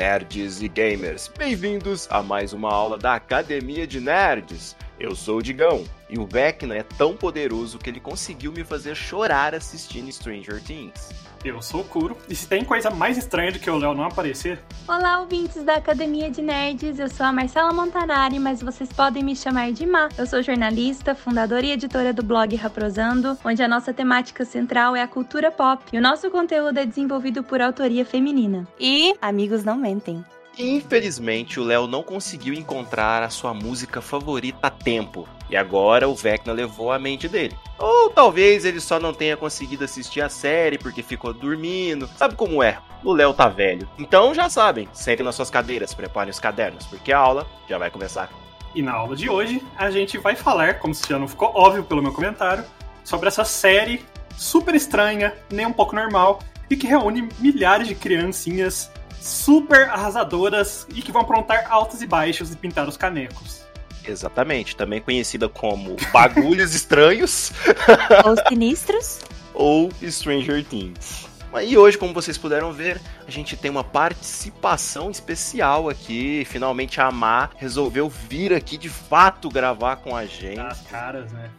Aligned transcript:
nerds 0.00 0.62
e 0.62 0.68
gamers, 0.68 1.30
bem-vindos 1.36 2.08
a 2.10 2.22
mais 2.22 2.54
uma 2.54 2.72
aula 2.72 2.96
da 2.96 3.16
Academia 3.16 3.86
de 3.86 4.00
Nerds. 4.00 4.74
Eu 4.98 5.14
sou 5.14 5.36
o 5.36 5.42
Digão, 5.42 5.84
e 6.08 6.18
o 6.18 6.26
Vecna 6.26 6.74
é 6.74 6.82
tão 6.82 7.14
poderoso 7.14 7.78
que 7.78 7.90
ele 7.90 8.00
conseguiu 8.00 8.50
me 8.50 8.64
fazer 8.64 8.94
chorar 8.94 9.54
assistindo 9.54 10.10
Stranger 10.10 10.58
Things. 10.62 11.10
Eu 11.42 11.62
sou 11.62 11.80
o 11.80 11.84
Kuro, 11.84 12.18
e 12.28 12.36
se 12.36 12.46
tem 12.46 12.62
coisa 12.62 12.90
mais 12.90 13.16
estranha 13.16 13.50
do 13.50 13.58
que 13.58 13.70
o 13.70 13.78
Léo 13.78 13.94
não 13.94 14.04
aparecer... 14.04 14.58
Olá, 14.86 15.20
ouvintes 15.20 15.64
da 15.64 15.76
Academia 15.76 16.30
de 16.30 16.42
Nerds, 16.42 16.98
eu 16.98 17.08
sou 17.08 17.24
a 17.24 17.32
Marcela 17.32 17.72
Montanari, 17.72 18.38
mas 18.38 18.60
vocês 18.60 18.92
podem 18.92 19.24
me 19.24 19.34
chamar 19.34 19.72
de 19.72 19.86
Má. 19.86 20.10
Eu 20.18 20.26
sou 20.26 20.42
jornalista, 20.42 21.14
fundadora 21.14 21.64
e 21.64 21.72
editora 21.72 22.12
do 22.12 22.22
blog 22.22 22.54
Raprosando, 22.56 23.38
onde 23.42 23.62
a 23.62 23.68
nossa 23.68 23.90
temática 23.90 24.44
central 24.44 24.94
é 24.94 25.00
a 25.00 25.08
cultura 25.08 25.50
pop, 25.50 25.82
e 25.90 25.96
o 25.96 26.02
nosso 26.02 26.30
conteúdo 26.30 26.76
é 26.76 26.84
desenvolvido 26.84 27.42
por 27.42 27.62
autoria 27.62 28.04
feminina. 28.04 28.68
E 28.78 29.14
amigos 29.22 29.64
não 29.64 29.78
mentem. 29.78 30.22
Infelizmente, 30.58 31.58
o 31.58 31.64
Léo 31.64 31.86
não 31.86 32.02
conseguiu 32.02 32.52
encontrar 32.52 33.22
a 33.22 33.30
sua 33.30 33.54
música 33.54 34.02
favorita 34.02 34.66
a 34.66 34.70
tempo. 34.70 35.26
E 35.50 35.56
agora 35.56 36.08
o 36.08 36.14
Vecna 36.14 36.52
levou 36.52 36.92
a 36.92 36.98
mente 36.98 37.28
dele. 37.28 37.56
Ou 37.76 38.10
talvez 38.10 38.64
ele 38.64 38.80
só 38.80 39.00
não 39.00 39.12
tenha 39.12 39.36
conseguido 39.36 39.84
assistir 39.84 40.20
a 40.20 40.28
série 40.28 40.78
porque 40.78 41.02
ficou 41.02 41.34
dormindo. 41.34 42.08
Sabe 42.16 42.36
como 42.36 42.62
é? 42.62 42.78
O 43.02 43.12
Léo 43.12 43.34
tá 43.34 43.48
velho. 43.48 43.88
Então 43.98 44.32
já 44.32 44.48
sabem, 44.48 44.88
sentem 44.92 45.24
nas 45.24 45.34
suas 45.34 45.50
cadeiras, 45.50 45.92
preparem 45.92 46.30
os 46.30 46.38
cadernos, 46.38 46.86
porque 46.86 47.12
a 47.12 47.18
aula 47.18 47.46
já 47.68 47.78
vai 47.78 47.90
começar. 47.90 48.30
E 48.74 48.82
na 48.82 48.92
aula 48.92 49.16
de 49.16 49.28
hoje, 49.28 49.60
a 49.76 49.90
gente 49.90 50.16
vai 50.18 50.36
falar, 50.36 50.78
como 50.78 50.94
se 50.94 51.08
já 51.08 51.18
não 51.18 51.26
ficou 51.26 51.50
óbvio 51.54 51.82
pelo 51.82 52.02
meu 52.02 52.12
comentário, 52.12 52.64
sobre 53.02 53.26
essa 53.26 53.44
série 53.44 54.04
super 54.36 54.74
estranha, 54.74 55.34
nem 55.50 55.66
um 55.66 55.72
pouco 55.72 55.96
normal, 55.96 56.38
e 56.68 56.76
que 56.76 56.86
reúne 56.86 57.28
milhares 57.40 57.88
de 57.88 57.96
criancinhas 57.96 58.90
super 59.20 59.88
arrasadoras 59.88 60.86
e 60.94 61.02
que 61.02 61.10
vão 61.10 61.22
aprontar 61.22 61.66
altos 61.68 62.00
e 62.00 62.06
baixos 62.06 62.52
e 62.52 62.56
pintar 62.56 62.88
os 62.88 62.96
canecos. 62.96 63.59
Exatamente, 64.06 64.74
também 64.76 65.00
conhecida 65.00 65.48
como 65.48 65.96
Bagulhos 66.12 66.74
Estranhos 66.76 67.52
Ou 68.24 68.36
sinistros. 68.48 69.20
ou 69.54 69.90
Stranger 70.02 70.64
Things. 70.64 71.28
E 71.64 71.76
hoje, 71.76 71.98
como 71.98 72.14
vocês 72.14 72.38
puderam 72.38 72.72
ver, 72.72 73.00
a 73.26 73.30
gente 73.30 73.56
tem 73.56 73.68
uma 73.70 73.82
participação 73.82 75.10
especial 75.10 75.88
aqui. 75.88 76.44
Finalmente 76.44 77.00
a 77.00 77.06
Amar 77.06 77.50
resolveu 77.56 78.08
vir 78.08 78.54
aqui 78.54 78.78
de 78.78 78.88
fato 78.88 79.48
gravar 79.48 79.96
com 79.96 80.14
a 80.14 80.24
gente. 80.26 80.60
As 80.60 80.80
caras, 80.82 81.32
né? 81.32 81.50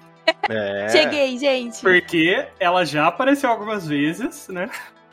É, 0.49 0.87
Cheguei, 0.89 1.37
gente. 1.37 1.81
Porque 1.81 2.47
ela 2.57 2.85
já 2.85 3.07
apareceu 3.07 3.49
algumas 3.49 3.85
vezes, 3.85 4.47
né? 4.47 4.69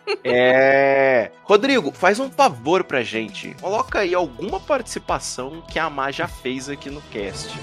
é. 0.25 1.31
Rodrigo, 1.45 1.93
faz 1.93 2.19
um 2.21 2.31
favor 2.31 2.85
pra 2.85 3.03
gente. 3.03 3.55
Coloca 3.61 4.01
aí 4.01 4.15
alguma 4.15 4.61
participação 4.61 5.63
que 5.63 5.79
a 5.79 5.85
Amar 5.85 6.13
já 6.13 6.29
fez 6.29 6.69
aqui 6.69 6.91
no 6.91 7.01
cast. 7.03 7.59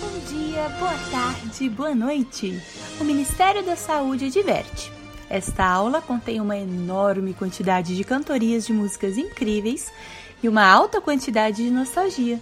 Bom 0.00 0.18
dia, 0.28 0.68
boa 0.78 0.94
tarde, 1.10 1.68
boa 1.68 1.94
noite. 1.94 2.60
O 3.00 3.04
Ministério 3.04 3.62
da 3.62 3.76
Saúde 3.76 4.26
adverte. 4.26 4.92
Esta 5.28 5.64
aula 5.64 6.02
contém 6.02 6.40
uma 6.40 6.56
enorme 6.56 7.32
quantidade 7.32 7.96
de 7.96 8.02
cantorias 8.02 8.66
de 8.66 8.72
músicas 8.72 9.16
incríveis 9.16 9.92
e 10.42 10.48
uma 10.48 10.66
alta 10.66 11.00
quantidade 11.00 11.62
de 11.62 11.70
nostalgia. 11.70 12.40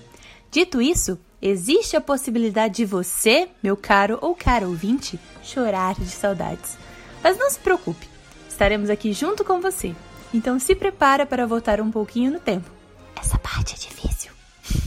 Dito 0.51 0.81
isso, 0.81 1.19
existe 1.41 1.97
a 1.97 2.01
possibilidade 2.01 2.77
de 2.77 2.85
você, 2.85 3.49
meu 3.63 3.77
caro 3.77 4.19
ou 4.21 4.35
cara 4.35 4.67
ouvinte, 4.67 5.19
chorar 5.43 5.95
de 5.95 6.11
saudades. 6.11 6.77
Mas 7.23 7.39
não 7.39 7.51
se 7.51 7.59
preocupe, 7.59 8.09
estaremos 8.49 8.91
aqui 8.91 9.13
junto 9.13 9.45
com 9.45 9.61
você. 9.61 9.95
Então 10.33 10.59
se 10.59 10.75
prepara 10.75 11.25
para 11.25 11.47
voltar 11.47 11.81
um 11.81 11.91
pouquinho 11.91 12.33
no 12.33 12.41
tempo. 12.41 12.71
Essa 13.21 13.39
parte 13.39 13.75
é 13.75 13.79
difícil. 13.79 14.33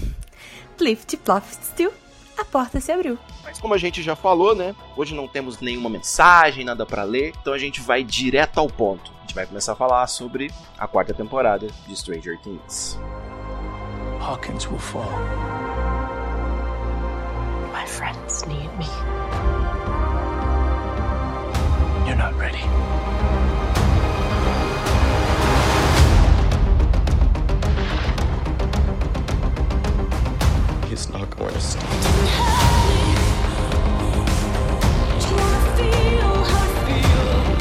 Plift 0.78 1.17
Ploft 1.17 1.63
Still, 1.63 1.91
a 2.38 2.45
porta 2.45 2.79
se 2.79 2.91
abriu. 2.91 3.17
Mas 3.44 3.59
como 3.59 3.73
a 3.73 3.78
gente 3.78 4.01
já 4.01 4.16
falou, 4.16 4.56
né? 4.56 4.75
Hoje 4.95 5.13
não 5.13 5.28
temos 5.28 5.59
nenhuma 5.59 5.90
mensagem, 5.90 6.63
nada 6.63 6.85
pra 6.85 7.03
ler, 7.03 7.34
então 7.41 7.53
a 7.53 7.57
gente 7.57 7.81
vai 7.81 8.03
direto 8.03 8.59
ao 8.59 8.67
ponto. 8.67 9.11
A 9.17 9.22
gente 9.22 9.35
vai 9.35 9.45
começar 9.45 9.73
a 9.73 9.75
falar 9.75 10.07
sobre 10.07 10.51
a 10.78 10.88
quarta 10.88 11.13
temporada 11.13 11.67
de 11.88 11.95
Stranger 11.95 12.40
Things. 12.41 12.97
Hawkins 14.22 14.67
will 14.67 14.79
fall. 14.79 15.09
My 17.81 17.88
friends 17.88 18.46
need 18.46 18.69
me. 18.78 18.86
You're 22.06 22.16
not 22.16 22.36
ready. 22.38 22.59
He's 30.88 31.09
not 31.09 31.36
going 31.36 31.56
to 31.56 31.59
stop. 31.59 31.81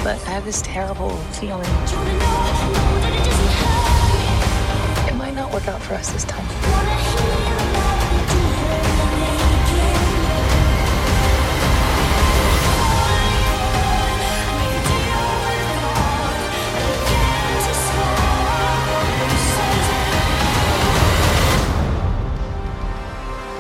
But 0.04 0.19
I 0.26 0.30
have 0.32 0.44
this 0.44 0.60
terrible 0.60 1.16
feeling. 1.32 1.64
It 5.09 5.16
might 5.16 5.32
not 5.34 5.50
work 5.50 5.66
out 5.66 5.80
for 5.80 5.94
us 5.94 6.12
this 6.12 6.25
time. 6.25 6.49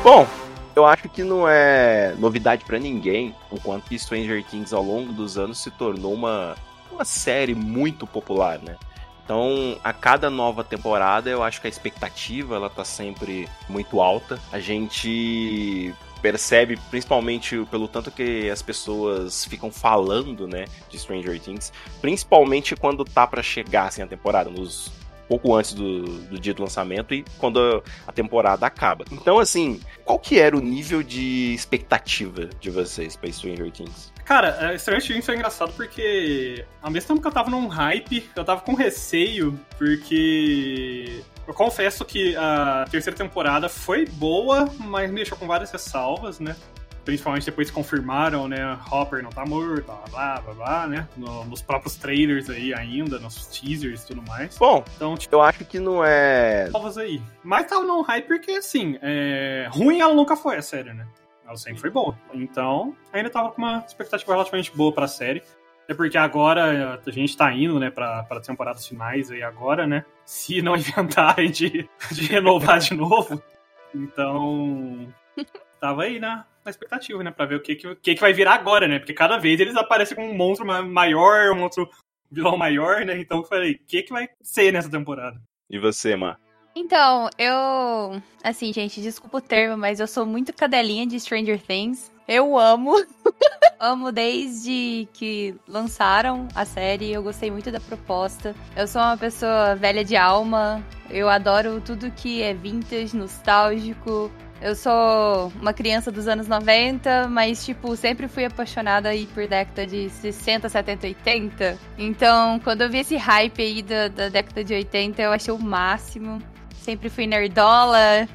Bom, 0.02 0.26
eu 0.74 0.86
acho 0.86 1.10
que 1.10 1.22
não 1.22 1.46
é 1.46 2.14
novidade 2.18 2.64
pra 2.64 2.78
ninguém 2.78 3.34
o 3.50 3.60
quanto 3.60 3.86
que 3.86 3.98
Stranger 3.98 4.42
Things 4.42 4.72
ao 4.72 4.82
longo 4.82 5.12
dos 5.12 5.36
anos 5.36 5.58
se 5.58 5.70
tornou 5.70 6.14
uma, 6.14 6.56
uma 6.90 7.04
série 7.04 7.54
muito 7.54 8.06
popular, 8.06 8.58
né? 8.58 8.76
Então, 9.22 9.78
a 9.84 9.92
cada 9.92 10.30
nova 10.30 10.64
temporada, 10.64 11.28
eu 11.28 11.42
acho 11.42 11.60
que 11.60 11.66
a 11.66 11.70
expectativa 11.70 12.56
ela 12.56 12.70
tá 12.70 12.82
sempre 12.82 13.46
muito 13.68 14.00
alta. 14.00 14.40
A 14.50 14.58
gente 14.58 15.94
percebe, 16.22 16.78
principalmente 16.90 17.62
pelo 17.70 17.86
tanto 17.86 18.10
que 18.10 18.48
as 18.50 18.62
pessoas 18.62 19.44
ficam 19.44 19.70
falando, 19.70 20.48
né, 20.48 20.64
de 20.88 20.98
Stranger 20.98 21.38
Things, 21.40 21.72
principalmente 22.00 22.74
quando 22.74 23.04
tá 23.04 23.26
pra 23.26 23.42
chegar 23.42 23.88
assim 23.88 24.02
a 24.02 24.06
temporada, 24.06 24.50
nos 24.50 24.90
pouco 25.30 25.54
antes 25.54 25.72
do, 25.72 26.02
do 26.02 26.40
dia 26.40 26.52
do 26.52 26.60
lançamento 26.60 27.14
e 27.14 27.24
quando 27.38 27.84
a 28.04 28.10
temporada 28.10 28.66
acaba. 28.66 29.04
Então, 29.12 29.38
assim, 29.38 29.80
qual 30.04 30.18
que 30.18 30.40
era 30.40 30.56
o 30.56 30.60
nível 30.60 31.04
de 31.04 31.54
expectativa 31.54 32.46
de 32.58 32.68
vocês 32.68 33.14
pra 33.14 33.30
Stranger 33.30 33.70
Things? 33.70 34.12
Cara, 34.24 34.72
é, 34.72 34.76
Stranger 34.76 35.06
Things 35.06 35.24
foi 35.24 35.36
engraçado 35.36 35.72
porque, 35.74 36.64
ao 36.82 36.90
mesmo 36.90 37.06
tempo 37.06 37.20
que 37.20 37.28
eu 37.28 37.32
tava 37.32 37.48
num 37.48 37.68
hype, 37.68 38.28
eu 38.34 38.44
tava 38.44 38.62
com 38.62 38.74
receio, 38.74 39.58
porque 39.78 41.22
eu 41.46 41.54
confesso 41.54 42.04
que 42.04 42.34
a 42.34 42.84
terceira 42.90 43.16
temporada 43.16 43.68
foi 43.68 44.06
boa, 44.06 44.68
mas 44.78 45.10
me 45.10 45.16
deixou 45.16 45.38
com 45.38 45.46
várias 45.46 45.70
ressalvas, 45.70 46.40
né? 46.40 46.56
Principalmente 47.04 47.46
depois 47.46 47.70
confirmaram, 47.70 48.46
né? 48.46 48.78
Hopper 48.90 49.22
não 49.22 49.30
tá 49.30 49.44
morto, 49.46 49.84
blá 49.86 50.04
blá 50.10 50.40
blá 50.40 50.54
blá, 50.54 50.86
né? 50.86 51.08
No- 51.16 51.44
nos 51.46 51.62
próprios 51.62 51.96
trailers 51.96 52.48
aí 52.50 52.72
ainda, 52.74 53.18
nos 53.18 53.46
teasers 53.46 54.04
e 54.04 54.06
tudo 54.08 54.22
mais. 54.28 54.56
Bom, 54.58 54.84
Então, 54.96 55.16
tipo, 55.16 55.34
eu 55.34 55.40
acho 55.42 55.64
que 55.64 55.78
não 55.80 56.04
é. 56.04 56.68
novas 56.70 56.96
aí. 56.98 57.20
Mas 57.42 57.66
tava 57.66 57.84
num 57.84 58.02
hype 58.02 58.26
porque, 58.28 58.52
assim, 58.52 58.98
é... 59.02 59.68
ruim 59.72 60.00
ela 60.00 60.14
nunca 60.14 60.36
foi, 60.36 60.56
a 60.56 60.62
série, 60.62 60.92
né? 60.92 61.06
Ela 61.46 61.56
sempre 61.56 61.80
foi 61.80 61.90
boa. 61.90 62.16
Então, 62.32 62.94
ainda 63.12 63.28
tava 63.30 63.50
com 63.50 63.60
uma 63.62 63.84
expectativa 63.86 64.32
relativamente 64.32 64.70
boa 64.76 64.92
pra 64.92 65.08
série. 65.08 65.42
É 65.88 65.94
porque 65.94 66.16
agora 66.16 67.00
a 67.04 67.10
gente 67.10 67.36
tá 67.36 67.52
indo, 67.52 67.80
né, 67.80 67.90
pra, 67.90 68.22
pra 68.22 68.40
temporadas 68.40 68.86
finais 68.86 69.28
aí 69.32 69.42
agora, 69.42 69.84
né? 69.88 70.04
Se 70.24 70.62
não 70.62 70.76
inventarem 70.78 71.50
de, 71.50 71.88
de 72.12 72.26
renovar 72.26 72.78
de 72.78 72.94
novo. 72.94 73.42
Então, 73.92 75.09
tava 75.80 76.02
aí 76.02 76.20
na, 76.20 76.44
na 76.64 76.70
expectativa, 76.70 77.22
né? 77.24 77.30
Pra 77.30 77.46
ver 77.46 77.56
o 77.56 77.62
que, 77.62 77.74
que, 77.74 77.94
que, 77.96 78.14
que 78.14 78.20
vai 78.20 78.32
virar 78.32 78.54
agora, 78.54 78.86
né? 78.86 78.98
Porque 78.98 79.14
cada 79.14 79.38
vez 79.38 79.58
eles 79.58 79.76
aparecem 79.76 80.16
com 80.16 80.28
um 80.28 80.36
monstro 80.36 80.66
ma- 80.66 80.82
maior, 80.82 81.52
um 81.52 81.58
monstro 81.60 81.88
vilão 82.30 82.56
maior, 82.56 83.04
né? 83.04 83.18
Então 83.18 83.38
eu 83.38 83.44
falei, 83.44 83.72
o 83.72 83.78
que, 83.86 84.02
que 84.02 84.12
vai 84.12 84.28
ser 84.42 84.72
nessa 84.72 84.90
temporada? 84.90 85.40
E 85.68 85.78
você, 85.78 86.14
Mar? 86.16 86.38
Então, 86.74 87.28
eu. 87.36 88.22
Assim, 88.44 88.72
gente, 88.72 89.02
desculpa 89.02 89.38
o 89.38 89.40
termo, 89.40 89.76
mas 89.76 89.98
eu 89.98 90.06
sou 90.06 90.24
muito 90.24 90.52
cadelinha 90.52 91.06
de 91.06 91.18
Stranger 91.18 91.60
Things. 91.60 92.10
Eu 92.28 92.56
amo. 92.56 92.94
amo 93.80 94.12
desde 94.12 95.08
que 95.12 95.54
lançaram 95.66 96.46
a 96.54 96.64
série. 96.64 97.12
Eu 97.12 97.22
gostei 97.22 97.50
muito 97.50 97.72
da 97.72 97.80
proposta. 97.80 98.54
Eu 98.76 98.86
sou 98.86 99.02
uma 99.02 99.16
pessoa 99.16 99.74
velha 99.74 100.04
de 100.04 100.16
alma. 100.16 100.84
Eu 101.08 101.28
adoro 101.28 101.80
tudo 101.80 102.10
que 102.12 102.40
é 102.42 102.54
vintage, 102.54 103.16
nostálgico. 103.16 104.30
Eu 104.60 104.74
sou 104.74 105.50
uma 105.58 105.72
criança 105.72 106.12
dos 106.12 106.28
anos 106.28 106.46
90, 106.46 107.28
mas, 107.28 107.64
tipo, 107.64 107.96
sempre 107.96 108.28
fui 108.28 108.44
apaixonada 108.44 109.08
aí 109.08 109.26
por 109.26 109.46
década 109.48 109.86
de 109.86 110.10
60, 110.10 110.68
70, 110.68 111.06
80. 111.06 111.78
Então, 111.96 112.60
quando 112.60 112.82
eu 112.82 112.90
vi 112.90 112.98
esse 112.98 113.16
hype 113.16 113.62
aí 113.62 113.82
da, 113.82 114.08
da 114.08 114.28
década 114.28 114.62
de 114.62 114.74
80, 114.74 115.22
eu 115.22 115.32
achei 115.32 115.52
o 115.52 115.58
máximo. 115.58 116.42
Sempre 116.74 117.08
fui 117.08 117.26
nerdola, 117.26 118.28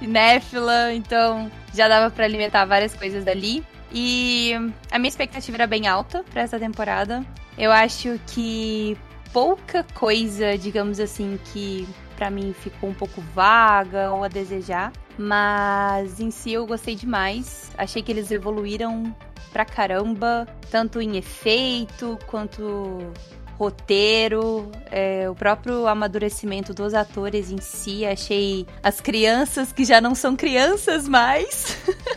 cinéfila, 0.00 0.92
então 0.92 1.48
já 1.72 1.86
dava 1.86 2.10
para 2.10 2.24
alimentar 2.24 2.64
várias 2.64 2.94
coisas 2.96 3.24
dali. 3.24 3.64
E 3.92 4.52
a 4.90 4.98
minha 4.98 5.08
expectativa 5.08 5.58
era 5.58 5.66
bem 5.66 5.86
alta 5.86 6.24
para 6.24 6.42
essa 6.42 6.58
temporada. 6.58 7.24
Eu 7.56 7.70
acho 7.70 8.18
que 8.26 8.98
pouca 9.32 9.84
coisa, 9.94 10.58
digamos 10.58 10.98
assim, 10.98 11.38
que 11.52 11.88
para 12.16 12.30
mim 12.30 12.52
ficou 12.52 12.90
um 12.90 12.94
pouco 12.94 13.20
vaga 13.32 14.10
ou 14.10 14.24
a 14.24 14.28
desejar. 14.28 14.92
Mas 15.18 16.20
em 16.20 16.30
si 16.30 16.52
eu 16.52 16.66
gostei 16.66 16.94
demais. 16.94 17.70
Achei 17.76 18.02
que 18.02 18.12
eles 18.12 18.30
evoluíram 18.30 19.14
pra 19.52 19.64
caramba, 19.64 20.46
tanto 20.70 21.00
em 21.00 21.16
efeito 21.16 22.18
quanto 22.26 23.12
roteiro, 23.58 24.70
é, 24.88 25.28
o 25.28 25.34
próprio 25.34 25.88
amadurecimento 25.88 26.72
dos 26.72 26.94
atores 26.94 27.50
em 27.50 27.60
si. 27.60 28.06
Achei 28.06 28.64
as 28.82 29.00
crianças 29.00 29.72
que 29.72 29.84
já 29.84 30.00
não 30.00 30.14
são 30.14 30.36
crianças 30.36 31.08
mais. 31.08 31.76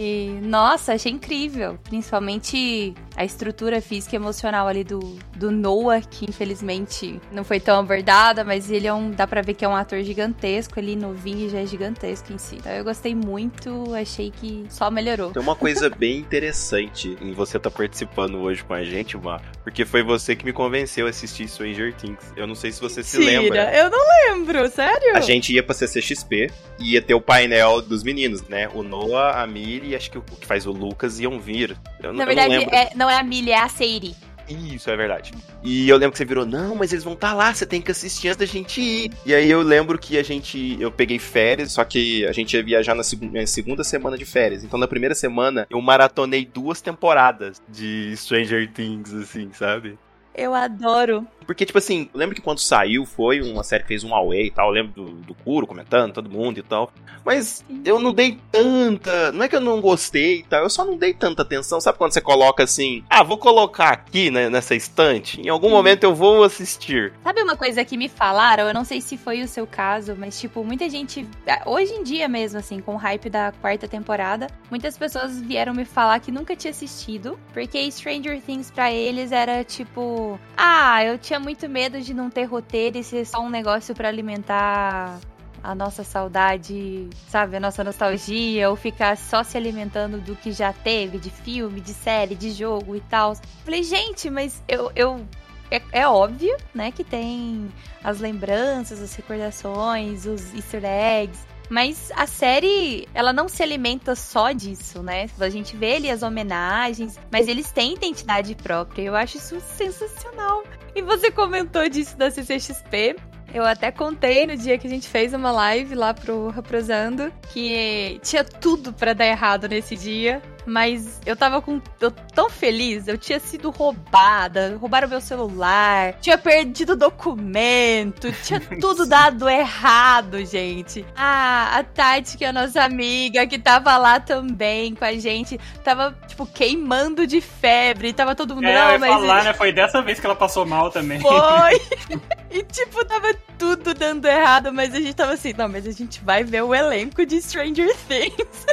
E, 0.00 0.38
nossa, 0.42 0.94
achei 0.94 1.10
incrível. 1.10 1.76
Principalmente 1.82 2.94
a 3.18 3.24
estrutura 3.24 3.80
física 3.82 4.14
e 4.14 4.16
emocional 4.16 4.68
ali 4.68 4.84
do, 4.84 5.18
do 5.34 5.50
Noah, 5.50 6.00
que 6.00 6.24
infelizmente 6.24 7.20
não 7.32 7.42
foi 7.42 7.58
tão 7.58 7.80
abordada, 7.80 8.44
mas 8.44 8.70
ele 8.70 8.86
é 8.86 8.94
um. 8.94 9.10
dá 9.10 9.26
pra 9.26 9.42
ver 9.42 9.54
que 9.54 9.64
é 9.64 9.68
um 9.68 9.74
ator 9.74 10.00
gigantesco 10.04 10.78
ali, 10.78 10.94
novinho 10.94 11.48
e 11.48 11.50
já 11.50 11.58
é 11.58 11.66
gigantesco 11.66 12.32
em 12.32 12.38
si. 12.38 12.56
Então 12.58 12.70
eu 12.70 12.84
gostei 12.84 13.16
muito, 13.16 13.92
achei 13.92 14.30
que 14.30 14.64
só 14.70 14.88
melhorou. 14.88 15.32
Tem 15.32 15.42
uma 15.42 15.56
coisa 15.56 15.90
bem 15.98 16.18
interessante 16.18 17.18
em 17.20 17.32
você 17.32 17.56
estar 17.56 17.70
tá 17.70 17.76
participando 17.76 18.38
hoje 18.38 18.62
com 18.62 18.72
a 18.72 18.84
gente, 18.84 19.16
Mar, 19.16 19.42
porque 19.64 19.84
foi 19.84 20.04
você 20.04 20.36
que 20.36 20.44
me 20.44 20.52
convenceu 20.52 21.06
a 21.06 21.10
assistir 21.10 21.48
Stranger 21.48 21.92
Things. 21.94 22.32
Eu 22.36 22.46
não 22.46 22.54
sei 22.54 22.70
se 22.70 22.80
você 22.80 23.02
se 23.02 23.18
Tira, 23.18 23.40
lembra. 23.40 23.76
Eu 23.76 23.90
não 23.90 24.06
lembro, 24.28 24.68
sério? 24.68 25.16
A 25.16 25.20
gente 25.20 25.52
ia 25.52 25.62
pra 25.64 25.74
CCXP 25.74 26.52
e 26.78 26.92
ia 26.92 27.02
ter 27.02 27.14
o 27.14 27.20
painel 27.20 27.82
dos 27.82 28.04
meninos, 28.04 28.42
né? 28.44 28.68
O 28.72 28.84
Noah, 28.84 29.42
a 29.42 29.46
Miri 29.46 29.88
e 29.88 29.96
acho 29.96 30.08
que 30.08 30.18
o 30.18 30.22
que 30.22 30.46
faz 30.46 30.66
o 30.66 30.70
Lucas 30.70 31.18
iam 31.18 31.40
vir. 31.40 31.76
Eu, 32.00 32.12
Na 32.12 32.22
eu 32.22 32.26
verdade, 32.28 32.54
não 32.54 32.60
lembro. 32.60 32.74
é, 32.76 32.90
não 32.94 33.07
é 33.08 33.18
a 33.18 33.22
Millie, 33.22 33.52
é 33.52 33.60
a 33.60 33.68
Seiri. 33.68 34.14
Isso, 34.48 34.90
é 34.90 34.96
verdade. 34.96 35.32
E 35.62 35.88
eu 35.88 35.96
lembro 35.96 36.12
que 36.12 36.18
você 36.18 36.24
virou, 36.24 36.46
não, 36.46 36.74
mas 36.74 36.92
eles 36.92 37.04
vão 37.04 37.12
estar 37.12 37.34
lá, 37.34 37.52
você 37.52 37.66
tem 37.66 37.82
que 37.82 37.90
assistir 37.90 38.28
antes 38.28 38.38
da 38.38 38.46
gente 38.46 38.80
ir. 38.80 39.12
E 39.26 39.34
aí 39.34 39.50
eu 39.50 39.60
lembro 39.60 39.98
que 39.98 40.16
a 40.16 40.22
gente, 40.22 40.76
eu 40.80 40.90
peguei 40.90 41.18
férias, 41.18 41.72
só 41.72 41.84
que 41.84 42.24
a 42.26 42.32
gente 42.32 42.56
ia 42.56 42.62
viajar 42.62 42.94
na 42.94 43.02
seg 43.02 43.30
na 43.30 43.46
segunda 43.46 43.84
semana 43.84 44.16
de 44.16 44.24
férias. 44.24 44.64
Então 44.64 44.78
na 44.78 44.88
primeira 44.88 45.14
semana 45.14 45.66
eu 45.68 45.80
maratonei 45.80 46.46
duas 46.46 46.80
temporadas 46.80 47.60
de 47.68 48.16
Stranger 48.16 48.70
Things, 48.72 49.12
assim, 49.12 49.50
sabe? 49.52 49.98
Eu 50.34 50.54
adoro. 50.54 51.26
Porque, 51.48 51.64
tipo 51.64 51.78
assim, 51.78 52.10
eu 52.12 52.20
lembro 52.20 52.34
que 52.34 52.42
quando 52.42 52.58
saiu 52.58 53.06
foi 53.06 53.40
uma 53.40 53.64
série 53.64 53.82
que 53.82 53.88
fez 53.88 54.04
um 54.04 54.14
away 54.14 54.48
e 54.48 54.50
tal. 54.50 54.68
Eu 54.68 54.74
lembro 54.74 54.92
do, 54.92 55.12
do 55.12 55.34
Kuro 55.34 55.66
comentando, 55.66 56.12
todo 56.12 56.28
mundo 56.28 56.58
e 56.58 56.62
tal. 56.62 56.92
Mas 57.24 57.64
eu 57.86 57.98
não 57.98 58.12
dei 58.12 58.38
tanta. 58.52 59.32
Não 59.32 59.44
é 59.44 59.48
que 59.48 59.56
eu 59.56 59.60
não 59.60 59.80
gostei 59.80 60.40
e 60.40 60.42
tal, 60.42 60.62
eu 60.62 60.68
só 60.68 60.84
não 60.84 60.98
dei 60.98 61.14
tanta 61.14 61.40
atenção. 61.40 61.80
Sabe 61.80 61.96
quando 61.96 62.12
você 62.12 62.20
coloca 62.20 62.62
assim, 62.62 63.02
ah, 63.08 63.22
vou 63.22 63.38
colocar 63.38 63.88
aqui 63.88 64.30
né, 64.30 64.50
nessa 64.50 64.74
estante? 64.74 65.40
Em 65.40 65.48
algum 65.48 65.70
momento 65.70 66.04
eu 66.04 66.14
vou 66.14 66.44
assistir. 66.44 67.14
Sabe 67.24 67.42
uma 67.42 67.56
coisa 67.56 67.82
que 67.82 67.96
me 67.96 68.10
falaram? 68.10 68.68
Eu 68.68 68.74
não 68.74 68.84
sei 68.84 69.00
se 69.00 69.16
foi 69.16 69.40
o 69.40 69.48
seu 69.48 69.66
caso, 69.66 70.14
mas, 70.18 70.38
tipo, 70.38 70.62
muita 70.62 70.86
gente. 70.90 71.26
Hoje 71.64 71.94
em 71.94 72.02
dia 72.02 72.28
mesmo, 72.28 72.58
assim, 72.58 72.78
com 72.78 72.92
o 72.92 72.98
hype 72.98 73.30
da 73.30 73.52
quarta 73.52 73.88
temporada, 73.88 74.48
muitas 74.70 74.98
pessoas 74.98 75.40
vieram 75.40 75.72
me 75.72 75.86
falar 75.86 76.20
que 76.20 76.30
nunca 76.30 76.54
tinha 76.54 76.72
assistido. 76.72 77.38
Porque 77.54 77.90
Stranger 77.90 78.38
Things 78.42 78.70
pra 78.70 78.92
eles 78.92 79.32
era 79.32 79.64
tipo. 79.64 80.38
Ah, 80.54 81.02
eu 81.02 81.16
tinha 81.16 81.37
muito 81.38 81.68
medo 81.68 82.00
de 82.00 82.12
não 82.14 82.30
ter 82.30 82.44
roteiro 82.44 82.98
e 82.98 83.04
ser 83.04 83.24
só 83.24 83.40
um 83.40 83.50
negócio 83.50 83.94
para 83.94 84.08
alimentar 84.08 85.18
a 85.62 85.74
nossa 85.74 86.04
saudade, 86.04 87.08
sabe, 87.28 87.56
a 87.56 87.60
nossa 87.60 87.82
nostalgia, 87.82 88.70
ou 88.70 88.76
ficar 88.76 89.16
só 89.16 89.42
se 89.42 89.56
alimentando 89.56 90.18
do 90.18 90.36
que 90.36 90.52
já 90.52 90.72
teve, 90.72 91.18
de 91.18 91.30
filme, 91.30 91.80
de 91.80 91.92
série, 91.92 92.34
de 92.34 92.50
jogo 92.50 92.94
e 92.94 93.00
tal. 93.00 93.34
Falei, 93.64 93.82
gente, 93.82 94.30
mas 94.30 94.62
eu. 94.68 94.90
eu 94.94 95.26
é, 95.70 95.82
é, 95.92 96.08
óbvio, 96.08 96.56
né, 96.74 96.90
que 96.90 97.04
tem 97.04 97.68
as 98.02 98.20
lembranças, 98.20 99.02
as 99.02 99.14
recordações, 99.14 100.24
os 100.24 100.54
easter 100.54 100.82
eggs. 100.82 101.46
Mas 101.68 102.10
a 102.16 102.26
série, 102.26 103.06
ela 103.12 103.32
não 103.32 103.48
se 103.48 103.62
alimenta 103.62 104.14
só 104.14 104.52
disso, 104.52 105.02
né? 105.02 105.28
A 105.38 105.48
gente 105.50 105.76
vê 105.76 105.96
ali 105.96 106.10
as 106.10 106.22
homenagens, 106.22 107.18
mas 107.30 107.46
eles 107.46 107.70
têm 107.70 107.94
identidade 107.94 108.54
própria. 108.54 109.02
Eu 109.02 109.14
acho 109.14 109.36
isso 109.36 109.60
sensacional. 109.60 110.64
E 110.94 111.02
você 111.02 111.30
comentou 111.30 111.88
disso 111.88 112.16
da 112.16 112.30
CCXP. 112.30 113.16
Eu 113.52 113.64
até 113.64 113.90
contei 113.90 114.46
no 114.46 114.56
dia 114.56 114.76
que 114.76 114.86
a 114.86 114.90
gente 114.90 115.08
fez 115.08 115.32
uma 115.32 115.50
live 115.50 115.94
lá 115.94 116.12
pro 116.12 116.50
Reprosando 116.50 117.32
que 117.50 118.20
tinha 118.22 118.44
tudo 118.44 118.92
para 118.92 119.14
dar 119.14 119.26
errado 119.26 119.68
nesse 119.68 119.96
dia 119.96 120.42
mas 120.68 121.20
eu 121.24 121.34
tava 121.34 121.60
com. 121.60 121.80
Eu 122.00 122.10
tão 122.10 122.48
feliz, 122.50 123.08
eu 123.08 123.18
tinha 123.18 123.40
sido 123.40 123.70
roubada, 123.70 124.76
roubaram 124.80 125.08
meu 125.08 125.20
celular, 125.20 126.14
tinha 126.20 126.36
perdido 126.38 126.94
documento, 126.94 128.30
tinha 128.44 128.60
tudo 128.80 129.06
dado 129.06 129.48
errado, 129.48 130.44
gente. 130.44 131.04
Ah, 131.16 131.78
a 131.78 131.82
Tati, 131.82 132.36
que 132.36 132.44
é 132.44 132.48
a 132.48 132.52
nossa 132.52 132.82
amiga, 132.82 133.46
que 133.46 133.58
tava 133.58 133.96
lá 133.96 134.20
também 134.20 134.94
com 134.94 135.04
a 135.04 135.14
gente, 135.14 135.58
tava, 135.82 136.16
tipo, 136.26 136.46
queimando 136.46 137.26
de 137.26 137.40
febre, 137.40 138.12
tava 138.12 138.34
todo 138.34 138.54
mundo. 138.54 138.66
É, 138.66 138.74
não, 138.74 138.86
eu 138.86 138.92
ia 138.92 138.98
mas. 138.98 139.10
falar, 139.10 139.44
né? 139.44 139.54
Foi 139.54 139.72
dessa 139.72 140.02
vez 140.02 140.20
que 140.20 140.26
ela 140.26 140.36
passou 140.36 140.66
mal 140.66 140.90
também. 140.90 141.20
Foi! 141.20 141.80
e, 142.50 142.62
tipo, 142.62 143.04
tava 143.04 143.34
tudo 143.58 143.94
dando 143.94 144.26
errado, 144.26 144.72
mas 144.72 144.94
a 144.94 145.00
gente 145.00 145.14
tava 145.14 145.32
assim, 145.32 145.52
não, 145.56 145.68
mas 145.68 145.86
a 145.86 145.92
gente 145.92 146.22
vai 146.22 146.44
ver 146.44 146.62
o 146.62 146.74
elenco 146.74 147.24
de 147.24 147.40
Stranger 147.40 147.94
Things. 148.06 148.66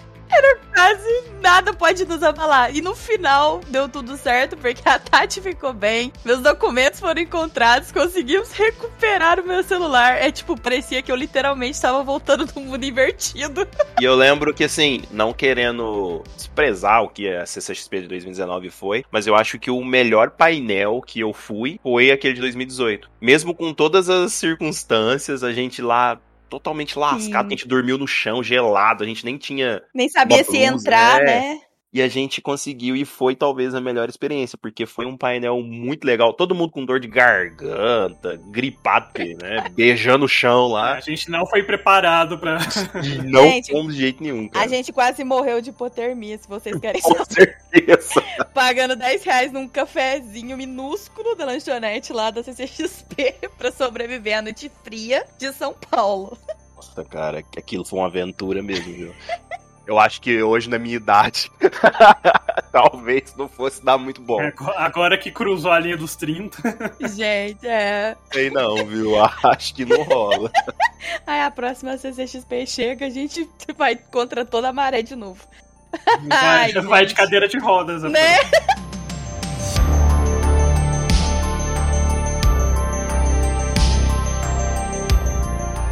Era 0.30 0.58
quase 0.72 1.30
nada 1.40 1.72
pode 1.72 2.04
nos 2.04 2.22
abalar. 2.22 2.74
E 2.74 2.80
no 2.80 2.94
final 2.94 3.60
deu 3.68 3.88
tudo 3.88 4.16
certo, 4.16 4.56
porque 4.56 4.88
a 4.88 4.98
Tati 4.98 5.40
ficou 5.40 5.72
bem, 5.72 6.12
meus 6.24 6.40
documentos 6.40 7.00
foram 7.00 7.20
encontrados, 7.20 7.90
conseguimos 7.90 8.52
recuperar 8.52 9.40
o 9.40 9.46
meu 9.46 9.62
celular. 9.62 10.16
É 10.16 10.30
tipo, 10.30 10.58
parecia 10.60 11.02
que 11.02 11.10
eu 11.10 11.16
literalmente 11.16 11.72
estava 11.72 12.02
voltando 12.02 12.46
no 12.54 12.62
mundo 12.62 12.84
invertido. 12.84 13.66
E 14.00 14.04
eu 14.04 14.14
lembro 14.14 14.54
que, 14.54 14.64
assim, 14.64 15.02
não 15.10 15.30
querendo 15.30 16.22
desprezar 16.34 17.02
o 17.02 17.08
que 17.10 17.28
a 17.28 17.44
CCXP 17.44 18.02
de 18.02 18.08
2019 18.08 18.70
foi, 18.70 19.04
mas 19.10 19.26
eu 19.26 19.34
acho 19.34 19.58
que 19.58 19.70
o 19.70 19.84
melhor 19.84 20.30
painel 20.30 21.02
que 21.06 21.20
eu 21.20 21.34
fui 21.34 21.78
foi 21.82 22.10
aquele 22.10 22.34
de 22.34 22.40
2018. 22.40 23.10
Mesmo 23.20 23.54
com 23.54 23.74
todas 23.74 24.08
as 24.08 24.32
circunstâncias, 24.32 25.44
a 25.44 25.52
gente 25.52 25.82
lá 25.82 26.18
totalmente 26.50 26.98
lascado, 26.98 27.46
a 27.46 27.50
gente 27.50 27.66
dormiu 27.66 27.96
no 27.96 28.06
chão, 28.06 28.42
gelado, 28.42 29.04
a 29.04 29.06
gente 29.06 29.24
nem 29.24 29.38
tinha. 29.38 29.80
Nem 29.94 30.08
sabia 30.08 30.44
se 30.44 30.58
entrar, 30.58 31.22
é. 31.22 31.24
né? 31.24 31.60
E 31.92 32.00
a 32.00 32.06
gente 32.06 32.40
conseguiu 32.40 32.94
e 32.94 33.04
foi 33.04 33.34
talvez 33.34 33.74
a 33.74 33.80
melhor 33.80 34.08
experiência, 34.08 34.56
porque 34.56 34.86
foi 34.86 35.06
um 35.06 35.16
painel 35.16 35.60
muito 35.60 36.04
legal. 36.04 36.32
Todo 36.32 36.54
mundo 36.54 36.70
com 36.70 36.84
dor 36.84 37.00
de 37.00 37.08
garganta, 37.08 38.40
gripado, 38.50 39.10
né? 39.42 39.64
Beijando 39.74 40.24
o 40.24 40.28
chão 40.28 40.68
lá. 40.68 40.94
A 40.94 41.00
gente 41.00 41.28
não 41.28 41.44
foi 41.46 41.64
preparado 41.64 42.38
pra. 42.38 42.58
Não 43.24 43.42
Gente, 43.42 43.72
fomos 43.72 43.94
de 43.94 44.00
jeito 44.00 44.22
nenhum. 44.22 44.48
Cara. 44.48 44.64
A 44.64 44.68
gente 44.68 44.92
quase 44.92 45.24
morreu 45.24 45.60
de 45.60 45.70
hipotermia, 45.70 46.38
se 46.38 46.46
vocês 46.46 46.76
querem 46.80 47.00
Com 47.02 47.12
saber. 47.14 47.58
certeza. 47.70 48.22
Pagando 48.54 48.94
10 48.94 49.24
reais 49.24 49.52
num 49.52 49.66
cafezinho 49.66 50.56
minúsculo 50.56 51.34
da 51.34 51.44
lanchonete 51.44 52.12
lá 52.12 52.30
da 52.30 52.42
CCXP 52.42 53.34
pra 53.58 53.72
sobreviver 53.72 54.38
à 54.38 54.42
noite 54.42 54.70
fria 54.84 55.24
de 55.38 55.52
São 55.52 55.74
Paulo. 55.90 56.38
Nossa, 56.76 57.04
cara, 57.04 57.38
aquilo 57.56 57.84
foi 57.84 57.98
uma 57.98 58.06
aventura 58.06 58.62
mesmo, 58.62 58.92
viu? 58.92 59.14
Eu 59.86 59.98
acho 59.98 60.20
que 60.20 60.42
hoje, 60.42 60.68
na 60.68 60.78
minha 60.78 60.96
idade, 60.96 61.50
talvez 62.70 63.34
não 63.36 63.48
fosse 63.48 63.84
dar 63.84 63.98
muito 63.98 64.20
bom. 64.20 64.38
Agora 64.76 65.18
que 65.18 65.30
cruzou 65.30 65.72
a 65.72 65.78
linha 65.78 65.96
dos 65.96 66.14
30. 66.16 66.58
Gente, 67.16 67.66
é. 67.66 68.16
Sei 68.32 68.50
não, 68.50 68.76
viu? 68.86 69.16
Acho 69.42 69.74
que 69.74 69.84
não 69.84 70.02
rola. 70.02 70.50
Aí 71.26 71.40
a 71.40 71.50
próxima 71.50 71.96
CCXP 71.96 72.66
chega, 72.66 73.06
a 73.06 73.10
gente 73.10 73.48
vai 73.76 73.96
contra 73.96 74.44
toda 74.44 74.68
a 74.68 74.72
maré 74.72 75.02
de 75.02 75.16
novo. 75.16 75.44
Vai, 76.28 76.72
Ai, 76.72 76.72
vai 76.72 77.06
de 77.06 77.14
cadeira 77.14 77.48
de 77.48 77.58
rodas. 77.58 78.02
Né? 78.04 78.38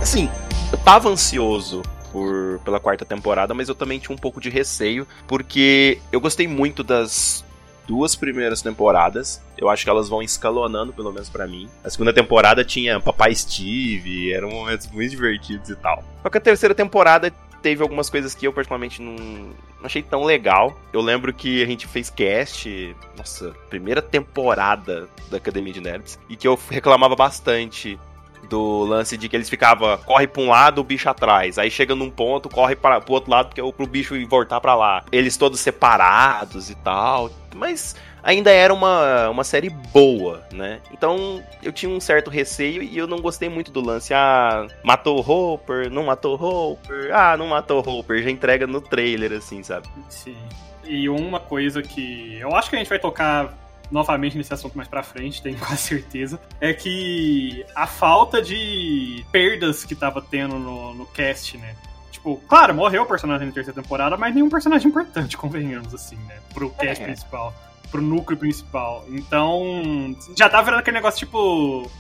Assim, 0.01 0.31
eu 0.71 0.79
tava 0.79 1.09
ansioso 1.09 1.83
por, 2.13 2.61
pela 2.65 2.81
quarta 2.81 3.05
temporada, 3.05 3.55
mas 3.55 3.69
eu 3.69 3.75
também 3.75 3.99
tinha 3.99 4.15
um 4.15 4.19
pouco 4.19 4.41
de 4.41 4.51
receio, 4.51 5.07
porque 5.27 5.99
eu 6.13 6.21
gostei 6.21 6.47
muito 6.47 6.83
das 6.83 7.45
duas 7.87 8.15
primeiras 8.15 8.61
temporadas. 8.61 9.43
Eu 9.57 9.69
acho 9.71 9.83
que 9.83 9.91
elas 9.91 10.09
vão 10.09 10.23
escalonando, 10.23 10.93
pelo 10.93 11.11
menos 11.11 11.31
para 11.31 11.47
mim. 11.47 11.69
A 11.83 11.89
segunda 11.89 12.13
temporada 12.13 12.65
tinha 12.65 13.01
Papai 13.01 13.35
Steve, 13.35 14.33
eram 14.33 14.51
momentos 14.51 14.87
muito 14.89 15.11
divertidos 15.11 15.71
e 15.71 15.77
tal. 15.77 16.05
Só 16.23 16.29
que 16.29 16.37
a 16.37 16.41
terceira 16.41 16.75
temporada 16.75 17.33
teve 17.63 17.83
algumas 17.83 18.09
coisas 18.09 18.35
que 18.35 18.47
eu 18.47 18.53
particularmente 18.53 19.03
não, 19.03 19.15
não, 19.15 19.55
achei 19.83 20.03
tão 20.03 20.23
legal. 20.25 20.79
Eu 20.93 21.01
lembro 21.01 21.33
que 21.33 21.63
a 21.63 21.67
gente 21.67 21.87
fez 21.87 22.11
cast, 22.11 22.95
nossa, 23.17 23.55
primeira 23.69 24.03
temporada 24.03 25.09
da 25.31 25.39
Academia 25.39 25.73
de 25.73 25.81
Nerds, 25.81 26.19
e 26.29 26.37
que 26.37 26.47
eu 26.47 26.59
reclamava 26.71 27.17
bastante 27.17 27.99
do 28.49 28.85
lance 28.85 29.17
de 29.17 29.29
que 29.29 29.37
eles 29.37 29.49
ficavam, 29.49 29.97
corre 29.99 30.27
pra 30.27 30.43
um 30.43 30.49
lado, 30.49 30.81
o 30.81 30.85
bicho 30.85 31.09
atrás. 31.09 31.59
Aí 31.59 31.71
chega 31.71 31.95
num 31.95 32.11
ponto, 32.11 32.49
corre 32.49 32.77
para 32.77 33.01
pro 33.01 33.15
outro 33.15 33.31
lado, 33.31 33.49
porque 33.49 33.61
é 33.61 33.73
pro 33.73 33.87
bicho 33.87 34.15
voltar 34.29 34.61
para 34.61 34.75
lá. 34.75 35.05
Eles 35.13 35.37
todos 35.37 35.61
separados 35.61 36.71
e 36.71 36.75
tal. 36.77 37.31
Mas 37.55 37.97
ainda 38.23 38.51
era 38.51 38.73
uma, 38.73 39.31
uma 39.31 39.45
série 39.45 39.71
boa, 39.71 40.43
né? 40.53 40.81
Então 40.93 41.43
eu 41.63 41.73
tinha 41.73 41.91
um 41.91 42.01
certo 42.01 42.31
receio 42.31 42.83
e 42.83 42.97
eu 42.97 43.07
não 43.07 43.21
gostei 43.21 43.49
muito 43.49 43.71
do 43.71 43.81
lance. 43.81 44.13
Ah, 44.15 44.67
matou 44.83 45.19
o 45.19 45.21
Hopper, 45.31 45.91
não 45.91 46.05
matou 46.05 46.39
o 46.39 46.45
Hopper, 46.45 47.15
ah, 47.15 47.37
não 47.37 47.49
matou 47.49 47.85
o 47.85 47.89
Hopper, 47.89 48.23
já 48.23 48.31
entrega 48.31 48.67
no 48.67 48.81
trailer, 48.81 49.33
assim, 49.33 49.63
sabe? 49.63 49.89
Sim. 50.09 50.37
E 50.85 51.09
uma 51.09 51.41
coisa 51.41 51.83
que 51.83 52.39
eu 52.41 52.55
acho 52.55 52.71
que 52.71 52.77
a 52.77 52.79
gente 52.79 52.89
vai 52.89 52.99
tocar 52.99 53.53
novamente 53.91 54.37
nesse 54.37 54.53
assunto 54.53 54.77
mais 54.77 54.89
pra 54.89 55.03
frente, 55.03 55.43
tenho 55.43 55.59
quase 55.61 55.79
certeza, 55.79 56.41
é 56.61 56.73
que 56.73 57.65
a 57.75 57.87
falta 57.87 58.41
de 58.43 59.25
perdas 59.33 59.85
que 59.85 59.95
tava 59.95 60.21
tendo 60.23 60.59
no, 60.59 60.95
no 60.95 61.07
cast, 61.07 61.57
né? 61.59 61.75
Tipo, 62.11 62.37
claro, 62.49 62.75
morreu 62.75 63.03
o 63.03 63.07
personagem 63.07 63.47
na 63.47 63.53
terceira 63.53 63.81
temporada, 63.81 64.17
mas 64.17 64.35
nenhum 64.35 64.49
personagem 64.49 64.89
importante, 64.89 65.37
convenhamos, 65.39 65.95
assim, 65.95 66.17
né? 66.27 66.39
Pro 66.53 66.71
cast 66.71 67.03
é. 67.03 67.07
principal, 67.07 67.55
pro 67.91 68.03
núcleo 68.03 68.39
principal. 68.39 69.05
Então, 69.09 70.17
já 70.37 70.49
tá 70.49 70.61
virando 70.61 70.81
aquele 70.81 70.97
negócio, 70.97 71.21
tipo, 71.21 71.91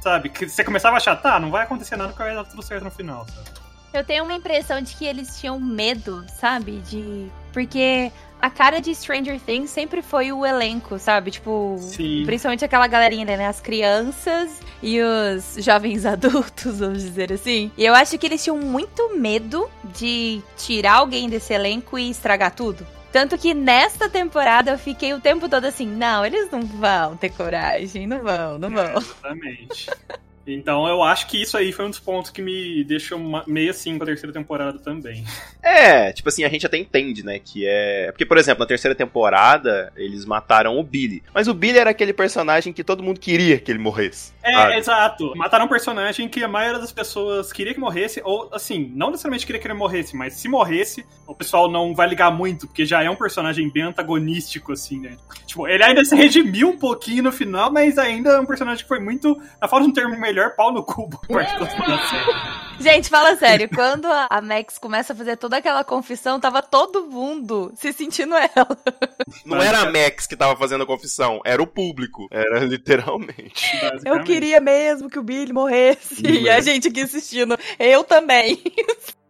sabe? 0.00 0.28
Que 0.28 0.48
você 0.48 0.64
começava 0.64 0.96
a 0.96 0.98
achar, 0.98 1.16
tá, 1.16 1.38
não 1.38 1.50
vai 1.50 1.62
acontecer 1.62 1.96
nada 1.96 2.10
porque 2.10 2.22
vai 2.22 2.34
dar 2.34 2.44
tudo 2.44 2.62
certo 2.62 2.84
no 2.84 2.90
final, 2.90 3.26
sabe? 3.28 3.62
Eu 3.92 4.02
tenho 4.02 4.24
uma 4.24 4.32
impressão 4.32 4.80
de 4.80 4.96
que 4.96 5.04
eles 5.04 5.38
tinham 5.38 5.60
medo, 5.60 6.24
sabe? 6.40 6.78
De. 6.80 7.30
Porque 7.52 8.10
a 8.42 8.50
cara 8.50 8.80
de 8.80 8.92
Stranger 8.92 9.40
Things 9.40 9.70
sempre 9.70 10.02
foi 10.02 10.32
o 10.32 10.44
elenco, 10.44 10.98
sabe? 10.98 11.30
Tipo, 11.30 11.76
Sim. 11.78 12.24
principalmente 12.26 12.64
aquela 12.64 12.88
galerinha, 12.88 13.24
né? 13.24 13.46
As 13.46 13.60
crianças 13.60 14.60
e 14.82 15.00
os 15.00 15.64
jovens 15.64 16.04
adultos, 16.04 16.80
vamos 16.80 17.02
dizer 17.02 17.32
assim. 17.32 17.70
E 17.78 17.86
eu 17.86 17.94
acho 17.94 18.18
que 18.18 18.26
eles 18.26 18.42
tinham 18.42 18.58
muito 18.58 19.16
medo 19.16 19.70
de 19.96 20.42
tirar 20.56 20.94
alguém 20.94 21.28
desse 21.28 21.54
elenco 21.54 21.96
e 21.96 22.10
estragar 22.10 22.52
tudo. 22.52 22.84
Tanto 23.12 23.38
que 23.38 23.54
nesta 23.54 24.08
temporada 24.08 24.72
eu 24.72 24.78
fiquei 24.78 25.12
o 25.14 25.20
tempo 25.20 25.48
todo 25.48 25.66
assim, 25.66 25.86
não, 25.86 26.26
eles 26.26 26.50
não 26.50 26.62
vão 26.62 27.16
ter 27.16 27.28
coragem, 27.28 28.08
não 28.08 28.22
vão, 28.22 28.58
não 28.58 28.70
vão. 28.70 28.84
É, 28.84 28.96
exatamente. 28.96 29.90
Então 30.46 30.88
eu 30.88 31.02
acho 31.02 31.26
que 31.26 31.40
isso 31.40 31.56
aí 31.56 31.72
foi 31.72 31.84
um 31.84 31.90
dos 31.90 32.00
pontos 32.00 32.30
que 32.30 32.42
me 32.42 32.84
deixou 32.84 33.18
meio 33.46 33.70
assim 33.70 33.96
com 33.96 34.04
a 34.04 34.06
terceira 34.06 34.32
temporada 34.32 34.78
também. 34.78 35.24
É, 35.62 36.12
tipo 36.12 36.28
assim, 36.28 36.44
a 36.44 36.48
gente 36.48 36.66
até 36.66 36.76
entende, 36.76 37.24
né, 37.24 37.38
que 37.38 37.64
é... 37.66 38.10
Porque, 38.10 38.26
por 38.26 38.36
exemplo, 38.36 38.60
na 38.60 38.66
terceira 38.66 38.94
temporada, 38.94 39.92
eles 39.96 40.24
mataram 40.24 40.78
o 40.78 40.82
Billy. 40.82 41.22
Mas 41.32 41.46
o 41.46 41.54
Billy 41.54 41.78
era 41.78 41.90
aquele 41.90 42.12
personagem 42.12 42.72
que 42.72 42.82
todo 42.82 43.02
mundo 43.02 43.20
queria 43.20 43.58
que 43.58 43.70
ele 43.70 43.78
morresse. 43.78 44.32
É, 44.42 44.52
sabe? 44.52 44.76
exato. 44.76 45.36
Mataram 45.36 45.66
um 45.66 45.68
personagem 45.68 46.28
que 46.28 46.42
a 46.42 46.48
maioria 46.48 46.80
das 46.80 46.92
pessoas 46.92 47.52
queria 47.52 47.72
que 47.72 47.80
morresse, 47.80 48.20
ou 48.24 48.50
assim, 48.52 48.90
não 48.94 49.10
necessariamente 49.10 49.46
queria 49.46 49.60
que 49.60 49.66
ele 49.66 49.74
morresse, 49.74 50.16
mas 50.16 50.34
se 50.34 50.48
morresse, 50.48 51.06
o 51.26 51.34
pessoal 51.34 51.70
não 51.70 51.94
vai 51.94 52.08
ligar 52.08 52.30
muito, 52.30 52.66
porque 52.66 52.84
já 52.84 53.02
é 53.02 53.08
um 53.08 53.16
personagem 53.16 53.70
bem 53.70 53.84
antagonístico, 53.84 54.72
assim, 54.72 55.00
né? 55.00 55.16
Tipo, 55.46 55.68
ele 55.68 55.84
ainda 55.84 56.04
se 56.04 56.14
redimiu 56.14 56.70
um 56.70 56.78
pouquinho 56.78 57.22
no 57.22 57.32
final, 57.32 57.70
mas 57.72 57.98
ainda 57.98 58.30
é 58.30 58.40
um 58.40 58.46
personagem 58.46 58.82
que 58.82 58.88
foi 58.88 58.98
muito, 58.98 59.40
na 59.60 59.68
falta 59.68 59.84
de 59.84 59.90
um 59.90 59.94
termo 59.94 60.18
melhor, 60.18 60.31
pau 60.56 60.72
no 60.72 60.84
cubo 60.84 61.20
Gente, 62.80 63.08
fala 63.08 63.36
sério, 63.36 63.68
quando 63.68 64.06
a 64.06 64.40
Max 64.40 64.78
começa 64.78 65.12
a 65.12 65.16
fazer 65.16 65.36
toda 65.36 65.58
aquela 65.58 65.84
confissão, 65.84 66.40
tava 66.40 66.62
todo 66.62 67.06
mundo 67.06 67.72
se 67.76 67.92
sentindo 67.92 68.34
ela. 68.34 68.78
Não 69.44 69.62
era 69.62 69.80
a 69.80 69.92
Max 69.92 70.26
que 70.26 70.36
tava 70.36 70.56
fazendo 70.56 70.82
a 70.82 70.86
confissão, 70.86 71.40
era 71.44 71.62
o 71.62 71.66
público. 71.66 72.26
Era 72.30 72.60
literalmente. 72.64 73.78
Eu 74.04 74.24
queria 74.24 74.60
mesmo 74.60 75.08
que 75.08 75.18
o 75.18 75.22
Billy 75.22 75.52
morresse. 75.52 76.26
e 76.26 76.48
a 76.50 76.60
gente 76.60 76.88
aqui 76.88 77.02
assistindo. 77.02 77.56
Eu 77.78 78.02
também. 78.04 78.60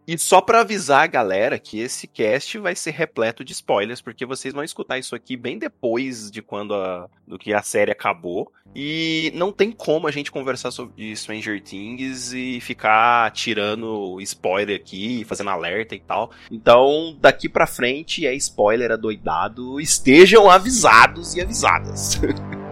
E 0.07 0.17
só 0.17 0.41
para 0.41 0.61
avisar 0.61 1.03
a 1.03 1.07
galera 1.07 1.57
que 1.57 1.79
esse 1.79 2.07
cast 2.07 2.57
vai 2.57 2.75
ser 2.75 2.91
repleto 2.91 3.43
de 3.43 3.53
spoilers, 3.53 4.01
porque 4.01 4.25
vocês 4.25 4.53
vão 4.53 4.63
escutar 4.63 4.97
isso 4.97 5.15
aqui 5.15 5.37
bem 5.37 5.57
depois 5.57 6.29
de 6.29 6.41
quando 6.41 6.73
a, 6.73 7.09
do 7.27 7.37
que 7.39 7.53
a 7.53 7.61
série 7.61 7.91
acabou. 7.91 8.51
E 8.75 9.31
não 9.35 9.51
tem 9.51 9.71
como 9.71 10.07
a 10.07 10.11
gente 10.11 10.31
conversar 10.31 10.71
sobre 10.71 11.15
Stranger 11.15 11.61
Things 11.61 12.33
e 12.33 12.59
ficar 12.59 13.31
tirando 13.31 14.19
spoiler 14.21 14.75
aqui, 14.75 15.23
fazendo 15.25 15.51
alerta 15.51 15.95
e 15.95 15.99
tal. 15.99 16.31
Então, 16.51 17.15
daqui 17.19 17.47
pra 17.47 17.67
frente 17.67 18.25
é 18.25 18.33
spoiler 18.35 18.91
adoidado. 18.91 19.79
Estejam 19.79 20.49
avisados 20.49 21.35
e 21.35 21.41
avisadas. 21.41 22.19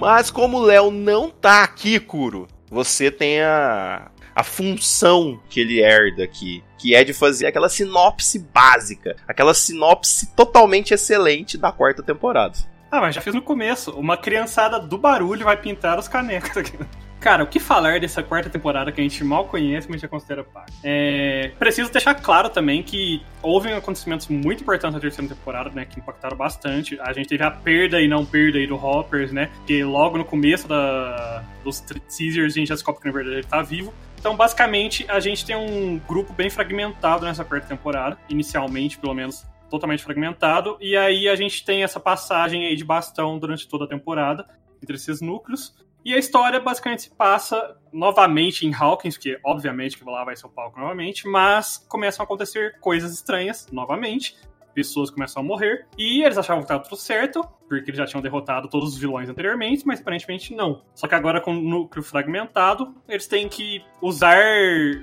Mas 0.00 0.30
como 0.30 0.58
o 0.58 0.62
Léo 0.62 0.90
não 0.90 1.28
tá 1.28 1.62
aqui, 1.62 2.00
Kuro, 2.00 2.48
você 2.70 3.10
tem 3.10 3.42
a, 3.42 4.10
a 4.34 4.42
função 4.42 5.38
que 5.50 5.60
ele 5.60 5.82
herda 5.82 6.24
aqui, 6.24 6.64
que 6.78 6.94
é 6.94 7.04
de 7.04 7.12
fazer 7.12 7.46
aquela 7.46 7.68
sinopse 7.68 8.38
básica, 8.38 9.14
aquela 9.28 9.52
sinopse 9.52 10.34
totalmente 10.34 10.94
excelente 10.94 11.58
da 11.58 11.70
quarta 11.70 12.02
temporada. 12.02 12.56
Ah, 12.90 13.00
mas 13.02 13.14
já 13.14 13.20
fiz 13.20 13.34
no 13.34 13.42
começo. 13.42 13.92
Uma 13.92 14.16
criançada 14.16 14.80
do 14.80 14.96
barulho 14.96 15.44
vai 15.44 15.56
pintar 15.56 15.98
os 15.98 16.08
canecos 16.08 16.56
aqui. 16.56 16.78
Cara, 17.20 17.44
o 17.44 17.46
que 17.46 17.60
falar 17.60 18.00
dessa 18.00 18.22
quarta 18.22 18.48
temporada 18.48 18.90
que 18.90 18.98
a 18.98 19.04
gente 19.04 19.22
mal 19.22 19.44
conhece, 19.44 19.86
mas 19.90 20.00
já 20.00 20.08
considera 20.08 20.42
parte? 20.42 20.72
É, 20.82 21.52
preciso 21.58 21.92
deixar 21.92 22.14
claro 22.14 22.48
também 22.48 22.82
que 22.82 23.22
houve 23.42 23.70
acontecimentos 23.70 24.26
muito 24.28 24.62
importantes 24.62 24.94
na 24.94 25.00
terceira 25.00 25.28
temporada, 25.28 25.68
né, 25.68 25.84
que 25.84 26.00
impactaram 26.00 26.34
bastante. 26.34 26.98
A 26.98 27.12
gente 27.12 27.28
teve 27.28 27.44
a 27.44 27.50
perda 27.50 28.00
e 28.00 28.08
não 28.08 28.24
perda 28.24 28.56
aí 28.56 28.66
do 28.66 28.74
Hoppers, 28.74 29.32
né, 29.32 29.50
que 29.66 29.84
logo 29.84 30.16
no 30.16 30.24
começo 30.24 30.66
da, 30.66 31.44
dos 31.62 31.80
teasers 31.80 32.54
a 32.54 32.58
gente 32.58 32.68
já 32.68 32.74
descobre 32.74 33.02
que 33.02 33.06
na 33.08 33.12
verdade 33.12 33.36
ele 33.36 33.46
tá 33.46 33.60
vivo. 33.60 33.92
Então, 34.18 34.34
basicamente, 34.34 35.04
a 35.06 35.20
gente 35.20 35.44
tem 35.44 35.56
um 35.56 35.98
grupo 35.98 36.32
bem 36.32 36.48
fragmentado 36.48 37.26
nessa 37.26 37.44
quarta 37.44 37.66
temporada, 37.66 38.18
inicialmente, 38.30 38.98
pelo 38.98 39.14
menos, 39.14 39.46
totalmente 39.70 40.02
fragmentado, 40.02 40.76
e 40.80 40.96
aí 40.96 41.28
a 41.28 41.36
gente 41.36 41.64
tem 41.64 41.82
essa 41.82 42.00
passagem 42.00 42.66
aí 42.66 42.76
de 42.76 42.84
bastão 42.84 43.38
durante 43.38 43.68
toda 43.68 43.84
a 43.84 43.88
temporada 43.88 44.46
entre 44.82 44.96
esses 44.96 45.20
núcleos. 45.20 45.74
E 46.04 46.14
a 46.14 46.18
história 46.18 46.58
basicamente 46.60 47.02
se 47.02 47.10
passa 47.10 47.76
novamente 47.92 48.66
em 48.66 48.74
Hawkins, 48.74 49.16
que 49.16 49.38
obviamente 49.44 49.98
que 49.98 50.04
lá 50.04 50.24
vai 50.24 50.36
ser 50.36 50.46
o 50.46 50.50
palco 50.50 50.80
novamente, 50.80 51.26
mas 51.26 51.76
começam 51.88 52.22
a 52.22 52.24
acontecer 52.24 52.78
coisas 52.80 53.12
estranhas 53.12 53.66
novamente. 53.70 54.36
Pessoas 54.72 55.10
começam 55.10 55.42
a 55.42 55.44
morrer. 55.44 55.86
E 55.98 56.22
eles 56.22 56.38
achavam 56.38 56.62
que 56.62 56.66
estava 56.66 56.82
tudo 56.82 56.96
certo, 56.96 57.42
porque 57.68 57.90
eles 57.90 57.98
já 57.98 58.06
tinham 58.06 58.22
derrotado 58.22 58.68
todos 58.68 58.90
os 58.94 58.98
vilões 58.98 59.28
anteriormente, 59.28 59.84
mas 59.84 60.00
aparentemente 60.00 60.54
não. 60.54 60.82
Só 60.94 61.08
que 61.08 61.14
agora, 61.14 61.40
com 61.40 61.52
o 61.52 61.60
núcleo 61.60 62.04
fragmentado, 62.04 62.94
eles 63.08 63.26
têm 63.26 63.48
que 63.48 63.84
usar 64.00 64.38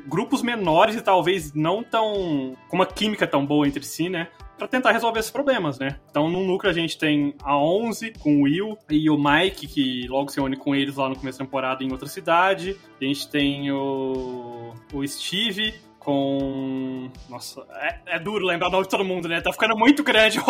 grupos 0.08 0.42
menores 0.42 0.96
e 0.96 1.02
talvez 1.02 1.54
não 1.54 1.84
tão. 1.84 2.56
com 2.70 2.76
uma 2.78 2.86
química 2.86 3.28
tão 3.28 3.46
boa 3.46 3.68
entre 3.68 3.84
si, 3.84 4.10
né? 4.10 4.30
Para 4.58 4.68
tentar 4.68 4.92
resolver 4.92 5.20
esses 5.20 5.32
problemas, 5.32 5.78
né? 5.78 6.00
Então, 6.10 6.30
no 6.30 6.44
núcleo 6.44 6.72
a 6.72 6.74
gente 6.74 6.98
tem 6.98 7.36
a 7.44 7.58
11 7.58 8.14
com 8.20 8.38
o 8.38 8.42
Will 8.44 8.78
e 8.90 9.10
o 9.10 9.18
Mike, 9.18 9.68
que 9.68 10.08
logo 10.08 10.30
se 10.30 10.40
une 10.40 10.58
com 10.58 10.76
eles 10.76 10.96
lá 10.96 11.08
no 11.08 11.16
começo 11.16 11.40
da 11.40 11.46
temporada 11.46 11.84
em 11.84 11.92
outra 11.92 12.08
cidade. 12.08 12.76
A 13.00 13.04
gente 13.04 13.30
tem 13.30 13.72
o, 13.72 14.74
o 14.94 15.08
Steve 15.08 15.74
com. 16.08 17.12
Nossa, 17.28 17.66
é, 17.82 18.16
é, 18.16 18.20
duro 18.20 18.46
lembrar 18.46 18.70
o 18.70 18.72
nome 18.72 18.86
de 18.86 18.90
todo 18.90 19.04
mundo, 19.04 19.28
né? 19.28 19.42
Tá 19.42 19.52
ficando 19.52 19.76
muito 19.76 20.02
grande 20.06 20.40
o, 20.40 20.44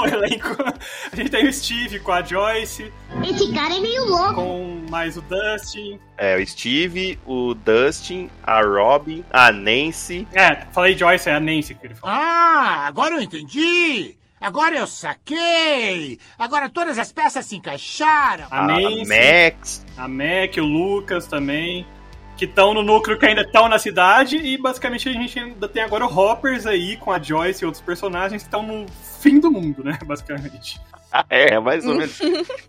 o, 0.00 0.06
elenco. 0.06 0.56
A 1.12 1.14
gente 1.14 1.28
tem 1.28 1.46
o 1.46 1.52
Steve 1.52 2.00
com 2.00 2.10
a 2.10 2.22
Joyce. 2.22 2.90
Esse 3.22 3.52
cara 3.52 3.76
é 3.76 3.80
meio 3.80 4.06
louco. 4.06 4.36
Com 4.36 4.86
mais 4.88 5.18
o 5.18 5.20
Dustin. 5.20 6.00
É, 6.16 6.34
o 6.38 6.46
Steve, 6.46 7.18
o 7.26 7.52
Dustin, 7.52 8.30
a 8.42 8.62
Robin, 8.62 9.22
a 9.30 9.52
Nancy. 9.52 10.26
É, 10.32 10.64
falei 10.72 10.96
Joyce, 10.96 11.28
é 11.28 11.34
a 11.34 11.40
Nancy 11.40 11.74
que 11.74 11.86
ele 11.86 11.94
falou. 11.94 12.16
Ah, 12.16 12.86
agora 12.86 13.16
eu 13.16 13.20
entendi! 13.20 14.16
Agora 14.40 14.74
eu 14.78 14.86
saquei! 14.86 16.18
Agora 16.38 16.70
todas 16.70 16.98
as 16.98 17.12
peças 17.12 17.44
se 17.44 17.56
encaixaram! 17.56 18.46
A, 18.50 18.60
a 18.60 18.66
Nancy, 18.66 19.06
Max. 19.06 19.86
A 19.98 20.08
Mac, 20.08 20.56
o 20.56 20.62
Lucas 20.62 21.26
também 21.26 21.86
que 22.40 22.46
estão 22.46 22.72
no 22.72 22.82
núcleo 22.82 23.18
que 23.18 23.26
ainda 23.26 23.42
estão 23.42 23.68
na 23.68 23.78
cidade, 23.78 24.38
e 24.38 24.56
basicamente 24.56 25.06
a 25.06 25.12
gente 25.12 25.38
ainda 25.38 25.68
tem 25.68 25.82
agora 25.82 26.06
o 26.06 26.08
Hoppers 26.08 26.64
aí 26.64 26.96
com 26.96 27.12
a 27.12 27.20
Joyce 27.20 27.62
e 27.62 27.66
outros 27.66 27.84
personagens 27.84 28.42
que 28.42 28.48
estão 28.48 28.62
no 28.62 28.86
fim 29.20 29.38
do 29.38 29.50
mundo, 29.50 29.84
né? 29.84 29.98
Basicamente. 30.06 30.80
é, 31.28 31.58
mais 31.58 31.86
ou 31.86 31.94
menos. 31.94 32.18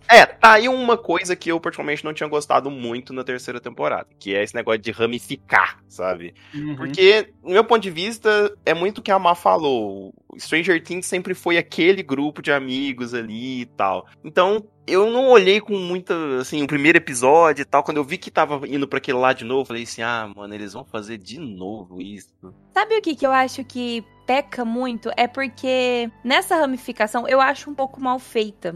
é, 0.08 0.26
tá 0.26 0.54
aí 0.54 0.68
uma 0.68 0.98
coisa 0.98 1.36
que 1.36 1.52
eu 1.52 1.60
particularmente 1.60 2.04
não 2.04 2.14
tinha 2.14 2.30
gostado 2.30 2.70
muito 2.70 3.14
na 3.14 3.24
terceira 3.24 3.60
temporada, 3.60 4.08
que 4.20 4.36
é 4.36 4.44
esse 4.44 4.56
negócio 4.56 4.82
de 4.82 4.92
ramificar, 4.92 5.80
sabe? 5.88 6.34
Uhum. 6.54 6.76
Porque, 6.76 7.30
no 7.44 7.52
meu 7.52 7.64
ponto 7.64 7.82
de 7.82 7.92
vista, 7.92 8.54
é 8.66 8.74
muito 8.74 9.00
o 9.00 9.02
que 9.02 9.12
a 9.12 9.20
Má 9.20 9.36
falou. 9.36 10.14
Stranger 10.38 10.82
Things 10.82 11.06
sempre 11.06 11.34
foi 11.34 11.58
aquele 11.58 12.02
grupo 12.02 12.42
de 12.42 12.52
amigos 12.52 13.14
ali 13.14 13.62
e 13.62 13.66
tal. 13.66 14.08
Então, 14.24 14.66
eu 14.88 15.10
não 15.10 15.30
olhei 15.30 15.62
com 15.62 15.78
muita, 15.78 16.14
assim, 16.40 16.64
o 16.64 16.68
primeiro 16.68 16.98
episódio 16.98 17.62
e 17.62 17.66
tal. 17.66 17.84
Quando 17.84 17.98
eu 17.98 18.04
vi 18.04 18.18
que 18.18 18.32
tava 18.32 18.68
indo 18.68 18.88
pra 18.88 18.98
aquele 18.98 19.18
lá 19.18 19.34
de 19.34 19.46
novo, 19.46 19.66
falei 19.66 19.84
assim: 19.84 20.02
ah, 20.02 20.32
mano, 20.36 20.54
eles 20.54 20.74
vão 20.74 20.84
fazer 20.84 21.18
de 21.18 21.40
novo 21.40 22.02
isso. 22.02 22.54
Sabe 22.74 22.98
o 22.98 23.02
que, 23.02 23.16
que 23.16 23.26
eu 23.26 23.32
acho 23.32 23.64
que 23.64 24.04
peca 24.26 24.64
muito? 24.66 25.12
É 25.16 25.28
porque 25.28 26.10
nessa 26.24 26.56
ramificação 26.56 27.28
eu 27.28 27.42
acho 27.42 27.70
um 27.70 27.76
pouco 27.76 28.02
mal 28.02 28.20
feita. 28.20 28.76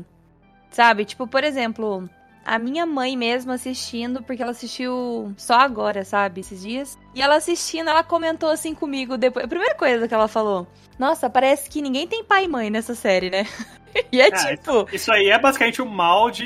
Sabe? 0.70 1.06
Tipo, 1.06 1.26
por 1.26 1.44
exemplo, 1.44 2.10
a 2.46 2.60
minha 2.60 2.86
mãe 2.86 3.18
mesmo 3.18 3.52
assistindo, 3.52 4.22
porque 4.22 4.42
ela 4.42 4.52
assistiu 4.52 5.34
só 5.36 5.56
agora, 5.56 6.06
sabe? 6.06 6.42
Esses 6.42 6.62
dias. 6.62 6.98
E 7.14 7.22
ela 7.22 7.36
assistindo, 7.36 7.90
ela 7.90 8.04
comentou 8.04 8.50
assim 8.50 8.76
comigo 8.76 9.18
depois. 9.18 9.46
A 9.46 9.48
primeira 9.48 9.76
coisa 9.76 10.08
que 10.08 10.14
ela 10.14 10.28
falou: 10.28 10.68
Nossa, 11.00 11.30
parece 11.30 11.70
que 11.70 11.82
ninguém 11.82 12.08
tem 12.08 12.24
pai 12.24 12.46
e 12.46 12.48
mãe 12.48 12.70
nessa 12.70 12.94
série, 12.94 13.30
né? 13.30 13.46
e 14.12 14.22
é 14.22 14.28
Ah, 14.28 14.58
tipo. 14.58 14.88
Isso 14.92 15.12
aí 15.12 15.30
é 15.30 15.40
basicamente 15.40 15.82
o 15.82 15.86
mal 15.86 16.30
de 16.30 16.46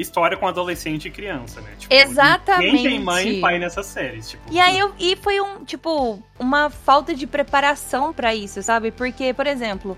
história 0.00 0.36
com 0.36 0.46
adolescente 0.46 1.08
e 1.08 1.10
criança, 1.10 1.60
né? 1.60 1.70
Tipo, 1.78 1.92
Exatamente. 1.92 2.72
Ninguém 2.72 2.90
tem 2.90 3.00
mãe 3.00 3.28
e 3.28 3.40
pai 3.40 3.58
nessas 3.58 3.86
séries. 3.86 4.30
Tipo, 4.30 4.42
E 4.50 4.60
aí 4.60 4.78
eu, 4.78 4.92
e 4.98 5.16
foi 5.16 5.40
um, 5.40 5.64
tipo, 5.64 6.22
uma 6.38 6.70
falta 6.70 7.14
de 7.14 7.26
preparação 7.26 8.12
pra 8.12 8.34
isso, 8.34 8.62
sabe? 8.62 8.90
Porque, 8.90 9.32
por 9.32 9.46
exemplo, 9.46 9.96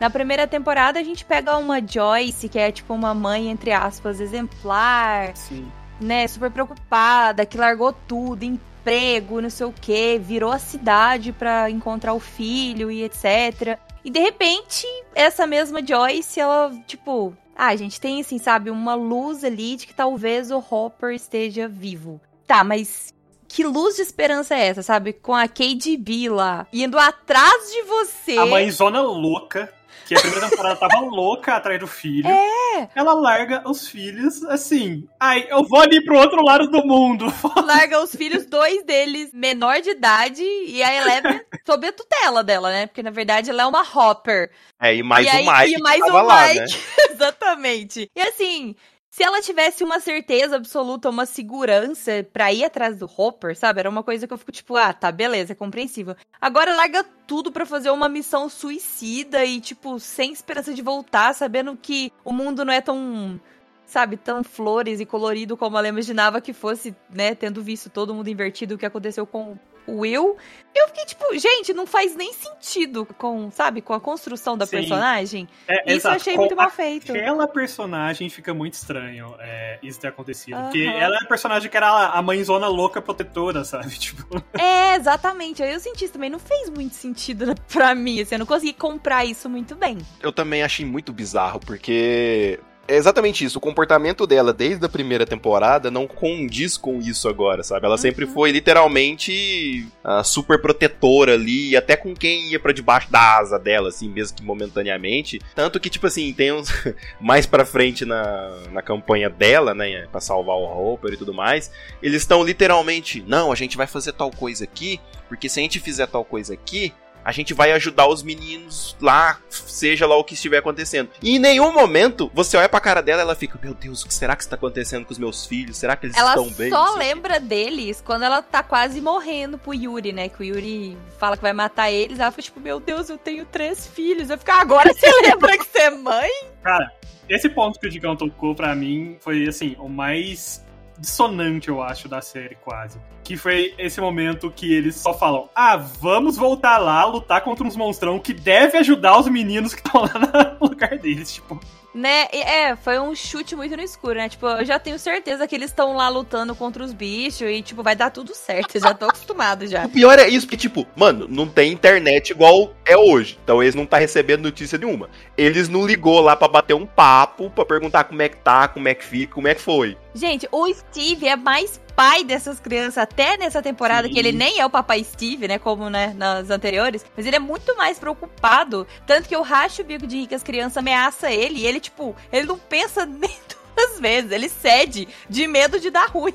na 0.00 0.10
primeira 0.10 0.46
temporada 0.46 0.98
a 0.98 1.02
gente 1.02 1.24
pega 1.24 1.56
uma 1.56 1.80
Joyce, 1.80 2.48
que 2.48 2.58
é 2.58 2.70
tipo 2.70 2.94
uma 2.94 3.14
mãe, 3.14 3.50
entre 3.50 3.72
aspas, 3.72 4.20
exemplar, 4.20 5.36
Sim. 5.36 5.66
né, 6.00 6.26
super 6.26 6.50
preocupada, 6.50 7.46
que 7.46 7.56
largou 7.56 7.92
tudo, 7.92 8.44
emprego, 8.44 9.40
não 9.40 9.50
sei 9.50 9.66
o 9.66 9.72
que, 9.72 10.18
virou 10.18 10.52
a 10.52 10.58
cidade 10.58 11.32
pra 11.32 11.70
encontrar 11.70 12.12
o 12.12 12.20
filho 12.20 12.90
e 12.90 13.02
etc. 13.02 13.78
E 14.04 14.10
de 14.10 14.20
repente, 14.20 14.86
essa 15.14 15.46
mesma 15.46 15.84
Joyce, 15.84 16.38
ela, 16.38 16.70
tipo, 16.86 17.34
ah, 17.56 17.74
gente 17.74 18.00
tem 18.00 18.20
assim, 18.20 18.38
sabe, 18.38 18.70
uma 18.70 18.94
luz 18.94 19.42
ali 19.42 19.76
de 19.76 19.86
que 19.86 19.94
talvez 19.94 20.50
o 20.50 20.58
Hopper 20.58 21.14
esteja 21.14 21.66
vivo. 21.66 22.20
Tá, 22.46 22.62
mas 22.62 23.14
que 23.48 23.64
luz 23.64 23.96
de 23.96 24.02
esperança 24.02 24.54
é 24.54 24.66
essa, 24.66 24.82
sabe? 24.82 25.12
Com 25.12 25.34
a 25.34 25.46
KDB 25.46 26.28
lá, 26.28 26.66
indo 26.72 26.98
atrás 26.98 27.70
de 27.70 27.82
você. 27.82 28.36
A 28.36 28.46
mãezona 28.46 29.00
louca, 29.00 29.72
que 30.06 30.14
a 30.14 30.20
primeira 30.20 30.48
temporada 30.48 30.76
tava 30.76 31.00
louca 31.00 31.54
atrás 31.54 31.78
do 31.80 31.86
filho. 31.86 32.28
É. 32.28 32.88
Ela 32.94 33.14
larga 33.14 33.62
os 33.68 33.88
filhos 33.88 34.42
assim. 34.44 35.08
Ai, 35.18 35.46
eu 35.48 35.64
vou 35.64 35.80
ali 35.80 36.04
pro 36.04 36.18
outro 36.18 36.42
lado 36.42 36.68
do 36.68 36.84
mundo. 36.86 37.26
larga 37.64 38.02
os 38.02 38.14
filhos, 38.14 38.46
dois 38.46 38.84
deles 38.84 39.30
menor 39.32 39.80
de 39.80 39.90
idade, 39.90 40.42
e 40.42 40.82
a 40.82 40.94
Eleven 40.94 41.40
sob 41.66 41.86
a 41.86 41.92
tutela 41.92 42.42
dela, 42.44 42.70
né? 42.70 42.86
Porque 42.86 43.02
na 43.02 43.10
verdade 43.10 43.50
ela 43.50 43.62
é 43.62 43.66
uma 43.66 43.82
Hopper. 43.82 44.50
É, 44.80 44.94
e 44.94 45.02
mais 45.02 45.26
e 45.26 45.30
o 45.30 45.32
aí, 45.32 45.46
Mike 45.46 45.78
e 45.78 45.82
mais 45.82 46.02
o 46.02 46.12
lá, 46.12 46.48
Mike. 46.48 46.60
né? 46.60 46.66
Exatamente. 47.10 48.10
E 48.14 48.20
assim, 48.20 48.74
se 49.14 49.22
ela 49.22 49.40
tivesse 49.40 49.84
uma 49.84 50.00
certeza 50.00 50.56
absoluta, 50.56 51.08
uma 51.08 51.24
segurança 51.24 52.26
pra 52.32 52.52
ir 52.52 52.64
atrás 52.64 52.98
do 52.98 53.08
Hopper, 53.16 53.56
sabe? 53.56 53.78
Era 53.78 53.88
uma 53.88 54.02
coisa 54.02 54.26
que 54.26 54.32
eu 54.32 54.36
fico 54.36 54.50
tipo, 54.50 54.74
ah, 54.74 54.92
tá, 54.92 55.12
beleza, 55.12 55.52
é 55.52 55.54
compreensível. 55.54 56.16
Agora 56.40 56.74
larga 56.74 57.04
tudo 57.24 57.52
pra 57.52 57.64
fazer 57.64 57.90
uma 57.90 58.08
missão 58.08 58.48
suicida 58.48 59.44
e, 59.44 59.60
tipo, 59.60 60.00
sem 60.00 60.32
esperança 60.32 60.74
de 60.74 60.82
voltar, 60.82 61.32
sabendo 61.32 61.78
que 61.80 62.10
o 62.24 62.32
mundo 62.32 62.64
não 62.64 62.72
é 62.72 62.80
tão. 62.80 63.40
Sabe, 63.86 64.16
tão 64.16 64.42
flores 64.42 64.98
e 64.98 65.06
colorido 65.06 65.56
como 65.56 65.78
ela 65.78 65.86
imaginava 65.86 66.40
que 66.40 66.52
fosse, 66.52 66.92
né? 67.08 67.36
Tendo 67.36 67.62
visto 67.62 67.88
todo 67.88 68.12
mundo 68.12 68.28
invertido 68.28 68.74
o 68.74 68.78
que 68.78 68.86
aconteceu 68.86 69.24
com 69.24 69.56
Will. 69.88 70.36
Eu 70.74 70.88
fiquei 70.88 71.04
tipo, 71.04 71.24
gente, 71.38 71.72
não 71.72 71.86
faz 71.86 72.16
nem 72.16 72.32
sentido 72.32 73.06
com, 73.16 73.48
sabe, 73.50 73.80
com 73.80 73.92
a 73.94 74.00
construção 74.00 74.58
da 74.58 74.66
Sim. 74.66 74.78
personagem. 74.78 75.48
É, 75.68 75.74
Isso 75.74 75.82
eu 75.86 75.96
exato. 75.96 76.16
achei 76.16 76.34
Com 76.34 76.40
muito 76.40 76.56
mal 76.56 76.68
feito. 76.70 77.12
Aquela 77.12 77.46
personagem 77.46 78.28
fica 78.28 78.52
muito 78.52 78.74
estranho 78.74 79.36
é, 79.38 79.78
isso 79.82 80.00
ter 80.00 80.08
acontecido. 80.08 80.56
Porque 80.62 80.82
ela 80.82 81.16
é 81.16 81.22
a 81.22 81.26
personagem 81.26 81.70
que 81.70 81.76
era 81.76 82.08
a 82.08 82.20
mãezona 82.20 82.66
louca 82.66 83.00
protetora, 83.00 83.64
sabe? 83.64 83.90
Tipo, 84.04 84.42
É, 84.58 84.96
exatamente. 84.96 85.62
Aí 85.62 85.72
eu 85.72 85.78
senti 85.80 86.04
isso 86.04 86.14
também. 86.14 86.28
Não 86.28 86.40
fez 86.40 86.68
muito 86.68 86.94
sentido 86.94 87.54
pra 87.72 87.94
mim, 87.94 88.20
assim. 88.20 88.34
Eu 88.34 88.40
não 88.40 88.46
consegui 88.46 88.72
comprar 88.72 89.24
isso 89.24 89.48
muito 89.48 89.76
bem. 89.76 89.98
Eu 90.20 90.32
também 90.32 90.62
achei 90.64 90.84
muito 90.84 91.12
bizarro, 91.12 91.60
porque. 91.60 92.58
É 92.86 92.96
exatamente 92.96 93.44
isso, 93.44 93.56
o 93.58 93.60
comportamento 93.60 94.26
dela 94.26 94.52
desde 94.52 94.84
a 94.84 94.88
primeira 94.88 95.24
temporada 95.24 95.90
não 95.90 96.06
condiz 96.06 96.76
com 96.76 96.98
isso 96.98 97.28
agora, 97.28 97.62
sabe? 97.62 97.86
Ela 97.86 97.96
sempre 97.96 98.26
foi 98.26 98.50
literalmente 98.50 99.86
a 100.02 100.22
super 100.22 100.60
protetora 100.60 101.32
ali, 101.32 101.74
até 101.76 101.96
com 101.96 102.14
quem 102.14 102.50
ia 102.50 102.60
pra 102.60 102.72
debaixo 102.72 103.10
da 103.10 103.38
asa 103.38 103.58
dela, 103.58 103.88
assim, 103.88 104.08
mesmo 104.08 104.36
que 104.36 104.42
momentaneamente. 104.42 105.40
Tanto 105.54 105.80
que, 105.80 105.88
tipo 105.88 106.06
assim, 106.06 106.32
tem 106.34 106.52
uns 106.52 106.68
mais 107.18 107.46
pra 107.46 107.64
frente 107.64 108.04
na, 108.04 108.50
na 108.70 108.82
campanha 108.82 109.30
dela, 109.30 109.74
né, 109.74 110.06
pra 110.12 110.20
salvar 110.20 110.56
o 110.56 110.64
Hopper 110.64 111.14
e 111.14 111.16
tudo 111.16 111.32
mais, 111.32 111.70
eles 112.02 112.22
estão 112.22 112.44
literalmente, 112.44 113.24
não, 113.26 113.50
a 113.50 113.54
gente 113.54 113.78
vai 113.78 113.86
fazer 113.86 114.12
tal 114.12 114.30
coisa 114.30 114.64
aqui, 114.64 115.00
porque 115.26 115.48
se 115.48 115.58
a 115.58 115.62
gente 115.62 115.80
fizer 115.80 116.06
tal 116.06 116.24
coisa 116.24 116.52
aqui, 116.52 116.92
a 117.24 117.32
gente 117.32 117.54
vai 117.54 117.72
ajudar 117.72 118.06
os 118.08 118.22
meninos 118.22 118.96
lá, 119.00 119.38
seja 119.48 120.06
lá 120.06 120.16
o 120.16 120.22
que 120.24 120.34
estiver 120.34 120.58
acontecendo. 120.58 121.08
E 121.22 121.36
em 121.36 121.38
nenhum 121.38 121.72
momento 121.72 122.30
você 122.34 122.56
olha 122.56 122.68
pra 122.68 122.80
cara 122.80 123.00
dela 123.02 123.22
e 123.22 123.24
ela 123.24 123.34
fica, 123.34 123.58
meu 123.62 123.72
Deus, 123.74 124.02
o 124.02 124.06
que 124.08 124.12
será 124.14 124.36
que 124.36 124.42
está 124.42 124.56
acontecendo 124.56 125.04
com 125.06 125.12
os 125.12 125.18
meus 125.18 125.46
filhos? 125.46 125.76
Será 125.78 125.96
que 125.96 126.06
eles 126.06 126.16
Ela 126.16 126.30
estão 126.30 126.50
bem? 126.52 126.70
só 126.70 126.90
o 126.90 126.92
quê. 126.94 126.98
lembra 126.98 127.40
deles 127.40 128.02
quando 128.04 128.24
ela 128.24 128.42
tá 128.42 128.62
quase 128.62 129.00
morrendo 129.00 129.56
pro 129.58 129.72
Yuri, 129.74 130.12
né? 130.12 130.28
Que 130.28 130.42
o 130.42 130.44
Yuri 130.44 130.98
fala 131.18 131.36
que 131.36 131.42
vai 131.42 131.52
matar 131.52 131.90
eles. 131.90 132.18
Ela 132.20 132.30
fica 132.30 132.42
tipo, 132.42 132.60
meu 132.60 132.78
Deus, 132.78 133.08
eu 133.08 133.16
tenho 133.18 133.44
três 133.46 133.86
filhos. 133.86 134.28
Eu 134.30 134.36
fico, 134.38 134.50
"Ah, 134.50 134.60
agora 134.60 134.92
você 134.92 135.06
lembra 135.22 135.56
que 135.56 135.64
você 135.64 135.78
é 135.78 135.90
mãe? 135.90 136.30
cara, 136.62 136.92
esse 137.28 137.48
ponto 137.48 137.80
que 137.80 137.86
o 137.86 137.90
Digão 137.90 138.14
tocou 138.16 138.54
pra 138.54 138.74
mim 138.74 139.16
foi, 139.20 139.48
assim, 139.48 139.74
o 139.78 139.88
mais 139.88 140.62
dissonante, 140.98 141.68
eu 141.68 141.82
acho, 141.82 142.08
da 142.08 142.20
série, 142.20 142.54
quase. 142.56 142.98
Que 143.22 143.36
foi 143.36 143.74
esse 143.78 144.00
momento 144.00 144.50
que 144.50 144.72
eles 144.72 144.96
só 144.96 145.14
falam: 145.14 145.48
ah, 145.54 145.76
vamos 145.76 146.36
voltar 146.36 146.78
lá, 146.78 147.04
lutar 147.04 147.42
contra 147.42 147.66
uns 147.66 147.76
monstrão 147.76 148.18
que 148.18 148.32
deve 148.32 148.78
ajudar 148.78 149.18
os 149.18 149.28
meninos 149.28 149.74
que 149.74 149.86
estão 149.86 150.02
lá 150.02 150.56
no 150.60 150.68
lugar 150.68 150.98
deles. 150.98 151.32
Tipo, 151.32 151.60
Né? 151.94 152.26
É, 152.32 152.74
foi 152.74 152.98
um 152.98 153.14
chute 153.14 153.54
muito 153.54 153.76
no 153.76 153.82
escuro, 153.82 154.14
né? 154.14 154.28
Tipo, 154.28 154.46
eu 154.48 154.64
já 154.64 154.78
tenho 154.78 154.98
certeza 154.98 155.46
que 155.46 155.54
eles 155.54 155.70
estão 155.70 155.94
lá 155.94 156.08
lutando 156.08 156.54
contra 156.54 156.82
os 156.82 156.92
bichos 156.92 157.42
e, 157.42 157.62
tipo, 157.62 157.82
vai 157.82 157.94
dar 157.94 158.10
tudo 158.10 158.34
certo. 158.34 158.74
Eu 158.74 158.80
já 158.80 158.94
tô 158.94 159.06
acostumado 159.08 159.66
já. 159.66 159.86
O 159.86 159.88
pior 159.88 160.18
é 160.18 160.28
isso, 160.28 160.46
porque, 160.46 160.56
tipo, 160.56 160.86
mano, 160.96 161.26
não 161.28 161.46
tem 161.46 161.72
internet 161.72 162.30
igual 162.30 162.74
é 162.84 162.96
hoje. 162.96 163.38
Então 163.44 163.62
eles 163.62 163.74
não 163.74 163.86
tá 163.86 163.98
recebendo 163.98 164.42
notícia 164.42 164.76
nenhuma. 164.76 165.08
Eles 165.36 165.68
não 165.68 165.86
ligou 165.86 166.20
lá 166.20 166.34
pra 166.34 166.48
bater 166.48 166.74
um 166.74 166.86
papo, 166.86 167.48
pra 167.50 167.64
perguntar 167.64 168.04
como 168.04 168.22
é 168.22 168.28
que 168.28 168.36
tá, 168.38 168.66
como 168.66 168.88
é 168.88 168.94
que 168.94 169.04
fica, 169.04 169.34
como 169.34 169.46
é 169.46 169.54
que 169.54 169.60
foi. 169.60 169.96
Gente, 170.14 170.48
o 170.50 170.72
Steve 170.72 171.28
é 171.28 171.36
mais 171.36 171.80
pai 171.94 172.24
dessas 172.24 172.60
crianças 172.60 172.98
até 172.98 173.36
nessa 173.36 173.62
temporada, 173.62 174.08
Sim. 174.08 174.14
que 174.14 174.18
ele 174.18 174.32
nem 174.32 174.60
é 174.60 174.66
o 174.66 174.70
papai 174.70 175.04
Steve, 175.04 175.48
né, 175.48 175.58
como, 175.58 175.88
né, 175.88 176.14
nas 176.16 176.50
anteriores, 176.50 177.04
mas 177.16 177.26
ele 177.26 177.36
é 177.36 177.40
muito 177.40 177.76
mais 177.76 177.98
preocupado, 177.98 178.86
tanto 179.06 179.28
que 179.28 179.34
eu 179.34 179.42
racho 179.42 179.82
o 179.82 179.84
bico 179.84 180.06
de 180.06 180.20
rir 180.20 180.26
que 180.26 180.34
as 180.34 180.42
crianças 180.42 180.76
ameaçam 180.76 181.30
ele, 181.30 181.60
e 181.60 181.66
ele, 181.66 181.80
tipo, 181.80 182.14
ele 182.32 182.46
não 182.46 182.58
pensa 182.58 183.06
nem 183.06 183.30
duas 183.74 184.00
vezes, 184.00 184.30
ele 184.30 184.48
cede 184.48 185.08
de 185.28 185.46
medo 185.46 185.80
de 185.80 185.90
dar 185.90 186.08
ruim. 186.08 186.34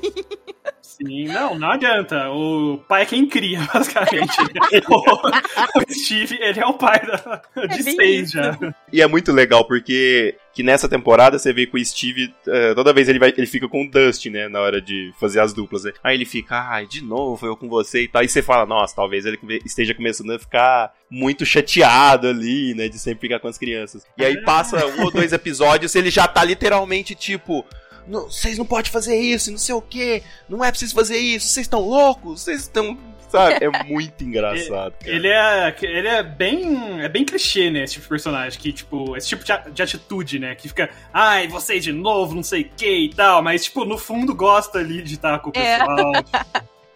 Sim, 0.82 1.28
não, 1.28 1.58
não 1.58 1.70
adianta. 1.70 2.28
O 2.30 2.78
pai 2.86 3.02
é 3.02 3.06
quem 3.06 3.26
cria, 3.26 3.60
basicamente. 3.72 4.36
o, 4.90 5.92
Steve, 5.92 6.36
ele 6.40 6.60
é 6.60 6.66
o 6.66 6.74
pai 6.74 7.00
da, 7.06 7.42
de 7.68 7.82
bem 7.82 7.94
seis 7.96 8.30
já. 8.30 8.58
E 8.92 9.00
é 9.00 9.06
muito 9.06 9.32
legal 9.32 9.64
porque 9.64 10.36
que 10.52 10.62
nessa 10.62 10.88
temporada 10.88 11.38
você 11.38 11.52
vê 11.52 11.66
que 11.66 11.76
o 11.76 11.84
Steve, 11.84 12.34
eh, 12.46 12.74
toda 12.74 12.92
vez 12.92 13.08
ele 13.08 13.18
vai, 13.18 13.32
ele 13.36 13.46
fica 13.46 13.68
com 13.68 13.84
o 13.84 13.90
Dustin, 13.90 14.30
né, 14.30 14.48
na 14.48 14.60
hora 14.60 14.80
de 14.80 15.12
fazer 15.18 15.40
as 15.40 15.52
duplas, 15.52 15.84
né? 15.84 15.92
Aí 16.02 16.16
ele 16.16 16.24
fica, 16.24 16.56
ai, 16.56 16.86
de 16.86 17.02
novo 17.02 17.46
eu 17.46 17.56
com 17.56 17.68
você 17.68 18.02
e 18.02 18.08
tal. 18.08 18.22
E 18.22 18.28
você 18.28 18.42
fala, 18.42 18.66
nossa, 18.66 18.94
talvez 18.94 19.24
ele 19.24 19.38
esteja 19.64 19.94
começando 19.94 20.32
a 20.32 20.38
ficar 20.38 20.92
muito 21.08 21.46
chateado 21.46 22.26
ali, 22.28 22.74
né, 22.74 22.88
de 22.88 22.98
sempre 22.98 23.28
ficar 23.28 23.38
com 23.40 23.48
as 23.48 23.58
crianças. 23.58 24.04
E 24.18 24.24
aí 24.24 24.42
passa 24.42 24.84
um 24.86 25.04
ou 25.04 25.10
dois 25.10 25.32
episódios, 25.32 25.94
ele 25.94 26.10
já 26.10 26.26
tá 26.26 26.44
literalmente 26.44 27.14
tipo, 27.14 27.64
"Não, 28.08 28.22
vocês 28.30 28.58
não 28.58 28.66
podem 28.66 28.90
fazer 28.90 29.16
isso, 29.16 29.50
não 29.50 29.58
sei 29.58 29.74
o 29.74 29.82
que, 29.82 30.22
não 30.48 30.64
é 30.64 30.72
vocês 30.72 30.92
fazer 30.92 31.18
isso, 31.18 31.46
vocês 31.46 31.66
estão 31.66 31.80
loucos, 31.80 32.42
vocês 32.42 32.62
estão. 32.62 32.98
Sabe? 33.30 33.58
É 33.64 33.84
muito 33.84 34.24
engraçado. 34.24 34.94
cara. 34.98 35.14
Ele 35.14 35.28
é, 35.28 35.76
ele 35.82 36.08
é 36.08 36.22
bem. 36.22 37.00
É 37.02 37.08
bem 37.08 37.24
clichê, 37.24 37.70
né? 37.70 37.84
Esse 37.84 37.94
tipo 37.94 38.04
de 38.04 38.08
personagem. 38.08 38.58
Que, 38.60 38.72
tipo, 38.72 39.16
esse 39.16 39.28
tipo 39.28 39.44
de, 39.44 39.82
atitude, 39.82 40.38
né? 40.38 40.54
Que 40.54 40.68
fica, 40.68 40.90
ai, 41.12 41.46
vocês 41.48 41.82
de 41.84 41.92
novo, 41.92 42.34
não 42.34 42.42
sei 42.42 42.62
o 42.62 42.70
que 42.76 43.04
e 43.06 43.14
tal. 43.14 43.42
Mas, 43.42 43.64
tipo, 43.64 43.84
no 43.84 43.96
fundo 43.98 44.34
gosta 44.34 44.78
ali 44.78 45.02
de 45.02 45.14
estar 45.14 45.38
com 45.38 45.50
o 45.50 45.52
É. 45.54 45.78
pessoal. 45.78 46.12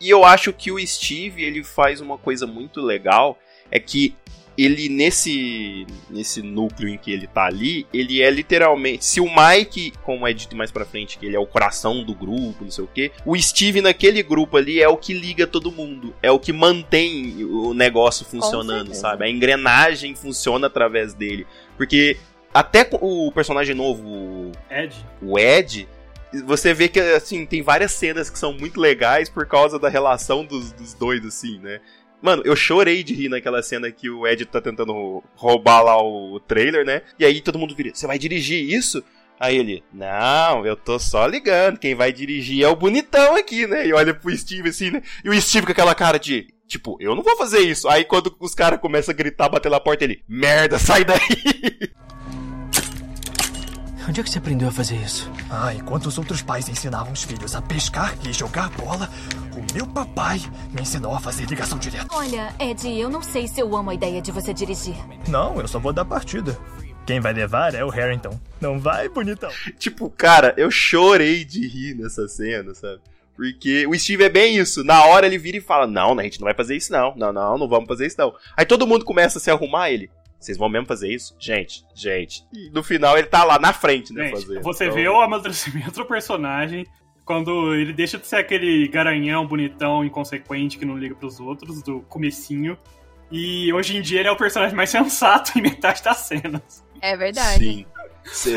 E 0.01 0.11
eu 0.11 0.25
acho 0.25 0.53
que 0.53 0.71
o 0.71 0.87
Steve, 0.87 1.43
ele 1.43 1.63
faz 1.65 2.01
uma 2.01 2.19
coisa 2.19 2.47
muito 2.47 2.81
legal, 2.83 3.39
é 3.71 3.79
que 3.79 4.15
ele 4.57 4.89
nesse 4.89 5.87
nesse 6.09 6.43
núcleo 6.43 6.89
em 6.89 6.97
que 6.97 7.13
ele 7.13 7.27
tá 7.27 7.47
ali, 7.47 7.87
ele 7.93 8.23
é 8.23 8.31
literalmente. 8.31 9.05
Se 9.05 9.21
o 9.21 9.27
Mike, 9.27 9.93
como 10.03 10.27
é 10.27 10.33
dito 10.33 10.57
mais 10.57 10.71
pra 10.71 10.85
frente, 10.85 11.19
que 11.19 11.27
ele 11.27 11.37
é 11.37 11.39
o 11.39 11.47
coração 11.47 12.05
do 12.05 12.15
grupo, 12.15 12.65
não 12.65 12.71
sei 12.71 12.85
o 12.85 12.89
quê, 12.89 13.11
o 13.25 13.37
Steve 13.37 13.81
naquele 13.81 14.23
grupo 14.23 14.57
ali 14.57 14.81
é 14.81 14.89
o 14.89 14.97
que 14.97 15.13
liga 15.13 15.47
todo 15.47 15.73
mundo, 15.73 16.15
é 16.23 16.31
o 16.31 16.39
que 16.39 16.53
mantém 16.53 17.45
o 17.45 17.75
negócio 17.75 18.25
funcionando, 18.25 18.95
sabe? 18.95 19.25
A 19.25 19.29
engrenagem 19.29 20.15
funciona 20.15 20.67
através 20.67 21.15
dele. 21.15 21.47
Porque 21.77 22.17
até 22.53 22.89
o 23.01 23.33
personagem 23.33 23.75
novo, 23.75 24.53
Ed. 24.71 24.95
o 25.21 25.39
Ed, 25.39 25.89
você 26.43 26.73
vê 26.75 26.89
que, 26.89 27.01
assim, 27.01 27.47
tem 27.47 27.63
várias 27.63 27.93
cenas 27.93 28.31
que 28.31 28.39
são 28.39 28.53
muito 28.53 28.81
legais 28.81 29.29
por 29.29 29.47
causa 29.47 29.79
da 29.79 29.89
relação 29.89 30.45
dos, 30.45 30.73
dos 30.73 30.95
dois, 30.95 31.25
assim, 31.25 31.59
né? 31.59 31.81
Mano, 32.25 32.41
eu 32.47 32.57
chorei 32.57 33.03
de 33.03 33.13
rir 33.13 33.29
naquela 33.29 33.63
cena 33.63 33.91
que 33.91 34.09
o 34.09 34.27
Ed 34.27 34.47
tá 34.47 34.59
tentando 34.59 35.23
roubar 35.35 35.83
lá 35.83 36.03
o 36.03 36.41
trailer, 36.41 36.83
né? 36.83 37.03
E 37.19 37.25
aí 37.27 37.39
todo 37.43 37.59
mundo 37.59 37.75
vira, 37.75 37.91
você 37.93 38.07
vai 38.07 38.19
dirigir 38.19 38.67
isso? 38.67 39.05
Aí 39.39 39.59
ele, 39.59 39.85
não, 39.93 40.65
eu 40.65 40.75
tô 40.75 40.99
só 40.99 41.27
ligando, 41.27 41.79
quem 41.79 41.95
vai 41.95 42.11
dirigir 42.15 42.65
é 42.65 42.69
o 42.69 42.75
bonitão 42.75 43.37
aqui, 43.37 43.67
né? 43.67 43.87
E 43.87 43.93
olha 43.93 44.15
pro 44.15 44.35
Steve 44.35 44.71
assim, 44.71 44.91
né? 44.91 45.03
E 45.23 45.29
o 45.29 45.39
Steve 45.39 45.67
com 45.67 45.73
aquela 45.73 45.95
cara 45.95 46.19
de, 46.19 46.47
tipo, 46.67 46.97
eu 46.99 47.15
não 47.15 47.23
vou 47.23 47.37
fazer 47.37 47.59
isso. 47.59 47.87
Aí 47.91 48.07
quando 48.07 48.35
os 48.41 48.55
caras 48.55 48.81
começam 48.81 49.13
a 49.13 49.15
gritar, 49.15 49.51
bater 49.51 49.71
na 49.71 49.79
porta, 49.79 50.05
ele, 50.05 50.23
merda, 50.27 50.79
sai 50.79 51.05
daí! 51.05 51.19
Onde 54.09 54.21
é 54.21 54.23
que 54.23 54.31
você 54.31 54.39
aprendeu 54.39 54.69
a 54.69 54.73
fazer 54.73 54.97
isso? 54.97 55.31
Ah, 55.51 55.75
enquanto 55.75 56.07
os 56.07 56.19
outros 56.19 56.43
pais 56.43 56.69
ensinavam 56.69 57.13
os 57.13 57.25
filhos 57.25 57.55
a 57.55 57.63
pescar 57.63 58.15
e 58.27 58.33
jogar 58.33 58.69
bola, 58.71 59.09
meu 59.75 59.87
papai 59.89 60.39
me 60.73 60.83
ensinou 60.83 61.13
a 61.13 61.19
fazer 61.19 61.47
ligação 61.47 61.77
direta. 61.79 62.07
Olha, 62.13 62.55
Ed, 62.61 62.89
eu 62.89 63.11
não 63.11 63.21
sei 63.21 63.49
se 63.49 63.61
eu 63.61 63.77
amo 63.77 63.91
a 63.91 63.95
ideia 63.95 64.23
de 64.23 64.31
você 64.31 64.55
dirigir. 64.55 64.95
Não, 65.29 65.61
eu 65.61 65.67
só 65.67 65.81
vou 65.81 65.93
dar 65.93 66.05
partida. 66.05 66.57
Quem 67.05 67.19
vai 67.19 67.33
levar 67.33 67.75
é 67.75 67.85
o 67.85 67.89
Harrington. 67.89 68.39
Não 68.61 68.79
vai, 68.79 69.09
bonitão? 69.09 69.51
tipo, 69.77 70.09
cara, 70.09 70.55
eu 70.57 70.71
chorei 70.71 71.45
de 71.45 71.67
rir 71.67 71.95
nessa 71.95 72.29
cena, 72.29 72.73
sabe? 72.73 73.01
Porque 73.35 73.85
o 73.89 73.99
Steve 73.99 74.23
é 74.23 74.29
bem 74.29 74.57
isso. 74.57 74.85
Na 74.85 75.05
hora 75.07 75.27
ele 75.27 75.39
vira 75.39 75.57
e 75.57 75.61
fala: 75.61 75.89
Não, 75.89 76.17
a 76.17 76.23
gente 76.23 76.39
não 76.39 76.45
vai 76.45 76.55
fazer 76.55 76.77
isso, 76.77 76.93
não. 76.93 77.13
Não, 77.17 77.33
não, 77.33 77.59
não 77.59 77.69
vamos 77.69 77.89
fazer 77.89 78.07
isso, 78.07 78.17
não. 78.17 78.33
Aí 78.57 78.65
todo 78.65 78.87
mundo 78.87 79.05
começa 79.05 79.39
a 79.39 79.41
se 79.41 79.51
arrumar 79.51 79.91
ele. 79.91 80.09
Vocês 80.39 80.57
vão 80.57 80.69
mesmo 80.69 80.87
fazer 80.87 81.13
isso? 81.13 81.35
Gente, 81.39 81.85
gente. 81.95 82.45
E 82.53 82.71
no 82.71 82.83
final 82.83 83.19
ele 83.19 83.27
tá 83.27 83.43
lá 83.43 83.59
na 83.59 83.73
frente, 83.73 84.13
né? 84.13 84.27
Gente, 84.29 84.41
fazendo. 84.41 84.63
você 84.63 84.85
Então, 84.85 84.97
vê 84.97 85.09
o 85.09 85.21
amadurecimento 85.21 85.93
do 85.93 86.05
personagem 86.05 86.87
quando 87.25 87.75
ele 87.75 87.93
deixa 87.93 88.19
de 88.19 88.27
ser 88.27 88.37
aquele 88.37 88.87
garanhão 88.89 89.47
bonitão, 89.47 90.05
inconsequente, 90.05 90.79
que 90.79 90.85
não 90.85 90.99
liga 90.99 91.15
pros 91.15 91.41
outros, 91.41 91.83
do 91.83 92.01
comecinho. 92.03 92.79
E 93.31 93.73
hoje 93.73 93.97
em 93.97 94.03
dia 94.03 94.21
ele 94.21 94.29
é 94.29 94.33
o 94.33 94.37
personagem 94.37 94.77
mais 94.77 94.91
sensato 94.91 95.59
em 95.59 95.63
metade 95.63 96.03
das 96.03 96.19
cenas. 96.19 96.85
É 97.01 97.17
verdade. 97.17 97.59
Sim. 97.65 97.87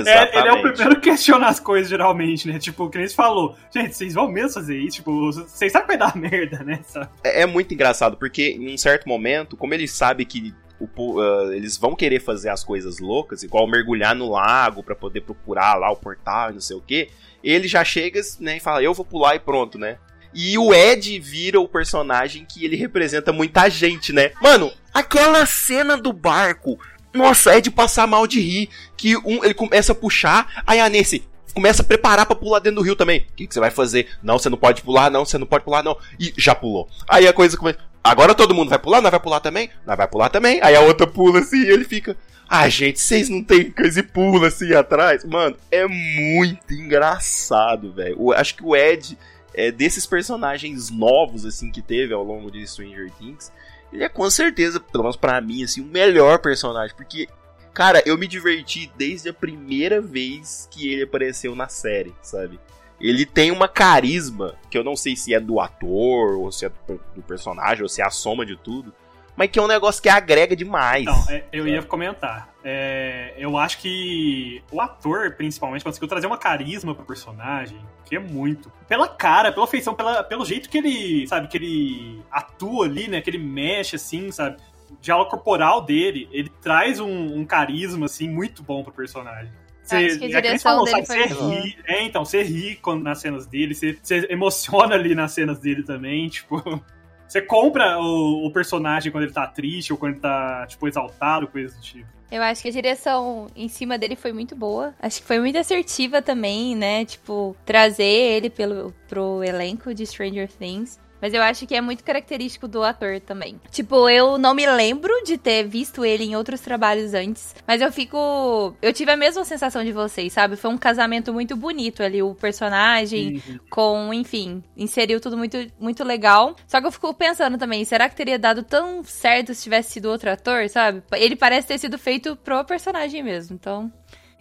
É, 0.08 0.39
ele 0.39 0.47
é 0.47 0.53
o 0.53 0.62
primeiro 0.62 0.95
que 1.01 1.10
questiona 1.10 1.47
as 1.47 1.60
coisas, 1.60 1.89
geralmente, 1.89 2.47
né? 2.47 2.58
Tipo, 2.58 2.89
que 2.89 2.97
nem 2.97 3.08
você 3.08 3.13
falou. 3.13 3.56
Gente, 3.73 3.95
vocês 3.95 4.13
vão 4.13 4.30
mesmo 4.30 4.53
fazer 4.53 4.77
isso? 4.77 4.97
Tipo, 4.97 5.32
vocês 5.32 5.71
sabem 5.71 5.88
que 5.88 5.97
vai 5.97 5.97
dar 5.97 6.15
merda, 6.17 6.63
né? 6.63 6.80
É, 7.23 7.41
é 7.41 7.45
muito 7.45 7.73
engraçado, 7.73 8.15
porque 8.15 8.51
em 8.51 8.73
um 8.73 8.77
certo 8.77 9.10
momento, 9.10 9.58
como 9.58 9.73
ele 9.73 9.88
sabe 9.88 10.23
que 10.23 10.56
o 10.80 11.20
ah, 11.20 11.56
eles 11.56 11.78
vão 11.78 11.96
querer 11.96 12.20
fazer 12.20 12.50
as 12.50 12.63
coisas 12.63 13.00
loucas, 13.00 13.44
igual 13.44 13.68
mergulhar 13.68 14.16
no 14.16 14.30
lago 14.30 14.84
pra 14.84 14.96
poder 14.96 15.22
procurar 15.22 15.76
lá 15.76 15.90
o 15.92 15.96
portal 15.96 16.52
e 16.52 16.54
não 16.54 16.62
sei 16.62 16.76
o 16.76 16.82
que, 16.82 17.10
ele 17.44 17.68
já 17.68 17.84
chega 17.84 18.22
né, 18.40 18.58
e 18.58 18.60
fala, 18.60 18.84
eu 18.84 18.94
vou 18.94 19.06
pular 19.06 19.36
e 19.36 19.40
pronto, 19.40 19.78
né? 19.78 19.98
E 20.34 20.58
o 20.58 20.74
Ed 20.74 21.20
vira 21.20 21.60
o 21.60 21.68
personagem 21.68 22.46
que 22.46 22.63
ele 22.63 22.76
representa 22.76 23.34
muita 23.34 23.70
gente, 23.70 24.13
né? 24.13 24.32
Mano, 24.42 24.72
aquela 24.94 25.46
cena 25.46 25.98
do 25.98 26.13
barco, 26.13 26.78
nossa, 27.13 27.56
é 27.56 27.62
de 27.62 27.72
passar 27.72 28.06
mal 28.06 28.28
de 28.28 28.40
rir, 28.40 28.70
que 28.96 29.18
um, 29.18 29.44
ele 29.44 29.54
começa 29.54 29.94
a 29.94 29.96
puxar, 29.96 30.63
aí 30.68 30.80
a 30.80 30.90
Nancy 30.90 31.24
começa 31.58 31.82
a 31.82 31.86
preparar 31.86 32.28
pra 32.28 32.36
pular 32.36 32.60
dentro 32.60 32.82
do 32.82 32.86
rio 32.86 32.96
também. 32.96 33.22
O 33.32 33.36
que, 33.36 33.48
que 33.48 33.54
você 33.54 33.60
vai 33.60 33.72
fazer? 33.72 34.08
Não, 34.22 34.38
você 34.38 34.48
não 34.48 34.58
pode 34.60 34.84
pular, 34.84 35.10
não, 35.10 35.26
você 35.26 35.40
não 35.40 35.48
pode 35.48 35.63
pular, 35.63 35.82
não. 35.82 35.98
E 36.20 36.32
já 36.38 36.54
pulou. 36.54 36.88
Aí 37.10 37.28
a 37.28 37.34
coisa 37.34 37.58
começa. 37.58 37.80
Agora 38.08 38.34
todo 38.34 38.56
mundo 38.56 38.70
vai 38.70 38.80
pular? 38.80 39.02
Nós 39.02 39.12
vai 39.12 39.20
pular 39.20 39.41
também? 39.41 39.70
Nós 39.86 39.98
vai 39.98 40.08
pular 40.08 40.30
também. 40.30 40.60
Aí 40.63 40.76
a 40.76 40.82
outra 40.82 41.06
pula 41.06 41.39
assim 41.39 41.58
e 41.58 41.70
ele 41.70 41.84
fica. 41.84 42.15
Ah, 42.48 42.70
gente, 42.70 43.02
vocês 43.02 43.28
não 43.28 43.43
tem 43.43 43.70
coisa 43.70 44.00
e 44.00 44.04
pula 44.04 44.48
assim 44.48 44.74
atrás? 44.74 45.26
Mano, 45.26 45.58
é 45.70 45.86
muito 45.86 46.74
engraçado, 46.74 47.91
velho. 47.91 48.32
Acho 48.32 48.56
que 48.56 48.63
o 48.63 48.74
Ed, 48.74 49.17
é, 49.54 49.72
desses 49.72 50.06
personagens 50.06 50.89
novos, 50.89 51.46
assim, 51.46 51.70
que 51.70 51.82
teve 51.82 52.13
ao 52.13 52.24
longo 52.24 52.50
de 52.50 52.65
Stranger 52.65 53.12
Things, 53.20 53.52
ele 53.91 54.06
é 54.06 54.10
com 54.10 54.30
certeza, 54.30 54.80
pelo 54.80 55.04
menos 55.04 55.17
pra 55.17 55.41
mim, 55.41 55.63
assim, 55.63 55.82
o 55.82 55.86
melhor 55.86 56.39
personagem. 56.39 56.96
Porque, 56.96 57.28
cara, 57.74 58.02
eu 58.06 58.17
me 58.17 58.28
diverti 58.28 58.89
desde 58.98 59.28
a 59.28 59.34
primeira 59.34 60.00
vez 60.00 60.70
que 60.72 60.89
ele 60.89 61.04
apareceu 61.04 61.54
na 61.54 61.67
série, 61.67 62.15
sabe? 62.22 62.58
Ele 62.99 63.25
tem 63.25 63.51
uma 63.51 63.67
carisma, 63.67 64.55
que 64.69 64.77
eu 64.77 64.83
não 64.83 64.95
sei 64.95 65.15
se 65.15 65.33
é 65.33 65.39
do 65.39 65.60
ator, 65.60 66.38
ou 66.38 66.51
se 66.51 66.65
é 66.65 66.69
do 66.69 66.99
do 67.15 67.21
personagem, 67.21 67.83
ou 67.83 67.89
se 67.89 68.01
é 68.01 68.05
a 68.05 68.10
soma 68.10 68.45
de 68.45 68.55
tudo, 68.55 68.93
mas 69.36 69.51
que 69.51 69.60
é 69.60 69.62
um 69.62 69.67
negócio 69.67 70.01
que 70.01 70.10
agrega 70.10 70.55
demais. 70.55 71.05
Não, 71.05 71.25
é, 71.29 71.43
eu 71.51 71.67
ia 71.67 71.83
comentar. 71.83 72.49
É, 72.63 73.36
eu 73.38 73.55
acho 73.55 73.77
que 73.77 74.63
o 74.71 74.81
ator, 74.81 75.36
principalmente, 75.36 75.83
conseguiu 75.83 76.07
trazer 76.07 76.25
uma 76.25 76.39
carisma 76.39 76.95
pro 76.95 77.05
personagem, 77.05 77.79
que 78.03 78.15
é 78.15 78.19
muito. 78.19 78.71
Pela 78.88 79.07
cara, 79.07 79.51
pela 79.51 79.67
feição, 79.67 79.93
pela, 79.93 80.23
pelo 80.23 80.43
jeito 80.43 80.67
que 80.67 80.79
ele, 80.79 81.27
sabe, 81.27 81.47
que 81.47 81.57
ele 81.57 82.21
atua 82.31 82.86
ali, 82.86 83.07
né? 83.07 83.21
Que 83.21 83.29
ele 83.29 83.38
mexe, 83.38 83.95
assim, 83.95 84.31
sabe? 84.31 84.57
O 84.89 84.97
diálogo 84.99 85.29
corporal 85.29 85.81
dele, 85.81 86.27
ele 86.31 86.49
traz 86.62 86.99
um, 86.99 87.38
um 87.38 87.45
carisma, 87.45 88.07
assim, 88.07 88.27
muito 88.27 88.63
bom 88.63 88.83
pro 88.83 88.91
personagem. 88.91 89.51
Acho 89.95 90.19
que 90.19 90.26
a 90.26 90.39
é 90.39 90.41
direção 90.41 90.86
foi 90.86 91.06
você 91.06 91.28
boa. 91.34 91.62
ri, 91.62 91.78
é, 91.86 92.04
então, 92.04 92.26
você 92.26 92.43
ri 92.43 92.76
quando, 92.76 93.04
nas 93.04 93.19
cenas 93.19 93.45
dele, 93.45 93.73
você, 93.73 93.97
você 94.02 94.28
emociona 94.30 94.95
ali 94.95 95.15
nas 95.15 95.32
cenas 95.32 95.60
dele 95.60 95.84
também, 95.84 96.28
tipo. 96.30 96.62
Você 97.28 97.41
compra 97.41 98.00
o, 98.00 98.47
o 98.47 98.52
personagem 98.54 99.12
quando 99.12 99.26
ele 99.26 99.34
tá 99.34 99.45
triste 99.45 99.91
ou 99.91 100.00
quando 100.00 100.13
ele 100.13 100.21
tá, 100.21 100.65
tipo, 100.65 100.88
exaltado, 100.88 101.45
coisa 101.45 101.76
do 101.76 101.82
tipo. 101.82 102.08
Eu 102.30 102.41
acho 102.41 102.62
que 102.62 102.67
a 102.67 102.71
direção 102.71 103.47
em 103.56 103.69
cima 103.69 103.97
dele 103.97 104.15
foi 104.15 104.34
muito 104.34 104.56
boa. 104.56 104.93
Acho 105.00 105.21
que 105.21 105.28
foi 105.28 105.39
muito 105.39 105.58
assertiva 105.58 106.21
também, 106.21 106.76
né? 106.76 107.06
Tipo, 107.06 107.56
trazer 107.65 108.04
ele 108.04 108.50
pelo, 108.50 108.93
pro 109.08 109.43
elenco 109.43 109.93
de 109.93 110.06
Stranger 110.06 110.50
Things. 110.50 111.00
Mas 111.21 111.34
eu 111.34 111.41
acho 111.41 111.65
que 111.65 111.75
é 111.75 111.82
muito 111.82 112.03
característico 112.03 112.67
do 112.67 112.84
ator 112.84 113.19
também. 113.19 113.60
Tipo, 113.71 114.10
eu 114.10 114.38
não 114.38 114.53
me 114.53 114.65
lembro 114.65 115.12
de 115.23 115.38
ter 115.38 115.67
visto 115.67 116.06
ele 116.06 116.23
em 116.23 116.36
outros 116.36 116.62
trabalhos 116.62 117.13
antes. 117.13 117.56
Mas 117.65 117.82
eu 117.82 117.91
fico. 117.91 118.75
Eu 118.82 118.93
tive 118.93 119.12
a 119.12 119.17
mesma 119.17 119.43
sensação 119.43 119.84
de 119.84 119.91
vocês, 119.91 120.34
sabe? 120.34 120.56
Foi 120.56 120.69
um 120.69 120.77
casamento 120.77 121.34
muito 121.34 121.56
bonito 121.56 122.03
ali. 122.03 122.21
O 122.21 122.36
personagem 122.36 123.41
com, 123.69 124.13
enfim, 124.13 124.63
inseriu 124.75 125.19
tudo 125.19 125.38
muito, 125.38 125.58
muito 125.80 126.03
legal. 126.03 126.56
Só 126.67 126.80
que 126.80 126.88
eu 126.88 126.91
fico 126.91 127.13
pensando 127.13 127.58
também, 127.58 127.84
será 127.86 128.08
que 128.10 128.15
teria 128.15 128.38
dado 128.38 128.63
tão 128.63 129.03
certo 129.03 129.53
se 129.53 129.63
tivesse 129.63 129.93
sido 129.93 130.10
outro 130.10 130.32
ator, 130.32 130.69
sabe? 130.69 131.03
Ele 131.13 131.36
parece 131.36 131.67
ter 131.67 131.77
sido 131.77 131.97
feito 131.97 132.36
pro 132.36 132.63
personagem 132.65 133.23
mesmo, 133.23 133.56
então. 133.56 133.91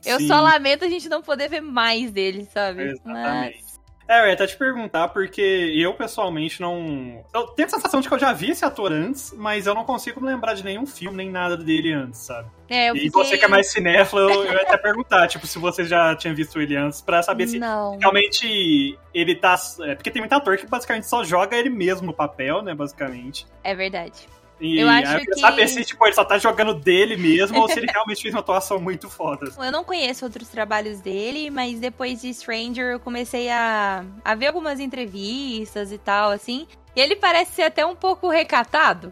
Eu 0.04 0.20
Sim. 0.20 0.28
só 0.28 0.40
lamento 0.40 0.84
a 0.84 0.88
gente 0.88 1.08
não 1.08 1.20
poder 1.20 1.48
ver 1.48 1.60
mais 1.60 2.12
dele, 2.12 2.46
sabe? 2.52 2.90
Exatamente. 2.90 3.65
É, 4.08 4.22
eu 4.22 4.26
ia 4.26 4.34
até 4.34 4.46
te 4.46 4.56
perguntar, 4.56 5.08
porque 5.08 5.40
eu 5.74 5.92
pessoalmente 5.94 6.60
não. 6.60 7.24
Eu 7.34 7.48
tenho 7.48 7.66
a 7.66 7.70
sensação 7.70 8.00
de 8.00 8.08
que 8.08 8.14
eu 8.14 8.18
já 8.18 8.32
vi 8.32 8.50
esse 8.50 8.64
ator 8.64 8.92
antes, 8.92 9.32
mas 9.36 9.66
eu 9.66 9.74
não 9.74 9.84
consigo 9.84 10.20
me 10.20 10.28
lembrar 10.28 10.54
de 10.54 10.64
nenhum 10.64 10.86
filme 10.86 11.16
nem 11.16 11.30
nada 11.30 11.56
dele 11.56 11.92
antes, 11.92 12.20
sabe? 12.20 12.48
É, 12.68 12.90
eu 12.90 12.96
e 12.96 13.00
fiquei... 13.00 13.10
você 13.10 13.36
que 13.36 13.44
é 13.44 13.48
mais 13.48 13.70
cinéfilo, 13.70 14.20
eu, 14.22 14.44
eu 14.44 14.52
ia 14.52 14.62
até 14.62 14.76
perguntar, 14.76 15.26
tipo, 15.28 15.46
se 15.46 15.58
você 15.58 15.84
já 15.84 16.14
tinha 16.14 16.32
visto 16.32 16.60
ele 16.60 16.76
antes, 16.76 17.00
pra 17.00 17.22
saber 17.22 17.48
se 17.48 17.58
Não. 17.58 17.98
realmente 17.98 18.98
ele 19.12 19.34
tá. 19.34 19.56
É, 19.80 19.94
porque 19.96 20.10
tem 20.10 20.22
muito 20.22 20.32
ator 20.32 20.56
que 20.56 20.66
basicamente 20.66 21.06
só 21.06 21.24
joga 21.24 21.56
ele 21.56 21.70
mesmo 21.70 22.06
no 22.06 22.12
papel, 22.12 22.62
né, 22.62 22.74
basicamente. 22.74 23.46
É 23.64 23.74
verdade. 23.74 24.28
E 24.58 24.80
Eu 24.80 24.88
acho 24.88 25.12
eu 25.12 25.18
queria 25.20 25.34
que- 25.34 25.40
saber 25.40 25.68
se 25.68 25.84
tipo, 25.84 26.04
ele 26.06 26.14
só 26.14 26.24
tá 26.24 26.38
jogando 26.38 26.72
dele 26.74 27.16
mesmo 27.16 27.60
ou 27.60 27.68
se 27.68 27.78
ele 27.78 27.86
realmente 27.92 28.22
fez 28.22 28.32
uma 28.34 28.40
atuação 28.40 28.78
muito 28.80 29.08
foda. 29.10 29.50
Eu 29.58 29.70
não 29.70 29.84
conheço 29.84 30.24
outros 30.24 30.48
trabalhos 30.48 31.00
dele, 31.00 31.50
mas 31.50 31.78
depois 31.78 32.22
de 32.22 32.32
Stranger 32.32 32.92
eu 32.92 33.00
comecei 33.00 33.50
a, 33.50 34.02
a 34.24 34.34
ver 34.34 34.46
algumas 34.46 34.80
entrevistas 34.80 35.92
e 35.92 35.98
tal, 35.98 36.30
assim. 36.30 36.66
E 36.94 37.00
ele 37.00 37.16
parece 37.16 37.52
ser 37.52 37.62
até 37.62 37.84
um 37.84 37.94
pouco 37.94 38.28
recatado. 38.28 39.10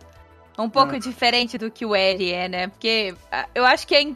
Um 0.58 0.70
pouco 0.70 0.94
Ah. 0.94 0.98
diferente 0.98 1.58
do 1.58 1.70
que 1.70 1.84
o 1.84 1.94
Eri 1.94 2.32
é, 2.32 2.48
né? 2.48 2.68
Porque 2.68 3.14
ah, 3.30 3.46
eu 3.54 3.64
acho 3.66 3.86
que 3.86 3.94
é 3.94 4.06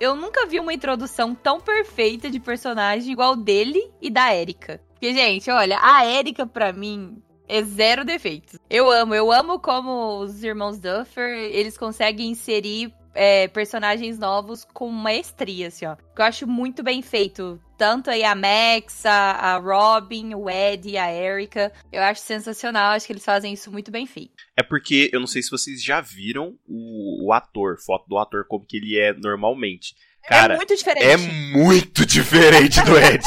eu 0.00 0.14
nunca 0.14 0.46
vi 0.46 0.60
uma 0.60 0.72
introdução 0.72 1.34
tão 1.34 1.60
perfeita 1.60 2.30
de 2.30 2.38
personagem 2.38 3.12
igual 3.12 3.34
dele 3.34 3.90
e 4.00 4.08
da 4.08 4.32
Erika. 4.34 4.80
Porque, 4.92 5.12
gente, 5.12 5.50
olha, 5.50 5.76
a 5.82 6.06
Erika, 6.06 6.46
pra 6.46 6.72
mim, 6.72 7.20
é 7.48 7.62
zero 7.62 8.04
defeitos. 8.04 8.58
Eu 8.68 8.90
amo, 8.90 9.14
eu 9.14 9.32
amo 9.32 9.58
como 9.58 10.20
os 10.20 10.42
irmãos 10.44 10.78
Duffer, 10.78 11.36
eles 11.52 11.78
conseguem 11.78 12.30
inserir 12.30 12.92
é, 13.14 13.48
personagens 13.48 14.18
novos 14.18 14.64
com 14.64 14.88
maestria, 14.90 15.68
assim, 15.68 15.86
ó. 15.86 15.96
Que 15.96 16.20
eu 16.20 16.24
acho 16.24 16.46
muito 16.46 16.82
bem 16.82 17.02
feito. 17.02 17.60
Tanto 17.76 18.10
aí 18.10 18.22
a 18.22 18.34
Max, 18.34 19.04
a, 19.06 19.32
a 19.32 19.58
Robin, 19.58 20.34
o 20.34 20.48
Ed, 20.48 20.96
a 20.96 21.12
Erika. 21.12 21.72
Eu 21.90 22.02
acho 22.02 22.20
sensacional, 22.20 22.92
acho 22.92 23.06
que 23.06 23.12
eles 23.12 23.24
fazem 23.24 23.52
isso 23.52 23.72
muito 23.72 23.90
bem 23.90 24.06
feito. 24.06 24.34
É 24.56 24.62
porque 24.62 25.10
eu 25.12 25.18
não 25.18 25.26
sei 25.26 25.42
se 25.42 25.50
vocês 25.50 25.82
já 25.82 26.00
viram 26.00 26.56
o, 26.66 27.26
o 27.26 27.32
ator, 27.32 27.76
foto 27.84 28.08
do 28.08 28.18
ator 28.18 28.44
como 28.46 28.64
que 28.64 28.76
ele 28.76 28.98
é 28.98 29.12
normalmente. 29.12 29.96
Cara, 30.28 30.54
é 30.54 30.56
muito 30.56 30.76
diferente. 30.76 31.06
É 31.06 31.16
muito 31.16 32.06
diferente 32.06 32.82
do 32.82 32.98
Ed. 32.98 33.24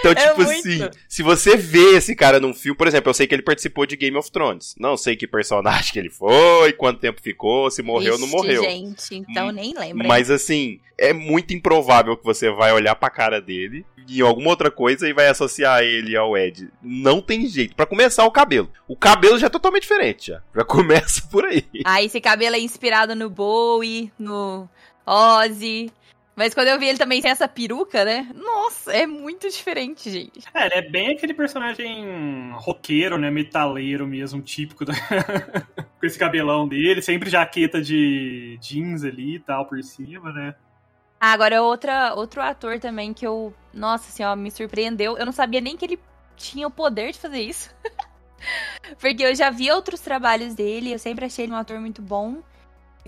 Então, 0.00 0.12
É 0.16 0.28
tipo 0.28 0.42
muito. 0.42 0.68
assim, 0.68 0.88
se 1.08 1.22
você 1.22 1.56
vê 1.56 1.96
esse 1.96 2.14
cara 2.16 2.38
num 2.40 2.54
filme, 2.54 2.76
por 2.76 2.86
exemplo, 2.86 3.10
eu 3.10 3.14
sei 3.14 3.26
que 3.26 3.34
ele 3.34 3.42
participou 3.42 3.86
de 3.86 3.96
Game 3.96 4.16
of 4.16 4.30
Thrones. 4.30 4.74
Não 4.78 4.96
sei 4.96 5.16
que 5.16 5.26
personagem 5.26 5.92
que 5.92 5.98
ele 5.98 6.10
foi, 6.10 6.72
quanto 6.72 7.00
tempo 7.00 7.20
ficou, 7.20 7.70
se 7.70 7.82
morreu 7.82 8.14
ou 8.14 8.18
não 8.18 8.26
morreu. 8.28 8.62
gente, 8.62 9.14
então 9.14 9.48
Hum, 9.48 9.52
nem 9.52 9.74
lembra. 9.74 10.06
Mas 10.06 10.30
assim, 10.30 10.80
é 10.98 11.12
muito 11.12 11.52
improvável 11.54 12.16
que 12.16 12.24
você 12.24 12.50
vai 12.50 12.72
olhar 12.72 12.94
pra 12.94 13.10
cara 13.10 13.40
dele 13.40 13.84
e 14.08 14.20
alguma 14.20 14.48
outra 14.50 14.70
coisa 14.70 15.08
e 15.08 15.12
vai 15.12 15.28
associar 15.28 15.82
ele 15.82 16.16
ao 16.16 16.36
Ed. 16.36 16.68
Não 16.82 17.20
tem 17.20 17.46
jeito. 17.46 17.74
Pra 17.76 17.86
começar, 17.86 18.24
o 18.24 18.30
cabelo. 18.30 18.70
O 18.88 18.96
cabelo 18.96 19.38
já 19.38 19.46
é 19.46 19.50
totalmente 19.50 19.82
diferente, 19.82 20.28
já. 20.28 20.42
Já 20.56 20.64
começa 20.64 21.22
por 21.30 21.44
aí. 21.44 21.64
Ah, 21.84 22.02
esse 22.02 22.20
cabelo 22.20 22.56
é 22.56 22.58
inspirado 22.58 23.14
no 23.14 23.30
Bowie, 23.30 24.10
no 24.18 24.68
Ozzy. 25.06 25.90
Mas 26.40 26.54
quando 26.54 26.68
eu 26.68 26.78
vi 26.78 26.88
ele 26.88 26.96
também 26.96 27.20
sem 27.20 27.30
essa 27.30 27.46
peruca, 27.46 28.02
né? 28.02 28.26
Nossa, 28.34 28.90
é 28.94 29.06
muito 29.06 29.46
diferente, 29.50 30.10
gente. 30.10 30.40
É, 30.54 30.64
ele 30.64 30.74
é 30.74 30.90
bem 30.90 31.12
aquele 31.12 31.34
personagem 31.34 32.50
roqueiro, 32.54 33.18
né? 33.18 33.30
Metaleiro 33.30 34.06
mesmo, 34.06 34.40
típico 34.40 34.86
da... 34.86 34.94
com 36.00 36.06
esse 36.06 36.18
cabelão 36.18 36.66
dele, 36.66 37.02
sempre 37.02 37.28
jaqueta 37.28 37.82
de 37.82 38.56
jeans 38.58 39.04
ali 39.04 39.34
e 39.34 39.38
tal 39.38 39.66
por 39.66 39.82
cima, 39.84 40.32
né? 40.32 40.54
Ah, 41.20 41.32
agora 41.32 41.62
outra, 41.62 42.14
outro 42.14 42.40
ator 42.40 42.80
também 42.80 43.12
que 43.12 43.26
eu. 43.26 43.52
Nossa 43.74 44.10
senhora, 44.10 44.34
me 44.34 44.50
surpreendeu. 44.50 45.18
Eu 45.18 45.26
não 45.26 45.32
sabia 45.32 45.60
nem 45.60 45.76
que 45.76 45.84
ele 45.84 46.00
tinha 46.38 46.66
o 46.66 46.70
poder 46.70 47.12
de 47.12 47.18
fazer 47.18 47.42
isso. 47.42 47.70
Porque 48.98 49.22
eu 49.24 49.34
já 49.34 49.50
vi 49.50 49.70
outros 49.70 50.00
trabalhos 50.00 50.54
dele, 50.54 50.90
eu 50.90 50.98
sempre 50.98 51.26
achei 51.26 51.44
ele 51.44 51.52
um 51.52 51.56
ator 51.56 51.78
muito 51.78 52.00
bom. 52.00 52.38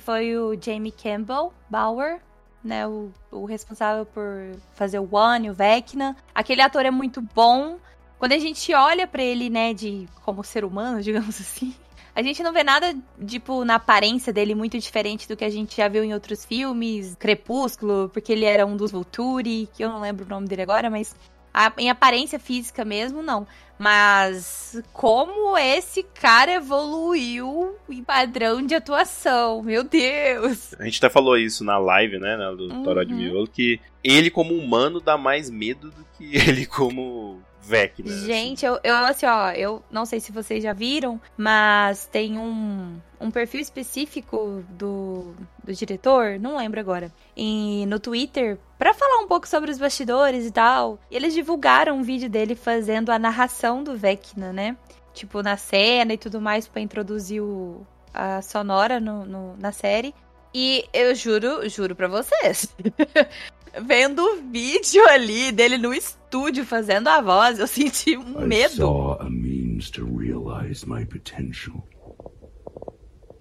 Foi 0.00 0.36
o 0.36 0.54
Jamie 0.62 0.92
Campbell 0.92 1.50
Bauer, 1.70 2.20
né? 2.64 2.86
O, 2.86 3.10
o 3.30 3.44
responsável 3.44 4.06
por 4.06 4.56
fazer 4.74 4.98
o 4.98 5.08
One, 5.10 5.50
o 5.50 5.54
Vecna. 5.54 6.16
Aquele 6.34 6.62
ator 6.62 6.84
é 6.86 6.90
muito 6.90 7.20
bom. 7.20 7.78
Quando 8.18 8.32
a 8.32 8.38
gente 8.38 8.72
olha 8.72 9.06
pra 9.06 9.22
ele, 9.22 9.50
né, 9.50 9.74
de 9.74 10.08
como 10.24 10.44
ser 10.44 10.64
humano, 10.64 11.00
digamos 11.02 11.40
assim, 11.40 11.74
a 12.14 12.22
gente 12.22 12.42
não 12.42 12.52
vê 12.52 12.62
nada, 12.62 12.94
tipo, 13.26 13.64
na 13.64 13.76
aparência 13.76 14.32
dele 14.32 14.54
muito 14.54 14.78
diferente 14.78 15.26
do 15.26 15.36
que 15.36 15.44
a 15.44 15.50
gente 15.50 15.76
já 15.76 15.88
viu 15.88 16.04
em 16.04 16.12
outros 16.12 16.44
filmes. 16.44 17.16
Crepúsculo, 17.18 18.10
porque 18.10 18.32
ele 18.32 18.44
era 18.44 18.66
um 18.66 18.76
dos 18.76 18.92
Vulturi, 18.92 19.68
que 19.72 19.82
eu 19.82 19.88
não 19.88 20.00
lembro 20.00 20.26
o 20.26 20.28
nome 20.28 20.46
dele 20.46 20.62
agora, 20.62 20.90
mas 20.90 21.16
a- 21.52 21.72
em 21.78 21.90
aparência 21.90 22.38
física 22.38 22.84
mesmo, 22.84 23.22
não. 23.22 23.46
Mas 23.78 24.80
como 24.92 25.56
esse 25.58 26.02
cara 26.04 26.52
evoluiu 26.52 27.74
em 27.88 28.02
padrão 28.04 28.64
de 28.64 28.74
atuação, 28.76 29.60
meu 29.62 29.82
Deus! 29.82 30.72
A 30.78 30.84
gente 30.84 30.98
até 30.98 31.10
falou 31.12 31.36
isso 31.36 31.64
na 31.64 31.78
live, 31.78 32.18
né, 32.18 32.36
do 32.56 32.72
Uhum. 32.72 32.82
Toró 32.84 33.02
de 33.02 33.12
Miolo, 33.12 33.48
que 33.48 33.80
ele 34.04 34.30
como 34.30 34.54
humano 34.54 35.00
dá 35.00 35.18
mais 35.18 35.50
medo 35.50 35.90
do 35.90 36.04
que 36.16 36.30
ele 36.36 36.64
como 36.66 37.42
Vecna. 37.62 38.10
assim. 38.12 38.26
Gente, 38.26 38.66
eu, 38.66 38.78
eu, 38.82 38.94
assim, 38.96 39.24
ó, 39.26 39.50
eu 39.52 39.82
não 39.90 40.04
sei 40.04 40.18
se 40.20 40.32
vocês 40.32 40.62
já 40.62 40.72
viram, 40.72 41.20
mas 41.36 42.06
tem 42.06 42.36
um, 42.38 42.98
um 43.20 43.30
perfil 43.30 43.60
específico 43.60 44.64
do, 44.70 45.34
do 45.62 45.72
diretor, 45.72 46.38
não 46.40 46.56
lembro 46.56 46.80
agora, 46.80 47.12
em, 47.36 47.86
no 47.86 48.00
Twitter, 48.00 48.58
pra 48.78 48.92
falar 48.92 49.18
um 49.22 49.28
pouco 49.28 49.46
sobre 49.48 49.70
os 49.70 49.78
bastidores 49.78 50.44
e 50.46 50.50
tal. 50.50 50.98
E 51.10 51.16
eles 51.16 51.32
divulgaram 51.34 51.96
um 51.98 52.02
vídeo 52.02 52.28
dele 52.28 52.54
fazendo 52.56 53.10
a 53.10 53.18
narração 53.18 53.82
do 53.84 53.96
Vecna, 53.96 54.52
né? 54.52 54.76
Tipo, 55.14 55.42
na 55.42 55.56
cena 55.56 56.14
e 56.14 56.18
tudo 56.18 56.40
mais, 56.40 56.66
pra 56.66 56.80
introduzir 56.80 57.40
o, 57.42 57.86
a 58.12 58.42
sonora 58.42 58.98
no, 58.98 59.24
no- 59.24 59.56
na 59.58 59.70
série. 59.70 60.14
E 60.54 60.84
eu 60.92 61.14
juro, 61.14 61.66
juro 61.68 61.94
pra 61.94 62.08
vocês. 62.08 62.74
Vendo 63.80 64.20
o 64.22 64.42
vídeo 64.50 65.02
ali 65.08 65.50
dele 65.50 65.78
no 65.78 65.94
estúdio 65.94 66.64
fazendo 66.64 67.08
a 67.08 67.20
voz, 67.20 67.58
eu 67.58 67.66
senti 67.66 68.16
um 68.16 68.42
I 68.42 68.46
medo. 68.46 68.76
saw 68.76 69.16
a 69.20 69.30
means 69.30 69.90
to 69.90 70.04
realize 70.04 70.86
my 70.86 71.04
potential, 71.06 71.82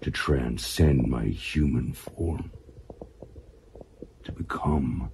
to 0.00 0.10
transcend 0.10 1.06
my 1.08 1.28
human 1.30 1.92
form, 1.92 2.50
to 4.24 4.32
become 4.32 5.10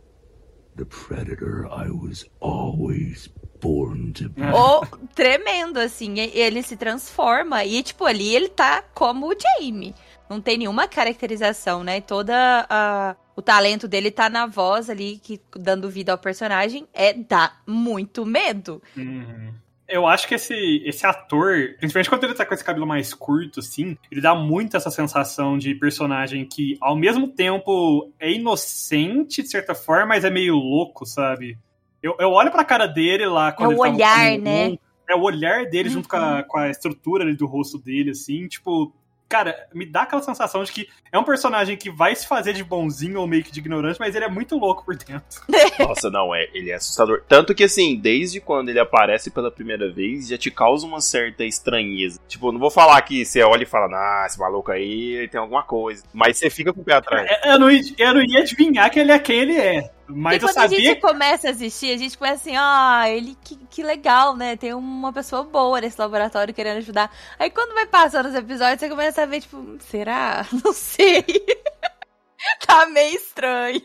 the 0.77 0.85
predator 0.85 1.67
I 1.67 1.91
was 1.91 2.25
always 2.41 3.29
born 3.61 4.13
to 4.15 4.29
be. 4.29 4.43
Ou 4.55 4.87
tremendo, 5.15 5.79
assim, 5.81 6.21
ele 6.21 6.63
se 6.63 6.77
transforma. 6.77 7.65
E, 7.65 7.83
tipo, 7.83 8.05
ali 8.05 8.35
ele 8.35 8.49
tá 8.49 8.83
como 8.95 9.29
o 9.29 9.35
Jamie. 9.37 9.95
Não 10.31 10.41
tem 10.41 10.59
nenhuma 10.59 10.87
caracterização, 10.87 11.83
né? 11.83 12.01
Toda 12.01 12.67
a, 12.71 13.17
o 13.39 13.43
talento 13.43 13.87
dele 13.87 14.11
tá 14.11 14.29
na 14.29 14.47
voz 14.47 14.91
ali, 14.91 15.21
que 15.23 15.41
dando 15.55 15.89
vida 15.89 16.11
ao 16.11 16.19
personagem. 16.19 16.89
É, 16.93 17.13
dá 17.13 17.53
muito 17.65 18.27
medo. 18.27 18.83
Uhum. 18.97 19.53
Eu 19.87 20.09
acho 20.09 20.27
que 20.27 20.35
esse, 20.35 20.83
esse 20.85 21.07
ator, 21.07 21.55
principalmente 21.79 22.09
quando 22.11 22.25
ele 22.25 22.35
tá 22.35 22.45
com 22.45 22.53
esse 22.53 22.65
cabelo 22.65 22.85
mais 22.85 23.15
curto, 23.15 23.61
assim, 23.61 23.97
ele 24.11 24.21
dá 24.21 24.35
muito 24.35 24.77
essa 24.77 24.91
sensação 24.91 25.57
de 25.57 25.73
personagem 25.77 26.45
que, 26.45 26.77
ao 26.81 26.97
mesmo 26.97 27.29
tempo, 27.29 28.11
é 28.19 28.29
inocente, 28.33 29.41
de 29.41 29.49
certa 29.49 29.73
forma, 29.73 30.07
mas 30.07 30.25
é 30.25 30.31
meio 30.31 30.57
louco, 30.57 31.07
sabe? 31.07 31.57
Eu, 32.03 32.17
eu 32.19 32.31
olho 32.31 32.51
pra 32.51 32.65
cara 32.65 32.87
dele 32.89 33.25
lá 33.27 33.53
quando 33.53 33.71
É 33.71 33.77
o 33.77 33.87
ele 33.87 33.95
olhar, 33.95 34.31
como 34.33 34.43
né? 34.43 34.79
É 35.09 35.15
o 35.15 35.23
olhar 35.23 35.65
dele 35.67 35.89
junto 35.89 36.09
com 36.09 36.17
Uhum. 36.17 36.39
a, 36.39 36.43
com 36.43 36.59
a 36.59 36.71
estrutura 36.71 37.23
ali 37.23 37.37
do 37.37 37.47
rosto 37.47 37.79
dele, 37.79 38.11
assim, 38.11 38.49
tipo. 38.49 38.93
Cara, 39.29 39.55
me 39.75 39.85
dá 39.85 40.03
aquela 40.03 40.23
sensação 40.23 40.65
de 40.65 40.73
que 40.73 40.89
é 41.13 41.19
um 41.19 41.23
personagem 41.23 41.77
que 41.77 41.91
vai 41.91 42.15
se 42.15 42.27
fazer 42.27 42.55
de 42.55 42.65
bonzinho 42.65 43.21
ou 43.21 43.27
meio 43.27 43.45
que 43.45 43.53
de 43.53 43.61
ignorante, 43.61 44.01
mas 44.01 44.15
ele 44.15 44.25
é 44.25 44.29
muito 44.29 44.57
louco 44.57 44.85
por 44.85 44.97
dentro. 44.97 45.23
Nossa, 45.79 46.09
não, 46.11 46.35
é, 46.35 46.49
ele 46.55 46.71
é 46.71 46.75
assustador. 46.77 47.23
Tanto 47.29 47.55
que, 47.55 47.65
assim, 47.65 47.97
desde 47.97 48.41
quando 48.41 48.71
ele 48.71 48.81
aparece 48.81 49.31
pela 49.31 49.51
primeira 49.51 49.93
vez, 49.93 50.29
já 50.29 50.39
te 50.39 50.51
causa 50.51 50.87
uma 50.87 51.01
certa 51.03 51.45
estranheza. 51.45 52.19
Tipo, 52.27 52.51
não 52.53 52.59
vou 52.59 52.71
falar 52.71 53.01
que 53.03 53.23
você 53.25 53.43
olha 53.43 53.65
e 53.65 53.67
fala, 53.67 53.87
ah, 53.95 54.25
esse 54.27 54.39
maluco 54.39 54.73
aí 54.73 55.13
ele 55.17 55.29
tem 55.29 55.39
alguma 55.41 55.63
coisa. 55.63 56.03
Mas 56.13 56.39
você 56.39 56.49
fica 56.49 56.73
com 56.73 56.81
o 56.81 56.85
pé 56.85 56.95
atrás. 56.95 57.27
É, 57.31 57.53
Eu 57.53 57.59
não, 57.59 57.71
ia- 57.71 57.83
eu 57.99 58.15
não 58.15 58.23
ia 58.23 58.41
adivinhar 58.41 58.91
que 58.91 58.99
ele 58.99 59.13
é 59.13 59.19
quem 59.19 59.41
ele 59.41 59.57
é. 59.59 59.91
Mas 60.09 60.43
eu 60.43 60.49
quando 60.49 60.59
a 60.59 60.63
sabia 60.63 60.81
gente 60.81 61.01
começa 61.01 61.49
a 61.49 61.51
assistir, 61.51 61.93
a 61.93 61.97
gente 61.97 62.17
começa 62.17 62.37
assim, 62.37 62.57
ah, 62.57 63.05
ele 63.09 63.37
que, 63.45 63.57
que 63.57 63.83
legal, 63.83 64.35
né? 64.35 64.57
Tem 64.57 64.73
uma 64.73 65.13
pessoa 65.13 65.45
boa 65.45 65.81
nesse 65.81 66.01
laboratório 66.01 66.55
querendo 66.55 66.79
ajudar. 66.79 67.15
Aí 67.39 67.51
quando 67.51 67.75
vai 67.75 67.87
passando 67.87 68.27
os 68.27 68.35
episódios, 68.35 68.81
você 68.81 68.89
começa 68.89 69.23
a 69.23 69.27
ver, 69.27 69.43
tipo, 69.43 69.77
será? 69.81 70.47
Não 70.65 70.73
sei. 70.73 71.23
tá 72.67 72.87
meio 72.87 73.17
estranho. 73.17 73.83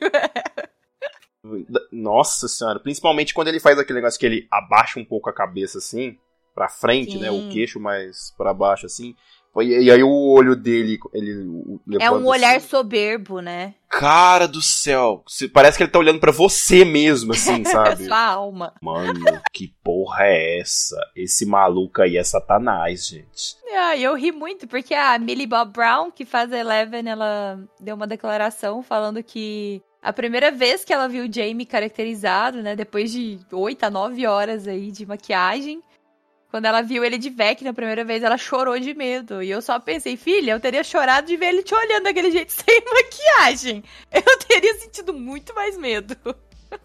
Nossa 1.91 2.47
senhora, 2.47 2.79
principalmente 2.79 3.33
quando 3.33 3.49
ele 3.49 3.59
faz 3.59 3.77
aquele 3.77 3.99
negócio 3.99 4.19
que 4.19 4.25
ele 4.25 4.47
abaixa 4.49 4.99
um 4.99 5.05
pouco 5.05 5.29
a 5.29 5.33
cabeça 5.33 5.79
assim, 5.79 6.17
pra 6.55 6.69
frente, 6.69 7.13
Sim. 7.13 7.19
né? 7.19 7.31
O 7.31 7.49
queixo 7.49 7.81
mais 7.81 8.33
pra 8.37 8.53
baixo 8.53 8.85
assim. 8.85 9.13
E, 9.61 9.83
e 9.83 9.91
aí 9.91 10.03
o 10.03 10.09
olho 10.09 10.55
dele, 10.55 10.99
ele 11.13 11.45
É 11.99 12.09
um 12.09 12.25
olhar 12.25 12.55
assim. 12.55 12.67
soberbo, 12.67 13.39
né? 13.39 13.75
Cara 13.87 14.47
do 14.47 14.61
céu, 14.61 15.23
parece 15.53 15.77
que 15.77 15.83
ele 15.83 15.91
tá 15.91 15.99
olhando 15.99 16.19
pra 16.19 16.31
você 16.31 16.83
mesmo, 16.83 17.33
assim, 17.33 17.63
sabe? 17.65 18.05
Sua 18.05 18.25
alma. 18.25 18.73
Mano, 18.81 19.13
que 19.51 19.71
porra 19.83 20.23
é 20.25 20.59
essa? 20.59 20.97
Esse 21.15 21.45
maluco 21.45 22.01
aí 22.01 22.17
é 22.17 22.23
satanás, 22.23 23.07
gente. 23.07 23.55
Ah, 23.75 23.95
eu 23.95 24.15
ri 24.15 24.31
muito, 24.31 24.67
porque 24.67 24.95
a 24.95 25.17
Millie 25.19 25.45
Bob 25.45 25.71
Brown, 25.71 26.09
que 26.09 26.25
faz 26.25 26.51
a 26.51 26.57
Eleven, 26.57 27.07
ela 27.07 27.59
deu 27.79 27.95
uma 27.95 28.07
declaração 28.07 28.81
falando 28.81 29.21
que 29.23 29.81
a 30.01 30.11
primeira 30.11 30.51
vez 30.51 30.83
que 30.83 30.91
ela 30.91 31.07
viu 31.07 31.25
o 31.25 31.31
Jamie 31.31 31.65
caracterizado, 31.65 32.61
né, 32.61 32.75
depois 32.75 33.11
de 33.11 33.39
8 33.51 33.83
a 33.85 33.89
9 33.89 34.25
horas 34.27 34.67
aí 34.67 34.91
de 34.91 35.05
maquiagem, 35.05 35.81
quando 36.53 36.65
ela 36.65 36.83
viu 36.83 37.03
ele 37.03 37.17
de 37.17 37.31
Vec 37.31 37.63
na 37.63 37.73
primeira 37.73 38.05
vez, 38.05 38.21
ela 38.21 38.37
chorou 38.37 38.77
de 38.77 38.93
medo. 38.93 39.41
E 39.41 39.49
eu 39.49 39.59
só 39.59 39.79
pensei, 39.79 40.15
filha, 40.15 40.51
eu 40.51 40.59
teria 40.59 40.83
chorado 40.83 41.25
de 41.25 41.35
ver 41.35 41.47
ele 41.47 41.63
te 41.63 41.73
olhando 41.73 42.03
daquele 42.03 42.29
jeito 42.29 42.51
sem 42.53 42.79
maquiagem. 42.85 43.83
Eu 44.11 44.37
teria 44.37 44.75
sentido 44.75 45.15
muito 45.15 45.51
mais 45.55 45.75
medo. 45.79 46.15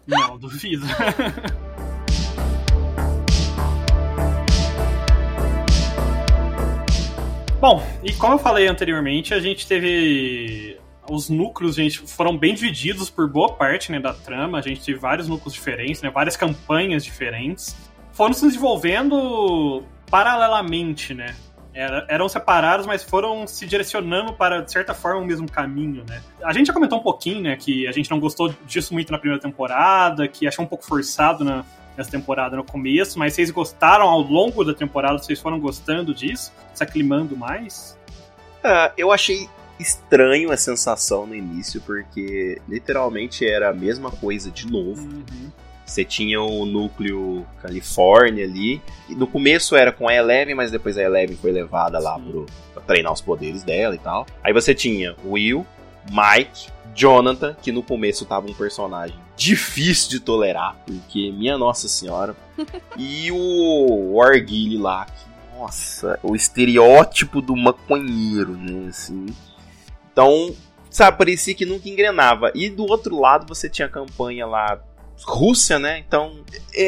Não, 0.07 0.39
duvido. 0.39 0.87
Bom, 7.61 7.83
e 8.03 8.11
como 8.13 8.33
eu 8.33 8.39
falei 8.39 8.67
anteriormente, 8.67 9.35
a 9.35 9.39
gente 9.39 9.67
teve. 9.67 10.79
Os 11.07 11.29
núcleos, 11.29 11.75
gente, 11.75 11.99
foram 11.99 12.35
bem 12.35 12.55
divididos 12.55 13.11
por 13.11 13.29
boa 13.29 13.53
parte 13.53 13.91
né, 13.91 13.99
da 13.99 14.15
trama. 14.15 14.57
A 14.57 14.61
gente 14.61 14.83
teve 14.83 14.97
vários 14.97 15.27
núcleos 15.27 15.53
diferentes, 15.53 16.01
né, 16.01 16.09
várias 16.09 16.35
campanhas 16.35 17.03
diferentes. 17.03 17.75
Foram 18.19 18.33
se 18.33 18.45
desenvolvendo 18.45 19.81
paralelamente, 20.11 21.13
né? 21.13 21.37
Era, 21.73 22.05
eram 22.09 22.27
separados, 22.27 22.85
mas 22.85 23.01
foram 23.01 23.47
se 23.47 23.65
direcionando 23.65 24.33
para, 24.33 24.59
de 24.59 24.69
certa 24.69 24.93
forma, 24.93 25.21
o 25.21 25.25
mesmo 25.25 25.49
caminho, 25.49 26.03
né? 26.05 26.21
A 26.43 26.51
gente 26.51 26.67
já 26.67 26.73
comentou 26.73 26.99
um 26.99 27.01
pouquinho, 27.01 27.39
né, 27.39 27.55
que 27.55 27.87
a 27.87 27.93
gente 27.93 28.11
não 28.11 28.19
gostou 28.19 28.53
disso 28.65 28.93
muito 28.93 29.09
na 29.09 29.17
primeira 29.17 29.41
temporada, 29.41 30.27
que 30.27 30.45
achou 30.45 30.65
um 30.65 30.67
pouco 30.67 30.83
forçado 30.83 31.45
na, 31.45 31.63
nessa 31.95 32.11
temporada 32.11 32.57
no 32.57 32.63
começo, 32.65 33.17
mas 33.17 33.35
vocês 33.35 33.51
gostaram 33.51 34.09
ao 34.09 34.19
longo 34.19 34.65
da 34.65 34.73
temporada? 34.73 35.17
Vocês 35.17 35.39
foram 35.39 35.57
gostando 35.57 36.13
disso? 36.13 36.51
Se 36.73 36.83
aclimando 36.83 37.37
mais? 37.37 37.97
Uh, 38.61 38.91
eu 38.97 39.13
achei 39.13 39.47
estranho 39.79 40.51
a 40.51 40.57
sensação 40.57 41.25
no 41.25 41.33
início, 41.33 41.79
porque 41.79 42.61
literalmente 42.67 43.47
era 43.47 43.69
a 43.69 43.73
mesma 43.73 44.11
coisa 44.11 44.51
de 44.51 44.69
novo. 44.69 45.03
Uhum. 45.03 45.49
Você 45.89 46.05
tinha 46.05 46.41
o 46.41 46.65
núcleo 46.65 47.45
Califórnia 47.61 48.45
ali. 48.45 48.81
E 49.07 49.15
no 49.15 49.25
começo 49.25 49.75
era 49.75 49.91
com 49.91 50.07
a 50.07 50.13
Eleven, 50.13 50.55
mas 50.55 50.71
depois 50.71 50.97
a 50.97 51.01
Eleven 51.01 51.35
foi 51.35 51.51
levada 51.51 51.99
lá 51.99 52.19
pro, 52.19 52.45
pra 52.73 52.83
treinar 52.83 53.11
os 53.11 53.21
poderes 53.21 53.63
dela 53.63 53.95
e 53.95 53.97
tal. 53.97 54.25
Aí 54.43 54.53
você 54.53 54.75
tinha 54.75 55.15
Will, 55.25 55.65
Mike, 56.09 56.69
Jonathan, 56.93 57.55
que 57.61 57.71
no 57.71 57.81
começo 57.81 58.25
tava 58.25 58.49
um 58.49 58.53
personagem 58.53 59.17
difícil 59.35 60.09
de 60.09 60.19
tolerar, 60.19 60.75
porque, 60.85 61.31
minha 61.31 61.57
Nossa 61.57 61.87
Senhora. 61.87 62.35
e 62.97 63.31
o 63.31 64.15
Wargilly 64.15 64.77
lá, 64.77 65.05
que, 65.05 65.57
nossa, 65.57 66.19
o 66.21 66.35
estereótipo 66.35 67.41
do 67.41 67.55
maconheiro, 67.55 68.51
né, 68.51 68.89
assim. 68.89 69.25
Então, 70.11 70.53
sabe, 70.89 71.17
parecia 71.17 71.55
que 71.55 71.65
nunca 71.65 71.87
engrenava. 71.87 72.51
E 72.53 72.69
do 72.69 72.83
outro 72.83 73.19
lado 73.19 73.47
você 73.47 73.69
tinha 73.69 73.85
a 73.85 73.91
campanha 73.91 74.45
lá 74.45 74.79
Rússia, 75.23 75.77
né? 75.79 75.99
Então, 75.99 76.43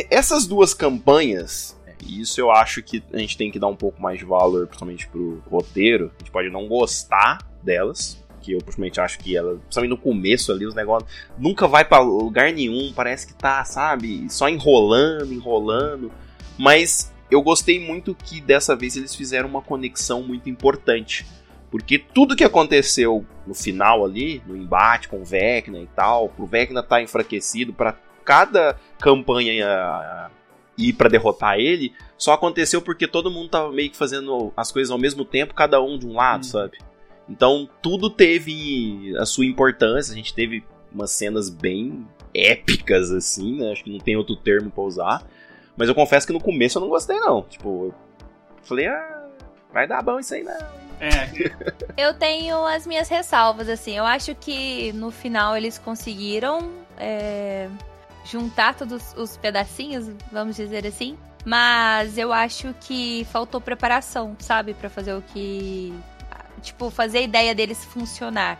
essas 0.10 0.48
duas 0.48 0.74
campanhas, 0.74 1.78
isso 2.06 2.39
eu 2.39 2.52
acho 2.52 2.82
que 2.82 3.04
a 3.13 3.17
gente 3.17 3.38
tem 3.38 3.52
que 3.52 3.60
dar 3.60 3.67
um 3.67 3.76
pouco 3.76 4.02
mais 4.02 4.20
de 4.20 4.26
valor, 4.26 4.67
principalmente 4.67 5.08
pro 5.08 5.44
roteiro. 5.50 6.12
A 6.15 6.20
gente 6.20 6.32
pode 6.32 6.50
não 6.50 6.67
gostar 6.67 7.39
delas, 7.63 8.22
que 8.41 8.54
eu 8.54 8.58
principalmente 8.60 9.00
acho 9.00 9.20
que 9.20 9.38
ela, 9.38 9.58
principalmente 9.58 9.91
no 9.91 9.98
começo 9.98 10.52
ali, 10.52 10.65
os 10.65 10.74
negócios 10.74 11.10
nunca 11.38 11.67
vai 11.67 11.86
para 11.86 12.00
lugar 12.00 12.52
nenhum, 12.52 12.91
parece 12.94 13.28
que 13.28 13.34
tá, 13.34 13.63
sabe, 13.63 14.28
só 14.30 14.50
enrolando, 14.50 15.34
enrolando. 15.34 16.12
Mas 16.58 17.12
eu 17.30 17.41
gostei 17.41 17.80
muito 17.80 18.15
que 18.15 18.41
dessa 18.41 18.76
vez 18.76 18.96
eles 18.96 19.15
fizeram 19.15 19.48
uma 19.48 19.62
conexão 19.62 20.24
muito 20.24 20.50
importante. 20.50 21.26
Porque 21.70 21.98
tudo 21.98 22.36
que 22.36 22.44
aconteceu 22.44 23.26
no 23.48 23.54
final 23.54 24.04
ali, 24.04 24.41
no 24.46 24.58
embate 24.58 25.08
com 25.08 25.22
o 25.22 25.26
Vecna 25.26 25.80
e 25.80 25.88
tal, 25.88 26.28
pro 26.28 26.46
Vecna 26.46 26.84
tá 26.84 27.02
enfraquecido, 27.02 27.72
para 27.72 27.96
cada 28.32 28.78
campanha 28.98 30.32
ir 30.78 30.94
para 30.94 31.10
derrotar 31.10 31.60
ele, 31.60 31.94
só 32.17 32.32
aconteceu 32.32 32.82
porque 32.82 33.06
todo 33.06 33.30
mundo 33.30 33.50
tava 33.50 33.70
meio 33.74 33.89
que 33.89 33.98
fazendo 33.98 34.54
as 34.56 34.72
coisas 34.72 34.89
ao 34.89 34.98
mesmo 34.98 35.26
tempo, 35.26 35.54
cada 35.54 35.82
um 35.82 36.00
de 36.00 36.08
um 36.08 36.13
lado, 36.13 36.39
hum. 36.39 36.44
sabe? 36.44 36.78
Então 37.28 37.70
tudo 37.82 38.10
teve 38.10 39.13
a 39.17 39.26
sua 39.26 39.46
importância, 39.46 40.13
a 40.13 40.15
gente 40.15 40.34
teve 40.34 40.63
umas 40.94 41.12
cenas 41.12 41.50
bem 41.50 42.08
épicas 42.34 43.12
assim, 43.12 43.58
né? 43.60 43.74
Acho 43.74 43.84
que 43.84 43.91
não 43.91 44.00
tem 44.00 44.15
outro 44.15 44.38
termo 44.38 44.72
para 44.72 44.84
usar. 44.84 45.28
Mas 45.76 45.89
eu 45.89 45.96
confesso 45.96 46.26
que 46.26 46.32
no 46.32 46.39
começo 46.39 46.78
eu 46.78 46.82
não 46.82 46.89
gostei 46.89 47.20
não. 47.20 47.41
Tipo, 47.41 47.88
eu 47.88 47.94
falei, 48.63 48.88
ah, 48.88 49.28
vai 49.74 49.86
dar 49.86 50.02
bom 50.02 50.17
isso 50.17 50.34
aí 50.34 50.44
não. 50.44 50.54
É. 51.02 51.28
eu 52.02 52.13
tenho 52.13 52.65
as 52.65 52.88
minhas 52.88 53.10
ressalvas, 53.10 53.67
assim. 53.67 53.98
Eu 53.98 54.06
acho 54.06 54.34
que 54.36 54.94
no 54.94 55.12
final 55.12 55.58
eles 55.58 55.78
conseguiram 55.78 56.72
é, 56.98 57.67
juntar 58.23 58.75
todos 58.75 59.13
os 59.15 59.38
pedacinhos, 59.38 60.10
vamos 60.31 60.55
dizer 60.55 60.86
assim. 60.86 61.17
Mas 61.45 62.17
eu 62.17 62.31
acho 62.31 62.73
que 62.81 63.25
faltou 63.31 63.60
preparação, 63.60 64.36
sabe? 64.39 64.73
para 64.73 64.89
fazer 64.89 65.13
o 65.13 65.21
que. 65.21 65.93
Tipo, 66.62 66.91
fazer 66.91 67.19
a 67.19 67.21
ideia 67.21 67.55
deles 67.55 67.84
funcionar 67.84 68.57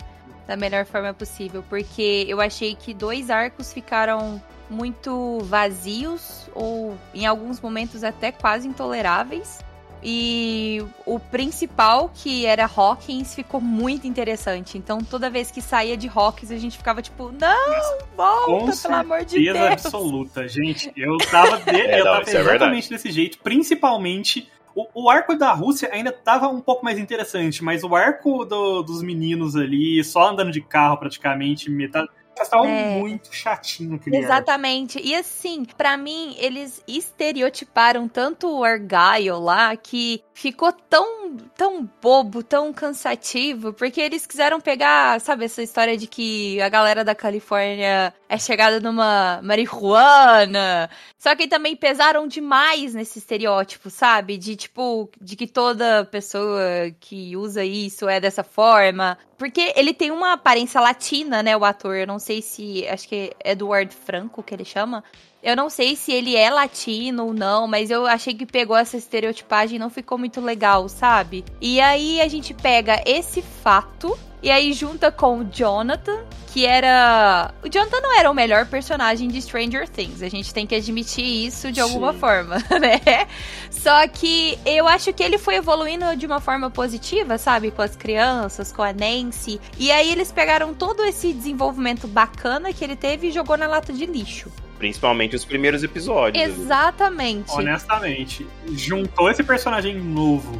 da 0.48 0.56
melhor 0.56 0.86
forma 0.86 1.14
possível. 1.14 1.64
Porque 1.70 2.26
eu 2.28 2.42
achei 2.42 2.76
que 2.76 2.94
dois 2.94 3.30
arcos 3.30 3.72
ficaram 3.72 4.42
muito 4.70 5.40
vazios, 5.42 6.50
ou 6.56 6.98
em 7.14 7.26
alguns 7.26 7.60
momentos 7.60 8.04
até 8.04 8.32
quase 8.32 8.68
intoleráveis. 8.68 9.60
E 10.04 10.84
o 11.06 11.20
principal, 11.20 12.12
que 12.14 12.46
era 12.46 12.66
Hawkins, 12.66 13.36
ficou 13.36 13.62
muito 13.62 14.08
interessante. 14.08 14.78
Então, 14.78 15.00
toda 15.00 15.30
vez 15.30 15.52
que 15.52 15.62
saía 15.62 15.96
de 15.96 16.08
Hawkins, 16.08 16.52
a 16.52 16.58
gente 16.58 16.78
ficava 16.78 17.02
tipo, 17.02 17.32
não, 17.32 18.00
volta, 18.18 18.76
pelo 18.76 18.96
amor 18.96 19.26
de 19.26 19.44
Deus. 19.44 19.58
absoluta, 19.58 20.48
gente. 20.48 20.92
Eu 20.96 21.18
tava, 21.18 21.58
de... 21.58 21.70
é, 21.70 22.00
eu 22.02 22.06
não, 22.06 22.14
tava 22.14 22.32
é 22.32 22.40
exatamente 22.40 22.88
é 22.88 22.90
desse 22.90 23.12
jeito, 23.12 23.38
principalmente 23.40 24.50
o, 24.76 24.88
o, 24.94 25.10
arco 25.10 25.36
da 25.36 25.54
Rússia 25.54 25.90
ainda 25.92 26.12
tava 26.12 26.48
um 26.48 26.62
pouco 26.62 26.84
mais 26.84 26.98
interessante, 26.98 27.64
mas 27.64 27.84
o 27.84 27.96
arco 27.96 28.46
do, 28.46 28.82
dos 28.82 29.04
meninos 29.04 29.56
ali, 29.56 30.04
só 30.04 30.30
andando 30.30 30.52
de 30.52 30.62
carro 30.62 30.98
praticamente, 30.98 31.70
metade 31.70 32.08
Tava 32.50 32.68
é. 32.68 33.00
muito 33.00 33.34
chatinho 33.34 33.96
aquele 33.96 34.18
Exatamente. 34.18 34.98
Arco. 34.98 35.10
E 35.10 35.16
assim, 35.16 35.66
para 35.66 35.98
mim, 35.98 36.36
eles 36.38 36.84
estereotiparam 36.88 38.08
tanto 38.08 38.50
o 38.50 38.64
Argyle 38.64 39.40
lá 39.40 39.76
que 39.76 40.24
ficou 40.42 40.74
tão, 40.74 41.38
tão 41.56 41.88
bobo, 42.02 42.42
tão 42.42 42.74
cansativo, 42.74 43.72
porque 43.74 44.02
eles 44.02 44.26
quiseram 44.26 44.60
pegar, 44.60 45.22
sabe, 45.22 45.46
essa 45.46 45.62
história 45.62 45.96
de 45.96 46.08
que 46.08 46.60
a 46.60 46.68
galera 46.68 47.04
da 47.04 47.14
Califórnia 47.14 48.12
é 48.28 48.38
chegada 48.40 48.80
numa 48.80 49.40
marihuana. 49.44 50.90
Só 51.20 51.36
que 51.36 51.48
também 51.48 51.76
pesaram 51.76 52.28
demais 52.28 52.96
nesse 52.96 53.20
estereótipo, 53.20 53.92
sabe? 53.92 54.36
De 54.36 54.56
tipo, 54.56 55.12
de 55.22 55.36
que 55.36 55.46
toda 55.46 56.06
pessoa 56.06 56.90
que 57.00 57.38
usa 57.38 57.64
isso 57.64 58.10
é 58.10 58.20
dessa 58.20 58.44
forma. 58.44 59.20
Porque 59.38 59.72
ele 59.76 59.94
tem 59.94 60.10
uma 60.10 60.34
aparência 60.34 60.82
latina, 60.82 61.44
né, 61.44 61.56
o 61.56 61.64
ator. 61.64 61.96
Eu 61.96 62.08
não 62.08 62.18
sei 62.18 62.42
se. 62.42 62.88
Acho 62.88 63.08
que 63.08 63.32
é 63.44 63.52
Eduardo 63.52 63.94
Franco 63.94 64.42
que 64.42 64.56
ele 64.56 64.66
chama. 64.66 65.04
Eu 65.44 65.56
não 65.56 65.70
sei 65.72 65.96
se 65.96 66.12
ele 66.12 66.36
é 66.36 66.52
latino 66.52 67.26
ou 67.26 67.34
não, 67.34 67.68
mas 67.68 67.90
eu 67.90 68.06
achei 68.06 68.34
que 68.34 68.46
pegou 68.46 68.78
essa 68.78 68.96
estereotipagem 68.96 69.78
e 69.78 69.80
não 69.80 69.90
ficou 69.90 70.18
muito 70.18 70.40
legal, 70.40 70.88
sabe? 70.88 71.44
E 71.60 71.82
aí 71.82 72.22
a 72.22 72.28
gente 72.28 72.54
pega 72.54 73.02
esse 73.06 73.42
fato 73.42 74.18
e 74.44 74.52
aí 74.52 74.72
junta 74.72 75.12
com 75.12 75.40
o 75.40 75.44
Jonathan, 75.44 76.20
que 76.48 76.66
era. 76.66 77.54
O 77.64 77.70
Jonathan 77.70 78.02
não 78.02 78.20
era 78.20 78.30
o 78.30 78.34
melhor 78.34 78.68
personagem 78.68 79.30
de 79.30 79.42
Stranger 79.42 79.88
Things. 79.88 80.22
A 80.22 80.30
gente 80.30 80.54
tem 80.54 80.68
que 80.68 80.76
admitir 80.76 81.24
isso 81.24 81.72
de 81.72 81.80
alguma 81.80 82.14
Sim. 82.14 82.20
forma, 82.20 82.56
né? 82.80 83.28
Só 83.70 84.08
que 84.08 84.60
eu 84.66 84.88
acho 84.88 85.14
que 85.14 85.24
ele 85.24 85.38
foi 85.38 85.56
evoluindo 85.56 86.16
de 86.16 86.26
uma 86.26 86.40
forma 86.40 86.70
positiva, 86.70 87.38
sabe? 87.38 87.72
Com 87.72 87.82
as 87.82 87.96
crianças, 87.96 88.72
com 88.72 88.82
a 88.84 88.94
Nancy. 88.94 89.60
E 89.78 89.92
aí 89.92 90.12
eles 90.12 90.32
pegaram 90.32 90.74
todo 90.74 91.04
esse 91.04 91.34
desenvolvimento 91.34 92.08
bacana 92.08 92.74
que 92.74 92.84
ele 92.84 92.96
teve 92.96 93.28
e 93.28 93.32
jogou 93.32 93.58
na 93.58 93.68
lata 93.68 93.94
de 93.94 94.06
lixo. 94.06 94.52
Principalmente 94.82 95.36
os 95.36 95.46
primeiros 95.46 95.84
episódios. 95.84 96.44
Exatamente. 96.44 97.52
Ali. 97.52 97.68
Honestamente, 97.68 98.48
juntou 98.72 99.30
esse 99.30 99.44
personagem 99.44 99.96
novo, 99.96 100.60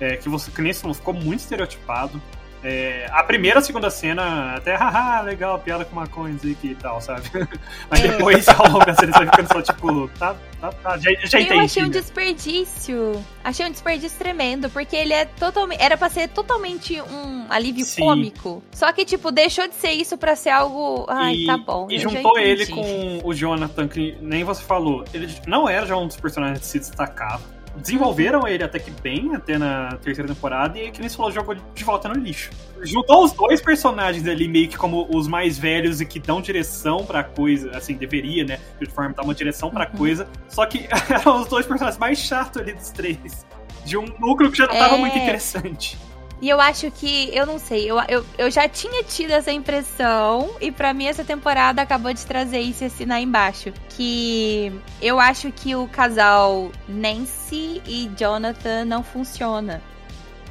é, 0.00 0.16
que 0.16 0.28
você 0.28 0.50
que 0.50 0.60
nem 0.60 0.74
falou, 0.74 0.92
ficou 0.92 1.14
muito 1.14 1.38
estereotipado. 1.38 2.20
É, 2.64 3.08
a 3.10 3.24
primeira 3.24 3.58
a 3.58 3.62
segunda 3.62 3.90
cena, 3.90 4.54
até, 4.54 4.74
haha, 4.74 5.20
legal, 5.22 5.58
piada 5.58 5.84
com 5.84 5.96
maconha 5.96 6.36
e 6.62 6.74
tal, 6.76 7.00
sabe? 7.00 7.28
Mas 7.90 8.00
depois, 8.00 8.48
ao 8.48 8.68
longo 8.68 8.84
da 8.84 8.94
cena, 8.94 9.12
você 9.12 9.18
vai 9.18 9.26
ficando 9.26 9.48
só, 9.48 9.62
tipo, 9.62 10.08
tá, 10.16 10.36
tá, 10.60 10.72
tá, 10.72 10.98
já, 10.98 11.10
já 11.24 11.40
entendi. 11.40 11.58
Eu 11.58 11.64
achei 11.64 11.82
um 11.82 11.86
né? 11.86 11.92
desperdício. 11.92 13.24
Achei 13.42 13.66
um 13.66 13.70
desperdício 13.70 14.16
tremendo, 14.16 14.70
porque 14.70 14.94
ele 14.94 15.12
é 15.12 15.24
totalmente. 15.24 15.82
Era 15.82 15.96
pra 15.96 16.08
ser 16.08 16.28
totalmente 16.28 17.00
um 17.00 17.46
alívio 17.50 17.84
Sim. 17.84 18.02
cômico. 18.02 18.62
Só 18.70 18.92
que, 18.92 19.04
tipo, 19.04 19.32
deixou 19.32 19.66
de 19.66 19.74
ser 19.74 19.90
isso 19.90 20.16
pra 20.16 20.36
ser 20.36 20.50
algo. 20.50 21.04
Ai, 21.08 21.34
e, 21.34 21.46
tá 21.46 21.58
bom. 21.58 21.88
E 21.90 21.98
juntou 21.98 22.38
ele 22.38 22.66
com 22.66 23.20
o 23.24 23.34
Jonathan, 23.34 23.88
que 23.88 24.16
nem 24.20 24.44
você 24.44 24.62
falou. 24.62 25.04
Ele 25.12 25.28
não 25.48 25.68
era 25.68 25.84
já 25.84 25.96
um 25.96 26.06
dos 26.06 26.16
personagens 26.16 26.60
que 26.60 26.66
se 26.66 26.78
destacava 26.78 27.42
desenvolveram 27.76 28.46
ele 28.46 28.62
até 28.62 28.78
que 28.78 28.90
bem, 28.90 29.34
até 29.34 29.58
na 29.58 29.96
terceira 29.96 30.32
temporada, 30.32 30.78
e 30.78 30.90
que 30.90 31.00
nem 31.00 31.08
falou, 31.08 31.30
jogou 31.30 31.54
de 31.54 31.84
volta 31.84 32.08
no 32.08 32.14
lixo. 32.14 32.50
Juntou 32.82 33.24
os 33.24 33.32
dois 33.32 33.60
personagens 33.60 34.26
ali 34.26 34.48
meio 34.48 34.68
que 34.68 34.76
como 34.76 35.06
os 35.10 35.26
mais 35.28 35.58
velhos 35.58 36.00
e 36.00 36.06
que 36.06 36.18
dão 36.18 36.40
direção 36.40 37.04
pra 37.04 37.22
coisa, 37.24 37.70
assim, 37.76 37.94
deveria, 37.94 38.44
né? 38.44 38.58
De 38.80 38.90
forma 38.90 39.14
dar 39.14 39.22
uma 39.22 39.34
direção 39.34 39.70
pra 39.70 39.88
uhum. 39.88 39.96
coisa. 39.96 40.28
Só 40.48 40.66
que 40.66 40.88
eram 41.08 41.40
os 41.40 41.48
dois 41.48 41.66
personagens 41.66 41.98
mais 41.98 42.18
chatos 42.18 42.60
ali 42.60 42.72
dos 42.72 42.90
três. 42.90 43.46
De 43.84 43.96
um 43.96 44.04
núcleo 44.18 44.50
que 44.50 44.58
já 44.58 44.66
não 44.66 44.74
é... 44.74 44.78
tava 44.78 44.96
muito 44.96 45.16
interessante. 45.16 45.98
E 46.42 46.48
eu 46.48 46.60
acho 46.60 46.90
que, 46.90 47.30
eu 47.32 47.46
não 47.46 47.56
sei, 47.56 47.88
eu, 47.88 47.96
eu, 48.08 48.26
eu 48.36 48.50
já 48.50 48.68
tinha 48.68 49.04
tido 49.04 49.30
essa 49.30 49.52
impressão, 49.52 50.56
e 50.60 50.72
para 50.72 50.92
mim 50.92 51.06
essa 51.06 51.22
temporada 51.22 51.80
acabou 51.80 52.12
de 52.12 52.26
trazer 52.26 52.58
isso 52.58 52.82
e 52.82 52.88
assinar 52.88 53.22
embaixo. 53.22 53.72
Que 53.90 54.72
eu 55.00 55.20
acho 55.20 55.52
que 55.52 55.76
o 55.76 55.86
casal 55.86 56.72
Nancy 56.88 57.80
e 57.86 58.10
Jonathan 58.18 58.84
não 58.84 59.04
funciona. 59.04 59.80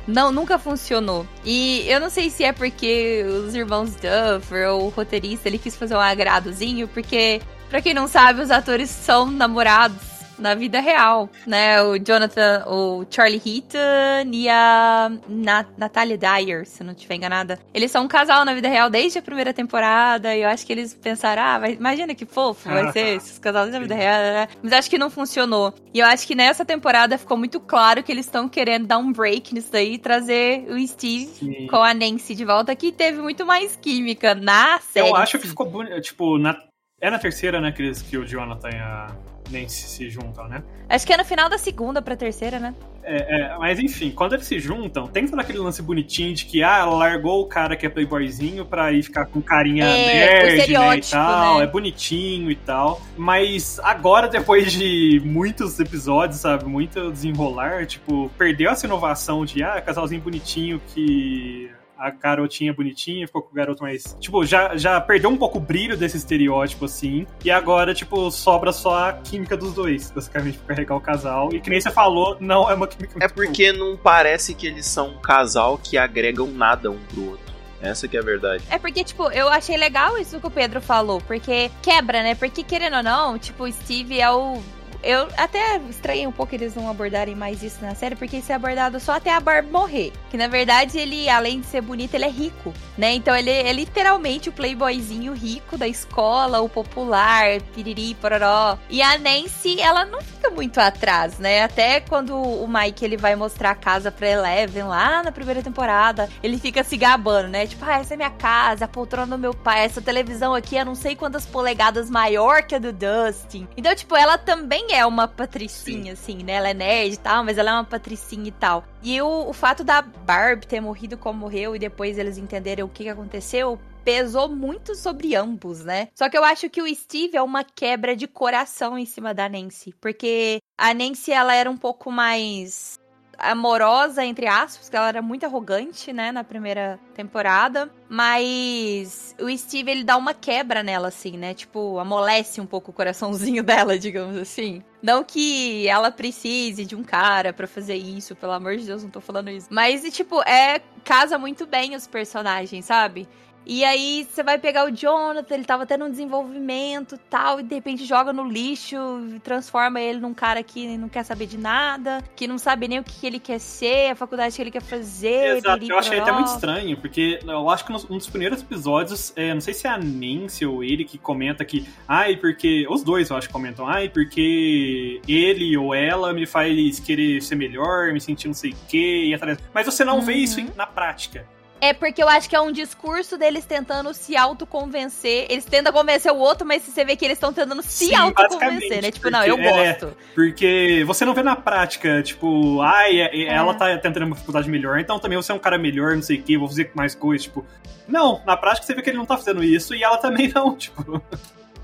Não, 0.08 0.32
nunca 0.32 0.58
funcionou. 0.58 1.28
E 1.44 1.84
eu 1.86 2.00
não 2.00 2.10
sei 2.10 2.30
se 2.30 2.46
é 2.46 2.54
porque 2.54 3.26
os 3.46 3.54
irmãos 3.54 3.94
Duffer 3.96 4.70
ou 4.70 4.86
o 4.86 4.90
roteirista 4.90 5.50
ele 5.50 5.58
quis 5.58 5.76
fazer 5.76 5.96
um 5.96 6.00
agradozinho, 6.00 6.88
porque, 6.88 7.42
pra 7.70 7.82
quem 7.82 7.94
não 7.94 8.08
sabe, 8.08 8.42
os 8.42 8.50
atores 8.50 8.90
são 8.90 9.30
namorados 9.30 10.11
na 10.42 10.56
vida 10.56 10.80
real, 10.80 11.30
né? 11.46 11.82
O 11.82 11.98
Jonathan, 11.98 12.66
o 12.68 13.06
Charlie 13.10 13.42
Heaton 13.46 14.32
e 14.32 14.50
a 14.50 15.12
Nat 15.28 15.68
Natalia 15.78 16.18
Dyer, 16.18 16.66
se 16.66 16.84
não 16.84 16.94
estiver 16.94 17.16
enganada. 17.16 17.60
Eles 17.74 17.92
são 17.92 18.04
um 18.04 18.08
casal 18.08 18.44
na 18.44 18.54
vida 18.54 18.68
real 18.68 18.90
desde 18.90 19.20
a 19.20 19.22
primeira 19.22 19.54
temporada 19.54 20.36
e 20.36 20.42
eu 20.42 20.50
acho 20.50 20.66
que 20.66 20.74
eles 20.74 20.94
pensaram, 20.94 21.42
ah, 21.42 21.60
vai, 21.60 21.74
imagina 21.74 22.16
que 22.16 22.26
fofo 22.26 22.70
vai 22.70 22.92
ser 22.92 23.16
esses 23.18 23.38
casais 23.40 23.72
na 23.72 23.80
vida 23.80 23.96
real, 23.96 24.20
né? 24.20 24.48
Mas 24.62 24.74
acho 24.74 24.90
que 24.90 24.98
não 24.98 25.10
funcionou. 25.10 25.74
E 25.94 26.00
eu 26.00 26.06
acho 26.06 26.26
que 26.26 26.36
nessa 26.36 26.66
temporada 26.66 27.18
ficou 27.18 27.38
muito 27.38 27.60
claro 27.60 28.04
que 28.04 28.12
eles 28.12 28.26
estão 28.26 28.50
querendo 28.50 28.88
dar 28.88 28.98
um 28.98 29.12
break 29.12 29.54
nisso 29.54 29.72
daí 29.72 29.94
e 29.94 29.98
trazer 29.98 30.66
o 30.70 30.88
Steve 30.88 31.26
Sim. 31.26 31.68
com 31.68 31.78
a 31.78 31.94
Nancy 31.94 32.36
de 32.36 32.46
volta, 32.46 32.76
que 32.76 32.92
teve 32.92 33.22
muito 33.22 33.46
mais 33.46 33.76
química 33.76 34.34
na 34.34 34.80
série. 34.80 35.10
Eu 35.10 35.16
acho 35.16 35.38
que 35.38 35.48
ficou 35.48 35.70
bonito, 35.70 36.00
tipo, 36.02 36.38
na 36.38 36.54
é 37.02 37.10
na 37.10 37.18
terceira, 37.18 37.60
né, 37.60 37.72
que, 37.72 37.82
eles, 37.82 38.02
que 38.02 38.16
o 38.16 38.26
Jonathan 38.26 38.70
e 38.70 38.76
a 38.76 39.08
Nancy 39.52 39.88
se 39.88 40.10
juntam, 40.10 40.48
né? 40.48 40.64
Acho 40.88 41.06
que 41.06 41.12
é 41.12 41.18
no 41.18 41.26
final 41.26 41.50
da 41.50 41.58
segunda 41.58 42.02
pra 42.02 42.16
terceira, 42.16 42.60
né? 42.60 42.76
É, 43.04 43.42
é, 43.42 43.58
mas 43.58 43.80
enfim, 43.80 44.12
quando 44.12 44.34
eles 44.34 44.46
se 44.46 44.60
juntam, 44.60 45.08
tem 45.08 45.28
todo 45.28 45.40
aquele 45.40 45.58
lance 45.58 45.82
bonitinho 45.82 46.36
de 46.36 46.46
que, 46.46 46.62
ah, 46.62 46.78
ela 46.80 46.94
largou 46.94 47.42
o 47.42 47.48
cara 47.48 47.76
que 47.76 47.86
é 47.86 47.90
playboyzinho 47.90 48.64
pra 48.64 48.92
ir 48.92 49.02
ficar 49.02 49.26
com 49.26 49.42
carinha 49.42 49.86
é, 49.86 50.06
nerd, 50.06 50.72
né, 50.72 50.98
e 50.98 51.02
tal. 51.02 51.58
Né? 51.58 51.64
É 51.64 51.68
bonitinho 51.68 52.52
e 52.52 52.56
tal. 52.56 53.02
Mas 53.18 53.80
agora, 53.80 54.28
depois 54.28 54.72
de 54.72 55.20
muitos 55.26 55.80
episódios, 55.80 56.40
sabe, 56.40 56.66
muito 56.66 57.12
desenrolar, 57.12 57.88
tipo, 57.88 58.30
perdeu 58.38 58.70
essa 58.70 58.86
inovação 58.86 59.44
de, 59.44 59.64
ah, 59.64 59.82
casalzinho 59.82 60.22
bonitinho 60.22 60.80
que 60.94 61.72
a 62.02 62.10
garotinha 62.10 62.74
bonitinha 62.74 63.28
ficou 63.28 63.44
com 63.44 63.52
o 63.52 63.54
garoto 63.54 63.84
mais. 63.84 64.18
Tipo, 64.20 64.44
já, 64.44 64.76
já 64.76 65.00
perdeu 65.00 65.30
um 65.30 65.38
pouco 65.38 65.60
o 65.60 65.62
brilho 65.62 65.96
desse 65.96 66.18
estereótipo, 66.18 66.86
assim. 66.86 67.28
E 67.46 67.52
agora, 67.52 67.94
tipo, 67.94 68.32
sobra 68.32 68.72
só 68.74 69.10
a 69.10 69.14
química 69.14 69.56
dos 69.56 69.76
dois, 69.76 70.10
basicamente, 70.10 70.58
pra 70.58 70.76
carregar 70.76 70.96
o 70.96 71.02
casal. 71.02 71.54
E 71.54 71.62
que 71.62 71.70
nem 71.70 71.80
você 71.80 71.92
falou, 71.92 72.36
não 72.40 72.70
é 72.70 72.74
uma 72.74 72.88
química 72.88 73.24
É 73.24 73.28
porque 73.28 73.72
não 73.72 73.96
parece 73.96 74.56
que 74.56 74.66
eles 74.66 74.88
são 74.88 75.12
um 75.12 75.22
casal 75.22 75.78
que 75.78 75.96
agregam 75.96 76.48
nada 76.48 76.90
um 76.90 76.98
pro 77.14 77.30
outro. 77.32 77.52
Essa 77.80 78.08
que 78.08 78.18
é 78.18 78.20
a 78.20 78.24
verdade. 78.24 78.64
É 78.70 78.80
porque, 78.80 79.04
tipo, 79.04 79.32
eu 79.32 79.48
achei 79.48 79.78
legal 79.78 80.18
isso 80.18 80.40
que 80.40 80.48
o 80.48 80.52
Pedro 80.52 80.82
falou, 80.82 81.22
porque 81.22 81.70
quebra, 81.82 82.22
né? 82.24 82.36
Porque, 82.36 82.64
querendo 82.64 82.98
ou 82.98 83.04
não, 83.04 83.38
tipo, 83.38 83.64
o 83.64 83.72
Steve 83.72 84.20
é 84.20 84.30
o 84.32 84.62
eu 85.04 85.28
até 85.38 85.78
estranhei 85.90 86.28
um 86.28 86.32
pouco 86.32 86.54
eles 86.54 86.76
não 86.76 86.90
abordarem 86.90 87.36
mais 87.36 87.64
isso 87.64 87.82
na 87.82 87.96
série, 87.96 88.16
porque 88.16 88.38
isso 88.38 88.52
é 88.52 88.56
abordado 88.56 89.00
só 89.00 89.14
até 89.14 89.34
a 89.34 89.40
Barb 89.40 89.70
morrer. 89.72 90.12
Que 90.30 90.38
na 90.38 90.48
verdade 90.48 90.98
ele, 91.00 91.30
além 91.30 91.62
de 91.62 91.68
ser 91.68 91.82
bonito, 91.82 92.14
ele 92.14 92.26
é 92.26 92.30
rico, 92.30 92.74
né? 92.98 93.14
Então 93.14 93.36
ele 93.36 93.50
é 93.50 93.72
literalmente 93.74 94.50
o 94.50 94.52
playboyzinho 94.52 95.34
rico 95.34 95.78
da 95.78 95.88
escola, 95.88 96.62
o 96.62 96.70
popular, 96.70 97.62
piriri, 97.74 98.16
pororó. 98.16 98.78
E 98.90 99.02
a 99.02 99.18
Nancy, 99.18 99.80
ela 99.80 100.06
não 100.06 100.22
fica 100.22 100.50
muito 100.50 100.80
atrás, 100.80 101.38
né? 101.40 101.64
Até 101.64 102.00
quando 102.02 102.36
o 102.36 102.68
Mike 102.68 103.04
ele 103.04 103.18
vai 103.18 103.36
mostrar 103.36 103.72
a 103.72 103.76
casa 103.76 104.12
pra 104.12 104.30
Eleven 104.30 104.84
lá 104.84 105.24
na 105.24 105.32
primeira 105.32 105.62
temporada, 105.62 106.30
ele 106.44 106.58
fica 106.58 106.84
se 106.84 106.98
gabando, 106.98 107.50
né? 107.50 107.68
Tipo, 107.68 107.86
ah, 107.86 108.00
essa 108.00 108.14
é 108.14 108.18
minha 108.18 108.30
casa, 108.30 108.86
a 108.86 108.88
poltrona 108.88 109.36
do 109.36 109.42
meu 109.42 109.54
pai, 109.54 109.86
essa 109.86 110.02
televisão 110.02 110.54
aqui 110.54 110.78
é 110.78 110.86
não 110.86 110.96
sei 110.96 111.16
quantas 111.16 111.46
polegadas 111.46 112.10
maior 112.10 112.64
que 112.64 112.76
a 112.76 112.80
do 112.80 112.92
Dustin. 112.92 113.68
Então, 113.76 113.96
tipo, 113.96 114.16
ela 114.16 114.38
também 114.38 114.91
é 114.94 115.06
uma 115.06 115.28
patricinha, 115.28 116.16
Sim. 116.16 116.36
assim, 116.36 116.44
né? 116.44 116.54
Ela 116.54 116.70
é 116.70 116.74
nerd 116.74 117.14
e 117.14 117.18
tal, 117.18 117.44
mas 117.44 117.58
ela 117.58 117.72
é 117.72 117.74
uma 117.74 117.84
patricinha 117.84 118.48
e 118.48 118.52
tal. 118.52 118.84
E 119.02 119.22
o, 119.22 119.50
o 119.50 119.54
fato 119.54 119.84
da 119.84 120.02
Barb 120.02 120.66
ter 120.66 120.82
morrido 120.82 121.18
como 121.18 121.40
morreu 121.40 121.76
e 121.76 121.80
depois 121.80 122.18
eles 122.18 122.38
entenderem 122.38 122.84
o 122.84 122.90
que, 122.90 123.04
que 123.04 123.10
aconteceu 123.10 123.80
pesou 124.04 124.50
muito 124.50 124.96
sobre 124.96 125.36
ambos, 125.36 125.84
né? 125.84 126.08
Só 126.16 126.30
que 126.30 126.38
eu 126.38 126.44
acho 126.44 126.70
que 126.70 126.82
o 126.82 126.96
Steve 126.96 127.38
é 127.38 127.42
uma 127.42 127.64
quebra 127.64 128.16
de 128.16 128.28
coração 128.28 128.98
em 128.98 129.06
cima 129.06 129.34
da 129.34 129.48
Nancy, 129.48 129.94
porque 130.02 130.60
a 130.78 130.94
Nancy 130.94 131.32
ela 131.32 131.54
era 131.54 131.70
um 131.70 131.78
pouco 131.78 132.12
mais 132.12 133.00
amorosa, 133.42 134.24
entre 134.26 134.48
aspas, 134.48 134.90
que 134.90 134.96
ela 134.96 135.08
era 135.08 135.22
muito 135.22 135.46
arrogante, 135.46 136.14
né, 136.14 136.32
na 136.32 136.44
primeira 136.44 137.00
temporada. 137.14 137.90
Mas 138.08 139.36
o 139.40 139.50
Steve, 139.58 139.92
ele 139.92 140.04
dá 140.04 140.18
uma 140.18 140.34
quebra 140.34 140.84
nela, 140.84 141.08
assim, 141.08 141.38
né? 141.38 141.54
Tipo, 141.54 141.98
amolece 142.00 142.60
um 142.60 142.66
pouco 142.66 142.92
o 142.92 142.94
coraçãozinho 142.94 143.64
dela, 143.64 143.98
digamos 143.98 144.38
assim. 144.38 144.84
Não 145.02 145.24
que 145.24 145.88
ela 145.88 146.12
precise 146.12 146.86
de 146.86 146.96
um 146.96 147.04
cara 147.04 147.52
para 147.52 147.68
fazer 147.68 147.96
isso, 147.96 148.36
pelo 148.36 148.52
amor 148.52 148.78
de 148.78 148.86
Deus, 148.86 149.04
não 149.04 149.10
tô 149.10 149.22
falando 149.22 149.50
isso. 149.50 149.68
Mas, 149.70 150.04
tipo, 150.14 150.42
é. 150.44 150.82
Casa 151.04 151.36
muito 151.36 151.66
bem 151.66 151.96
os 151.96 152.06
personagens, 152.06 152.86
sabe? 152.86 153.28
E 153.66 153.84
aí 153.84 154.28
você 154.30 154.44
vai 154.44 154.58
pegar 154.58 154.86
o 154.86 154.92
Jonathan, 154.92 155.54
ele 155.54 155.66
tava 155.66 155.86
tendo 155.86 156.06
um 156.06 156.10
desenvolvimento 156.10 157.18
tal, 157.30 157.60
e 157.60 157.64
de 157.64 157.76
repente 157.76 158.06
joga 158.06 158.34
no 158.34 158.44
lixo, 158.44 158.98
transforma 159.44 160.02
ele 160.02 160.20
num 160.20 160.34
cara 160.34 160.64
que 160.64 160.98
não 160.98 161.08
quer 161.08 161.24
saber 161.24 161.46
de 161.46 161.58
nada, 161.58 162.24
que 162.36 162.48
não 162.48 162.58
sabe 162.58 162.88
nem 162.88 163.00
o 163.00 163.04
que 163.04 163.26
ele 163.26 163.40
quer 163.40 163.60
ser, 163.60 164.12
a 164.12 164.16
faculdade 164.16 164.56
que 164.56 164.62
ele 164.62 164.72
quer 164.72 164.82
fazer. 164.82 165.58
Exato, 165.58 165.86
eu 165.86 165.98
achei 165.98 166.20
até 166.20 166.32
muito 166.32 166.48
estranho, 166.48 166.98
porque 166.98 167.40
eu 167.44 167.70
acho 167.70 167.86
que 167.86 167.94
um 167.94 168.18
dos 168.18 168.28
primeiros 168.28 168.62
episódios, 168.62 169.32
é, 169.36 169.54
não 169.54 169.62
sei 169.62 169.74
se 169.74 169.88
é 169.88 169.92
a 169.92 169.98
Nancy 169.98 170.66
ou 170.66 170.84
ele 170.84 171.06
que 171.06 171.18
comenta 171.18 171.64
que, 171.64 171.88
ai, 172.08 172.36
porque. 172.38 172.86
Os 172.90 173.04
dois 173.04 173.30
eu 173.30 173.38
acho 173.38 173.48
que 173.48 173.54
comentam, 173.54 173.88
ai, 173.88 174.10
porque 174.10 175.22
ele 175.28 175.78
ou 175.78 175.94
ela 175.94 176.34
me 176.34 176.46
faz 176.46 177.00
querer 177.00 177.42
ser 177.42 177.56
melhor, 177.56 178.12
me 178.12 178.20
sentir 178.20 178.48
não 178.48 178.54
sei 178.54 178.72
o 178.72 178.76
quê, 178.88 179.26
e 179.28 179.34
atrás. 179.34 179.58
Mas 179.74 179.86
você 179.86 180.04
não 180.04 180.16
uhum. 180.16 180.22
vê 180.22 180.34
isso 180.34 180.62
na 180.76 180.86
prática. 180.86 181.46
É 181.82 181.94
porque 181.94 182.22
eu 182.22 182.30
acho 182.30 182.48
que 182.48 182.56
é 182.56 182.62
um 182.62 182.72
discurso 182.72 183.40
deles 183.40 183.66
tentando 183.66 184.14
se 184.14 184.38
autoconvencer. 184.38 185.48
Eles 185.50 185.66
tentam 185.66 185.92
convencer 185.92 186.32
o 186.32 186.38
outro, 186.38 186.66
mas 186.66 186.84
você 186.84 187.04
vê 187.04 187.16
que 187.16 187.26
eles 187.26 187.38
estão 187.38 187.52
tentando 187.52 187.82
se 187.82 188.14
autoconvencer, 188.14 189.02
né? 189.02 189.10
Tipo, 189.10 189.32
não, 189.32 189.44
eu 189.44 189.58
é, 189.58 189.94
gosto. 189.94 190.16
porque 190.36 191.04
você 191.08 191.26
não 191.26 191.34
vê 191.34 191.42
na 191.42 191.56
prática, 191.56 192.22
tipo, 192.22 192.80
ai, 192.82 193.20
é, 193.20 193.36
é. 193.36 193.48
ela 193.48 193.74
tá 193.74 193.98
tentando 193.98 194.28
uma 194.28 194.36
faculdade 194.36 194.70
melhor, 194.70 195.00
então 195.00 195.18
também 195.18 195.36
você 195.36 195.52
é 195.52 195.56
um 195.56 195.60
cara 195.60 195.80
melhor, 195.80 196.14
não 196.14 196.22
sei 196.22 196.38
o 196.38 196.44
que, 196.44 196.56
vou 196.56 196.68
fazer 196.68 196.92
mais 196.94 197.16
coisas, 197.16 197.46
tipo. 197.46 197.66
Não, 198.08 198.44
na 198.46 198.56
prática 198.56 198.86
você 198.86 198.94
vê 198.94 199.02
que 199.02 199.10
ele 199.10 199.18
não 199.18 199.26
tá 199.26 199.36
fazendo 199.36 199.64
isso 199.64 199.96
e 199.96 200.04
ela 200.04 200.18
também 200.18 200.52
não, 200.54 200.76
tipo. 200.78 201.20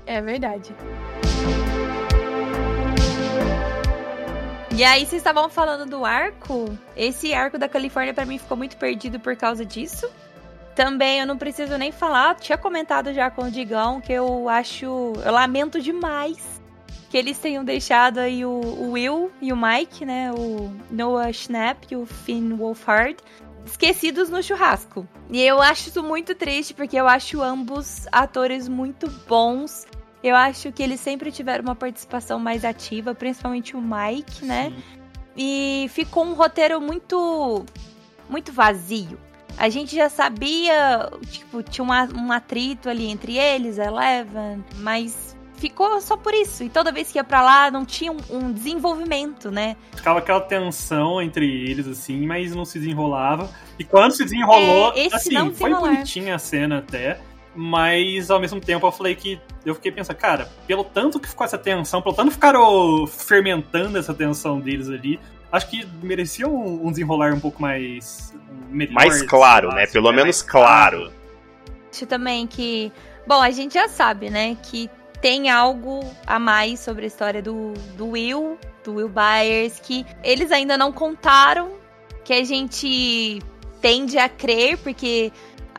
É 0.06 0.22
verdade. 0.22 0.72
E 4.78 4.84
aí, 4.84 5.00
vocês 5.00 5.14
estavam 5.14 5.48
falando 5.48 5.90
do 5.90 6.04
arco. 6.04 6.78
Esse 6.96 7.34
arco 7.34 7.58
da 7.58 7.68
Califórnia 7.68 8.14
para 8.14 8.24
mim 8.24 8.38
ficou 8.38 8.56
muito 8.56 8.76
perdido 8.76 9.18
por 9.18 9.34
causa 9.34 9.64
disso. 9.64 10.08
Também 10.76 11.18
eu 11.18 11.26
não 11.26 11.36
preciso 11.36 11.76
nem 11.76 11.90
falar, 11.90 12.36
tinha 12.36 12.56
comentado 12.56 13.12
já 13.12 13.28
com 13.28 13.42
o 13.42 13.50
Digão 13.50 14.00
que 14.00 14.12
eu 14.12 14.48
acho. 14.48 14.86
Eu 14.86 15.32
lamento 15.32 15.82
demais 15.82 16.62
que 17.10 17.16
eles 17.16 17.36
tenham 17.38 17.64
deixado 17.64 18.18
aí 18.18 18.44
o, 18.44 18.50
o 18.50 18.92
Will 18.92 19.32
e 19.42 19.52
o 19.52 19.56
Mike, 19.56 20.04
né? 20.04 20.30
O 20.30 20.72
Noah 20.92 21.32
Schnapp 21.32 21.88
e 21.90 21.96
o 21.96 22.06
Finn 22.06 22.56
Wolfhard 22.56 23.16
esquecidos 23.66 24.30
no 24.30 24.40
churrasco. 24.40 25.08
E 25.28 25.42
eu 25.42 25.60
acho 25.60 25.88
isso 25.88 26.04
muito 26.04 26.36
triste 26.36 26.72
porque 26.72 26.96
eu 26.96 27.08
acho 27.08 27.42
ambos 27.42 28.06
atores 28.12 28.68
muito 28.68 29.10
bons 29.26 29.88
eu 30.22 30.34
acho 30.34 30.72
que 30.72 30.82
eles 30.82 31.00
sempre 31.00 31.30
tiveram 31.30 31.64
uma 31.64 31.74
participação 31.74 32.38
mais 32.38 32.64
ativa, 32.64 33.14
principalmente 33.14 33.76
o 33.76 33.80
Mike, 33.80 34.44
né? 34.44 34.72
E 35.36 35.88
ficou 35.90 36.24
um 36.24 36.34
roteiro 36.34 36.80
muito 36.80 37.64
muito 38.28 38.52
vazio. 38.52 39.18
A 39.56 39.68
gente 39.68 39.94
já 39.96 40.08
sabia, 40.08 41.10
tipo, 41.30 41.62
tinha 41.62 41.84
um, 41.84 42.20
um 42.20 42.32
atrito 42.32 42.88
ali 42.88 43.08
entre 43.08 43.36
eles, 43.36 43.78
Eleven, 43.78 44.64
mas 44.76 45.36
ficou 45.58 46.00
só 46.00 46.16
por 46.16 46.32
isso. 46.32 46.62
E 46.62 46.68
toda 46.68 46.92
vez 46.92 47.10
que 47.10 47.18
ia 47.18 47.24
para 47.24 47.42
lá, 47.42 47.70
não 47.70 47.84
tinha 47.84 48.12
um, 48.12 48.18
um, 48.30 48.52
desenvolvimento, 48.52 49.50
né? 49.50 49.76
Ficava 49.94 50.20
aquela 50.20 50.40
tensão 50.40 51.20
entre 51.20 51.44
eles, 51.44 51.88
assim, 51.88 52.26
mas 52.26 52.54
não 52.54 52.64
se 52.64 52.78
desenrolava. 52.78 53.50
E 53.78 53.84
quando 53.84 54.12
se 54.12 54.24
desenrolou, 54.24 54.92
é, 54.94 55.08
assim, 55.12 55.52
foi 55.52 55.74
bonitinha 55.74 56.36
a 56.36 56.38
cena 56.38 56.78
até. 56.78 57.20
Mas 57.60 58.30
ao 58.30 58.38
mesmo 58.38 58.60
tempo 58.60 58.86
eu 58.86 58.92
falei 58.92 59.16
que 59.16 59.40
eu 59.66 59.74
fiquei 59.74 59.90
pensando, 59.90 60.16
cara, 60.16 60.48
pelo 60.64 60.84
tanto 60.84 61.18
que 61.18 61.28
ficou 61.28 61.44
essa 61.44 61.58
tensão, 61.58 62.00
pelo 62.00 62.14
tanto 62.14 62.28
que 62.28 62.34
ficaram 62.34 63.04
fermentando 63.04 63.98
essa 63.98 64.14
tensão 64.14 64.60
deles 64.60 64.88
ali, 64.88 65.18
acho 65.50 65.68
que 65.68 65.84
merecia 66.00 66.46
um, 66.46 66.86
um 66.86 66.90
desenrolar 66.92 67.34
um 67.34 67.40
pouco 67.40 67.60
mais. 67.60 68.32
Melhor, 68.70 68.94
mais 68.94 69.22
claro, 69.22 69.70
né? 69.70 69.88
Pelo 69.88 70.12
menos 70.12 70.40
claro. 70.40 71.12
Acho 71.92 72.06
também 72.06 72.46
que. 72.46 72.92
Bom, 73.26 73.42
a 73.42 73.50
gente 73.50 73.74
já 73.74 73.88
sabe, 73.88 74.30
né? 74.30 74.56
Que 74.62 74.88
tem 75.20 75.50
algo 75.50 76.08
a 76.28 76.38
mais 76.38 76.78
sobre 76.78 77.02
a 77.02 77.06
história 77.08 77.42
do, 77.42 77.74
do 77.96 78.10
Will, 78.10 78.56
do 78.84 78.94
Will 78.94 79.08
Byers, 79.08 79.80
que 79.80 80.06
eles 80.22 80.52
ainda 80.52 80.78
não 80.78 80.92
contaram, 80.92 81.72
que 82.24 82.32
a 82.32 82.44
gente 82.44 83.40
tende 83.80 84.16
a 84.16 84.28
crer, 84.28 84.78
porque 84.78 85.32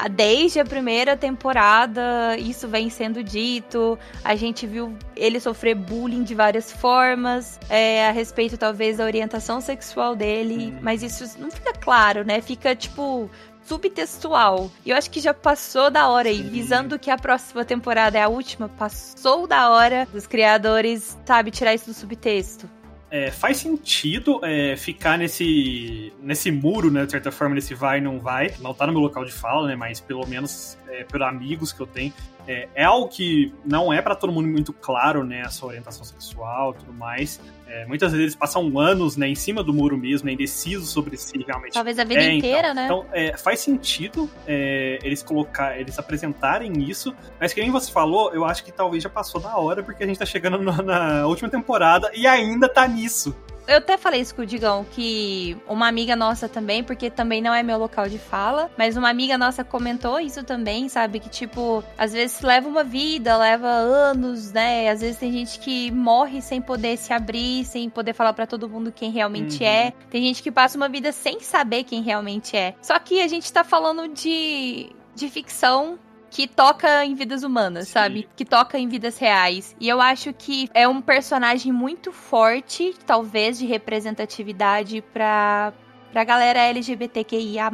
desde 0.08 0.60
a 0.60 0.66
primeira 0.66 1.18
temporada, 1.18 2.38
isso 2.38 2.68
vem 2.68 2.90
sendo 2.90 3.24
dito. 3.24 3.98
A 4.24 4.36
gente 4.36 4.66
viu 4.66 4.96
ele 5.16 5.40
sofrer 5.40 5.76
bullying 5.76 6.24
de 6.24 6.34
várias 6.34 6.72
formas, 6.72 7.60
é, 7.70 8.08
a 8.08 8.12
respeito 8.12 8.58
talvez 8.58 8.98
da 8.98 9.04
orientação 9.04 9.60
sexual 9.60 10.16
dele, 10.16 10.68
hum. 10.68 10.80
mas 10.82 11.04
isso 11.04 11.40
não 11.40 11.52
fica 11.52 11.74
claro, 11.74 12.24
né? 12.24 12.40
Fica 12.42 12.76
tipo 12.76 13.30
subtextual. 13.66 14.72
E 14.86 14.90
eu 14.90 14.98
acho 14.98 15.12
que 15.12 15.20
já 15.20 15.34
passou 15.34 15.92
da 15.92 16.10
hora 16.10 16.30
e 16.30 16.42
visando 16.42 16.98
que 16.98 17.12
a 17.12 17.18
próxima 17.18 17.64
temporada 17.64 18.18
é 18.18 18.24
a 18.24 18.28
última, 18.28 18.68
passou 18.68 19.46
da 19.46 19.70
hora 19.70 20.08
dos 20.12 20.26
criadores, 20.26 21.18
sabe, 21.26 21.52
tirar 21.52 21.76
isso 21.76 21.86
do 21.86 21.94
subtexto. 21.94 22.79
É, 23.12 23.32
faz 23.32 23.58
sentido 23.58 24.40
é, 24.44 24.76
ficar 24.76 25.18
nesse, 25.18 26.14
nesse 26.22 26.52
muro, 26.52 26.92
né? 26.92 27.06
De 27.06 27.12
certa 27.12 27.32
forma, 27.32 27.56
nesse 27.56 27.74
vai 27.74 27.98
e 27.98 28.02
não 28.02 28.20
vai. 28.20 28.54
Não 28.60 28.74
tá 28.74 28.86
no 28.86 28.94
meu 28.94 29.02
local 29.02 29.26
de 29.26 29.32
fala, 29.32 29.68
né? 29.68 29.76
Mas 29.76 30.00
pelo 30.00 30.26
menos 30.28 30.78
é, 30.88 31.04
por 31.04 31.24
amigos 31.24 31.74
que 31.74 31.82
eu 31.82 31.88
tenho, 31.88 32.14
é, 32.50 32.68
é 32.74 32.84
algo 32.84 33.08
que 33.08 33.54
não 33.64 33.94
é 33.94 34.02
para 34.02 34.16
todo 34.16 34.34
mundo 34.34 34.48
muito 34.48 34.74
claro, 34.74 35.24
né? 35.24 35.44
A 35.46 35.50
sua 35.50 35.70
orientação 35.70 36.04
sexual 36.04 36.72
e 36.72 36.80
tudo 36.80 36.92
mais. 36.92 37.40
É, 37.68 37.86
muitas 37.86 38.12
vezes 38.12 38.24
eles 38.24 38.36
passam 38.36 38.80
anos 38.80 39.16
né, 39.16 39.28
em 39.28 39.36
cima 39.36 39.64
do 39.64 39.72
muro 39.72 39.96
mesmo, 39.96 40.26
né, 40.26 40.34
indecisos 40.34 40.90
sobre 40.90 41.16
se 41.16 41.38
realmente. 41.38 41.74
Talvez 41.74 42.00
a 42.00 42.04
vida 42.04 42.24
é, 42.24 42.34
inteira, 42.34 42.72
então, 42.72 42.74
né? 42.74 42.86
Então, 42.86 43.06
é, 43.14 43.38
faz 43.38 43.60
sentido 43.60 44.28
é, 44.48 44.98
eles 45.04 45.22
colocar, 45.22 45.80
eles 45.80 46.00
apresentarem 46.00 46.74
isso, 46.82 47.16
mas 47.40 47.54
que 47.54 47.62
nem 47.62 47.70
você 47.70 47.92
falou, 47.92 48.34
eu 48.34 48.44
acho 48.44 48.64
que 48.64 48.72
talvez 48.72 49.04
já 49.04 49.10
passou 49.10 49.40
da 49.40 49.56
hora, 49.56 49.84
porque 49.84 50.04
a 50.04 50.08
gente 50.08 50.18
tá 50.18 50.26
chegando 50.26 50.58
na, 50.60 50.82
na 50.82 51.28
última 51.28 51.50
temporada 51.50 52.10
e 52.16 52.26
ainda 52.26 52.68
tá 52.68 52.88
nisso 52.88 53.36
eu 53.70 53.78
até 53.78 53.98
falei 53.98 54.22
isso 54.22 54.34
com 54.34 54.42
o 54.42 54.46
Digão, 54.46 54.84
que 54.92 55.56
uma 55.68 55.88
amiga 55.88 56.16
nossa 56.16 56.50
também, 56.50 56.84
porque 56.84 57.10
também 57.10 57.40
não 57.40 57.54
é 57.54 57.62
meu 57.62 57.78
local 57.78 58.10
de 58.10 58.18
fala, 58.18 58.72
mas 58.76 58.98
uma 58.98 59.10
amiga 59.10 59.38
nossa 59.38 59.64
comentou 59.64 60.20
isso 60.20 60.44
também, 60.44 60.90
sabe? 60.90 61.20
Que, 61.20 61.30
tipo, 61.30 61.84
às 61.96 62.12
vezes 62.12 62.42
leva 62.42 62.68
uma 62.68 62.84
vida, 62.84 63.38
leva 63.38 63.68
anos, 63.68 64.52
né? 64.52 64.90
Às 64.90 65.02
vezes 65.02 65.18
tem 65.18 65.32
gente 65.32 65.60
que 65.60 65.92
morre 65.92 66.42
sem 66.42 66.60
poder 66.60 66.98
se 66.98 67.14
abrir, 67.14 67.64
sem 67.64 67.90
poder 67.90 68.14
falar 68.14 68.34
para 68.34 68.48
todo 68.48 68.68
mundo 68.68 68.92
quem 68.92 69.12
realmente 69.12 69.64
uhum. 69.64 69.70
é. 69.70 69.94
Tem 70.10 70.24
gente 70.24 70.42
que 70.42 70.52
passa 70.52 70.76
uma 70.76 70.90
vida 70.90 71.12
sem 71.12 71.40
saber 71.40 71.84
quem 71.84 72.02
realmente 72.02 72.58
é. 72.58 72.74
Só 72.82 72.98
que 72.98 73.22
a 73.22 73.28
gente 73.28 73.54
tá 73.54 73.64
falando 73.64 74.08
de, 74.08 74.90
de 75.16 75.30
ficção 75.30 76.00
que 76.30 76.48
toca 76.48 77.04
em 77.06 77.16
vidas 77.16 77.44
humanas, 77.44 77.88
Sim. 77.88 77.94
sabe? 77.94 78.30
Que 78.36 78.46
toca 78.46 78.78
em 78.78 78.88
vidas 78.88 79.18
reais. 79.18 79.76
E 79.80 79.88
eu 79.88 80.00
acho 80.00 80.34
que 80.34 80.70
é 80.74 80.88
um 80.88 81.02
personagem 81.02 81.72
muito 81.72 82.12
forte, 82.12 82.94
talvez, 83.06 83.58
de 83.58 83.66
representatividade 83.66 85.02
pra, 85.14 85.74
pra 86.12 86.24
galera 86.24 86.60
LGBTQIA. 86.60 87.72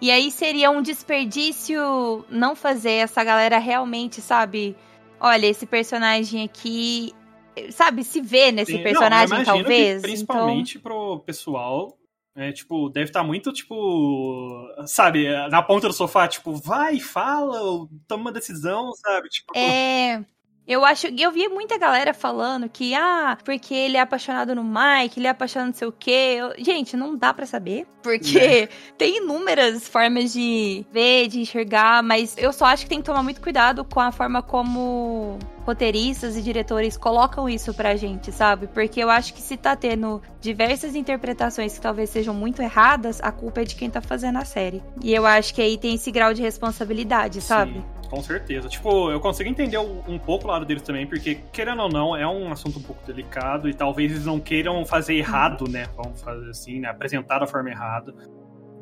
E 0.00 0.10
aí 0.10 0.30
seria 0.30 0.70
um 0.70 0.82
desperdício 0.82 2.24
não 2.28 2.54
fazer 2.56 2.92
essa 2.92 3.22
galera 3.22 3.58
realmente, 3.58 4.20
sabe? 4.20 4.76
Olha, 5.20 5.46
esse 5.46 5.66
personagem 5.66 6.44
aqui. 6.44 7.12
Sabe, 7.70 8.02
se 8.02 8.20
vê 8.22 8.50
nesse 8.50 8.72
Sim, 8.72 8.82
personagem, 8.82 9.38
não, 9.38 9.44
talvez. 9.44 10.00
principalmente 10.00 10.78
então... 10.78 10.82
pro 10.82 11.20
pessoal 11.20 11.98
é, 12.34 12.52
tipo, 12.52 12.88
deve 12.88 13.10
estar 13.10 13.20
tá 13.20 13.26
muito, 13.26 13.52
tipo, 13.52 14.66
sabe, 14.86 15.28
na 15.48 15.62
ponta 15.62 15.88
do 15.88 15.92
sofá, 15.94 16.26
tipo, 16.26 16.54
vai, 16.54 16.98
fala, 16.98 17.86
toma 18.06 18.22
uma 18.22 18.32
decisão, 18.32 18.92
sabe? 18.94 19.28
Tipo, 19.28 19.56
é. 19.56 20.24
Eu 20.66 20.84
acho. 20.84 21.08
Eu 21.08 21.32
vi 21.32 21.48
muita 21.48 21.76
galera 21.76 22.14
falando 22.14 22.68
que, 22.68 22.94
ah, 22.94 23.36
porque 23.44 23.74
ele 23.74 23.96
é 23.96 24.00
apaixonado 24.00 24.54
no 24.54 24.62
Mike, 24.62 25.18
ele 25.18 25.26
é 25.26 25.30
apaixonado 25.30 25.68
não 25.68 25.74
sei 25.74 25.88
o 25.88 25.92
quê. 25.92 26.36
Eu, 26.38 26.64
gente, 26.64 26.96
não 26.96 27.16
dá 27.16 27.34
para 27.34 27.46
saber. 27.46 27.86
Porque 28.02 28.38
é. 28.38 28.68
tem 28.96 29.18
inúmeras 29.18 29.88
formas 29.88 30.32
de 30.32 30.86
ver, 30.92 31.28
de 31.28 31.40
enxergar, 31.40 32.02
mas 32.02 32.36
eu 32.38 32.52
só 32.52 32.66
acho 32.66 32.84
que 32.84 32.88
tem 32.88 32.98
que 32.98 33.04
tomar 33.04 33.22
muito 33.22 33.40
cuidado 33.40 33.84
com 33.84 34.00
a 34.00 34.12
forma 34.12 34.42
como 34.42 35.38
roteiristas 35.64 36.36
e 36.36 36.42
diretores 36.42 36.96
colocam 36.96 37.48
isso 37.48 37.72
pra 37.74 37.96
gente, 37.96 38.32
sabe? 38.32 38.66
Porque 38.68 39.00
eu 39.00 39.10
acho 39.10 39.34
que 39.34 39.40
se 39.40 39.56
tá 39.56 39.76
tendo 39.76 40.20
diversas 40.40 40.94
interpretações 40.94 41.74
que 41.74 41.80
talvez 41.80 42.10
sejam 42.10 42.34
muito 42.34 42.60
erradas, 42.62 43.20
a 43.20 43.30
culpa 43.30 43.62
é 43.62 43.64
de 43.64 43.74
quem 43.74 43.88
tá 43.90 44.00
fazendo 44.00 44.38
a 44.38 44.44
série. 44.44 44.82
E 45.00 45.14
eu 45.14 45.24
acho 45.24 45.54
que 45.54 45.62
aí 45.62 45.78
tem 45.78 45.94
esse 45.94 46.10
grau 46.10 46.34
de 46.34 46.42
responsabilidade, 46.42 47.40
sabe? 47.40 47.74
Sim. 47.74 48.01
Com 48.12 48.22
certeza. 48.22 48.68
Tipo, 48.68 49.10
eu 49.10 49.18
consigo 49.18 49.48
entender 49.48 49.78
um 49.78 50.18
pouco 50.18 50.44
o 50.44 50.48
lado 50.48 50.66
deles 50.66 50.82
também, 50.82 51.06
porque, 51.06 51.36
querendo 51.50 51.80
ou 51.80 51.88
não, 51.88 52.14
é 52.14 52.28
um 52.28 52.52
assunto 52.52 52.78
um 52.78 52.82
pouco 52.82 53.02
delicado 53.06 53.70
e 53.70 53.72
talvez 53.72 54.12
eles 54.12 54.26
não 54.26 54.38
queiram 54.38 54.84
fazer 54.84 55.14
errado, 55.14 55.66
né? 55.66 55.86
Vamos 55.96 56.20
fazer 56.20 56.50
assim, 56.50 56.78
né? 56.78 56.90
Apresentar 56.90 57.38
da 57.38 57.46
forma 57.46 57.70
errada. 57.70 58.14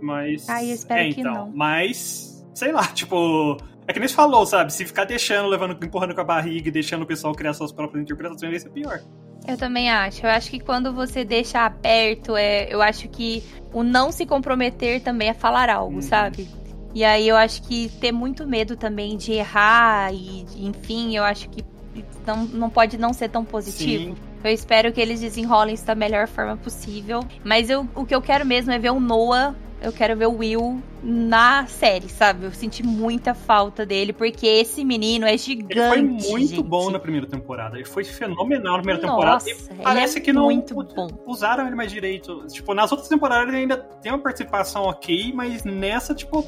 Mas. 0.03 0.49
Ai, 0.49 0.71
eu 0.71 0.75
espero 0.75 1.01
é, 1.01 1.13
que 1.13 1.21
então. 1.21 1.33
não. 1.33 1.53
Mas, 1.55 2.45
sei 2.53 2.73
lá, 2.73 2.89
tipo. 2.89 3.57
É 3.87 3.93
que 3.93 4.01
nem 4.01 4.09
você 4.09 4.17
falou, 4.17 4.45
sabe? 4.45 4.73
Se 4.73 4.85
ficar 4.85 5.05
deixando, 5.05 5.49
levando, 5.49 5.79
empurrando 5.85 6.13
com 6.13 6.23
a 6.23 6.25
barriga 6.25 6.69
e 6.69 6.73
deixando 6.73 7.03
o 7.03 7.07
pessoal 7.07 7.33
criar 7.33 7.53
suas 7.55 7.71
próprias 7.71 8.03
interpretações, 8.03 8.51
vai 8.51 8.59
ser 8.59 8.71
pior. 8.71 9.01
Eu 9.47 9.57
também 9.57 9.89
acho. 9.91 10.27
Eu 10.27 10.31
acho 10.31 10.51
que 10.51 10.59
quando 10.59 10.93
você 10.93 11.25
deixa 11.25 11.61
aberto, 11.61 12.37
é, 12.37 12.67
eu 12.69 12.83
acho 12.83 13.09
que 13.09 13.45
o 13.73 13.85
não 13.85 14.11
se 14.11 14.27
comprometer 14.27 15.01
também 15.01 15.29
é 15.29 15.35
falar 15.35 15.71
algo, 15.71 15.95
uhum. 15.95 16.03
sabe? 16.03 16.49
E 16.95 17.05
aí 17.05 17.29
eu 17.29 17.37
acho 17.37 17.63
que 17.63 17.89
ter 18.01 18.13
muito 18.13 18.47
medo 18.47 18.77
também 18.77 19.17
de 19.17 19.33
errar 19.33 20.13
e, 20.13 20.45
enfim, 20.57 21.17
eu 21.17 21.23
acho 21.23 21.49
que 21.49 21.65
não, 22.27 22.45
não 22.47 22.71
pode 22.71 22.99
não 22.99 23.13
ser 23.13 23.29
tão 23.29 23.45
positivo. 23.45 24.15
Sim. 24.15 24.31
Eu 24.43 24.51
espero 24.51 24.93
que 24.93 25.01
eles 25.01 25.21
desenrolem 25.21 25.75
isso 25.75 25.87
da 25.87 25.95
melhor 25.95 26.27
forma 26.27 26.57
possível. 26.57 27.21
Mas 27.45 27.69
eu, 27.69 27.87
o 27.95 28.05
que 28.05 28.15
eu 28.15 28.23
quero 28.23 28.45
mesmo 28.47 28.73
é 28.73 28.79
ver 28.79 28.91
o 28.91 28.99
Noah, 28.99 29.55
eu 29.83 29.93
quero 29.93 30.17
ver 30.17 30.27
o 30.27 30.37
Will 30.37 30.83
na 31.03 31.67
série, 31.67 32.09
sabe? 32.09 32.45
Eu 32.45 32.53
senti 32.53 32.83
muita 32.83 33.35
falta 33.35 33.87
dele, 33.87 34.13
porque 34.13 34.47
esse 34.47 34.85
menino 34.85 35.27
é 35.27 35.37
gigante. 35.37 35.79
Ele 35.79 35.89
foi 35.89 36.03
muito 36.03 36.49
gente. 36.49 36.63
bom 36.63 36.91
na 36.91 36.99
primeira 36.99 37.27
temporada. 37.27 37.77
Ele 37.77 37.87
foi 37.87 38.05
fenomenal 38.05 38.77
na 38.77 38.83
primeira 38.83 39.07
Nossa, 39.07 39.47
temporada. 39.47 39.81
E 39.81 39.83
parece 39.83 40.19
é 40.19 40.21
que 40.21 40.33
não 40.33 40.45
muito 40.45 40.75
bom. 40.75 41.09
usaram 41.27 41.67
ele 41.67 41.77
mais 41.77 41.91
direito. 41.91 42.47
Tipo, 42.49 42.75
nas 42.75 42.91
outras 42.91 43.09
temporadas 43.09 43.49
ele 43.49 43.63
ainda 43.63 43.77
tem 43.77 44.13
uma 44.13 44.19
participação 44.19 44.83
ok, 44.85 45.33
mas 45.35 45.65
nessa, 45.65 46.15
tipo, 46.15 46.47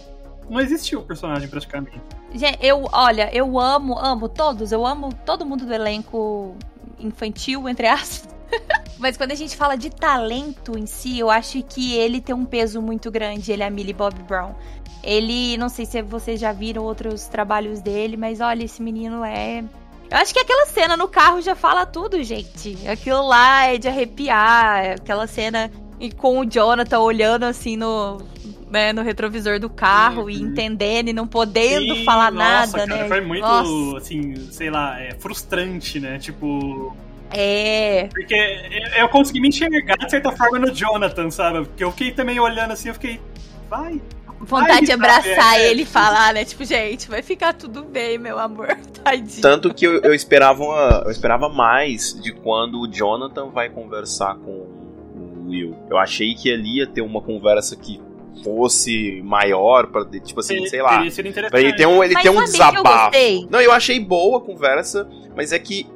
não 0.48 0.60
existiu 0.60 1.00
o 1.00 1.02
personagem 1.02 1.48
praticamente. 1.48 2.00
Gente, 2.34 2.58
eu, 2.60 2.88
olha, 2.92 3.30
eu 3.32 3.58
amo, 3.58 3.98
amo 3.98 4.28
todos, 4.28 4.72
eu 4.72 4.86
amo 4.86 5.12
todo 5.26 5.44
mundo 5.44 5.66
do 5.66 5.72
elenco 5.72 6.56
infantil, 6.98 7.68
entre 7.68 7.86
aspas. 7.86 8.32
Mas 8.98 9.16
quando 9.16 9.32
a 9.32 9.34
gente 9.34 9.56
fala 9.56 9.76
de 9.76 9.90
talento 9.90 10.78
em 10.78 10.86
si, 10.86 11.18
eu 11.18 11.30
acho 11.30 11.62
que 11.62 11.94
ele 11.94 12.20
tem 12.20 12.34
um 12.34 12.44
peso 12.44 12.80
muito 12.80 13.10
grande. 13.10 13.50
Ele 13.50 13.62
é 13.62 13.66
a 13.66 13.70
Millie 13.70 13.92
Bob 13.92 14.14
Brown. 14.22 14.54
Ele, 15.02 15.56
não 15.56 15.68
sei 15.68 15.84
se 15.84 16.00
vocês 16.02 16.40
já 16.40 16.52
viram 16.52 16.84
outros 16.84 17.26
trabalhos 17.26 17.80
dele, 17.80 18.16
mas 18.16 18.40
olha, 18.40 18.64
esse 18.64 18.80
menino 18.80 19.24
é. 19.24 19.64
Eu 20.10 20.18
acho 20.18 20.32
que 20.32 20.38
aquela 20.38 20.66
cena 20.66 20.96
no 20.96 21.08
carro 21.08 21.40
já 21.40 21.56
fala 21.56 21.84
tudo, 21.84 22.22
gente. 22.22 22.78
Aquilo 22.86 23.26
lá 23.26 23.64
é 23.64 23.78
de 23.78 23.88
arrepiar. 23.88 24.92
Aquela 24.92 25.26
cena 25.26 25.70
com 26.16 26.38
o 26.38 26.44
Jonathan 26.44 27.00
olhando 27.00 27.44
assim 27.44 27.76
no, 27.76 28.18
né, 28.72 28.92
no 28.92 29.02
retrovisor 29.02 29.60
do 29.60 29.68
carro 29.68 30.30
e 30.30 30.40
entendendo 30.40 31.08
e 31.08 31.12
não 31.12 31.28
podendo 31.28 31.94
Sim, 31.94 32.04
falar 32.04 32.32
nossa, 32.32 32.78
nada, 32.78 32.88
cara, 32.88 33.02
né? 33.02 33.08
Foi 33.08 33.20
muito, 33.20 33.42
nossa. 33.42 33.98
assim, 33.98 34.34
sei 34.50 34.70
lá, 34.70 34.98
é, 34.98 35.14
frustrante, 35.18 36.00
né? 36.00 36.18
Tipo. 36.18 36.96
É. 37.30 38.08
Porque 38.12 38.34
eu 38.98 39.08
consegui 39.10 39.40
me 39.40 39.48
enxergar, 39.48 39.96
de 39.96 40.10
certa 40.10 40.32
forma, 40.32 40.58
no 40.58 40.74
Jonathan, 40.74 41.30
sabe? 41.30 41.66
Porque 41.66 41.84
eu 41.84 41.90
fiquei 41.90 42.12
também 42.12 42.40
olhando 42.40 42.72
assim, 42.72 42.88
eu 42.88 42.94
fiquei. 42.94 43.20
Vai. 43.68 44.00
Vontade 44.40 44.72
vai, 44.72 44.82
de 44.82 44.92
abraçar 44.92 45.60
é, 45.60 45.70
ele 45.70 45.82
e 45.82 45.86
falar, 45.86 46.34
né? 46.34 46.44
Tipo, 46.44 46.64
gente, 46.64 47.08
vai 47.08 47.22
ficar 47.22 47.52
tudo 47.52 47.84
bem, 47.84 48.18
meu 48.18 48.38
amor. 48.38 48.68
Tadinho. 49.04 49.42
Tanto 49.42 49.72
que 49.72 49.86
eu, 49.86 50.00
eu 50.00 50.14
esperava 50.14 50.62
uma, 50.64 51.02
eu 51.04 51.10
esperava 51.10 51.48
mais 51.48 52.18
de 52.20 52.32
quando 52.32 52.80
o 52.80 52.90
Jonathan 52.90 53.50
vai 53.50 53.68
conversar 53.68 54.34
com 54.36 54.50
o 54.50 55.46
Will. 55.46 55.76
Eu 55.88 55.96
achei 55.96 56.34
que 56.34 56.52
ali 56.52 56.78
ia 56.78 56.86
ter 56.86 57.02
uma 57.02 57.20
conversa 57.20 57.76
que 57.76 58.00
fosse 58.42 59.20
maior, 59.22 59.86
para 59.88 60.04
tipo 60.20 60.40
assim, 60.40 60.58
Sim, 60.58 60.66
sei 60.66 60.82
lá. 60.82 61.02
Pra 61.50 61.60
ele 61.60 61.74
ter 61.74 61.86
um, 61.86 62.02
ele 62.02 62.14
tem 62.14 62.30
um 62.30 62.42
desabafo. 62.44 63.16
Não, 63.50 63.60
eu 63.60 63.72
achei 63.72 63.98
boa 64.00 64.38
a 64.38 64.40
conversa, 64.40 65.08
mas 65.36 65.52
é 65.52 65.58
que 65.58 65.86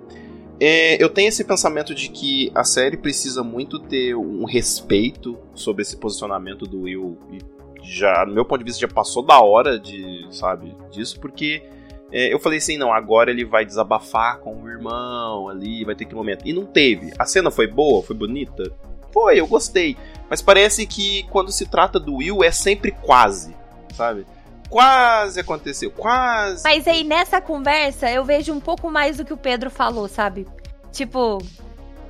é, 0.58 1.02
eu 1.02 1.08
tenho 1.08 1.28
esse 1.28 1.44
pensamento 1.44 1.94
de 1.94 2.08
que 2.08 2.50
a 2.54 2.64
série 2.64 2.96
precisa 2.96 3.42
muito 3.42 3.78
ter 3.78 4.16
um 4.16 4.44
respeito 4.44 5.38
sobre 5.54 5.82
esse 5.82 5.96
posicionamento 5.96 6.66
do 6.66 6.82
Will. 6.82 7.18
E 7.30 7.38
já, 7.82 8.24
no 8.24 8.32
meu 8.32 8.44
ponto 8.44 8.58
de 8.58 8.64
vista, 8.64 8.80
já 8.80 8.88
passou 8.88 9.22
da 9.22 9.38
hora 9.40 9.78
de, 9.78 10.26
sabe, 10.30 10.74
disso, 10.90 11.20
porque 11.20 11.62
é, 12.10 12.32
eu 12.32 12.38
falei 12.38 12.58
assim, 12.58 12.78
não, 12.78 12.92
agora 12.92 13.30
ele 13.30 13.44
vai 13.44 13.66
desabafar 13.66 14.38
com 14.38 14.62
o 14.62 14.68
irmão 14.68 15.48
ali, 15.48 15.84
vai 15.84 15.94
ter 15.94 16.06
que 16.06 16.14
momento. 16.14 16.46
E 16.46 16.52
não 16.52 16.64
teve. 16.64 17.12
A 17.18 17.26
cena 17.26 17.50
foi 17.50 17.66
boa, 17.66 18.02
foi 18.02 18.16
bonita? 18.16 18.64
Foi, 19.12 19.38
eu 19.38 19.46
gostei. 19.46 19.96
Mas 20.28 20.42
parece 20.42 20.86
que 20.86 21.24
quando 21.30 21.52
se 21.52 21.66
trata 21.66 22.00
do 22.00 22.16
Will 22.16 22.42
é 22.42 22.50
sempre 22.50 22.90
quase, 22.90 23.54
sabe? 23.94 24.26
Quase 24.68 25.38
aconteceu, 25.38 25.90
quase. 25.90 26.64
Mas 26.64 26.86
aí 26.88 27.04
nessa 27.04 27.40
conversa 27.40 28.10
eu 28.10 28.24
vejo 28.24 28.52
um 28.52 28.60
pouco 28.60 28.90
mais 28.90 29.16
do 29.16 29.24
que 29.24 29.32
o 29.32 29.36
Pedro 29.36 29.70
falou, 29.70 30.08
sabe? 30.08 30.46
Tipo, 30.90 31.38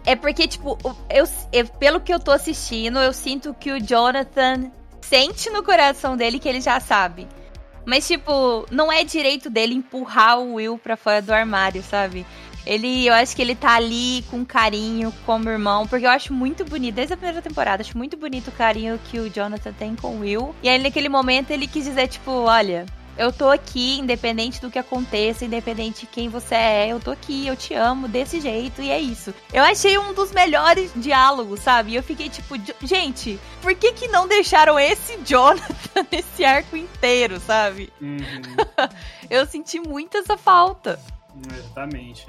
é 0.06 0.14
porque, 0.14 0.46
tipo, 0.46 0.78
eu, 1.10 1.24
eu, 1.52 1.66
pelo 1.66 2.00
que 2.00 2.14
eu 2.14 2.20
tô 2.20 2.30
assistindo, 2.30 3.00
eu 3.00 3.12
sinto 3.12 3.52
que 3.52 3.72
o 3.72 3.80
Jonathan 3.80 4.70
sente 5.00 5.50
no 5.50 5.64
coração 5.64 6.16
dele 6.16 6.38
que 6.38 6.48
ele 6.48 6.60
já 6.60 6.78
sabe. 6.78 7.26
Mas, 7.84 8.06
tipo, 8.06 8.66
não 8.70 8.90
é 8.90 9.04
direito 9.04 9.50
dele 9.50 9.74
empurrar 9.74 10.38
o 10.38 10.54
Will 10.54 10.78
pra 10.78 10.96
fora 10.96 11.20
do 11.20 11.32
armário, 11.32 11.82
sabe? 11.82 12.24
Ele, 12.66 13.06
eu 13.06 13.14
acho 13.14 13.34
que 13.36 13.40
ele 13.40 13.54
tá 13.54 13.76
ali 13.76 14.24
com 14.30 14.44
carinho 14.44 15.12
como 15.24 15.48
irmão, 15.48 15.86
porque 15.86 16.04
eu 16.04 16.10
acho 16.10 16.32
muito 16.32 16.64
bonito, 16.64 16.96
desde 16.96 17.14
a 17.14 17.16
primeira 17.16 17.40
temporada, 17.40 17.82
acho 17.82 17.96
muito 17.96 18.16
bonito 18.16 18.48
o 18.48 18.52
carinho 18.52 18.98
que 19.04 19.20
o 19.20 19.30
Jonathan 19.30 19.72
tem 19.72 19.94
com 19.94 20.16
o 20.16 20.20
Will. 20.20 20.54
E 20.62 20.68
aí, 20.68 20.78
naquele 20.78 21.08
momento, 21.08 21.50
ele 21.52 21.68
quis 21.68 21.84
dizer, 21.84 22.08
tipo, 22.08 22.30
olha, 22.30 22.84
eu 23.18 23.32
tô 23.32 23.48
aqui, 23.48 23.98
independente 23.98 24.60
do 24.60 24.70
que 24.70 24.78
aconteça, 24.78 25.44
independente 25.44 26.00
de 26.00 26.06
quem 26.06 26.28
você 26.28 26.54
é, 26.54 26.88
eu 26.88 27.00
tô 27.00 27.10
aqui, 27.10 27.46
eu 27.46 27.56
te 27.56 27.72
amo 27.72 28.08
desse 28.08 28.40
jeito 28.40 28.82
e 28.82 28.90
é 28.90 29.00
isso. 29.00 29.32
Eu 29.52 29.62
achei 29.62 29.96
um 29.96 30.12
dos 30.12 30.32
melhores 30.32 30.90
diálogos, 30.94 31.60
sabe? 31.60 31.92
E 31.92 31.96
eu 31.96 32.02
fiquei 32.02 32.28
tipo, 32.28 32.54
gente, 32.82 33.38
por 33.62 33.74
que 33.74 33.92
que 33.92 34.08
não 34.08 34.28
deixaram 34.28 34.78
esse 34.78 35.16
Jonathan 35.24 36.06
nesse 36.10 36.44
arco 36.44 36.76
inteiro, 36.76 37.40
sabe? 37.40 37.90
Uhum. 38.00 38.18
eu 39.30 39.46
senti 39.46 39.80
muito 39.80 40.18
essa 40.18 40.36
falta. 40.36 41.00
Exatamente. 41.52 42.26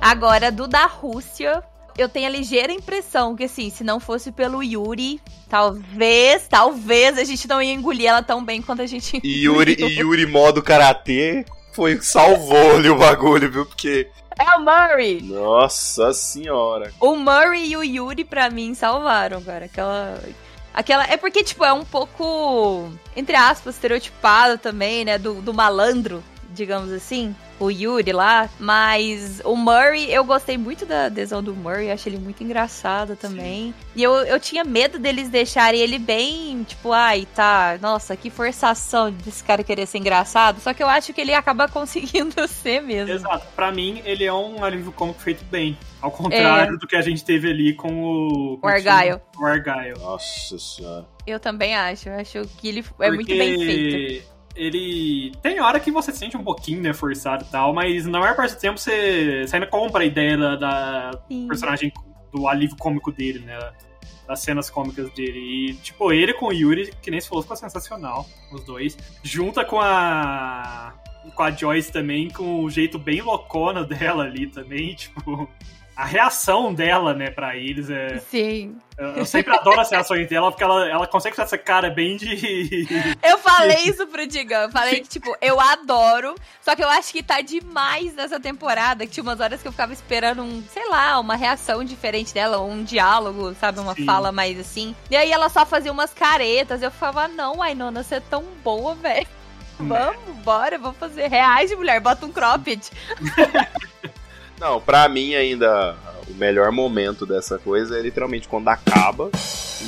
Agora, 0.00 0.52
do 0.52 0.68
da 0.68 0.86
Rússia, 0.86 1.62
eu 1.96 2.08
tenho 2.08 2.26
a 2.26 2.30
ligeira 2.30 2.72
impressão 2.72 3.34
que, 3.34 3.44
assim, 3.44 3.70
se 3.70 3.82
não 3.82 3.98
fosse 3.98 4.30
pelo 4.32 4.62
Yuri, 4.62 5.20
talvez, 5.48 6.46
talvez 6.48 7.16
a 7.16 7.24
gente 7.24 7.48
não 7.48 7.62
ia 7.62 7.72
engolir 7.72 8.08
ela 8.08 8.22
tão 8.22 8.44
bem 8.44 8.60
quanto 8.60 8.82
a 8.82 8.86
gente 8.86 9.20
E 9.24 9.44
Yuri, 9.44 9.76
e 9.78 10.00
Yuri 10.00 10.26
modo 10.26 10.62
karatê 10.62 11.46
foi 11.72 12.00
salvou-lhe 12.00 12.88
o 12.88 12.96
bagulho, 12.96 13.50
viu? 13.50 13.66
Porque. 13.66 14.08
É 14.38 14.56
o 14.56 14.60
Murray! 14.60 15.22
Nossa 15.22 16.12
senhora! 16.12 16.92
O 17.00 17.16
Murray 17.16 17.70
e 17.70 17.76
o 17.76 17.82
Yuri, 17.84 18.24
pra 18.24 18.50
mim, 18.50 18.74
salvaram, 18.74 19.42
cara. 19.42 19.64
Aquela. 19.66 20.20
Aquela. 20.74 21.04
É 21.04 21.16
porque, 21.16 21.44
tipo, 21.44 21.64
é 21.64 21.72
um 21.72 21.84
pouco, 21.84 22.90
entre 23.14 23.36
aspas, 23.36 23.76
estereotipado 23.76 24.58
também, 24.58 25.04
né? 25.04 25.16
Do, 25.16 25.34
do 25.34 25.54
malandro, 25.54 26.22
digamos 26.54 26.90
assim 26.90 27.34
o 27.58 27.70
Yuri 27.70 28.12
lá, 28.12 28.48
mas 28.58 29.40
o 29.44 29.56
Murray, 29.56 30.12
eu 30.12 30.24
gostei 30.24 30.58
muito 30.58 30.84
da 30.84 31.06
adesão 31.06 31.42
do 31.42 31.54
Murray, 31.54 31.90
achei 31.90 32.12
ele 32.12 32.22
muito 32.22 32.42
engraçado 32.42 33.16
também. 33.16 33.68
Sim. 33.68 33.74
E 33.94 34.02
eu, 34.02 34.12
eu 34.12 34.40
tinha 34.40 34.64
medo 34.64 34.98
deles 34.98 35.28
deixarem 35.28 35.80
ele 35.80 35.98
bem, 35.98 36.64
tipo, 36.64 36.92
ai, 36.92 37.26
tá, 37.34 37.78
nossa, 37.80 38.16
que 38.16 38.28
forçação 38.30 39.10
desse 39.10 39.42
cara 39.44 39.62
querer 39.62 39.86
ser 39.86 39.98
engraçado. 39.98 40.60
Só 40.60 40.74
que 40.74 40.82
eu 40.82 40.88
acho 40.88 41.12
que 41.12 41.20
ele 41.20 41.32
acaba 41.32 41.68
conseguindo 41.68 42.46
ser 42.48 42.82
mesmo. 42.82 43.12
Exato, 43.12 43.46
pra 43.54 43.70
mim 43.70 44.02
ele 44.04 44.24
é 44.24 44.32
um 44.32 44.64
alívio 44.64 44.92
cômico 44.92 45.20
feito 45.20 45.44
bem. 45.44 45.78
Ao 46.00 46.10
contrário 46.10 46.74
é. 46.74 46.78
do 46.78 46.86
que 46.86 46.96
a 46.96 47.00
gente 47.00 47.24
teve 47.24 47.48
ali 47.48 47.72
com 47.72 48.02
o. 48.02 48.58
O 48.62 48.68
Argyle. 48.68 49.20
O 49.38 49.46
Argyle. 49.46 49.98
Nossa 49.98 50.58
senhora. 50.58 51.06
Eu 51.26 51.40
também 51.40 51.74
acho. 51.74 52.10
Eu 52.10 52.20
acho 52.20 52.42
que 52.58 52.68
ele 52.68 52.80
é 52.80 52.82
Porque... 52.82 53.10
muito 53.10 53.28
bem 53.28 53.58
feito 53.58 54.33
ele 54.54 55.32
tem 55.42 55.60
hora 55.60 55.80
que 55.80 55.90
você 55.90 56.12
se 56.12 56.18
sente 56.18 56.36
um 56.36 56.44
pouquinho, 56.44 56.80
né, 56.80 56.92
forçado 56.92 57.44
e 57.44 57.50
tal, 57.50 57.74
mas 57.74 58.06
na 58.06 58.20
maior 58.20 58.36
parte 58.36 58.54
do 58.54 58.60
tempo 58.60 58.78
você, 58.78 59.46
você 59.46 59.56
ainda 59.56 59.66
compra 59.66 60.02
a 60.02 60.06
ideia 60.06 60.36
da, 60.36 60.56
da 60.56 61.10
personagem, 61.48 61.92
do 62.32 62.48
alívio 62.48 62.76
cômico 62.76 63.12
dele, 63.12 63.40
né? 63.40 63.58
Das 64.26 64.40
cenas 64.40 64.70
cômicas 64.70 65.12
dele. 65.12 65.38
E, 65.38 65.74
tipo, 65.74 66.10
ele 66.10 66.32
com 66.32 66.46
o 66.46 66.52
Yuri, 66.52 66.92
que 67.02 67.10
nem 67.10 67.20
se 67.20 67.28
falou, 67.28 67.42
ficou 67.42 67.56
sensacional, 67.56 68.26
os 68.50 68.64
dois. 68.64 68.96
Junta 69.22 69.64
com 69.64 69.78
a. 69.78 70.94
com 71.34 71.42
a 71.42 71.50
Joyce 71.50 71.92
também, 71.92 72.30
com 72.30 72.64
o 72.64 72.70
jeito 72.70 72.98
bem 72.98 73.20
loucona 73.20 73.84
dela 73.84 74.24
ali 74.24 74.46
também, 74.46 74.94
tipo 74.94 75.46
a 75.96 76.04
reação 76.04 76.74
dela, 76.74 77.14
né, 77.14 77.30
pra 77.30 77.56
eles 77.56 77.88
é. 77.88 78.18
Sim. 78.18 78.76
Eu, 78.96 79.08
eu 79.08 79.26
sempre 79.26 79.54
adoro 79.54 79.80
as 79.80 79.90
reações 79.90 80.28
dela, 80.28 80.50
porque 80.50 80.62
ela, 80.62 80.88
ela 80.88 81.06
consegue 81.06 81.34
fazer 81.34 81.46
essa 81.46 81.58
cara 81.58 81.90
bem 81.90 82.16
de. 82.16 82.86
Eu 83.22 83.38
falei 83.38 83.78
isso 83.84 84.06
pro 84.06 84.26
Digão. 84.26 84.62
Eu 84.62 84.70
falei 84.70 85.00
que, 85.00 85.08
tipo, 85.08 85.36
eu 85.40 85.58
adoro. 85.60 86.34
Só 86.60 86.76
que 86.76 86.82
eu 86.82 86.88
acho 86.88 87.12
que 87.12 87.22
tá 87.22 87.40
demais 87.40 88.14
nessa 88.14 88.38
temporada. 88.38 89.04
Que 89.04 89.12
tinha 89.12 89.22
umas 89.22 89.40
horas 89.40 89.60
que 89.60 89.68
eu 89.68 89.72
ficava 89.72 89.92
esperando 89.92 90.42
um, 90.42 90.62
sei 90.72 90.88
lá, 90.88 91.18
uma 91.18 91.34
reação 91.34 91.82
diferente 91.82 92.32
dela, 92.32 92.60
um 92.60 92.84
diálogo, 92.84 93.54
sabe? 93.54 93.80
Uma 93.80 93.94
Sim. 93.94 94.04
fala 94.04 94.30
mais 94.30 94.58
assim. 94.58 94.94
E 95.10 95.16
aí 95.16 95.32
ela 95.32 95.48
só 95.48 95.66
fazia 95.66 95.90
umas 95.90 96.14
caretas. 96.14 96.80
Eu 96.80 96.90
falava, 96.90 97.28
não, 97.28 97.60
Ainona, 97.60 98.02
você 98.02 98.16
é 98.16 98.20
tão 98.20 98.44
boa, 98.62 98.94
velho. 98.94 99.26
Vamos, 99.78 100.36
bora, 100.44 100.78
vamos 100.78 100.98
fazer 100.98 101.26
reais 101.26 101.68
de 101.68 101.74
mulher, 101.74 102.00
bota 102.00 102.24
um 102.24 102.32
cropped. 102.32 102.90
Não, 104.64 104.80
pra 104.80 105.06
mim 105.10 105.34
ainda 105.34 105.94
o 106.26 106.32
melhor 106.32 106.72
momento 106.72 107.26
dessa 107.26 107.58
coisa 107.58 107.98
é 107.98 108.00
literalmente 108.00 108.48
quando 108.48 108.66
acaba 108.68 109.30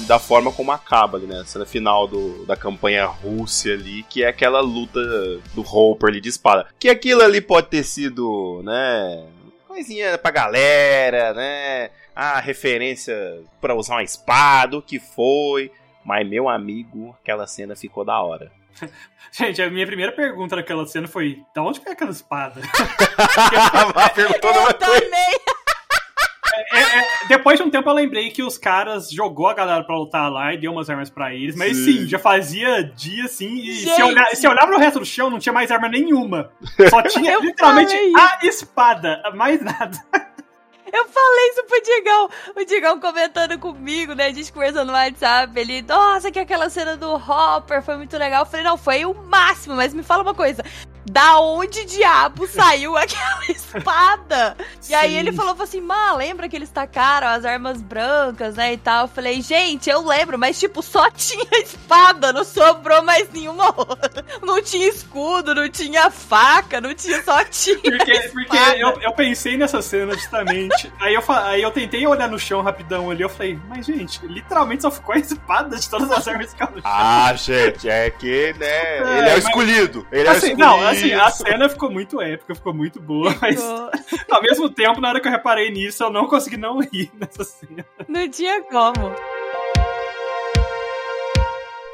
da 0.07 0.19
forma 0.19 0.53
como 0.53 0.71
acaba 0.71 1.17
ali, 1.17 1.27
né? 1.27 1.43
Cena 1.47 1.65
final 1.65 2.07
do, 2.07 2.45
da 2.45 2.55
campanha 2.55 3.07
Rússia 3.07 3.73
ali, 3.73 4.03
que 4.03 4.23
é 4.23 4.29
aquela 4.29 4.61
luta 4.61 5.01
do 5.55 5.63
Hopper 5.63 6.11
ali 6.11 6.21
de 6.21 6.29
espada. 6.29 6.67
Que 6.79 6.91
aquilo 6.91 7.23
ali 7.23 7.41
pode 7.41 7.69
ter 7.69 7.85
sido, 7.85 8.61
né? 8.65 9.27
Coisinha 9.67 10.19
pra 10.19 10.31
galera, 10.31 11.33
né? 11.33 11.89
A 12.15 12.39
referência 12.39 13.17
para 13.63 13.75
usar 13.75 13.95
uma 13.95 14.03
espada, 14.03 14.77
o 14.77 14.83
que 14.83 15.01
foi. 15.01 15.73
Mas, 16.05 16.29
meu 16.29 16.51
amigo, 16.51 17.17
aquela 17.23 17.47
cena 17.47 17.75
ficou 17.75 18.05
da 18.05 18.21
hora. 18.21 18.53
Gente, 19.33 19.61
a 19.61 19.71
minha 19.71 19.87
primeira 19.87 20.13
pergunta 20.13 20.57
naquela 20.57 20.87
cena 20.87 21.07
foi: 21.07 21.43
da 21.55 21.63
onde 21.63 21.81
que 21.81 21.89
é 21.89 21.93
aquela 21.93 22.11
espada? 22.11 22.61
Perguntou 24.15 24.51
eu 24.51 24.73
também! 24.75 25.41
É, 26.73 26.81
é, 26.81 27.09
depois 27.29 27.59
de 27.59 27.65
um 27.65 27.71
tempo 27.71 27.89
eu 27.89 27.95
lembrei 27.95 28.31
que 28.31 28.43
os 28.43 28.57
caras 28.57 29.11
jogou 29.11 29.47
a 29.47 29.55
galera 29.55 29.85
pra 29.85 29.97
lutar 29.97 30.31
lá 30.31 30.55
e 30.55 30.59
deu 30.59 30.73
umas 30.73 30.89
armas 30.89 31.11
pra 31.11 31.35
eles, 31.35 31.55
mas 31.55 31.77
sim, 31.77 31.85
sim 31.85 32.09
já 32.09 32.19
fazia 32.19 32.83
dia 32.83 33.25
assim, 33.25 33.57
e 33.57 33.75
se, 33.75 34.03
olhar, 34.03 34.27
se 34.35 34.49
olhava 34.49 34.73
no 34.73 34.79
resto 34.79 34.99
do 34.99 35.05
chão, 35.05 35.29
não 35.29 35.39
tinha 35.39 35.53
mais 35.53 35.71
arma 35.71 35.89
nenhuma. 35.89 36.51
Só 36.89 37.03
tinha 37.03 37.39
literalmente 37.39 37.95
a 38.17 38.39
espada, 38.47 39.23
mais 39.35 39.61
nada. 39.61 39.99
Eu 40.93 41.09
falei 41.09 41.47
isso 41.51 41.65
pro 41.65 41.83
Digão. 41.83 42.31
O 42.57 42.65
Digão 42.65 43.01
comentando 43.01 43.59
comigo, 43.59 44.15
né? 44.15 44.27
A 44.27 44.33
gente 44.33 44.53
conversando 44.53 44.89
no 44.89 44.93
WhatsApp. 44.93 45.59
Ele, 45.59 45.83
nossa, 45.83 46.31
que 46.31 46.39
aquela 46.39 46.71
cena 46.71 46.97
do 46.97 47.15
Hopper 47.15 47.83
foi 47.83 47.97
muito 47.97 48.17
legal. 48.17 48.43
Eu 48.43 48.47
falei, 48.47 48.65
não, 48.65 48.77
foi 48.77 49.05
o 49.05 49.15
máximo, 49.15 49.75
mas 49.75 49.93
me 49.93 50.03
fala 50.03 50.23
uma 50.23 50.35
coisa 50.35 50.63
da 51.11 51.39
onde 51.39 51.85
diabo 51.85 52.47
saiu 52.49 52.97
aquela 52.99 53.45
espada? 53.49 54.57
Sim. 54.81 54.93
E 54.93 54.95
aí 54.95 55.17
ele 55.17 55.33
falou 55.33 55.57
assim, 55.61 55.81
má, 55.81 56.13
lembra 56.15 56.49
que 56.49 56.57
eles 56.57 56.71
tacaram 56.71 57.29
as 57.29 57.45
armas 57.45 57.81
brancas, 57.81 58.57
né, 58.57 58.73
e 58.73 58.77
tal? 58.77 59.05
Eu 59.05 59.09
falei, 59.09 59.41
gente, 59.41 59.89
eu 59.89 60.05
lembro, 60.05 60.39
mas 60.39 60.59
tipo, 60.59 60.83
só 60.83 61.09
tinha 61.17 61.63
espada, 61.63 62.33
não 62.33 62.45
sobrou 62.45 63.03
mais 63.03 63.31
nenhuma 63.31 63.67
outra. 63.77 64.25
Não 64.43 64.61
tinha 64.63 64.89
escudo, 64.89 65.55
não 65.55 65.69
tinha 65.69 66.11
faca, 66.11 66.81
não 66.81 66.95
tinha, 66.95 67.23
só 67.23 67.45
tinha 67.45 67.79
Porque, 67.79 68.29
porque 68.33 68.57
eu, 68.77 69.01
eu 69.01 69.13
pensei 69.13 69.57
nessa 69.57 69.81
cena 69.81 70.15
justamente, 70.15 70.76
aí 71.01 71.15
eu, 71.15 71.23
aí 71.29 71.63
eu 71.63 71.71
tentei 71.71 72.07
olhar 72.07 72.29
no 72.29 72.39
chão 72.39 72.63
rapidão 72.63 73.11
ali, 73.11 73.23
eu 73.23 73.29
falei, 73.29 73.59
mas 73.69 73.87
gente, 73.87 74.25
literalmente 74.27 74.83
só 74.83 74.91
ficou 74.91 75.15
a 75.15 75.19
espada 75.19 75.77
de 75.77 75.89
todas 75.89 76.11
as 76.11 76.27
armas 76.27 76.53
que 76.53 76.63
eu 76.63 76.69
Ah, 76.85 77.33
gente, 77.35 77.89
é 77.89 78.11
que, 78.11 78.55
né, 78.59 78.99
é, 78.99 79.19
ele 79.19 79.29
é 79.29 79.35
o 79.35 79.39
escolhido, 79.39 80.07
ele 80.13 80.29
assim, 80.29 80.49
é 80.49 80.51
o 80.51 80.53
escolhido. 80.53 80.59
Não, 80.59 80.87
assim, 80.87 81.13
a 81.13 81.31
cena 81.31 81.69
ficou 81.69 81.91
muito 81.91 82.21
épica, 82.21 82.55
ficou 82.55 82.75
muito 82.75 83.01
boa, 83.01 83.35
mas 83.41 83.61
ao 84.31 84.43
mesmo 84.43 84.69
tempo, 84.69 85.01
na 85.01 85.09
hora 85.09 85.21
que 85.21 85.29
eu 85.29 85.33
reparei 85.33 85.71
nisso, 85.71 86.03
eu 86.03 86.11
não 86.11 86.27
consegui 86.27 86.57
não 86.57 86.81
rir 86.81 87.11
nessa 87.15 87.45
cena. 87.45 87.85
Não 88.09 88.29
tinha 88.29 88.63
como. 88.63 89.15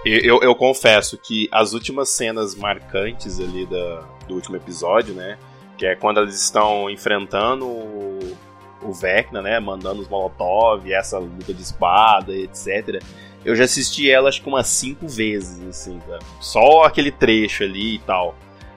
Eu, 0.04 0.42
eu, 0.42 0.54
confesso 0.56 1.16
que 1.16 1.48
as 1.52 1.72
últimas 1.72 2.08
cenas 2.08 2.56
marcantes 2.56 3.38
ali 3.38 3.64
da, 3.66 4.00
do 4.26 4.34
último 4.34 4.56
episódio, 4.56 5.14
né? 5.14 5.38
Que 5.78 5.86
é 5.86 5.94
quando 5.94 6.20
eles 6.20 6.34
estão 6.34 6.90
enfrentando 6.90 7.66
o, 7.66 8.36
o 8.82 8.92
Vecna, 8.92 9.42
né? 9.42 9.58
Mandando 9.60 10.02
os 10.02 10.08
Molotov, 10.08 10.90
essa 10.92 11.18
luta 11.18 11.52
de 11.52 11.62
espada, 11.62 12.32
etc. 12.32 13.02
Eu 13.44 13.56
já 13.56 13.64
assisti 13.64 14.10
ela 14.10 14.28
acho 14.28 14.40
que 14.42 14.48
umas 14.48 14.68
cinco 14.68 15.08
vezes, 15.08 15.66
assim, 15.66 15.98
tá? 16.08 16.18
Só 16.40 16.84
aquele 16.84 17.10
trecho 17.10 17.64
ali 17.64 17.96
e 17.96 17.98
tal. 18.00 18.34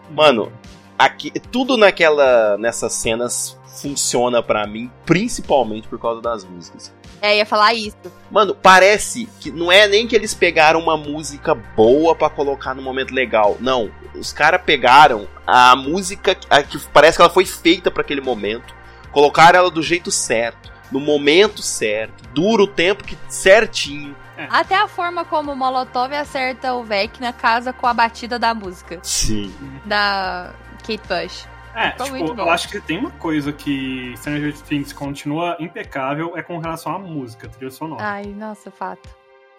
Mano, 0.10 0.52
aqui, 0.98 1.32
tudo 1.52 1.78
naquela 1.78 2.58
nessas 2.58 2.94
cenas 2.94 3.58
funciona 3.82 4.42
para 4.42 4.66
mim, 4.66 4.90
principalmente 5.06 5.88
por 5.88 6.00
causa 6.00 6.22
das 6.22 6.46
músicas. 6.46 6.94
É, 7.22 7.38
ia 7.38 7.46
falar 7.46 7.74
isso. 7.74 7.98
Mano, 8.30 8.56
parece 8.56 9.28
que 9.40 9.52
não 9.52 9.72
é 9.72 9.88
nem 9.88 10.08
que 10.08 10.16
eles 10.16 10.34
pegaram 10.34 10.80
uma 10.80 10.98
música 10.98 11.56
boa 11.56 12.16
para 12.16 12.30
colocar 12.30 12.74
no 12.74 12.82
momento 12.82 13.14
legal. 13.14 13.58
Não, 13.60 13.92
os 14.16 14.32
caras 14.32 14.62
pegaram 14.64 15.28
a 15.46 15.76
música 15.76 16.38
a, 16.50 16.62
que 16.62 16.80
parece 16.94 17.18
que 17.18 17.22
ela 17.22 17.32
foi 17.32 17.46
feita 17.46 17.90
para 17.90 18.02
aquele 18.02 18.22
momento, 18.22 18.74
colocaram 19.16 19.60
ela 19.60 19.72
do 19.72 19.82
jeito 19.82 20.12
certo, 20.12 20.70
no 20.92 21.00
momento 21.00 21.62
certo, 21.62 22.22
dura 22.34 22.64
o 22.64 22.68
tempo 22.68 23.06
que 23.06 23.18
certinho 23.30 24.14
é. 24.38 24.48
Até 24.50 24.76
a 24.76 24.86
forma 24.86 25.24
como 25.24 25.54
o 25.54 25.56
Molotov 25.56 26.14
acerta 26.14 26.74
o 26.74 26.84
Vec 26.84 27.22
na 27.22 27.32
casa 27.32 27.72
com 27.72 27.88
a 27.88 27.94
batida 27.94 28.38
da 28.38 28.54
música. 28.54 29.00
Sim. 29.02 29.54
Da 29.86 30.54
Kate 30.80 31.02
Bush. 31.08 31.48
É, 31.74 31.92
tipo, 31.92 32.42
eu 32.42 32.50
acho 32.50 32.68
que 32.68 32.82
tem 32.82 32.98
uma 32.98 33.12
coisa 33.12 33.54
que 33.54 34.14
Stranger 34.18 34.54
Things 34.54 34.92
continua 34.92 35.56
impecável 35.58 36.38
é 36.38 36.42
com 36.42 36.58
relação 36.58 36.94
à 36.94 37.00
música, 37.00 37.48
trilha 37.48 37.72
sonora. 37.72 38.04
Ai, 38.04 38.26
nossa, 38.26 38.70
fato. 38.70 39.10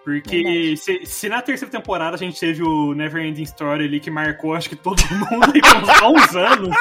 Porque 0.04 0.76
se, 0.76 1.04
se, 1.04 1.28
na 1.28 1.40
terceira 1.40 1.72
temporada 1.72 2.14
a 2.14 2.18
gente 2.18 2.38
teve 2.38 2.62
o 2.62 2.94
Never 2.94 3.24
Ending 3.24 3.42
Story 3.42 3.84
ali 3.86 3.98
que 3.98 4.10
marcou, 4.10 4.54
acho 4.54 4.68
que 4.68 4.76
todo 4.76 5.02
mundo 5.10 5.52
aí 5.54 5.60
por 5.60 6.04
uns 6.04 6.36
anos. 6.36 6.76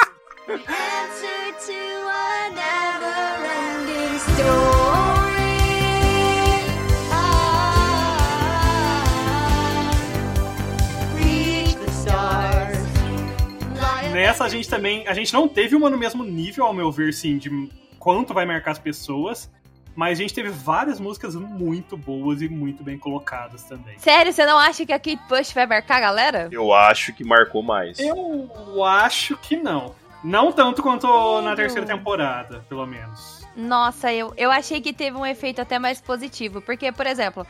Nessa 14.12 14.44
a 14.44 14.48
gente 14.48 14.68
também. 14.68 15.06
A 15.06 15.14
gente 15.14 15.32
não 15.32 15.46
teve 15.46 15.76
uma 15.76 15.90
no 15.90 15.98
mesmo 15.98 16.24
nível, 16.24 16.64
ao 16.64 16.72
meu 16.72 16.90
ver, 16.90 17.12
sim, 17.12 17.38
de 17.38 17.70
quanto 17.98 18.32
vai 18.32 18.46
marcar 18.46 18.72
as 18.72 18.78
pessoas. 18.78 19.50
Mas 19.94 20.18
a 20.18 20.22
gente 20.22 20.34
teve 20.34 20.50
várias 20.50 21.00
músicas 21.00 21.34
muito 21.34 21.96
boas 21.96 22.42
e 22.42 22.48
muito 22.48 22.82
bem 22.82 22.98
colocadas 22.98 23.62
também. 23.64 23.98
Sério, 23.98 24.32
você 24.32 24.44
não 24.44 24.58
acha 24.58 24.84
que 24.84 24.92
a 24.92 24.98
Kate 24.98 25.20
Bush 25.28 25.52
vai 25.52 25.66
marcar 25.66 25.96
a 25.96 26.00
galera? 26.00 26.48
Eu 26.50 26.72
acho 26.74 27.14
que 27.14 27.24
marcou 27.24 27.62
mais. 27.62 27.98
Eu 27.98 28.84
acho 28.84 29.36
que 29.38 29.56
não. 29.56 29.94
Não 30.22 30.50
tanto 30.50 30.82
quanto 30.82 31.40
na 31.42 31.54
terceira 31.54 31.86
temporada, 31.86 32.64
pelo 32.68 32.86
menos. 32.86 33.35
Nossa, 33.56 34.12
eu, 34.12 34.34
eu 34.36 34.50
achei 34.50 34.82
que 34.82 34.92
teve 34.92 35.16
um 35.16 35.24
efeito 35.24 35.62
até 35.62 35.78
mais 35.78 36.00
positivo. 36.00 36.60
Porque, 36.60 36.92
por 36.92 37.06
exemplo, 37.06 37.46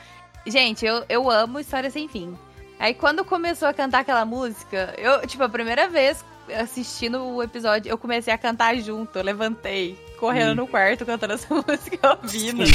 gente, 0.46 0.86
eu, 0.86 1.04
eu 1.08 1.28
amo 1.28 1.58
História 1.58 1.90
Sem 1.90 2.06
Fim. 2.06 2.38
Aí 2.78 2.94
quando 2.94 3.24
começou 3.24 3.66
a 3.66 3.74
cantar 3.74 4.00
aquela 4.00 4.24
música, 4.24 4.94
eu, 4.98 5.26
tipo, 5.26 5.42
a 5.42 5.48
primeira 5.48 5.88
vez 5.88 6.24
assistindo 6.60 7.24
o 7.24 7.42
episódio, 7.42 7.90
eu 7.90 7.98
comecei 7.98 8.32
a 8.32 8.38
cantar 8.38 8.76
junto, 8.76 9.18
eu 9.18 9.24
levantei, 9.24 9.98
correndo 10.20 10.52
hum. 10.52 10.62
no 10.62 10.68
quarto, 10.68 11.04
cantando 11.04 11.32
essa 11.32 11.48
música 11.52 12.18
ouvindo. 12.22 12.62
eu, 12.62 12.66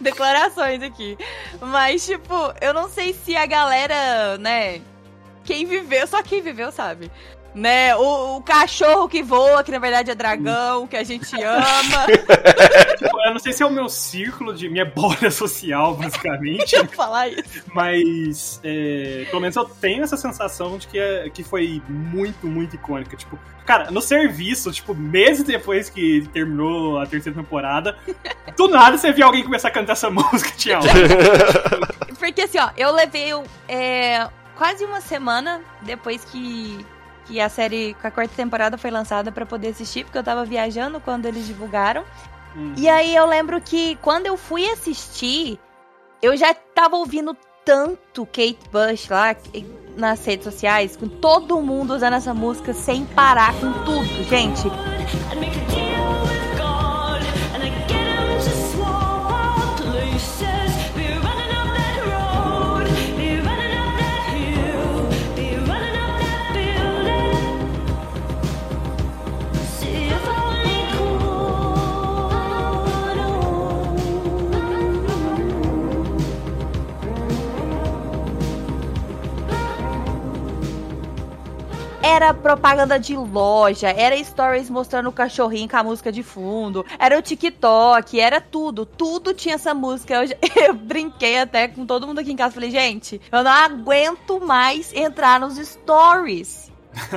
Declarações 0.00 0.82
aqui. 0.82 1.16
Mas, 1.60 2.04
tipo, 2.04 2.34
eu 2.60 2.72
não 2.72 2.88
sei 2.88 3.12
se 3.12 3.36
a 3.36 3.46
galera, 3.46 4.38
né? 4.38 4.80
Quem 5.44 5.66
viveu, 5.66 6.06
só 6.06 6.22
quem 6.22 6.40
viveu 6.40 6.72
sabe 6.72 7.10
né? 7.54 7.94
O, 7.96 8.36
o, 8.36 8.42
cachorro 8.42 9.08
que 9.08 9.22
voa, 9.22 9.62
que 9.62 9.70
na 9.70 9.78
verdade 9.78 10.10
é 10.10 10.14
dragão, 10.14 10.86
que 10.86 10.96
a 10.96 11.04
gente 11.04 11.34
ama. 11.42 12.06
eu 13.26 13.32
não 13.32 13.38
sei 13.38 13.52
se 13.52 13.62
é 13.62 13.66
o 13.66 13.70
meu 13.70 13.88
círculo 13.88 14.54
de 14.54 14.68
minha 14.68 14.84
bolha 14.84 15.30
social, 15.32 15.94
basicamente. 15.94 16.74
eu 16.74 16.86
falar 16.86 17.28
isso. 17.28 17.64
Mas 17.74 18.60
é, 18.62 19.26
pelo 19.28 19.40
menos 19.40 19.56
eu 19.56 19.64
tenho 19.64 20.02
essa 20.02 20.16
sensação 20.16 20.78
de 20.78 20.86
que, 20.86 20.98
é, 20.98 21.28
que 21.30 21.42
foi 21.42 21.82
muito, 21.88 22.46
muito 22.46 22.76
icônica. 22.76 23.16
Tipo, 23.16 23.38
cara, 23.64 23.90
no 23.90 24.00
serviço, 24.00 24.72
tipo, 24.72 24.94
meses 24.94 25.44
depois 25.44 25.90
que 25.90 26.26
terminou 26.32 26.98
a 26.98 27.06
terceira 27.06 27.38
temporada, 27.38 27.96
do 28.56 28.68
nada 28.68 28.96
você 28.96 29.12
via 29.12 29.24
alguém 29.24 29.42
começar 29.42 29.68
a 29.68 29.72
cantar 29.72 29.92
essa 29.92 30.10
música, 30.10 30.50
tinha 30.56 30.78
Porque 32.18 32.42
assim, 32.42 32.58
ó, 32.58 32.70
eu 32.76 32.92
levei 32.92 33.32
é, 33.68 34.28
quase 34.56 34.84
uma 34.84 35.00
semana 35.00 35.60
depois 35.82 36.24
que 36.24 36.84
que 37.30 37.40
a 37.40 37.48
série, 37.48 37.96
a 38.02 38.10
quarta 38.10 38.34
temporada 38.34 38.76
foi 38.76 38.90
lançada 38.90 39.30
para 39.30 39.46
poder 39.46 39.68
assistir, 39.68 40.04
porque 40.04 40.18
eu 40.18 40.24
tava 40.24 40.44
viajando 40.44 41.00
quando 41.00 41.26
eles 41.26 41.46
divulgaram. 41.46 42.04
Uhum. 42.56 42.74
E 42.76 42.88
aí 42.88 43.14
eu 43.14 43.24
lembro 43.24 43.60
que 43.60 43.96
quando 44.02 44.26
eu 44.26 44.36
fui 44.36 44.68
assistir, 44.68 45.56
eu 46.20 46.36
já 46.36 46.52
tava 46.52 46.96
ouvindo 46.96 47.36
tanto 47.64 48.26
Kate 48.26 48.58
Bush 48.72 49.08
lá 49.08 49.36
nas 49.96 50.24
redes 50.24 50.44
sociais, 50.44 50.96
com 50.96 51.06
todo 51.06 51.60
mundo 51.60 51.94
usando 51.94 52.14
essa 52.14 52.34
música 52.34 52.74
sem 52.74 53.06
parar 53.06 53.54
com 53.60 53.72
tudo, 53.84 54.24
gente. 54.28 55.69
Era 82.10 82.34
propaganda 82.34 82.98
de 82.98 83.16
loja, 83.16 83.88
era 83.88 84.22
stories 84.22 84.68
mostrando 84.68 85.08
o 85.08 85.12
cachorrinho 85.12 85.68
com 85.68 85.76
a 85.76 85.84
música 85.84 86.10
de 86.10 86.24
fundo, 86.24 86.84
era 86.98 87.16
o 87.16 87.22
TikTok, 87.22 88.18
era 88.18 88.40
tudo. 88.40 88.84
Tudo 88.84 89.32
tinha 89.32 89.54
essa 89.54 89.72
música. 89.72 90.14
Eu, 90.14 90.36
eu 90.66 90.74
brinquei 90.74 91.38
até 91.38 91.68
com 91.68 91.86
todo 91.86 92.06
mundo 92.06 92.18
aqui 92.18 92.32
em 92.32 92.36
casa. 92.36 92.54
Falei, 92.54 92.70
gente, 92.70 93.20
eu 93.30 93.44
não 93.44 93.50
aguento 93.50 94.40
mais 94.40 94.92
entrar 94.92 95.38
nos 95.38 95.56
stories 95.56 96.70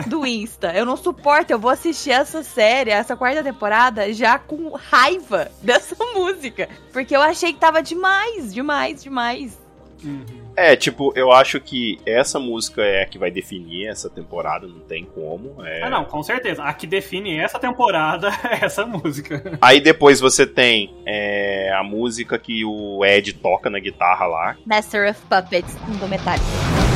do 0.07 0.25
Insta. 0.27 0.71
Eu 0.73 0.85
não 0.85 0.95
suporto, 0.95 1.49
eu 1.49 1.59
vou 1.59 1.71
assistir 1.71 2.11
essa 2.11 2.43
série, 2.43 2.91
essa 2.91 3.15
quarta 3.15 3.43
temporada, 3.43 4.13
já 4.13 4.37
com 4.37 4.75
raiva 4.75 5.51
dessa 5.61 5.95
música. 6.13 6.69
Porque 6.91 7.15
eu 7.15 7.21
achei 7.21 7.51
que 7.51 7.59
tava 7.59 7.81
demais, 7.81 8.53
demais, 8.53 9.01
demais. 9.01 9.62
Uhum. 10.03 10.43
É, 10.55 10.75
tipo, 10.75 11.11
eu 11.15 11.31
acho 11.31 11.59
que 11.59 11.99
essa 12.05 12.39
música 12.39 12.81
é 12.83 13.03
a 13.03 13.05
que 13.05 13.17
vai 13.17 13.31
definir 13.31 13.87
essa 13.87 14.09
temporada, 14.09 14.67
não 14.67 14.79
tem 14.81 15.03
como. 15.03 15.65
É... 15.65 15.83
Ah, 15.83 15.89
não, 15.89 16.05
com 16.05 16.21
certeza. 16.21 16.63
A 16.63 16.73
que 16.73 16.85
define 16.85 17.37
essa 17.37 17.57
temporada 17.57 18.29
é 18.49 18.65
essa 18.65 18.85
música. 18.85 19.57
Aí 19.61 19.81
depois 19.81 20.19
você 20.19 20.45
tem 20.45 20.93
é, 21.05 21.73
a 21.73 21.83
música 21.83 22.37
que 22.37 22.63
o 22.63 23.03
Ed 23.03 23.33
toca 23.33 23.69
na 23.69 23.79
guitarra 23.79 24.25
lá. 24.25 24.57
Master 24.65 25.09
of 25.09 25.19
Puppets, 25.21 25.75
do 25.99 26.07
Metallica. 26.07 26.92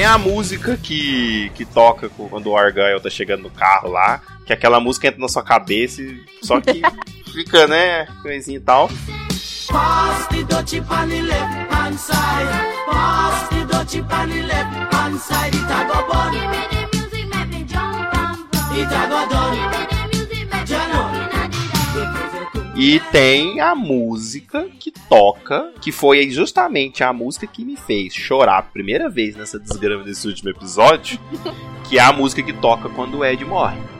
Tem 0.00 0.06
a 0.06 0.16
música 0.16 0.78
que, 0.78 1.52
que 1.54 1.62
toca 1.62 2.08
quando 2.08 2.46
o 2.46 2.56
Argyle 2.56 2.98
tá 3.02 3.10
chegando 3.10 3.42
no 3.42 3.50
carro 3.50 3.90
lá, 3.90 4.22
que 4.46 4.52
aquela 4.54 4.80
música 4.80 5.08
entra 5.08 5.20
na 5.20 5.28
sua 5.28 5.42
cabeça, 5.42 6.00
só 6.42 6.58
que 6.58 6.80
fica, 7.30 7.66
né, 7.66 8.06
coisinha 8.22 8.56
e 8.56 8.60
tal. 8.60 8.88
Left 8.88 9.02
hand 11.70 11.98
side. 11.98 12.48
Left 14.48 14.94
hand 14.94 15.18
side. 15.20 15.54
It 15.54 15.70
a 15.70 15.84
go 15.84 16.00
bun. 16.08 16.32
It 18.72 18.90
a 18.90 19.06
go 19.06 19.28
done. 19.28 19.99
E 22.82 22.98
tem 23.12 23.60
a 23.60 23.74
música 23.74 24.66
que 24.80 24.90
toca, 24.90 25.70
que 25.82 25.92
foi 25.92 26.30
justamente 26.30 27.04
a 27.04 27.12
música 27.12 27.46
que 27.46 27.62
me 27.62 27.76
fez 27.76 28.14
chorar 28.14 28.56
a 28.56 28.62
primeira 28.62 29.06
vez 29.06 29.36
nessa 29.36 29.58
desgrama 29.58 30.02
desse 30.02 30.26
último 30.26 30.48
episódio, 30.48 31.20
que 31.86 31.98
é 31.98 32.00
a 32.00 32.10
música 32.10 32.42
que 32.42 32.54
toca 32.54 32.88
quando 32.88 33.18
o 33.18 33.24
Ed 33.24 33.44
morre. 33.44 33.99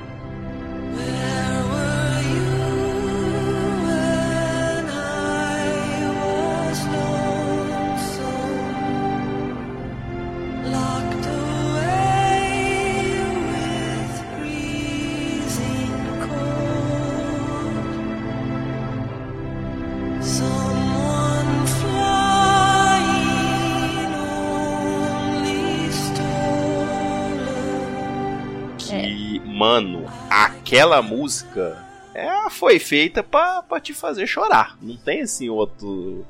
Aquela 30.80 31.02
música 31.02 31.84
é, 32.14 32.48
foi 32.48 32.78
feita 32.78 33.22
pra, 33.22 33.62
te 33.80 33.92
fazer 33.92 34.26
chorar. 34.26 34.76
Não 34.80 34.96
tem 34.96 35.20
assim 35.20 35.48
outro. 35.50 36.24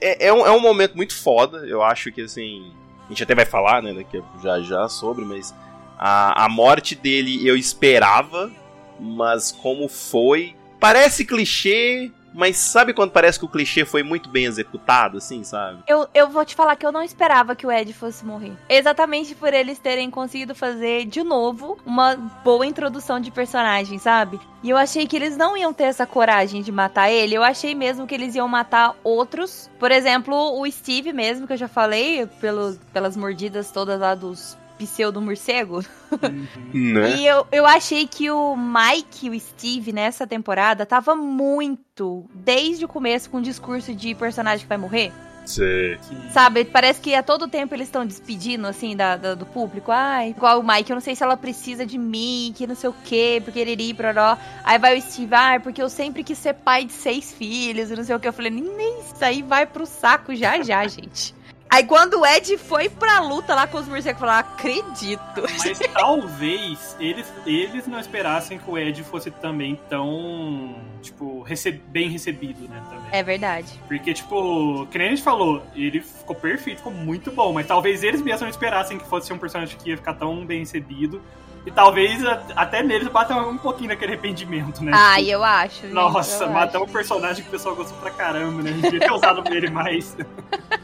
É, 0.00 0.28
é, 0.28 0.32
um, 0.32 0.46
é 0.46 0.50
um 0.50 0.60
momento 0.60 0.96
muito 0.96 1.14
foda. 1.14 1.58
Eu 1.66 1.82
acho 1.82 2.10
que 2.10 2.22
assim. 2.22 2.72
A 3.04 3.08
gente 3.10 3.22
até 3.22 3.34
vai 3.34 3.44
falar, 3.44 3.82
né, 3.82 3.92
daqui 3.92 4.22
já 4.40 4.60
já 4.60 4.88
sobre, 4.88 5.24
mas 5.24 5.52
a, 5.98 6.44
a 6.44 6.48
morte 6.48 6.94
dele 6.94 7.46
eu 7.46 7.56
esperava, 7.56 8.50
mas 8.98 9.52
como 9.52 9.88
foi. 9.88 10.54
Parece 10.78 11.24
clichê, 11.24 12.10
Mas 12.32 12.56
sabe 12.56 12.92
quando 12.92 13.10
parece 13.10 13.38
que 13.38 13.44
o 13.44 13.48
clichê 13.48 13.84
foi 13.84 14.02
muito 14.02 14.28
bem 14.28 14.44
executado, 14.44 15.18
assim, 15.18 15.42
sabe? 15.44 15.82
Eu, 15.86 16.08
eu 16.14 16.28
vou 16.28 16.44
te 16.44 16.54
falar 16.54 16.76
que 16.76 16.86
eu 16.86 16.92
não 16.92 17.02
esperava 17.02 17.56
que 17.56 17.66
o 17.66 17.72
Ed 17.72 17.92
fosse 17.92 18.24
morrer. 18.24 18.52
Exatamente 18.68 19.34
por 19.34 19.52
eles 19.52 19.78
terem 19.78 20.10
conseguido 20.10 20.54
fazer, 20.54 21.06
de 21.06 21.22
novo, 21.22 21.78
uma 21.84 22.16
boa 22.44 22.66
introdução 22.66 23.20
de 23.20 23.30
personagem, 23.30 23.98
sabe? 23.98 24.40
E 24.62 24.70
eu 24.70 24.76
achei 24.76 25.06
que 25.06 25.16
eles 25.16 25.36
não 25.36 25.56
iam 25.56 25.72
ter 25.72 25.84
essa 25.84 26.06
coragem 26.06 26.62
de 26.62 26.70
matar 26.70 27.10
ele. 27.10 27.34
Eu 27.34 27.42
achei 27.42 27.74
mesmo 27.74 28.06
que 28.06 28.14
eles 28.14 28.34
iam 28.34 28.46
matar 28.46 28.94
outros. 29.02 29.70
Por 29.78 29.90
exemplo, 29.90 30.34
o 30.60 30.70
Steve 30.70 31.12
mesmo, 31.12 31.46
que 31.46 31.54
eu 31.54 31.56
já 31.56 31.68
falei, 31.68 32.26
pelo, 32.40 32.76
pelas 32.92 33.16
mordidas 33.16 33.70
todas 33.70 33.98
lá 33.98 34.14
dos 34.14 34.58
pseudo 34.86 35.20
morcego. 35.20 35.84
Uhum. 36.12 36.46
né? 36.94 37.16
E 37.16 37.26
eu, 37.26 37.46
eu 37.52 37.66
achei 37.66 38.06
que 38.06 38.30
o 38.30 38.56
Mike 38.56 39.26
e 39.26 39.30
o 39.30 39.40
Steve 39.40 39.92
nessa 39.92 40.26
temporada 40.26 40.84
tava 40.86 41.14
muito, 41.14 42.24
desde 42.34 42.84
o 42.84 42.88
começo, 42.88 43.30
com 43.30 43.38
o 43.38 43.42
discurso 43.42 43.94
de 43.94 44.14
personagem 44.14 44.60
que 44.60 44.68
vai 44.68 44.78
morrer. 44.78 45.12
Sei. 45.46 45.98
Sabe, 46.32 46.64
parece 46.64 47.00
que 47.00 47.14
a 47.14 47.22
todo 47.22 47.48
tempo 47.48 47.74
eles 47.74 47.88
estão 47.88 48.06
despedindo, 48.06 48.66
assim, 48.68 48.94
da, 48.94 49.16
da- 49.16 49.34
do 49.34 49.46
público. 49.46 49.90
Ai, 49.90 50.30
igual 50.30 50.60
o 50.60 50.62
Mike, 50.66 50.90
eu 50.90 50.94
não 50.94 51.00
sei 51.00 51.16
se 51.16 51.24
ela 51.24 51.36
precisa 51.36 51.84
de 51.84 51.98
mim, 51.98 52.52
que 52.54 52.66
não 52.66 52.74
sei 52.76 52.90
o 52.90 52.94
quê, 53.04 53.40
porque 53.44 53.58
ele 53.58 53.72
iria 53.72 53.94
proró. 53.94 54.36
Aí 54.62 54.78
vai 54.78 54.96
o 54.96 55.02
Steve, 55.02 55.34
ai, 55.34 55.58
porque 55.58 55.82
eu 55.82 55.88
sempre 55.88 56.22
quis 56.22 56.38
ser 56.38 56.54
pai 56.54 56.84
de 56.84 56.92
seis 56.92 57.32
filhos, 57.32 57.90
e 57.90 57.96
não 57.96 58.04
sei 58.04 58.14
o 58.14 58.20
que. 58.20 58.28
Eu 58.28 58.32
falei, 58.32 58.50
nem 58.50 59.00
isso 59.00 59.24
aí 59.24 59.42
vai 59.42 59.66
pro 59.66 59.86
saco 59.86 60.34
já 60.36 60.62
já, 60.62 60.86
gente. 60.88 61.34
Aí 61.72 61.84
quando 61.84 62.20
o 62.20 62.26
Ed 62.26 62.58
foi 62.58 62.88
pra 62.88 63.20
luta 63.20 63.54
lá 63.54 63.66
com 63.66 63.78
os 63.78 63.86
morcegos, 63.86 64.22
"Ah, 64.24 64.40
acredito. 64.40 65.20
Mas 65.36 65.78
talvez 65.94 66.96
eles, 66.98 67.32
eles 67.46 67.86
não 67.86 68.00
esperassem 68.00 68.58
que 68.58 68.68
o 68.68 68.76
Ed 68.76 69.02
fosse 69.04 69.30
também 69.30 69.78
tão, 69.88 70.74
tipo, 71.00 71.42
rece- 71.42 71.70
bem 71.88 72.08
recebido, 72.10 72.68
né, 72.68 72.82
também. 72.90 73.06
É 73.12 73.22
verdade. 73.22 73.68
Porque, 73.86 74.12
tipo, 74.12 74.86
que 74.90 74.98
nem 74.98 75.06
a 75.06 75.10
gente 75.10 75.22
falou, 75.22 75.62
ele 75.74 76.00
ficou 76.00 76.34
perfeito, 76.34 76.78
ficou 76.78 76.92
muito 76.92 77.30
bom, 77.30 77.52
mas 77.52 77.66
talvez 77.68 78.02
eles 78.02 78.20
mesmos 78.20 78.42
não 78.42 78.48
esperassem 78.48 78.98
que 78.98 79.06
fosse 79.06 79.32
um 79.32 79.38
personagem 79.38 79.76
que 79.78 79.90
ia 79.90 79.96
ficar 79.96 80.14
tão 80.14 80.44
bem 80.44 80.60
recebido. 80.60 81.22
E 81.66 81.70
talvez 81.70 82.24
até 82.56 82.82
neles 82.82 83.06
bata 83.08 83.36
um 83.36 83.58
pouquinho 83.58 83.90
daquele 83.90 84.12
arrependimento, 84.14 84.82
né? 84.82 84.92
Tipo, 85.16 85.28
eu 85.30 85.44
acho. 85.44 85.82
gente, 85.82 85.92
Nossa, 85.92 86.44
eu 86.44 86.50
matar 86.50 86.78
acho. 86.78 86.86
um 86.90 86.92
personagem 86.92 87.42
que 87.42 87.48
o 87.48 87.52
pessoal 87.52 87.76
gostou 87.76 87.98
pra 87.98 88.10
caramba, 88.10 88.62
né? 88.62 88.70
A 88.70 88.72
gente 88.72 88.82
devia 88.90 89.00
ter 89.00 89.12
usado 89.12 89.42
ele 89.54 89.68
mais. 89.70 90.16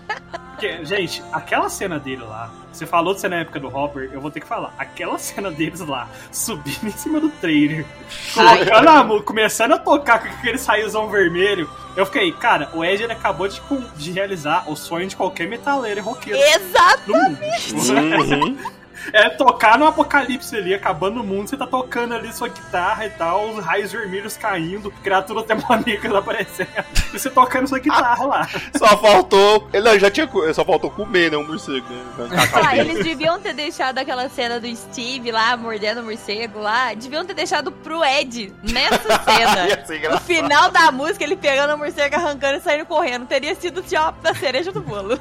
Porque, 0.58 0.84
gente, 0.86 1.22
aquela 1.32 1.68
cena 1.68 1.98
dele 1.98 2.22
lá, 2.22 2.50
você 2.72 2.86
falou 2.86 3.12
de 3.14 3.20
ser 3.20 3.28
na 3.28 3.36
época 3.36 3.60
do 3.60 3.68
Hopper, 3.68 4.08
eu 4.10 4.20
vou 4.22 4.30
ter 4.30 4.40
que 4.40 4.46
falar. 4.46 4.72
Aquela 4.78 5.18
cena 5.18 5.50
deles 5.50 5.80
lá, 5.80 6.08
subindo 6.32 6.86
em 6.86 6.92
cima 6.92 7.20
do 7.20 7.28
trailer, 7.28 7.84
colocando 8.32 8.88
a 8.88 9.04
mu- 9.04 9.22
começando 9.22 9.72
a 9.72 9.78
tocar 9.78 10.20
com 10.20 10.28
aquele 10.28 10.56
saiozão 10.56 11.08
vermelho, 11.10 11.70
eu 11.94 12.06
fiquei, 12.06 12.32
cara, 12.32 12.70
o 12.72 12.82
Ed 12.82 13.02
ele 13.02 13.12
acabou 13.12 13.46
de, 13.48 13.60
de 13.96 14.12
realizar 14.12 14.64
o 14.66 14.74
sonho 14.74 15.06
de 15.06 15.14
qualquer 15.14 15.46
metaleiro 15.46 16.00
e 16.00 16.02
roqueiro. 16.02 16.38
Exatamente! 16.38 17.74
mundo. 17.74 18.58
É 19.12 19.28
tocar 19.30 19.78
no 19.78 19.86
apocalipse 19.86 20.56
ali, 20.56 20.74
acabando 20.74 21.20
o 21.20 21.24
mundo, 21.24 21.48
você 21.48 21.56
tá 21.56 21.66
tocando 21.66 22.14
ali 22.14 22.32
sua 22.32 22.48
guitarra 22.48 23.06
e 23.06 23.10
tal, 23.10 23.50
os 23.50 23.64
raios 23.64 23.92
vermelhos 23.92 24.36
caindo, 24.36 24.90
criaturas 25.02 25.44
demoníacas 25.46 26.12
aparecendo, 26.14 26.68
e 27.12 27.18
você 27.18 27.30
tocando 27.30 27.68
sua 27.68 27.78
guitarra 27.78 28.24
lá. 28.26 28.48
Só 28.76 28.96
faltou. 28.98 29.68
Ele 29.72 29.88
não, 29.88 29.98
já 29.98 30.10
tinha. 30.10 30.28
Só 30.52 30.64
faltou 30.64 30.90
comer, 30.90 31.30
né? 31.30 31.36
Um 31.36 31.46
morcego, 31.46 31.86
né? 31.88 32.28
Ah, 32.52 32.76
eles 32.76 33.04
deviam 33.04 33.38
ter 33.38 33.52
deixado 33.52 33.98
aquela 33.98 34.28
cena 34.28 34.60
do 34.60 34.76
Steve 34.76 35.30
lá, 35.30 35.56
mordendo 35.56 36.00
o 36.00 36.04
morcego 36.04 36.60
lá. 36.60 36.92
Deviam 36.94 37.24
ter 37.24 37.34
deixado 37.34 37.70
pro 37.70 38.04
Ed 38.04 38.52
nessa 38.62 38.96
Ia 39.66 39.84
ser 39.84 40.00
cena. 40.00 40.14
no 40.14 40.20
final 40.20 40.70
da 40.70 40.90
música, 40.90 41.24
ele 41.24 41.36
pegando 41.36 41.74
o 41.74 41.78
morcego, 41.78 42.16
arrancando 42.16 42.58
e 42.58 42.60
saindo 42.60 42.86
correndo. 42.86 43.26
Teria 43.26 43.54
sido 43.54 43.80
o 43.80 44.22
da 44.22 44.34
cereja 44.34 44.72
do 44.72 44.80
bolo. 44.80 45.18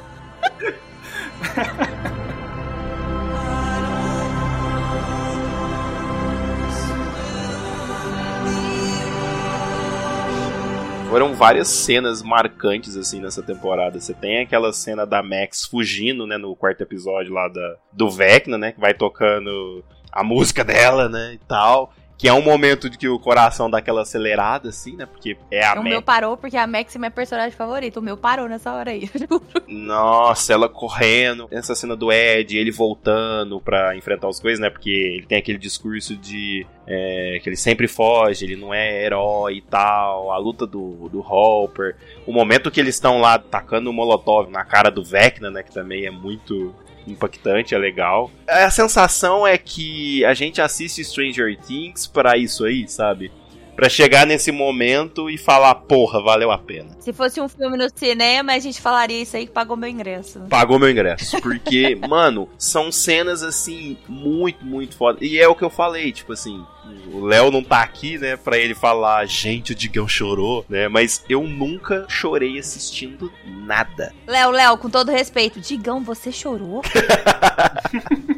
Foram 11.16 11.34
várias 11.34 11.70
cenas 11.70 12.22
marcantes, 12.22 12.98
assim, 12.98 13.22
nessa 13.22 13.42
temporada. 13.42 14.02
Você 14.02 14.14
tem 14.14 14.42
aquela 14.42 14.74
cena 14.74 15.06
da 15.06 15.24
Max 15.24 15.64
fugindo, 15.64 16.28
né, 16.28 16.36
no 16.36 16.54
quarto 16.58 16.82
episódio 16.82 17.34
lá 17.34 17.48
da, 17.48 17.78
do 17.94 18.12
Vecna, 18.12 18.58
né, 18.58 18.74
que 18.74 18.82
vai 18.82 18.94
tocando 18.94 19.82
a 20.12 20.26
música 20.26 20.62
dela, 20.62 21.08
né, 21.08 21.36
e 21.36 21.38
tal. 21.48 21.94
Que 22.18 22.28
é 22.28 22.34
um 22.34 22.42
momento 22.42 22.90
de 22.90 22.98
que 22.98 23.10
o 23.10 23.20
coração 23.20 23.70
dá 23.70 23.80
aquela 23.80 24.04
acelerada, 24.04 24.70
assim, 24.70 24.96
né, 24.96 25.06
porque 25.06 25.38
é 25.52 25.66
a 25.66 25.74
o 25.74 25.78
Max. 25.78 25.90
meu 25.90 26.02
parou 26.02 26.38
porque 26.38 26.56
a 26.56 26.66
Max 26.66 26.96
é 26.96 27.00
minha 27.00 27.12
personagem 27.12 27.52
favorita. 27.52 28.00
O 28.00 28.04
meu 28.04 28.16
parou 28.16 28.48
nessa 28.48 28.74
hora 28.74 28.92
aí. 28.92 29.10
Nossa, 29.68 30.54
ela 30.54 30.70
correndo. 30.70 31.48
Essa 31.52 31.76
cena 31.76 31.96
do 31.96 32.12
Ed, 32.12 32.58
ele 32.58 32.72
voltando 32.72 33.60
pra 33.60 33.96
enfrentar 33.98 34.30
as 34.30 34.40
coisas, 34.40 34.60
né? 34.60 34.70
Porque 34.70 34.90
ele 34.90 35.26
tem 35.26 35.38
aquele 35.38 35.58
discurso 35.58 36.16
de 36.16 36.66
é, 36.88 37.40
que 37.42 37.50
ele 37.50 37.58
sempre 37.58 37.88
foge, 37.88 38.46
ele 38.46 38.56
não 38.56 38.74
é 38.74 39.04
herói 39.04 39.58
e 39.58 39.62
tal. 39.62 40.32
A 40.32 40.38
luta 40.38 40.66
do, 40.66 41.10
do 41.10 41.20
Hopper. 41.20 41.96
O 42.26 42.32
momento 42.32 42.72
que 42.72 42.80
eles 42.80 42.96
estão 42.96 43.20
lá 43.20 43.38
tacando 43.38 43.90
o 43.90 43.94
Molotov 43.94 44.50
na 44.50 44.64
cara 44.64 44.90
do 44.90 45.04
Vecna, 45.04 45.52
né? 45.52 45.64
Que 45.64 45.74
também 45.74 46.06
é 46.06 46.12
muito 46.12 46.74
impactante, 47.08 47.76
é 47.76 47.78
legal. 47.78 48.32
A 48.48 48.70
sensação 48.72 49.46
é 49.46 49.58
que 49.58 50.24
a 50.26 50.34
gente 50.34 50.62
assiste 50.62 51.04
Stranger 51.04 51.58
Things 51.58 52.08
pra 52.08 52.38
isso 52.38 52.66
aí, 52.66 52.88
sabe? 52.88 53.32
Pra 53.76 53.90
chegar 53.90 54.26
nesse 54.26 54.52
momento 54.52 55.30
e 55.30 55.38
falar, 55.38 55.76
porra, 55.76 56.22
valeu 56.22 56.52
a 56.52 56.58
pena. 56.58 56.96
Se 57.00 57.12
fosse 57.12 57.42
um 57.42 57.48
filme 57.50 57.78
no 57.78 57.88
cinema, 57.94 58.54
a 58.54 58.60
gente 58.60 58.82
falaria 58.82 59.22
isso 59.22 59.36
aí 59.36 59.46
que 59.46 59.52
pagou 59.52 59.76
meu 59.76 59.90
ingresso. 59.90 60.40
pagou 60.50 60.80
meu 60.80 60.90
ingresso. 60.90 61.40
Porque, 61.42 61.96
mano, 62.08 62.48
são 62.58 62.92
cenas 62.92 63.44
assim, 63.44 63.98
muito, 64.08 64.66
muito 64.66 64.96
foda. 64.96 65.20
E 65.22 65.38
é 65.38 65.48
o 65.48 65.56
que 65.56 65.64
eu 65.64 65.70
falei, 65.70 66.12
tipo 66.12 66.34
assim. 66.34 66.64
O 67.12 67.26
Léo 67.26 67.50
não 67.50 67.64
tá 67.64 67.82
aqui, 67.82 68.18
né, 68.18 68.38
pra 68.38 68.58
ele 68.58 68.76
falar, 68.76 69.26
gente, 69.26 69.72
o 69.72 69.76
Digão 69.76 70.08
chorou, 70.08 70.64
né? 70.70 70.88
Mas 70.88 71.24
eu 71.28 71.44
nunca 71.44 72.06
chorei 72.08 72.60
assistindo 72.60 73.32
nada. 73.46 74.14
Léo, 74.28 74.52
Léo, 74.52 74.78
com 74.78 74.90
todo 74.90 75.12
respeito, 75.12 75.60
Digão, 75.60 76.04
você 76.04 76.32
chorou? 76.32 76.82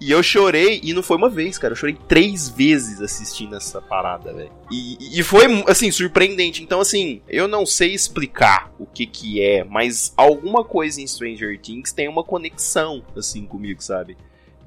E 0.00 0.10
eu 0.10 0.22
chorei, 0.22 0.80
e 0.82 0.92
não 0.92 1.02
foi 1.02 1.16
uma 1.16 1.28
vez, 1.28 1.58
cara. 1.58 1.72
Eu 1.72 1.76
chorei 1.76 1.96
três 2.08 2.48
vezes 2.48 3.00
assistindo 3.00 3.56
essa 3.56 3.80
parada, 3.80 4.32
velho. 4.32 4.50
E, 4.70 5.18
e 5.18 5.22
foi, 5.22 5.46
assim, 5.66 5.90
surpreendente. 5.90 6.62
Então, 6.62 6.80
assim, 6.80 7.20
eu 7.28 7.48
não 7.48 7.66
sei 7.66 7.92
explicar 7.92 8.72
o 8.78 8.86
que 8.86 9.06
que 9.06 9.42
é, 9.42 9.64
mas 9.64 10.12
alguma 10.16 10.64
coisa 10.64 11.00
em 11.00 11.06
Stranger 11.06 11.58
Things 11.60 11.92
tem 11.92 12.08
uma 12.08 12.24
conexão, 12.24 13.02
assim, 13.16 13.46
comigo, 13.46 13.82
sabe? 13.82 14.16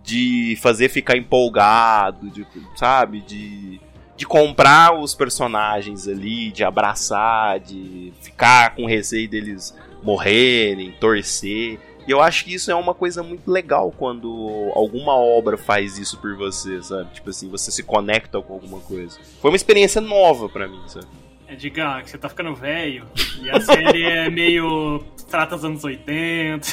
De 0.04 0.58
fazer 0.62 0.90
ficar 0.90 1.18
empolgado, 1.18 2.30
de, 2.30 2.46
sabe? 2.76 3.22
De, 3.22 3.80
de 4.16 4.26
comprar 4.26 5.00
os 5.00 5.16
personagens 5.16 6.08
ali, 6.08 6.52
de 6.52 6.64
abraçar, 6.64 7.60
de 7.60 8.14
ficar 8.22 8.76
com 8.76 8.86
receio 8.86 9.30
deles 9.30 9.74
morrerem, 10.04 10.92
torcer. 11.00 11.80
E 12.08 12.12
eu 12.12 12.22
acho 12.22 12.44
que 12.46 12.54
isso 12.54 12.70
é 12.70 12.76
uma 12.76 12.94
coisa 12.94 13.24
muito 13.24 13.50
legal 13.50 13.92
quando 13.98 14.72
alguma 14.76 15.14
obra 15.16 15.58
faz 15.58 15.98
isso 15.98 16.18
por 16.20 16.36
você, 16.36 16.82
sabe? 16.84 17.14
Tipo 17.14 17.30
assim, 17.30 17.50
você 17.50 17.72
se 17.72 17.82
conecta 17.84 18.42
com 18.42 18.54
alguma 18.54 18.80
coisa. 18.82 19.18
Foi 19.42 19.52
uma 19.52 19.56
experiência 19.58 20.02
nova 20.02 20.50
pra 20.50 20.68
mim, 20.68 20.82
sabe? 20.88 21.08
É, 21.48 21.56
diga 21.56 22.02
que 22.02 22.10
você 22.10 22.18
tá 22.18 22.28
ficando 22.30 22.54
velho, 22.56 23.06
e 23.42 23.50
a 23.50 23.60
série 23.62 24.04
é 24.04 24.30
meio. 24.30 25.04
trata 25.30 25.56
os 25.56 25.64
anos 25.64 25.84
80. 25.84 26.68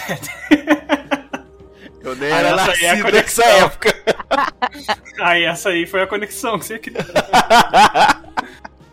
Eu 2.02 2.16
nem 2.16 2.32
Ah, 2.32 2.36
era 2.38 2.48
essa 2.48 2.70
aí 2.72 2.84
é 2.84 2.88
a 2.88 2.92
nascido 2.94 3.04
conexão. 3.04 3.44
nessa 3.46 3.64
época. 3.66 3.94
Aí 5.20 5.44
essa 5.44 5.68
aí 5.68 5.86
foi 5.86 6.00
a 6.02 6.06
conexão 6.06 6.58
que 6.58 6.64
você 6.64 6.78
queria. 6.78 7.04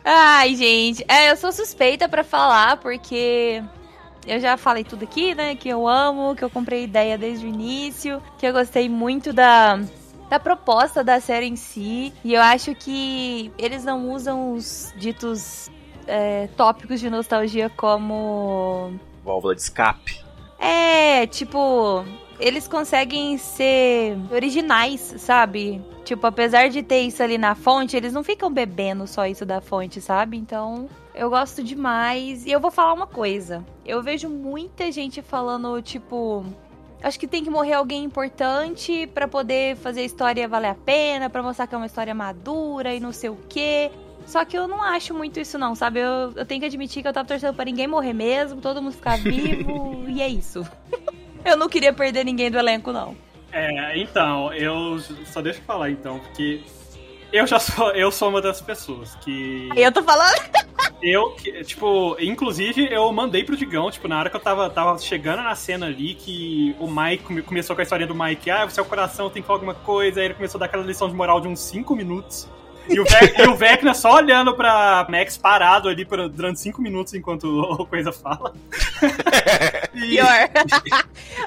Ai, 0.03 0.55
gente, 0.55 1.05
é, 1.07 1.31
eu 1.31 1.37
sou 1.37 1.51
suspeita 1.53 2.09
pra 2.09 2.23
falar 2.23 2.77
porque 2.77 3.63
eu 4.27 4.39
já 4.39 4.57
falei 4.57 4.83
tudo 4.83 5.03
aqui, 5.03 5.33
né? 5.33 5.55
Que 5.55 5.69
eu 5.69 5.87
amo, 5.87 6.35
que 6.35 6.43
eu 6.43 6.49
comprei 6.49 6.83
ideia 6.83 7.17
desde 7.17 7.45
o 7.45 7.49
início, 7.49 8.21
que 8.37 8.45
eu 8.45 8.53
gostei 8.53 8.89
muito 8.89 9.31
da, 9.31 9.79
da 10.29 10.39
proposta 10.39 11.03
da 11.03 11.19
série 11.19 11.47
em 11.47 11.55
si. 11.55 12.13
E 12.23 12.33
eu 12.33 12.41
acho 12.41 12.75
que 12.75 13.51
eles 13.57 13.83
não 13.83 14.11
usam 14.11 14.53
os 14.53 14.93
ditos 14.97 15.71
é, 16.05 16.47
tópicos 16.57 16.99
de 16.99 17.09
nostalgia 17.09 17.69
como. 17.69 18.93
Válvula 19.23 19.55
de 19.55 19.61
escape. 19.61 20.21
É, 20.59 21.27
tipo, 21.27 22.03
eles 22.39 22.67
conseguem 22.67 23.37
ser 23.37 24.17
originais, 24.31 25.15
sabe? 25.17 25.81
Tipo, 26.03 26.27
apesar 26.27 26.69
de 26.69 26.81
ter 26.81 27.01
isso 27.01 27.21
ali 27.21 27.37
na 27.37 27.53
fonte, 27.53 27.97
eles 27.97 28.13
não 28.13 28.23
ficam 28.23 28.51
bebendo 28.51 29.05
só 29.05 29.25
isso 29.25 29.45
da 29.45 29.59
fonte, 29.61 29.99
sabe? 29.99 30.37
Então, 30.37 30.89
eu 31.17 31.29
gosto 31.29 31.63
demais. 31.63 32.45
E 32.45 32.51
eu 32.51 32.59
vou 32.59 32.71
falar 32.71 32.93
uma 32.93 33.07
coisa. 33.07 33.65
Eu 33.85 34.01
vejo 34.01 34.29
muita 34.29 34.91
gente 34.91 35.21
falando, 35.21 35.81
tipo, 35.81 36.45
acho 37.01 37.19
que 37.19 37.27
tem 37.27 37.43
que 37.43 37.49
morrer 37.49 37.73
alguém 37.73 38.03
importante 38.03 39.07
pra 39.13 39.27
poder 39.27 39.75
fazer 39.77 40.01
a 40.01 40.05
história 40.05 40.47
valer 40.47 40.69
a 40.69 40.75
pena, 40.75 41.29
pra 41.29 41.41
mostrar 41.41 41.67
que 41.67 41.75
é 41.75 41.77
uma 41.77 41.87
história 41.87 42.13
madura 42.13 42.93
e 42.93 42.99
não 42.99 43.11
sei 43.11 43.29
o 43.29 43.37
quê. 43.49 43.91
Só 44.25 44.43
que 44.43 44.57
eu 44.57 44.67
não 44.67 44.83
acho 44.83 45.13
muito 45.13 45.39
isso, 45.39 45.57
não, 45.57 45.73
sabe? 45.73 45.99
Eu, 45.99 46.33
eu 46.35 46.45
tenho 46.45 46.59
que 46.59 46.67
admitir 46.67 47.01
que 47.01 47.07
eu 47.07 47.13
tava 47.13 47.27
torcendo 47.27 47.55
pra 47.55 47.65
ninguém 47.65 47.87
morrer 47.87 48.13
mesmo, 48.13 48.59
todo 48.61 48.81
mundo 48.81 48.93
ficar 48.93 49.17
vivo, 49.23 50.03
e 50.07 50.21
é 50.21 50.27
isso. 50.27 50.67
eu 51.45 51.55
não 51.55 51.69
queria 51.69 51.93
perder 51.93 52.25
ninguém 52.25 52.51
do 52.51 52.57
elenco, 52.57 52.91
não. 52.91 53.15
É, 53.53 53.97
então, 53.97 54.53
eu 54.53 54.99
só 55.25 55.41
deixa 55.41 55.59
eu 55.59 55.63
falar 55.63 55.89
então, 55.89 56.19
porque 56.19 56.61
eu 57.31 57.45
já 57.45 57.59
sou, 57.59 57.91
eu 57.91 58.11
sou 58.11 58.29
uma 58.29 58.41
das 58.41 58.61
pessoas 58.61 59.15
que. 59.15 59.69
Eu 59.75 59.91
tô 59.91 60.03
falando? 60.03 60.41
Eu, 61.01 61.35
tipo, 61.63 62.17
inclusive 62.19 62.91
eu 62.91 63.11
mandei 63.11 63.43
pro 63.43 63.55
Digão, 63.55 63.91
tipo, 63.91 64.07
na 64.07 64.17
hora 64.17 64.29
que 64.29 64.35
eu 64.35 64.39
tava, 64.39 64.67
tava 64.69 64.97
chegando 64.97 65.43
na 65.43 65.53
cena 65.53 65.85
ali, 65.85 66.15
que 66.15 66.75
o 66.79 66.87
Mike 66.89 67.43
começou 67.43 67.75
com 67.75 67.81
a 67.81 67.83
história 67.83 68.07
do 68.07 68.15
Mike, 68.15 68.49
ah, 68.49 68.65
o 68.65 68.69
seu 68.71 68.83
coração 68.83 69.29
tem 69.29 69.43
que 69.43 69.47
falar 69.47 69.57
alguma 69.57 69.75
coisa, 69.75 70.19
aí 70.19 70.25
ele 70.25 70.33
começou 70.33 70.57
a 70.57 70.61
dar 70.61 70.65
aquela 70.65 70.83
lição 70.83 71.07
de 71.07 71.13
moral 71.13 71.39
de 71.39 71.47
uns 71.47 71.59
5 71.59 71.95
minutos. 71.95 72.47
E 72.89 72.99
o, 72.99 73.03
Vec, 73.03 73.39
e 73.39 73.47
o 73.47 73.55
Vecna 73.55 73.93
só 73.93 74.15
olhando 74.15 74.55
pra 74.55 75.05
Max 75.09 75.37
parado 75.37 75.89
ali 75.89 76.05
por, 76.05 76.29
durante 76.29 76.59
cinco 76.59 76.81
minutos 76.81 77.13
enquanto 77.13 77.45
o 77.45 77.85
Coisa 77.85 78.11
fala. 78.11 78.53
e... 79.93 80.09
Pior. 80.09 80.49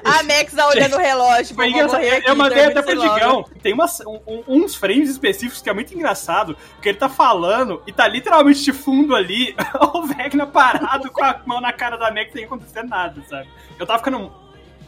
a 0.03 0.23
Max 0.23 0.53
tá 0.53 0.67
olhando 0.67 0.95
o 0.95 0.99
relógio. 0.99 1.55
Foi 1.55 1.69
engraçado. 1.69 2.03
Eu, 2.03 2.21
eu 2.25 2.35
mandei 2.35 2.65
até 2.65 2.81
pro 2.81 2.99
Digão. 2.99 3.45
Tem 3.61 3.73
umas, 3.73 3.99
um, 4.01 4.43
uns 4.47 4.75
frames 4.75 5.09
específicos 5.09 5.61
que 5.61 5.69
é 5.69 5.73
muito 5.73 5.93
engraçado, 5.93 6.55
porque 6.73 6.89
ele 6.89 6.97
tá 6.97 7.09
falando 7.09 7.81
e 7.87 7.91
tá 7.91 8.07
literalmente 8.07 8.63
de 8.63 8.73
fundo 8.73 9.15
ali 9.15 9.55
o 9.93 10.03
Vecna 10.03 10.45
parado 10.45 11.11
com 11.11 11.23
a 11.23 11.41
mão 11.45 11.59
na 11.59 11.73
cara 11.73 11.97
da 11.97 12.11
Max 12.11 12.31
sem 12.31 12.45
acontecer 12.45 12.83
nada, 12.83 13.21
sabe? 13.29 13.49
Eu 13.79 13.85
tava 13.85 13.99
ficando 13.99 14.31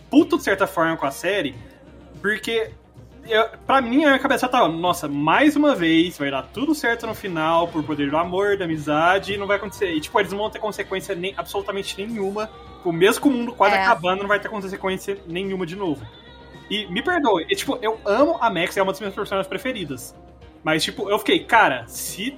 puto 0.09 0.37
de 0.37 0.43
certa 0.43 0.67
forma 0.67 0.95
com 0.95 1.05
a 1.05 1.11
série, 1.11 1.55
porque 2.21 2.71
eu, 3.25 3.47
pra 3.65 3.81
mim, 3.81 4.03
a 4.03 4.09
minha 4.09 4.19
cabeça 4.19 4.47
tava, 4.47 4.67
nossa, 4.67 5.07
mais 5.07 5.55
uma 5.55 5.75
vez, 5.75 6.17
vai 6.17 6.29
dar 6.29 6.43
tudo 6.43 6.75
certo 6.75 7.07
no 7.07 7.15
final, 7.15 7.67
por 7.67 7.83
poder 7.83 8.09
do 8.09 8.17
amor, 8.17 8.57
da 8.57 8.65
amizade, 8.65 9.33
e 9.33 9.37
não 9.37 9.47
vai 9.47 9.57
acontecer. 9.57 9.93
E, 9.93 10.01
tipo, 10.01 10.19
eles 10.19 10.31
não 10.31 10.39
vão 10.39 10.49
ter 10.49 10.59
consequência 10.59 11.15
nem, 11.15 11.33
absolutamente 11.37 11.97
nenhuma. 11.97 12.49
Tipo, 12.77 12.91
mesmo 12.91 13.21
com 13.21 13.29
o 13.29 13.31
mundo 13.31 13.53
quase 13.53 13.75
é. 13.75 13.83
acabando, 13.83 14.21
não 14.21 14.27
vai 14.27 14.39
ter 14.39 14.49
consequência 14.49 15.17
nenhuma 15.25 15.65
de 15.65 15.75
novo. 15.75 16.05
E 16.69 16.85
me 16.87 17.01
perdoe, 17.01 17.45
e, 17.49 17.55
tipo, 17.55 17.77
eu 17.81 17.99
amo 18.05 18.37
a 18.41 18.49
Max, 18.49 18.75
é 18.75 18.81
uma 18.81 18.91
das 18.91 18.99
minhas 18.99 19.15
personagens 19.15 19.47
preferidas. 19.47 20.15
Mas, 20.63 20.83
tipo, 20.83 21.09
eu 21.09 21.17
fiquei, 21.19 21.39
cara, 21.39 21.85
se 21.87 22.37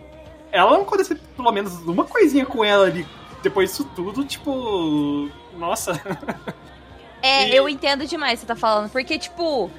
ela 0.52 0.72
não 0.72 0.82
acontecer 0.82 1.20
pelo 1.36 1.52
menos 1.52 1.74
uma 1.82 2.06
coisinha 2.06 2.46
com 2.46 2.64
ela 2.64 2.86
ali 2.86 3.06
depois 3.42 3.70
disso 3.70 3.86
tudo, 3.96 4.24
tipo. 4.26 5.30
Nossa. 5.58 6.02
É, 7.22 7.50
e... 7.50 7.56
eu 7.56 7.68
entendo 7.68 8.06
demais 8.06 8.34
o 8.34 8.36
que 8.36 8.42
você 8.42 8.46
tá 8.46 8.56
falando, 8.56 8.88
porque, 8.92 9.18
tipo 9.18 9.72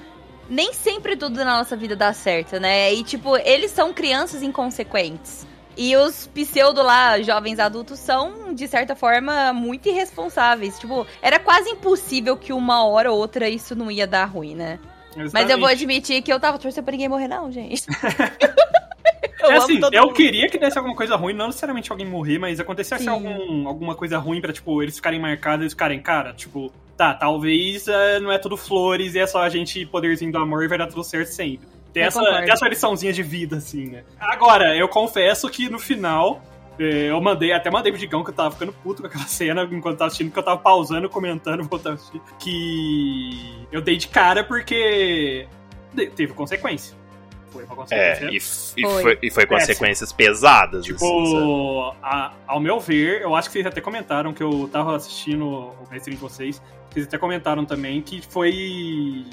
nem 0.48 0.72
sempre 0.72 1.16
tudo 1.16 1.36
na 1.36 1.58
nossa 1.58 1.76
vida 1.76 1.96
dá 1.96 2.12
certo, 2.12 2.58
né? 2.60 2.92
E, 2.92 3.02
tipo, 3.04 3.36
eles 3.36 3.70
são 3.70 3.92
crianças 3.92 4.42
inconsequentes. 4.42 5.46
E 5.76 5.94
os 5.94 6.26
pseudo 6.28 6.82
lá, 6.82 7.20
jovens 7.20 7.58
adultos, 7.58 7.98
são, 7.98 8.54
de 8.54 8.66
certa 8.66 8.96
forma, 8.96 9.52
muito 9.52 9.88
irresponsáveis. 9.88 10.78
Tipo, 10.78 11.06
era 11.20 11.38
quase 11.38 11.68
impossível 11.68 12.36
que 12.36 12.52
uma 12.52 12.86
hora 12.86 13.12
ou 13.12 13.18
outra 13.18 13.48
isso 13.48 13.76
não 13.76 13.90
ia 13.90 14.06
dar 14.06 14.24
ruim, 14.24 14.54
né? 14.54 14.78
Exatamente. 15.10 15.32
Mas 15.32 15.50
eu 15.50 15.58
vou 15.58 15.68
admitir 15.68 16.22
que 16.22 16.32
eu 16.32 16.40
tava 16.40 16.58
torcendo 16.58 16.84
pra 16.84 16.92
ninguém 16.92 17.08
morrer, 17.08 17.28
não, 17.28 17.52
gente. 17.52 17.84
eu 19.40 19.50
é 19.50 19.56
assim, 19.56 19.80
eu 19.92 20.02
mundo. 20.02 20.14
queria 20.14 20.48
que 20.48 20.58
desse 20.58 20.78
alguma 20.78 20.94
coisa 20.94 21.16
ruim, 21.16 21.32
não 21.32 21.46
necessariamente 21.46 21.90
alguém 21.90 22.06
morrer, 22.06 22.38
mas 22.38 22.60
acontecesse 22.60 23.08
algum, 23.08 23.68
alguma 23.68 23.94
coisa 23.94 24.18
ruim 24.18 24.40
pra, 24.40 24.52
tipo, 24.52 24.82
eles 24.82 24.96
ficarem 24.96 25.20
marcados 25.20 25.66
e 25.66 25.70
ficarem, 25.70 26.00
cara, 26.00 26.32
tipo, 26.32 26.72
tá, 26.96 27.14
talvez 27.14 27.86
uh, 27.86 28.20
não 28.22 28.32
é 28.32 28.38
tudo 28.38 28.56
flores 28.56 29.14
e 29.14 29.18
é 29.18 29.26
só 29.26 29.42
a 29.42 29.48
gente 29.48 29.84
poderzinho 29.86 30.32
do 30.32 30.38
amor 30.38 30.64
e 30.64 30.68
vai 30.68 30.78
dar 30.78 30.86
tudo 30.86 31.04
certo 31.04 31.28
sempre. 31.28 31.68
Tem 31.92 32.02
essa, 32.02 32.22
tem 32.22 32.52
essa 32.52 32.68
liçãozinha 32.68 33.12
de 33.12 33.22
vida, 33.22 33.56
assim, 33.56 33.86
né? 33.86 34.04
Agora, 34.20 34.76
eu 34.76 34.86
confesso 34.86 35.48
que 35.48 35.70
no 35.70 35.78
final, 35.78 36.42
eh, 36.78 37.10
eu 37.10 37.18
mandei, 37.22 37.52
até 37.52 37.70
mandei 37.70 37.90
pro 37.90 37.98
Digão 37.98 38.22
que 38.22 38.28
eu 38.28 38.34
tava 38.34 38.50
ficando 38.50 38.70
puto 38.70 39.00
com 39.00 39.08
aquela 39.08 39.24
cena 39.28 39.62
enquanto 39.64 39.96
tava 39.96 40.08
assistindo, 40.08 40.30
que 40.30 40.38
eu 40.38 40.42
tava 40.42 40.60
pausando, 40.60 41.08
comentando, 41.08 41.64
voltando 41.68 41.98
que 42.38 43.66
eu 43.72 43.80
dei 43.80 43.96
de 43.96 44.08
cara 44.08 44.44
porque 44.44 45.48
teve 46.14 46.34
consequência. 46.34 46.94
Foi 47.50 47.64
uma 47.64 47.76
consequência. 47.76 48.26
É, 48.26 48.30
e, 48.30 48.36
e 48.36 48.40
foi. 48.40 49.02
foi, 49.02 49.18
e 49.22 49.30
foi 49.30 49.46
consequências 49.46 50.12
pesadas. 50.12 50.84
Tipo, 50.84 51.04
assim, 51.04 51.96
a, 52.02 52.32
ao 52.46 52.60
meu 52.60 52.78
ver, 52.80 53.22
eu 53.22 53.34
acho 53.34 53.48
que 53.48 53.54
vocês 53.54 53.66
até 53.66 53.80
comentaram 53.80 54.32
que 54.32 54.42
eu 54.42 54.68
tava 54.72 54.96
assistindo 54.96 55.46
o 55.46 55.86
mestre 55.90 56.14
de 56.14 56.20
vocês, 56.20 56.60
vocês 56.90 57.06
até 57.06 57.18
comentaram 57.18 57.64
também 57.64 58.00
que 58.02 58.20
foi 58.22 59.24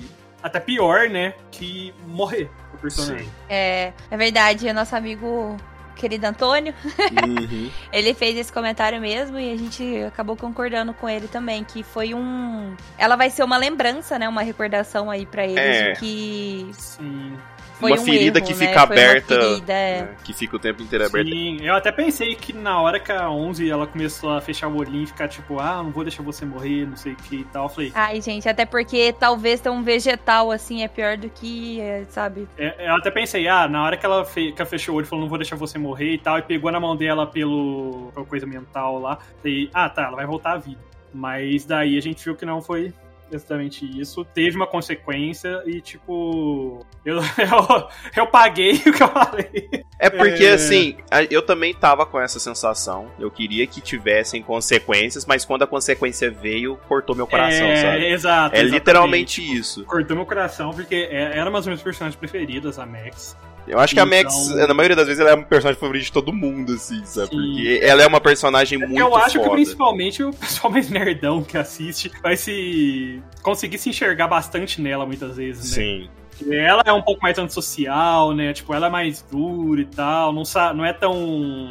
até 0.44 0.60
pior, 0.60 1.10
né, 1.10 1.34
que 1.50 1.94
morrer 2.06 2.50
o 2.74 2.78
personagem. 2.78 3.26
Sim. 3.26 3.32
É, 3.50 3.94
é 4.12 4.18
verdade, 4.18 4.68
o 4.68 4.74
nosso 4.74 4.94
amigo 4.94 5.56
querido 5.96 6.26
Antônio, 6.26 6.74
uhum. 6.84 7.72
ele 7.94 8.14
fez 8.14 8.38
esse 8.38 8.52
comentário 8.52 9.00
mesmo 9.00 9.40
e 9.40 9.54
a 9.54 9.56
gente 9.56 10.04
acabou 10.04 10.36
concordando 10.36 10.94
com 10.94 11.08
ele 11.08 11.30
também, 11.30 11.64
que 11.64 11.82
foi 11.82 12.14
um... 12.14 12.76
Ela 12.98 13.16
vai 13.16 13.30
ser 13.30 13.44
uma 13.44 13.56
lembrança, 13.56 14.20
né, 14.20 14.28
uma 14.28 14.42
recordação 14.42 15.10
aí 15.10 15.26
para 15.26 15.46
eles 15.46 15.58
é. 15.58 15.92
de 15.94 16.00
que... 16.00 16.70
Sim 16.74 17.38
foi 17.74 17.92
uma 17.92 18.02
um 18.02 18.06
ferida 18.06 18.40
erro, 18.40 18.48
que 18.48 18.54
né? 18.54 18.68
fica 18.68 18.82
aberta, 18.82 19.42
ferida, 19.42 19.74
é. 19.74 20.02
né? 20.02 20.16
que 20.24 20.34
fica 20.34 20.56
o 20.56 20.60
tempo 20.60 20.82
inteiro 20.82 21.06
aberta. 21.06 21.30
Sim, 21.30 21.58
eu 21.62 21.76
até 21.76 21.92
pensei 21.92 22.36
que 22.36 22.54
na 22.54 22.80
hora 22.80 23.00
que 23.00 23.12
a 23.12 23.30
11 23.30 23.70
ela 23.70 23.88
começou 23.88 24.32
a 24.32 24.42
fechar 24.42 24.68
o 24.68 24.78
olhinho 24.78 25.04
e 25.04 25.08
ficar 25.08 25.28
tipo, 25.28 25.60
ah, 25.60 25.82
não 25.84 25.92
vou 25.92 26.04
deixar 26.04 26.24
você 26.24 26.46
morrer, 26.46 26.86
não 26.86 26.96
sei 26.96 27.14
o 27.14 27.16
que 27.16 27.38
e 27.38 27.44
tal, 27.46 27.66
eu 27.66 27.70
falei... 27.70 27.92
Ai, 27.96 28.22
gente, 28.22 28.48
até 28.48 28.66
porque 28.66 29.14
talvez 29.14 29.60
ter 29.60 29.70
um 29.70 29.84
vegetal 29.84 30.52
assim 30.52 30.84
é 30.84 30.88
pior 30.88 31.18
do 31.18 31.30
que, 31.30 31.80
é, 31.82 32.06
sabe? 32.10 32.48
É, 32.58 32.88
eu 32.90 32.96
até 32.96 33.12
pensei, 33.12 33.48
ah, 33.48 33.68
na 33.68 33.84
hora 33.84 33.98
que 33.98 34.06
ela, 34.06 34.24
fe 34.26 34.52
que 34.52 34.62
ela 34.62 34.70
fechou 34.70 34.96
o 34.96 34.98
olho 34.98 35.06
e 35.06 35.08
falou, 35.08 35.24
não 35.24 35.30
vou 35.30 35.38
deixar 35.38 35.56
você 35.56 35.78
morrer 35.78 36.14
e 36.14 36.18
tal, 36.18 36.38
e 36.38 36.42
pegou 36.42 36.72
na 36.72 36.80
mão 36.80 36.96
dela 36.96 37.28
pelo, 37.28 38.12
pela 38.14 38.26
coisa 38.26 38.46
mental 38.46 39.00
lá, 39.00 39.18
falei, 39.42 39.70
ah, 39.74 39.90
tá, 39.90 40.04
ela 40.04 40.16
vai 40.16 40.26
voltar 40.26 40.54
à 40.54 40.58
vida. 40.58 40.80
Mas 41.14 41.66
daí 41.66 41.98
a 41.98 42.02
gente 42.02 42.24
viu 42.24 42.36
que 42.36 42.46
não 42.46 42.62
foi 42.62 42.92
exatamente 43.32 43.86
isso. 44.00 44.26
Teve 44.26 44.56
uma 44.56 44.68
consequência 44.68 45.62
e, 45.66 45.82
tipo, 45.82 46.86
eu, 47.06 47.18
eu, 47.38 47.88
eu 48.16 48.28
paguei 48.28 48.74
o 48.74 48.94
que 48.94 49.04
eu 49.04 49.08
falei. 49.08 49.86
É 50.00 50.10
porque, 50.10 50.46
é... 50.46 50.54
assim, 50.54 50.98
eu 51.30 51.42
também 51.42 51.74
tava 51.74 52.06
com 52.06 52.20
essa 52.20 52.40
sensação. 52.40 53.08
Eu 53.20 53.32
queria 53.32 53.66
que 53.68 53.82
tivessem 53.82 54.42
consequências, 54.42 55.26
mas 55.26 55.46
quando 55.46 55.64
a 55.64 55.68
consequência 55.68 56.30
veio, 56.30 56.78
cortou 56.88 57.16
meu 57.16 57.28
coração, 57.28 57.68
é, 57.68 57.76
sabe? 57.76 58.06
Exato. 58.06 58.56
É 58.56 58.60
exatamente. 58.60 58.72
literalmente 58.72 59.58
isso. 59.58 59.86
Cortou 59.86 60.16
meu 60.16 60.26
coração, 60.26 60.72
porque 60.72 60.96
é, 60.96 61.38
era 61.38 61.50
uma 61.50 61.60
das 61.60 61.68
minhas 61.68 61.82
personagens 61.82 62.18
preferidas, 62.18 62.80
a 62.80 62.86
Max. 62.86 63.36
Eu 63.68 63.80
acho 63.80 63.94
que 63.94 64.00
a 64.00 64.06
Max, 64.06 64.34
então- 64.50 64.68
na 64.68 64.74
maioria 64.74 64.96
das 64.96 65.06
vezes, 65.06 65.20
ela 65.20 65.32
é 65.32 65.36
uma 65.36 65.46
personagem 65.46 65.80
favorita 65.80 66.06
de 66.06 66.12
todo 66.12 66.34
mundo, 66.34 66.74
assim, 66.74 67.04
sabe? 67.06 67.30
Sim. 67.30 67.36
Porque 67.38 67.80
ela 67.82 68.04
é 68.04 68.08
uma 68.08 68.20
personagem 68.20 68.78
muito 68.78 68.98
Eu 69.00 69.16
acho 69.16 69.36
foda. 69.38 69.50
que 69.50 69.56
principalmente 69.56 70.24
o 70.24 70.34
pessoal 70.34 70.72
mais 70.72 70.90
nerdão 70.90 71.44
que 71.44 71.58
assiste 71.58 72.12
vai 72.22 72.36
se 72.36 73.22
conseguir 73.42 73.78
se 73.78 73.90
enxergar 73.90 74.28
bastante 74.28 74.82
nela 74.82 75.06
muitas 75.06 75.38
vezes, 75.38 75.78
né? 75.78 75.84
Sim. 75.84 76.10
Ela 76.52 76.82
é 76.86 76.92
um 76.92 77.02
pouco 77.02 77.22
mais 77.22 77.38
antissocial, 77.38 78.34
né? 78.34 78.52
Tipo, 78.54 78.74
ela 78.74 78.88
é 78.88 78.90
mais 78.90 79.22
dura 79.22 79.82
e 79.82 79.86
tal, 79.86 80.34
não, 80.34 80.44
sabe, 80.44 80.78
não 80.78 80.86
é 80.86 80.92
tão. 80.92 81.70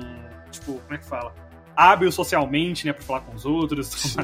Tipo, 0.51 0.75
como 0.75 0.95
é 0.95 0.99
que 0.99 1.05
fala? 1.05 1.35
Hábil 1.77 2.11
socialmente, 2.13 2.87
né, 2.87 2.93
pra 2.93 3.03
falar 3.03 3.21
com 3.21 3.35
os 3.35 3.45
outros. 3.45 4.17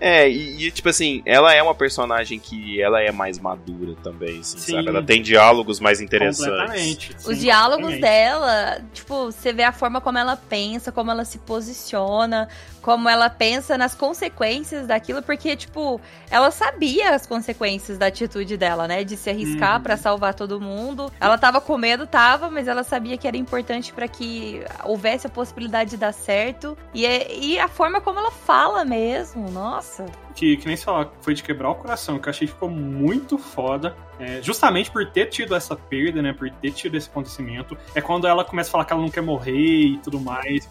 É, 0.00 0.28
e, 0.28 0.66
e, 0.66 0.70
tipo 0.70 0.88
assim, 0.88 1.22
ela 1.24 1.52
é 1.52 1.62
uma 1.62 1.74
personagem 1.74 2.38
que 2.38 2.80
ela 2.80 3.00
é 3.00 3.10
mais 3.10 3.38
madura 3.38 3.94
também, 4.02 4.40
assim, 4.40 4.58
Sim. 4.58 4.72
sabe? 4.72 4.88
Ela 4.88 5.02
tem 5.02 5.22
diálogos 5.22 5.80
mais 5.80 6.00
interessantes. 6.00 7.14
Sim, 7.18 7.30
Os 7.30 7.38
diálogos 7.38 7.98
dela, 8.00 8.80
tipo, 8.92 9.26
você 9.26 9.52
vê 9.52 9.62
a 9.64 9.72
forma 9.72 10.00
como 10.00 10.18
ela 10.18 10.36
pensa, 10.36 10.92
como 10.92 11.10
ela 11.10 11.24
se 11.24 11.38
posiciona, 11.38 12.48
como 12.80 13.08
ela 13.08 13.28
pensa 13.28 13.76
nas 13.76 13.94
consequências 13.94 14.86
daquilo, 14.86 15.22
porque, 15.22 15.56
tipo, 15.56 16.00
ela 16.30 16.50
sabia 16.50 17.14
as 17.14 17.26
consequências 17.26 17.98
da 17.98 18.06
atitude 18.06 18.56
dela, 18.56 18.86
né? 18.86 19.04
De 19.04 19.16
se 19.16 19.30
arriscar 19.30 19.76
uhum. 19.76 19.82
para 19.82 19.96
salvar 19.96 20.34
todo 20.34 20.60
mundo. 20.60 21.12
Ela 21.20 21.36
tava 21.38 21.60
com 21.60 21.76
medo, 21.76 22.06
tava, 22.06 22.50
mas 22.50 22.68
ela 22.68 22.82
sabia 22.82 23.16
que 23.16 23.26
era 23.26 23.36
importante 23.36 23.92
para 23.92 24.08
que 24.08 24.62
houvesse 24.84 25.26
a 25.26 25.30
possibilidade 25.30 25.90
de 25.90 25.96
dar 25.96 26.12
certo. 26.12 26.76
E, 26.94 27.04
é, 27.04 27.34
e 27.36 27.58
a 27.58 27.68
forma 27.68 28.00
como 28.00 28.18
ela 28.18 28.30
fala 28.30 28.84
mesmo, 28.84 29.50
nossa. 29.50 30.06
Que, 30.34 30.56
que 30.56 30.66
nem 30.66 30.76
se 30.76 30.84
fala, 30.84 31.12
foi 31.20 31.34
de 31.34 31.42
quebrar 31.42 31.70
o 31.70 31.74
coração, 31.74 32.18
que 32.18 32.28
eu 32.28 32.30
achei 32.30 32.46
que 32.46 32.52
ficou 32.52 32.70
muito 32.70 33.38
foda. 33.38 33.96
É, 34.20 34.42
justamente 34.42 34.90
por 34.90 35.06
ter 35.10 35.26
tido 35.26 35.54
essa 35.54 35.76
perda, 35.76 36.20
né? 36.20 36.32
Por 36.32 36.50
ter 36.50 36.72
tido 36.72 36.96
esse 36.96 37.08
acontecimento. 37.08 37.76
É 37.94 38.00
quando 38.00 38.26
ela 38.26 38.44
começa 38.44 38.68
a 38.68 38.72
falar 38.72 38.84
que 38.84 38.92
ela 38.92 39.02
não 39.02 39.10
quer 39.10 39.22
morrer 39.22 39.52
e 39.54 39.98
tudo 39.98 40.20
mais. 40.20 40.68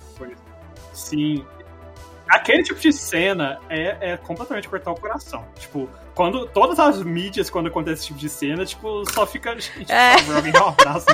Sim, 0.94 1.46
aquele 2.30 2.64
tipo 2.64 2.80
de 2.80 2.92
cena 2.92 3.60
é, 3.70 4.12
é 4.14 4.18
completamente 4.18 4.68
cortar 4.68 4.92
o 4.92 5.00
coração. 5.00 5.46
Tipo, 5.58 5.90
quando 6.18 6.48
todas 6.48 6.80
as 6.80 7.04
mídias, 7.04 7.48
quando 7.48 7.68
acontece 7.68 8.00
esse 8.00 8.08
tipo 8.08 8.20
de 8.20 8.28
cena, 8.28 8.66
tipo, 8.66 9.04
só 9.14 9.26
fica. 9.28 9.54
Gente, 9.60 9.86
é. 9.92 10.16
alguém 10.36 10.52
dá 10.52 10.66
um 10.66 10.70
abraço 10.70 11.06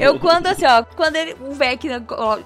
Eu, 0.00 0.20
quando 0.20 0.46
assim, 0.46 0.64
ó, 0.64 0.84
quando 0.84 1.16
ele, 1.16 1.36
o 1.40 1.52
Vec 1.52 1.84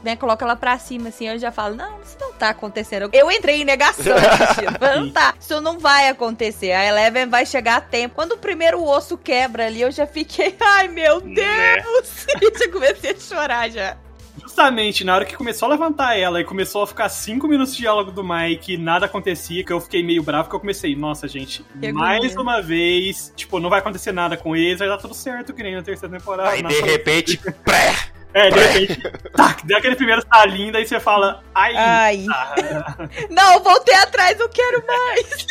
né, 0.02 0.16
coloca 0.16 0.42
ela 0.44 0.56
pra 0.56 0.78
cima, 0.78 1.10
assim, 1.10 1.28
eu 1.28 1.38
já 1.38 1.52
falo, 1.52 1.74
não, 1.76 2.00
isso 2.00 2.16
não 2.18 2.32
tá 2.32 2.48
acontecendo. 2.48 3.10
Eu 3.12 3.30
entrei 3.30 3.60
em 3.60 3.64
negação, 3.66 4.16
não 4.96 5.10
tá, 5.10 5.34
isso 5.38 5.60
não 5.60 5.78
vai 5.78 6.08
acontecer. 6.08 6.72
A 6.72 6.86
Eleven 6.86 7.28
vai 7.28 7.44
chegar 7.44 7.76
a 7.76 7.80
tempo. 7.82 8.14
Quando 8.14 8.32
o 8.32 8.38
primeiro 8.38 8.82
osso 8.82 9.18
quebra 9.18 9.66
ali, 9.66 9.82
eu 9.82 9.90
já 9.90 10.06
fiquei, 10.06 10.56
ai 10.60 10.88
meu 10.88 11.20
né? 11.20 11.34
Deus! 11.34 12.26
Né? 12.26 12.50
já 12.58 12.72
comecei 12.72 13.10
a 13.10 13.18
chorar 13.18 13.70
já. 13.70 13.96
Justamente 14.42 15.04
na 15.04 15.14
hora 15.14 15.24
que 15.24 15.36
começou 15.36 15.66
a 15.66 15.70
levantar 15.72 16.16
ela 16.18 16.40
e 16.40 16.44
começou 16.44 16.82
a 16.82 16.86
ficar 16.86 17.08
cinco 17.08 17.46
minutos 17.48 17.74
de 17.74 17.80
diálogo 17.82 18.10
do 18.10 18.22
Mike 18.24 18.74
e 18.74 18.76
nada 18.76 19.06
acontecia, 19.06 19.64
que 19.64 19.72
eu 19.72 19.80
fiquei 19.80 20.02
meio 20.02 20.22
bravo, 20.22 20.48
que 20.48 20.54
eu 20.54 20.60
comecei, 20.60 20.94
nossa, 20.96 21.26
gente, 21.28 21.64
Que 21.80 21.92
mais 21.92 22.18
agonia. 22.32 22.40
uma 22.40 22.62
vez, 22.62 23.32
tipo, 23.36 23.58
não 23.60 23.70
vai 23.70 23.78
acontecer 23.80 24.12
nada 24.12 24.36
com 24.36 24.54
eles, 24.56 24.78
vai 24.78 24.88
dar 24.88 24.98
tudo 24.98 25.14
certo, 25.14 25.52
que 25.52 25.62
nem 25.62 25.74
na 25.74 25.82
terceira 25.82 26.16
temporada. 26.18 26.50
Aí 26.50 26.62
de 26.62 26.80
repente, 26.80 27.38
pré! 27.64 27.94
É, 28.32 28.48
de 28.48 28.58
repente, 28.60 29.02
tac, 29.34 29.66
deu 29.66 29.76
aquele 29.76 29.96
primeiro 29.96 30.22
salinho, 30.32 30.72
daí 30.72 30.86
você 30.86 31.00
fala, 31.00 31.42
ai, 31.52 31.74
Ai. 31.76 32.24
tá. 32.26 33.08
Não, 33.28 33.60
voltei 33.60 33.94
atrás, 33.94 34.38
não 34.38 34.48
quero 34.48 34.84
mais. 34.86 35.46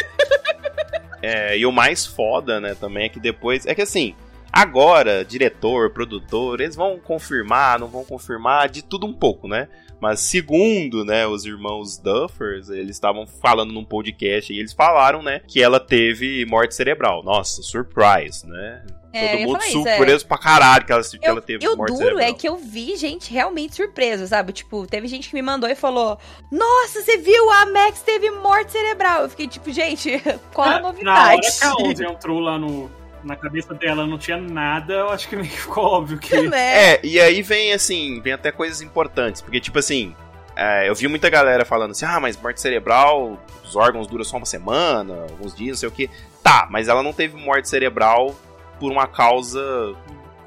É, 1.22 1.58
e 1.58 1.66
o 1.66 1.72
mais 1.74 2.06
foda, 2.06 2.62
né, 2.62 2.76
também 2.80 3.06
é 3.06 3.10
que 3.10 3.20
depois. 3.20 3.66
É 3.66 3.76
que 3.76 3.82
assim, 3.82 4.16
agora, 4.52 5.24
diretor, 5.26 5.92
produtor, 5.92 6.62
eles 6.62 6.76
vão 6.76 7.00
confirmar, 7.00 7.80
não 7.80 7.88
vão 7.88 8.04
confirmar, 8.04 8.70
de 8.70 8.84
tudo 8.84 9.06
um 9.08 9.14
pouco, 9.14 9.48
né? 9.48 9.68
Mas 10.02 10.22
segundo, 10.22 11.04
né, 11.04 11.28
os 11.28 11.46
irmãos 11.46 11.98
Duffers, 11.98 12.70
eles 12.70 12.92
estavam 12.96 13.28
falando 13.28 13.74
num 13.74 13.84
podcast 13.84 14.52
e 14.54 14.58
eles 14.58 14.72
falaram, 14.72 15.22
né, 15.22 15.42
que 15.46 15.62
ela 15.62 15.80
teve 15.80 16.46
morte 16.46 16.74
cerebral. 16.74 17.22
Nossa, 17.22 17.62
surprise, 17.62 18.48
né? 18.48 18.82
É, 19.12 19.38
Todo 19.38 19.48
mundo 19.48 19.60
isso, 19.64 19.88
é. 19.88 19.98
surpreso 19.98 20.26
pra 20.28 20.38
caralho 20.38 20.86
que 20.86 20.92
ela, 20.92 21.02
que 21.02 21.18
Eu, 21.18 21.32
ela 21.32 21.42
teve 21.42 21.66
eu 21.66 21.76
morte 21.76 21.94
duro 21.94 22.04
cerebral. 22.04 22.30
é 22.30 22.34
que 22.34 22.48
eu 22.48 22.58
vi 22.58 22.96
gente 22.96 23.34
realmente 23.34 23.76
surpresa, 23.76 24.28
sabe? 24.28 24.54
Tipo, 24.54 24.86
teve 24.86 25.08
gente 25.08 25.30
que 25.30 25.34
me 25.36 25.42
mandou 25.42 25.68
e 25.68 25.74
falou: 25.74 26.18
Nossa, 26.52 27.02
você 27.02 27.18
viu? 27.18 27.52
A 27.52 27.66
Max 27.66 28.04
teve 28.04 28.30
morte 28.30 28.72
cerebral. 28.72 29.24
Eu 29.24 29.30
fiquei 29.30 29.48
tipo, 29.48 29.72
gente, 29.72 30.12
qual 30.54 30.68
a 30.68 30.70
Na 30.70 30.76
hora 30.76 30.84
novidade? 30.84 31.42
que 31.42 31.66
a 31.66 31.74
Onze 31.76 32.06
entrou 32.06 32.40
lá 32.40 32.60
no, 32.60 32.90
na 33.24 33.36
cabeça 33.36 33.74
dela, 33.74 34.06
não 34.06 34.18
tinha 34.18 34.38
nada, 34.38 34.94
eu 34.94 35.10
acho 35.10 35.28
que 35.28 35.36
meio 35.36 35.48
que 35.48 35.62
ficou 35.62 35.84
óbvio 35.84 36.18
que... 36.18 36.42
né? 36.48 36.94
É, 36.94 37.00
e 37.04 37.20
aí 37.20 37.42
vem 37.42 37.74
assim, 37.74 38.22
vem 38.22 38.34
até 38.34 38.52
coisas 38.52 38.82
importantes, 38.82 39.42
porque 39.42 39.60
tipo 39.60 39.80
assim, 39.80 40.16
é, 40.56 40.90
eu 40.90 40.96
vi 40.96 41.08
muita 41.08 41.30
galera 41.30 41.64
falando 41.64 41.92
assim, 41.92 42.06
ah, 42.06 42.20
mas 42.20 42.36
morte 42.36 42.60
cerebral, 42.60 43.40
os 43.64 43.76
órgãos 43.76 44.08
duram 44.08 44.24
só 44.24 44.38
uma 44.38 44.46
semana, 44.46 45.14
alguns 45.30 45.56
dias, 45.56 45.70
não 45.70 45.78
sei 45.78 45.90
o 45.90 45.92
que. 45.92 46.10
Tá, 46.44 46.68
mas 46.70 46.88
ela 46.88 47.02
não 47.02 47.14
teve 47.14 47.38
morte 47.38 47.70
cerebral 47.70 48.36
por 48.80 48.92
uma 48.92 49.08
causa 49.08 49.62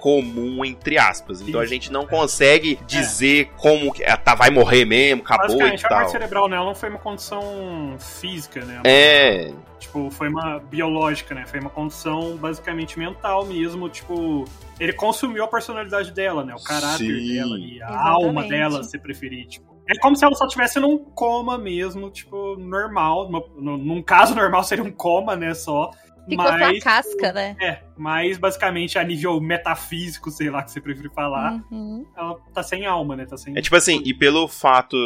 comum, 0.03 0.65
entre 0.65 0.99
aspas. 0.99 1.41
Então 1.41 1.61
a 1.61 1.65
gente 1.65 1.93
não 1.93 2.05
consegue 2.05 2.77
dizer 2.89 3.53
como 3.57 3.93
que. 3.93 4.05
ah, 4.05 4.17
Tá, 4.17 4.35
vai 4.35 4.51
morrer 4.51 4.85
mesmo, 4.85 5.23
acabou 5.23 5.47
e 5.47 5.49
Basicamente, 5.51 5.87
a 5.87 5.89
tal. 5.89 5.99
morte 5.99 6.11
cerebral 6.11 6.49
nela 6.49 6.65
não 6.65 6.75
foi 6.75 6.89
uma 6.89 6.99
condição 6.99 7.97
física, 8.01 8.65
né? 8.65 8.81
É, 8.85 9.53
Tipo, 9.79 10.11
foi 10.11 10.29
uma 10.29 10.59
biológica, 10.59 11.35
né? 11.35 11.45
Foi 11.45 11.59
uma 11.61 11.71
condição 11.71 12.37
basicamente 12.37 12.99
mental 12.99 13.45
mesmo, 13.45 13.89
tipo... 13.89 14.45
Ele 14.79 14.93
consumiu 14.93 15.45
a 15.45 15.49
personalidade 15.49 16.13
dela, 16.13 16.45
né? 16.45 16.55
O 16.55 16.63
caráter 16.63 16.99
Sim. 16.99 17.35
dela 17.35 17.59
e 17.59 17.83
a 17.83 17.87
Exatamente. 17.89 18.09
alma 18.09 18.49
dela, 18.49 18.85
se 18.85 18.99
preferir, 18.99 19.47
tipo... 19.47 19.73
É 19.89 19.99
como 19.99 20.15
se 20.17 20.25
ela 20.25 20.35
só 20.37 20.47
estivesse 20.47 20.79
num 20.79 20.97
coma 20.99 21.59
mesmo, 21.59 22.11
tipo, 22.11 22.57
normal. 22.57 23.29
Num 23.59 24.01
caso 24.03 24.35
normal 24.35 24.63
seria 24.65 24.85
um 24.85 24.93
coma, 24.93 25.35
né, 25.35 25.53
só. 25.53 25.91
Ficou 26.29 26.45
mas, 26.45 26.61
sua 26.61 26.81
casca, 26.81 27.33
né? 27.33 27.57
É, 27.61 27.81
mas 27.97 28.39
basicamente 28.39 28.99
a 28.99 29.03
nível 29.05 29.41
metafísico, 29.41 30.31
sei 30.31 30.51
lá, 30.51 30.63
que 30.63 30.71
você 30.71 30.81
prefere 30.81 31.09
falar, 31.11 31.61
Uhum. 31.71 32.07
ela 32.17 32.37
tá 32.55 32.63
sem 32.63 32.87
alma, 32.87 33.17
né? 33.17 33.27
Tá 33.27 33.37
sem... 33.37 33.57
É 33.57 33.61
tipo 33.61 33.75
assim, 33.75 34.01
e 34.05 34.15
pelo 34.15 34.47
fato 34.47 34.97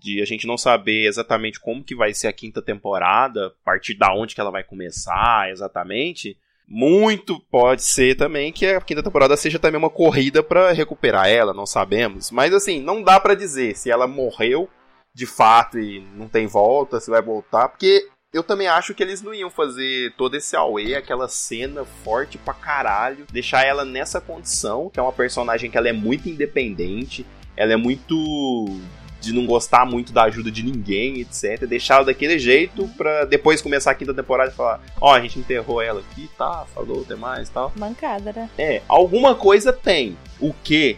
de 0.00 0.20
a 0.20 0.24
gente 0.24 0.46
não 0.46 0.58
saber 0.58 1.06
exatamente 1.06 1.58
como 1.58 1.82
que 1.82 1.94
vai 1.96 2.12
ser 2.12 2.28
a 2.28 2.32
quinta 2.32 2.60
temporada, 2.60 3.46
a 3.46 3.64
partir 3.64 3.94
da 3.96 4.12
onde 4.14 4.34
que 4.34 4.40
ela 4.40 4.50
vai 4.50 4.62
começar 4.62 5.50
exatamente, 5.50 6.36
muito 6.68 7.40
pode 7.50 7.82
ser 7.82 8.14
também 8.16 8.52
que 8.52 8.66
a 8.66 8.80
quinta 8.80 9.02
temporada 9.02 9.36
seja 9.36 9.58
também 9.58 9.78
uma 9.78 9.90
corrida 9.90 10.42
pra 10.42 10.72
recuperar 10.72 11.28
ela, 11.28 11.52
não 11.52 11.66
sabemos. 11.66 12.30
Mas 12.30 12.54
assim, 12.54 12.80
não 12.80 13.02
dá 13.02 13.18
pra 13.18 13.34
dizer 13.34 13.76
se 13.76 13.90
ela 13.90 14.06
morreu 14.06 14.68
de 15.12 15.26
fato 15.26 15.78
e 15.80 16.00
não 16.14 16.28
tem 16.28 16.46
volta, 16.46 17.00
se 17.00 17.10
vai 17.10 17.20
voltar, 17.20 17.68
porque 17.68 18.06
eu 18.32 18.42
também 18.44 18.68
acho 18.68 18.94
que 18.94 19.02
eles 19.02 19.20
não 19.22 19.34
iam 19.34 19.50
fazer 19.50 20.14
todo 20.16 20.36
esse 20.36 20.54
auê, 20.54 20.94
aquela 20.94 21.28
cena 21.28 21.84
forte 22.04 22.38
pra 22.38 22.54
caralho, 22.54 23.26
deixar 23.32 23.64
ela 23.64 23.84
nessa 23.84 24.20
condição, 24.20 24.88
que 24.88 25.00
é 25.00 25.02
uma 25.02 25.12
personagem 25.12 25.70
que 25.70 25.76
ela 25.76 25.88
é 25.88 25.92
muito 25.92 26.28
independente, 26.28 27.26
ela 27.56 27.72
é 27.72 27.76
muito 27.76 28.78
de 29.20 29.34
não 29.34 29.44
gostar 29.44 29.84
muito 29.84 30.12
da 30.12 30.22
ajuda 30.22 30.50
de 30.50 30.62
ninguém, 30.62 31.20
etc. 31.20 31.66
Deixar 31.66 31.96
ela 31.96 32.04
daquele 32.04 32.38
jeito 32.38 32.88
pra 32.96 33.24
depois 33.24 33.60
começar 33.60 33.90
a 33.90 33.94
quinta 33.94 34.14
temporada 34.14 34.50
e 34.50 34.54
falar, 34.54 34.80
ó, 35.00 35.12
a 35.12 35.20
gente 35.20 35.38
enterrou 35.38 35.82
ela 35.82 36.00
aqui, 36.00 36.30
tá, 36.38 36.64
falou, 36.72 37.02
até 37.02 37.16
mais 37.16 37.48
e 37.48 37.52
tal. 37.52 37.72
Mancada, 37.76 38.32
né? 38.32 38.48
É, 38.56 38.80
alguma 38.88 39.34
coisa 39.34 39.72
tem. 39.72 40.16
O 40.38 40.54
que? 40.54 40.96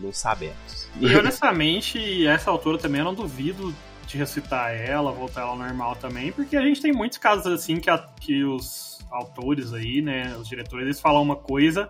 Não 0.00 0.12
sabemos. 0.12 0.88
E 0.98 1.14
honestamente, 1.14 2.26
a 2.26 2.32
essa 2.32 2.50
altura 2.50 2.78
também 2.78 3.00
eu 3.00 3.04
não 3.04 3.14
duvido 3.14 3.74
de 4.10 4.18
ressuscitar 4.18 4.72
ela, 4.74 5.12
voltar 5.12 5.42
ela 5.42 5.50
ao 5.50 5.56
normal 5.58 5.94
também, 5.96 6.32
porque 6.32 6.56
a 6.56 6.62
gente 6.62 6.80
tem 6.82 6.92
muitos 6.92 7.18
casos 7.18 7.46
assim 7.46 7.78
que, 7.78 7.88
a- 7.88 8.08
que 8.20 8.44
os 8.44 8.98
autores 9.10 9.72
aí, 9.72 10.00
né, 10.02 10.36
os 10.36 10.48
diretores, 10.48 10.84
eles 10.84 11.00
falam 11.00 11.22
uma 11.22 11.36
coisa, 11.36 11.86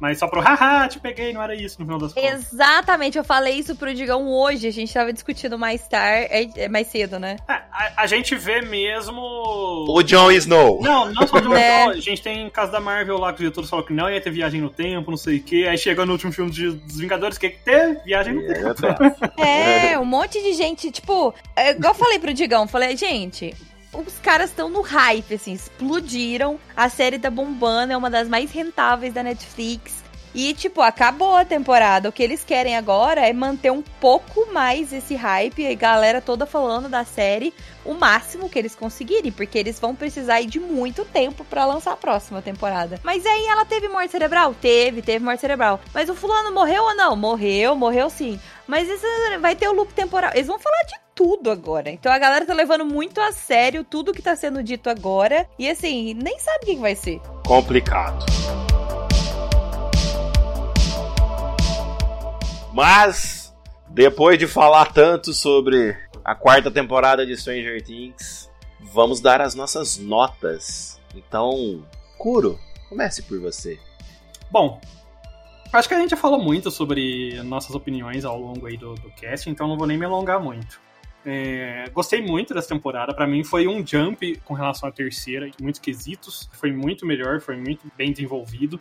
mas 0.00 0.18
só 0.18 0.26
pro 0.26 0.40
haha, 0.40 0.88
te 0.88 0.98
peguei, 0.98 1.32
não 1.32 1.42
era 1.42 1.54
isso 1.54 1.76
no 1.78 1.84
final 1.86 1.98
das 1.98 2.12
contas. 2.12 2.52
Exatamente, 2.52 3.16
eu 3.18 3.24
falei 3.24 3.54
isso 3.54 3.74
pro 3.76 3.94
Digão 3.94 4.28
hoje. 4.28 4.66
A 4.66 4.72
gente 4.72 4.92
tava 4.92 5.12
discutindo 5.12 5.58
mais 5.58 5.86
tarde, 5.86 6.26
é, 6.30 6.64
é 6.64 6.68
mais 6.68 6.88
cedo, 6.88 7.18
né? 7.18 7.36
É, 7.48 7.52
a, 7.52 7.92
a 7.98 8.06
gente 8.06 8.34
vê 8.34 8.60
mesmo. 8.60 9.20
O 9.88 10.02
Jon 10.02 10.30
Snow. 10.32 10.80
Não, 10.82 11.12
não 11.12 11.26
só 11.26 11.36
o 11.36 11.40
Jon? 11.40 11.54
Snow. 11.56 11.90
A 11.90 12.00
gente 12.00 12.22
tem 12.22 12.48
caso 12.50 12.72
da 12.72 12.80
Marvel 12.80 13.18
lá 13.18 13.28
que 13.28 13.34
os 13.34 13.38
diretores 13.40 13.70
falaram 13.70 13.86
que 13.86 13.94
não 13.94 14.10
ia 14.10 14.20
ter 14.20 14.30
viagem 14.30 14.60
no 14.60 14.70
tempo, 14.70 15.10
não 15.10 15.18
sei 15.18 15.36
o 15.38 15.42
quê. 15.42 15.66
Aí 15.68 15.78
chegou 15.78 16.04
no 16.04 16.12
último 16.12 16.32
filme 16.32 16.50
de- 16.50 16.72
dos 16.72 16.98
Vingadores, 16.98 17.38
que 17.38 17.50
que 17.50 17.58
teve 17.64 18.00
viagem 18.04 18.34
no 18.34 18.42
tempo. 18.46 19.40
É, 19.40 19.98
um 19.98 20.04
monte 20.04 20.40
de 20.42 20.52
gente, 20.54 20.90
tipo, 20.90 21.34
é, 21.54 21.70
igual 21.72 21.92
eu 21.92 21.98
falei 21.98 22.18
pro 22.18 22.32
Digão, 22.32 22.66
falei, 22.66 22.96
gente, 22.96 23.54
os 23.92 24.18
caras 24.20 24.50
estão 24.50 24.68
no 24.68 24.80
hype, 24.80 25.34
assim, 25.34 25.52
explodiram, 25.52 26.58
a 26.76 26.88
série 26.88 27.18
tá 27.18 27.30
bombando, 27.30 27.92
é 27.92 27.96
uma 27.96 28.10
das 28.10 28.28
mais 28.28 28.50
rentáveis 28.50 29.12
da 29.12 29.22
Netflix. 29.22 30.02
E, 30.34 30.54
tipo, 30.54 30.80
acabou 30.80 31.36
a 31.36 31.44
temporada. 31.44 32.08
O 32.08 32.12
que 32.12 32.22
eles 32.22 32.42
querem 32.42 32.74
agora 32.74 33.20
é 33.28 33.32
manter 33.34 33.70
um 33.70 33.82
pouco 33.82 34.50
mais 34.50 34.90
esse 34.90 35.14
hype, 35.14 35.66
a 35.66 35.74
galera 35.74 36.22
toda 36.22 36.46
falando 36.46 36.88
da 36.88 37.04
série, 37.04 37.52
o 37.84 37.92
máximo 37.92 38.48
que 38.48 38.58
eles 38.58 38.74
conseguirem, 38.74 39.30
porque 39.30 39.58
eles 39.58 39.78
vão 39.78 39.94
precisar 39.94 40.40
de 40.42 40.58
muito 40.58 41.04
tempo 41.04 41.44
pra 41.44 41.66
lançar 41.66 41.92
a 41.92 41.96
próxima 41.96 42.40
temporada. 42.40 42.98
Mas 43.04 43.26
aí 43.26 43.46
ela 43.46 43.66
teve 43.66 43.88
morte 43.88 44.12
cerebral? 44.12 44.54
Teve, 44.54 45.02
teve 45.02 45.22
morte 45.22 45.40
cerebral. 45.40 45.78
Mas 45.92 46.08
o 46.08 46.14
fulano 46.14 46.50
morreu 46.50 46.82
ou 46.82 46.94
não? 46.94 47.14
Morreu, 47.14 47.76
morreu 47.76 48.08
sim. 48.08 48.40
Mas 48.66 48.88
isso 48.88 49.04
vai 49.38 49.54
ter 49.54 49.68
o 49.68 49.74
loop 49.74 49.92
temporal. 49.92 50.30
Eles 50.32 50.46
vão 50.46 50.58
falar 50.58 50.82
de 50.84 50.94
tudo 51.22 51.52
agora. 51.52 51.88
Então 51.88 52.10
a 52.10 52.18
galera 52.18 52.44
tá 52.44 52.52
levando 52.52 52.84
muito 52.84 53.20
a 53.20 53.30
sério 53.30 53.84
tudo 53.84 54.12
que 54.12 54.20
tá 54.20 54.34
sendo 54.34 54.60
dito 54.60 54.90
agora. 54.90 55.48
E 55.56 55.70
assim, 55.70 56.14
nem 56.14 56.36
sabe 56.40 56.64
o 56.64 56.66
que 56.66 56.74
que 56.74 56.80
vai 56.80 56.96
ser. 56.96 57.20
Complicado. 57.46 58.26
Mas, 62.74 63.54
depois 63.88 64.36
de 64.36 64.48
falar 64.48 64.92
tanto 64.92 65.32
sobre 65.32 65.96
a 66.24 66.34
quarta 66.34 66.72
temporada 66.72 67.24
de 67.24 67.36
Stranger 67.36 67.80
Things, 67.84 68.50
vamos 68.80 69.20
dar 69.20 69.40
as 69.40 69.54
nossas 69.54 69.98
notas. 69.98 71.00
Então, 71.14 71.86
Kuro, 72.18 72.58
comece 72.88 73.22
por 73.22 73.38
você. 73.38 73.78
Bom, 74.50 74.80
acho 75.72 75.86
que 75.86 75.94
a 75.94 75.98
gente 75.98 76.10
já 76.10 76.16
falou 76.16 76.42
muito 76.42 76.68
sobre 76.68 77.40
nossas 77.44 77.76
opiniões 77.76 78.24
ao 78.24 78.40
longo 78.40 78.66
aí 78.66 78.76
do, 78.76 78.94
do 78.94 79.10
cast, 79.12 79.48
então 79.48 79.68
não 79.68 79.78
vou 79.78 79.86
nem 79.86 79.96
me 79.96 80.04
alongar 80.04 80.40
muito. 80.40 80.80
É, 81.24 81.84
gostei 81.92 82.20
muito 82.20 82.52
dessa 82.52 82.68
temporada, 82.68 83.14
pra 83.14 83.26
mim 83.26 83.44
foi 83.44 83.68
um 83.68 83.86
jump 83.86 84.40
com 84.44 84.54
relação 84.54 84.88
à 84.88 84.92
terceira, 84.92 85.46
em 85.46 85.52
muitos 85.62 85.80
quesitos, 85.80 86.50
foi 86.52 86.72
muito 86.72 87.06
melhor, 87.06 87.40
foi 87.40 87.56
muito 87.56 87.90
bem 87.96 88.10
desenvolvido. 88.12 88.80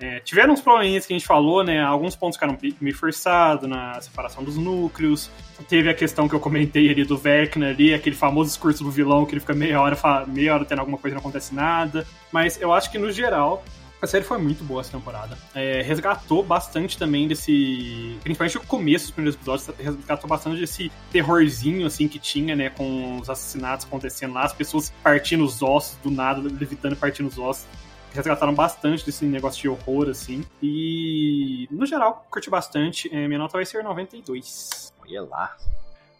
É, 0.00 0.18
tiveram 0.18 0.52
uns 0.52 0.60
probleminhas 0.60 1.06
que 1.06 1.12
a 1.12 1.16
gente 1.16 1.26
falou, 1.26 1.62
né? 1.62 1.80
Alguns 1.80 2.16
pontos 2.16 2.36
ficaram 2.36 2.58
meio 2.80 2.96
forçados 2.96 3.68
na 3.68 4.00
separação 4.00 4.42
dos 4.42 4.56
núcleos. 4.56 5.30
Teve 5.68 5.88
a 5.88 5.94
questão 5.94 6.28
que 6.28 6.34
eu 6.34 6.40
comentei 6.40 6.90
ali 6.90 7.04
do 7.04 7.16
Vecna 7.16 7.68
ali, 7.68 7.94
aquele 7.94 8.16
famoso 8.16 8.48
discurso 8.50 8.82
do 8.82 8.90
vilão 8.90 9.24
que 9.24 9.34
ele 9.34 9.40
fica 9.40 9.54
meia 9.54 9.80
hora, 9.80 9.96
meia 10.26 10.54
hora 10.54 10.64
tendo 10.64 10.80
alguma 10.80 10.98
coisa 10.98 11.14
e 11.14 11.16
não 11.16 11.20
acontece 11.20 11.54
nada. 11.54 12.04
Mas 12.32 12.60
eu 12.60 12.72
acho 12.72 12.90
que 12.90 12.98
no 12.98 13.12
geral 13.12 13.62
a 14.02 14.06
série 14.08 14.24
foi 14.24 14.36
muito 14.36 14.64
boa 14.64 14.80
essa 14.80 14.90
temporada. 14.90 15.38
É, 15.54 15.80
resgatou 15.80 16.42
bastante 16.42 16.98
também 16.98 17.28
desse. 17.28 18.18
Principalmente 18.24 18.58
o 18.58 18.66
começo 18.66 19.04
dos 19.06 19.10
primeiros 19.12 19.36
episódios, 19.36 19.70
resgatou 19.78 20.28
bastante 20.28 20.58
desse 20.58 20.90
terrorzinho 21.12 21.86
assim 21.86 22.08
que 22.08 22.18
tinha, 22.18 22.56
né? 22.56 22.68
Com 22.68 23.20
os 23.20 23.30
assassinatos 23.30 23.86
acontecendo 23.86 24.34
lá, 24.34 24.42
as 24.42 24.52
pessoas 24.52 24.92
partindo 25.04 25.44
os 25.44 25.62
ossos 25.62 25.96
do 26.02 26.10
nada, 26.10 26.40
levitando 26.40 26.94
e 26.94 26.96
partindo 26.96 27.28
os 27.28 27.38
ossos. 27.38 27.64
Resgataram 28.12 28.52
bastante 28.52 29.06
desse 29.06 29.24
negócio 29.24 29.62
de 29.62 29.68
horror, 29.68 30.10
assim. 30.10 30.44
E, 30.60 31.66
no 31.70 31.86
geral, 31.86 32.26
curti 32.28 32.50
bastante. 32.50 33.08
É, 33.14 33.28
minha 33.28 33.38
nota 33.38 33.56
vai 33.56 33.64
ser 33.64 33.84
92. 33.84 34.92
Olha 35.00 35.22
lá. 35.22 35.56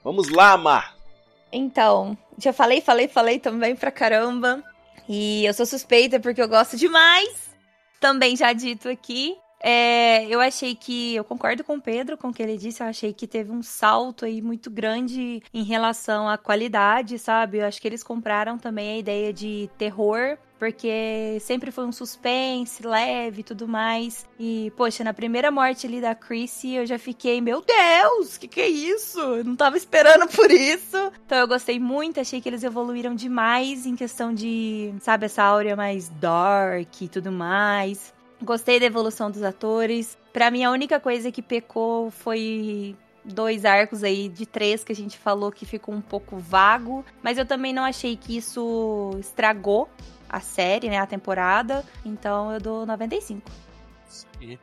Vamos 0.05 0.31
lá, 0.31 0.57
Mar. 0.57 0.97
Então, 1.53 2.17
já 2.39 2.53
falei, 2.53 2.81
falei, 2.81 3.09
falei 3.09 3.39
também 3.41 3.75
pra 3.77 3.91
caramba. 3.91 4.63
E 5.09 5.45
eu 5.45 5.53
sou 5.53 5.67
suspeita 5.67 6.19
porque 6.21 6.41
eu 6.41 6.49
gosto 6.49 6.77
demais. 6.77 7.41
Também 8.03 8.35
já 8.35 8.53
dito 8.53 8.89
aqui. 8.89 9.37
É, 9.62 10.27
eu 10.27 10.41
achei 10.41 10.74
que. 10.74 11.15
Eu 11.15 11.23
concordo 11.23 11.62
com 11.62 11.77
o 11.77 11.81
Pedro, 11.81 12.19
com 12.19 12.31
o 12.31 12.33
que 12.33 12.43
ele 12.43 12.57
disse. 12.59 12.83
Eu 12.83 12.89
achei 12.89 13.12
que 13.12 13.29
teve 13.29 13.53
um 13.53 13.62
salto 13.62 14.24
aí 14.24 14.43
muito 14.43 14.69
grande 14.69 15.41
em 15.55 15.62
relação 15.62 16.29
à 16.29 16.37
qualidade, 16.37 17.16
sabe? 17.16 17.59
Eu 17.59 17.66
acho 17.66 17.81
que 17.81 17.87
eles 17.87 18.03
compraram 18.03 18.59
também 18.59 18.95
a 18.95 18.99
ideia 18.99 19.33
de 19.33 19.70
terror 19.79 20.37
porque 20.63 21.39
sempre 21.41 21.73
foi 21.73 21.85
um 21.85 21.91
suspense 21.91 22.87
leve 22.87 23.41
e 23.41 23.43
tudo 23.43 23.67
mais. 23.67 24.25
E, 24.39 24.73
poxa, 24.77 25.03
na 25.03 25.13
primeira 25.13 25.51
morte 25.51 25.89
ali 25.89 26.01
da 26.01 26.15
Chrissy, 26.15 26.75
eu 26.75 26.87
já 26.87 27.01
fiquei, 27.01 27.41
meu 27.41 27.61
Deus, 27.61 28.39
que 28.39 28.47
que 28.47 28.61
é 28.61 28.69
isso? 28.69 29.19
Eu 29.19 29.43
não 29.43 29.57
tava 29.57 29.77
esperando 29.77 30.29
por 30.29 30.53
isso. 30.53 30.97
Então 31.27 31.37
eu 31.39 31.49
gostei 31.49 31.81
muito, 31.81 32.21
achei 32.21 32.41
que 32.41 32.49
eles 32.49 32.63
evoluíram 32.63 33.13
demais 33.13 33.87
em 33.87 33.97
questão 33.97 34.33
de, 34.33 34.95
sabe, 35.01 35.27
essa 35.27 35.43
áurea 35.43 35.75
mais 35.75 36.09
dark 36.09 37.01
e 37.01 37.09
tudo 37.09 37.33
mais. 37.33 38.15
Gostei 38.41 38.79
da 38.79 38.87
evolução 38.87 39.33
dos 39.33 39.43
atores. 39.43 40.17
Para 40.33 40.49
mim, 40.49 40.63
a 40.63 40.71
única 40.71 41.01
coisa 41.01 41.33
que 41.33 41.43
pecou 41.43 42.09
foi 42.13 42.95
dois 43.25 43.65
arcos 43.65 44.05
aí 44.05 44.29
de 44.29 44.47
três 44.47 44.85
que 44.85 44.93
a 44.93 44.97
gente 44.97 45.19
falou 45.19 45.51
que 45.51 45.67
ficou 45.67 45.93
um 45.93 46.01
pouco 46.01 46.37
vago, 46.37 47.05
mas 47.21 47.37
eu 47.37 47.47
também 47.47 47.73
não 47.73 47.85
achei 47.85 48.17
que 48.17 48.37
isso 48.37 49.11
estragou 49.19 49.89
a 50.33 50.41
série, 50.41 50.89
né, 50.89 50.97
a 50.99 51.07
temporada. 51.07 51.85
Então 52.05 52.51
eu 52.51 52.59
dou 52.59 52.87
95. 52.87 53.43
Sim. 54.09 54.59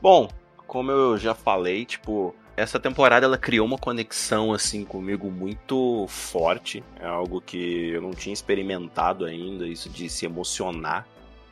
Bom, 0.00 0.28
como 0.66 0.90
eu 0.90 1.18
já 1.18 1.34
falei, 1.34 1.84
tipo, 1.84 2.34
essa 2.56 2.78
temporada 2.78 3.26
ela 3.26 3.36
criou 3.36 3.66
uma 3.66 3.78
conexão 3.78 4.52
assim 4.52 4.84
comigo 4.84 5.30
muito 5.30 6.06
forte. 6.08 6.84
É 7.00 7.06
algo 7.06 7.40
que 7.40 7.90
eu 7.90 8.00
não 8.00 8.12
tinha 8.12 8.32
experimentado 8.32 9.24
ainda, 9.24 9.66
isso 9.66 9.90
de 9.90 10.08
se 10.08 10.24
emocionar 10.24 11.06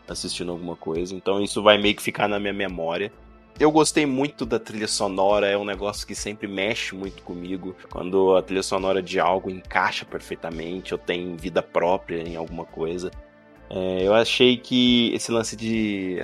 assistindo 0.08 0.52
alguma 0.52 0.76
coisa. 0.76 1.14
Então 1.14 1.42
isso 1.42 1.62
vai 1.62 1.78
meio 1.78 1.94
que 1.94 2.02
ficar 2.02 2.28
na 2.28 2.38
minha 2.38 2.52
memória. 2.52 3.12
Eu 3.60 3.70
gostei 3.70 4.06
muito 4.06 4.46
da 4.46 4.58
trilha 4.58 4.88
sonora, 4.88 5.46
é 5.46 5.56
um 5.56 5.64
negócio 5.64 6.06
que 6.06 6.14
sempre 6.14 6.48
mexe 6.48 6.94
muito 6.94 7.22
comigo. 7.22 7.76
Quando 7.90 8.34
a 8.36 8.42
trilha 8.42 8.62
sonora 8.62 9.02
de 9.02 9.20
algo 9.20 9.50
encaixa 9.50 10.04
perfeitamente, 10.04 10.94
ou 10.94 10.98
tem 10.98 11.36
vida 11.36 11.62
própria 11.62 12.26
em 12.26 12.34
alguma 12.34 12.64
coisa. 12.64 13.10
É, 13.70 14.02
eu 14.02 14.14
achei 14.14 14.56
que 14.56 15.12
esse 15.14 15.30
lance 15.30 15.56
de. 15.56 16.18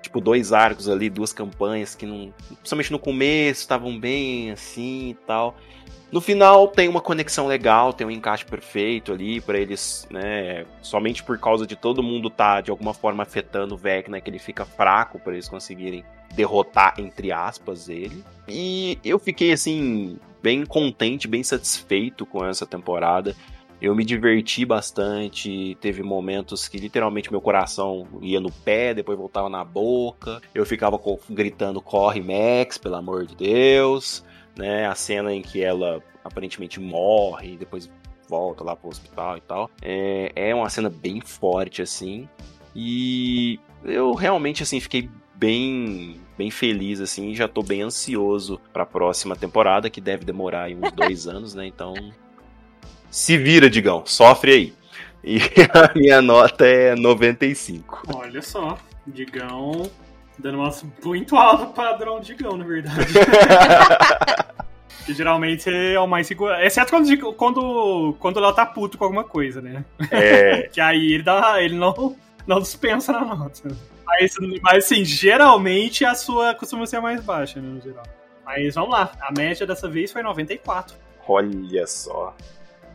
Tipo, 0.00 0.20
dois 0.20 0.52
arcos 0.52 0.88
ali, 0.88 1.10
duas 1.10 1.32
campanhas 1.32 1.94
que 1.94 2.06
não. 2.06 2.32
Principalmente 2.48 2.92
no 2.92 2.98
começo, 2.98 3.60
estavam 3.60 3.98
bem 3.98 4.50
assim 4.50 5.10
e 5.10 5.14
tal. 5.26 5.56
No 6.10 6.20
final 6.20 6.66
tem 6.66 6.88
uma 6.88 7.00
conexão 7.00 7.46
legal, 7.46 7.92
tem 7.92 8.04
um 8.04 8.10
encaixe 8.10 8.44
perfeito 8.44 9.12
ali 9.12 9.40
para 9.40 9.58
eles, 9.58 10.08
né? 10.10 10.66
Somente 10.82 11.22
por 11.22 11.38
causa 11.38 11.64
de 11.66 11.76
todo 11.76 12.02
mundo 12.02 12.28
tá 12.28 12.60
de 12.60 12.70
alguma 12.70 12.92
forma 12.92 13.22
afetando 13.22 13.74
o 13.74 13.78
Vecna 13.78 14.20
que 14.20 14.28
ele 14.28 14.40
fica 14.40 14.64
fraco 14.64 15.20
para 15.20 15.34
eles 15.34 15.48
conseguirem 15.48 16.04
derrotar 16.34 16.94
entre 16.98 17.32
aspas 17.32 17.88
ele. 17.88 18.24
E 18.48 18.98
eu 19.04 19.18
fiquei 19.18 19.52
assim 19.52 20.18
bem 20.42 20.64
contente, 20.64 21.28
bem 21.28 21.42
satisfeito 21.42 22.24
com 22.24 22.44
essa 22.44 22.66
temporada. 22.66 23.34
Eu 23.80 23.94
me 23.94 24.04
diverti 24.04 24.64
bastante, 24.66 25.76
teve 25.80 26.02
momentos 26.02 26.68
que 26.68 26.76
literalmente 26.76 27.30
meu 27.30 27.40
coração 27.40 28.06
ia 28.20 28.38
no 28.38 28.52
pé, 28.52 28.92
depois 28.92 29.16
voltava 29.16 29.48
na 29.48 29.64
boca. 29.64 30.40
Eu 30.54 30.66
ficava 30.66 31.00
gritando: 31.30 31.80
"Corre, 31.80 32.20
Max, 32.20 32.76
pelo 32.76 32.96
amor 32.96 33.26
de 33.26 33.34
Deus!" 33.34 34.22
né? 34.56 34.86
A 34.86 34.94
cena 34.94 35.32
em 35.34 35.42
que 35.42 35.62
ela 35.62 36.02
aparentemente 36.22 36.78
morre, 36.78 37.56
depois 37.56 37.90
volta 38.28 38.62
lá 38.62 38.76
pro 38.76 38.88
hospital 38.88 39.36
e 39.38 39.40
tal. 39.40 39.70
É, 39.82 40.32
é 40.36 40.54
uma 40.54 40.68
cena 40.68 40.88
bem 40.88 41.20
forte, 41.20 41.82
assim. 41.82 42.28
E 42.74 43.58
eu 43.84 44.12
realmente, 44.14 44.62
assim, 44.62 44.78
fiquei 44.78 45.10
bem 45.40 46.20
bem 46.36 46.50
feliz 46.50 47.00
assim 47.00 47.34
já 47.34 47.48
tô 47.48 47.62
bem 47.62 47.80
ansioso 47.80 48.60
para 48.74 48.82
a 48.82 48.86
próxima 48.86 49.34
temporada 49.34 49.88
que 49.88 50.00
deve 50.00 50.22
demorar 50.22 50.70
uns 50.70 50.92
dois 50.94 51.26
anos 51.26 51.54
né 51.54 51.66
então 51.66 51.94
se 53.10 53.38
vira 53.38 53.70
Digão 53.70 54.04
sofre 54.04 54.52
aí 54.52 54.74
e 55.24 55.38
a 55.72 55.98
minha 55.98 56.20
nota 56.20 56.66
é 56.66 56.94
95 56.94 58.02
olha 58.14 58.42
só 58.42 58.76
Digão 59.06 59.90
dando 60.38 60.58
uma 60.58 60.70
muito 61.02 61.36
alto 61.36 61.72
padrão 61.72 62.20
Digão 62.20 62.58
na 62.58 62.64
verdade 62.64 63.12
Que 65.06 65.14
geralmente 65.14 65.68
é 65.70 65.98
o 65.98 66.06
mais 66.06 66.26
seguro. 66.26 66.52
Exceto 66.56 66.90
quando, 66.90 67.32
quando, 67.32 68.16
quando 68.20 68.38
ela 68.38 68.52
tá 68.52 68.66
puto 68.66 68.98
com 68.98 69.04
alguma 69.04 69.24
coisa, 69.24 69.62
né? 69.62 69.82
É. 70.10 70.68
que 70.70 70.78
aí 70.78 71.14
ele, 71.14 71.22
dá, 71.22 71.60
ele 71.60 71.74
não, 71.74 72.14
não 72.46 72.60
dispensa 72.60 73.10
na 73.10 73.24
nota. 73.24 73.74
Mas, 74.18 74.34
mas 74.60 74.84
assim, 74.84 75.04
geralmente 75.04 76.04
a 76.04 76.14
sua 76.14 76.54
costuma 76.54 76.86
ser 76.86 76.96
a 76.96 77.00
mais 77.00 77.22
baixa, 77.22 77.60
né, 77.60 77.68
no 77.68 77.80
geral. 77.80 78.04
Mas 78.44 78.74
vamos 78.74 78.90
lá, 78.90 79.12
a 79.20 79.32
média 79.32 79.66
dessa 79.66 79.88
vez 79.88 80.10
foi 80.10 80.22
94. 80.22 80.96
Olha 81.26 81.86
só. 81.86 82.34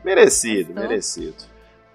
Merecido, 0.03 0.73
merecido. 0.73 1.37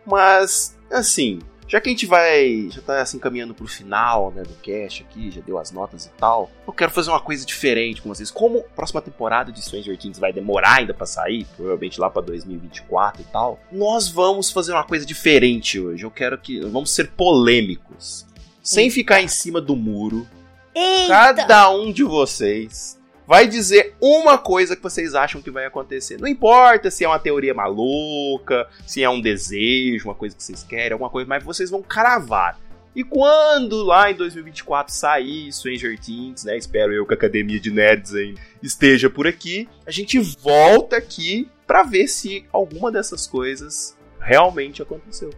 Mas, 0.06 0.76
assim, 0.90 1.40
já 1.70 1.80
que 1.80 1.88
a 1.88 1.92
gente 1.92 2.04
vai. 2.04 2.68
Já 2.68 2.82
tá 2.82 3.00
assim 3.00 3.20
caminhando 3.20 3.54
pro 3.54 3.64
final 3.68 4.32
né, 4.32 4.42
do 4.42 4.54
cast 4.54 5.04
aqui, 5.04 5.30
já 5.30 5.40
deu 5.40 5.56
as 5.56 5.70
notas 5.70 6.06
e 6.06 6.10
tal. 6.18 6.50
Eu 6.66 6.72
quero 6.72 6.90
fazer 6.90 7.10
uma 7.10 7.20
coisa 7.20 7.46
diferente 7.46 8.02
com 8.02 8.08
vocês. 8.08 8.28
Como 8.28 8.58
a 8.58 8.74
próxima 8.74 9.00
temporada 9.00 9.52
de 9.52 9.62
Stranger 9.62 9.96
Things 9.96 10.18
vai 10.18 10.32
demorar 10.32 10.78
ainda 10.78 10.92
pra 10.92 11.06
sair, 11.06 11.46
provavelmente 11.56 12.00
lá 12.00 12.10
pra 12.10 12.22
2024 12.22 13.22
e 13.22 13.24
tal, 13.26 13.60
nós 13.70 14.08
vamos 14.08 14.50
fazer 14.50 14.72
uma 14.72 14.82
coisa 14.82 15.06
diferente 15.06 15.78
hoje. 15.78 16.02
Eu 16.02 16.10
quero 16.10 16.36
que. 16.36 16.58
Vamos 16.60 16.90
ser 16.90 17.12
polêmicos. 17.12 18.26
Sem 18.62 18.90
ficar 18.90 19.20
em 19.20 19.28
cima 19.28 19.60
do 19.60 19.76
muro. 19.76 20.26
Eita. 20.74 21.08
Cada 21.08 21.70
um 21.70 21.92
de 21.92 22.04
vocês 22.04 22.98
vai 23.26 23.46
dizer 23.46 23.94
uma 24.00 24.36
coisa 24.38 24.74
que 24.74 24.82
vocês 24.82 25.14
acham 25.14 25.40
que 25.40 25.50
vai 25.50 25.64
acontecer. 25.64 26.18
Não 26.18 26.26
importa 26.26 26.90
se 26.90 27.04
é 27.04 27.08
uma 27.08 27.18
teoria 27.18 27.54
maluca, 27.54 28.68
se 28.86 29.02
é 29.02 29.08
um 29.08 29.20
desejo, 29.20 30.08
uma 30.08 30.14
coisa 30.14 30.34
que 30.34 30.42
vocês 30.42 30.64
querem, 30.64 30.92
alguma 30.92 31.10
coisa, 31.10 31.28
mas 31.28 31.44
vocês 31.44 31.70
vão 31.70 31.82
cravar. 31.82 32.58
E 32.94 33.04
quando 33.04 33.84
lá 33.84 34.10
em 34.10 34.14
2024 34.14 34.92
sair 34.92 35.52
Stranger 35.52 35.98
Things, 35.98 36.42
né? 36.44 36.56
Espero 36.56 36.92
eu 36.92 37.06
que 37.06 37.14
a 37.14 37.16
Academia 37.16 37.60
de 37.60 37.70
Nerds 37.70 38.14
aí 38.14 38.34
esteja 38.60 39.08
por 39.08 39.28
aqui. 39.28 39.68
A 39.86 39.92
gente 39.92 40.18
volta 40.18 40.96
aqui 40.96 41.48
para 41.68 41.84
ver 41.84 42.08
se 42.08 42.44
alguma 42.52 42.90
dessas 42.90 43.28
coisas 43.28 43.96
realmente 44.18 44.82
aconteceu. 44.82 45.30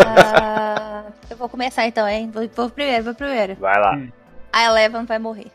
Uh, 0.00 1.12
eu 1.28 1.36
vou 1.36 1.48
começar 1.48 1.86
então, 1.86 2.08
hein? 2.08 2.30
Vou, 2.32 2.48
vou 2.54 2.70
primeiro, 2.70 3.04
vou 3.04 3.14
primeiro. 3.14 3.54
Vai 3.56 3.78
lá. 3.78 4.00
A 4.52 4.64
Eleven 4.64 5.04
vai 5.04 5.18
morrer. 5.18 5.50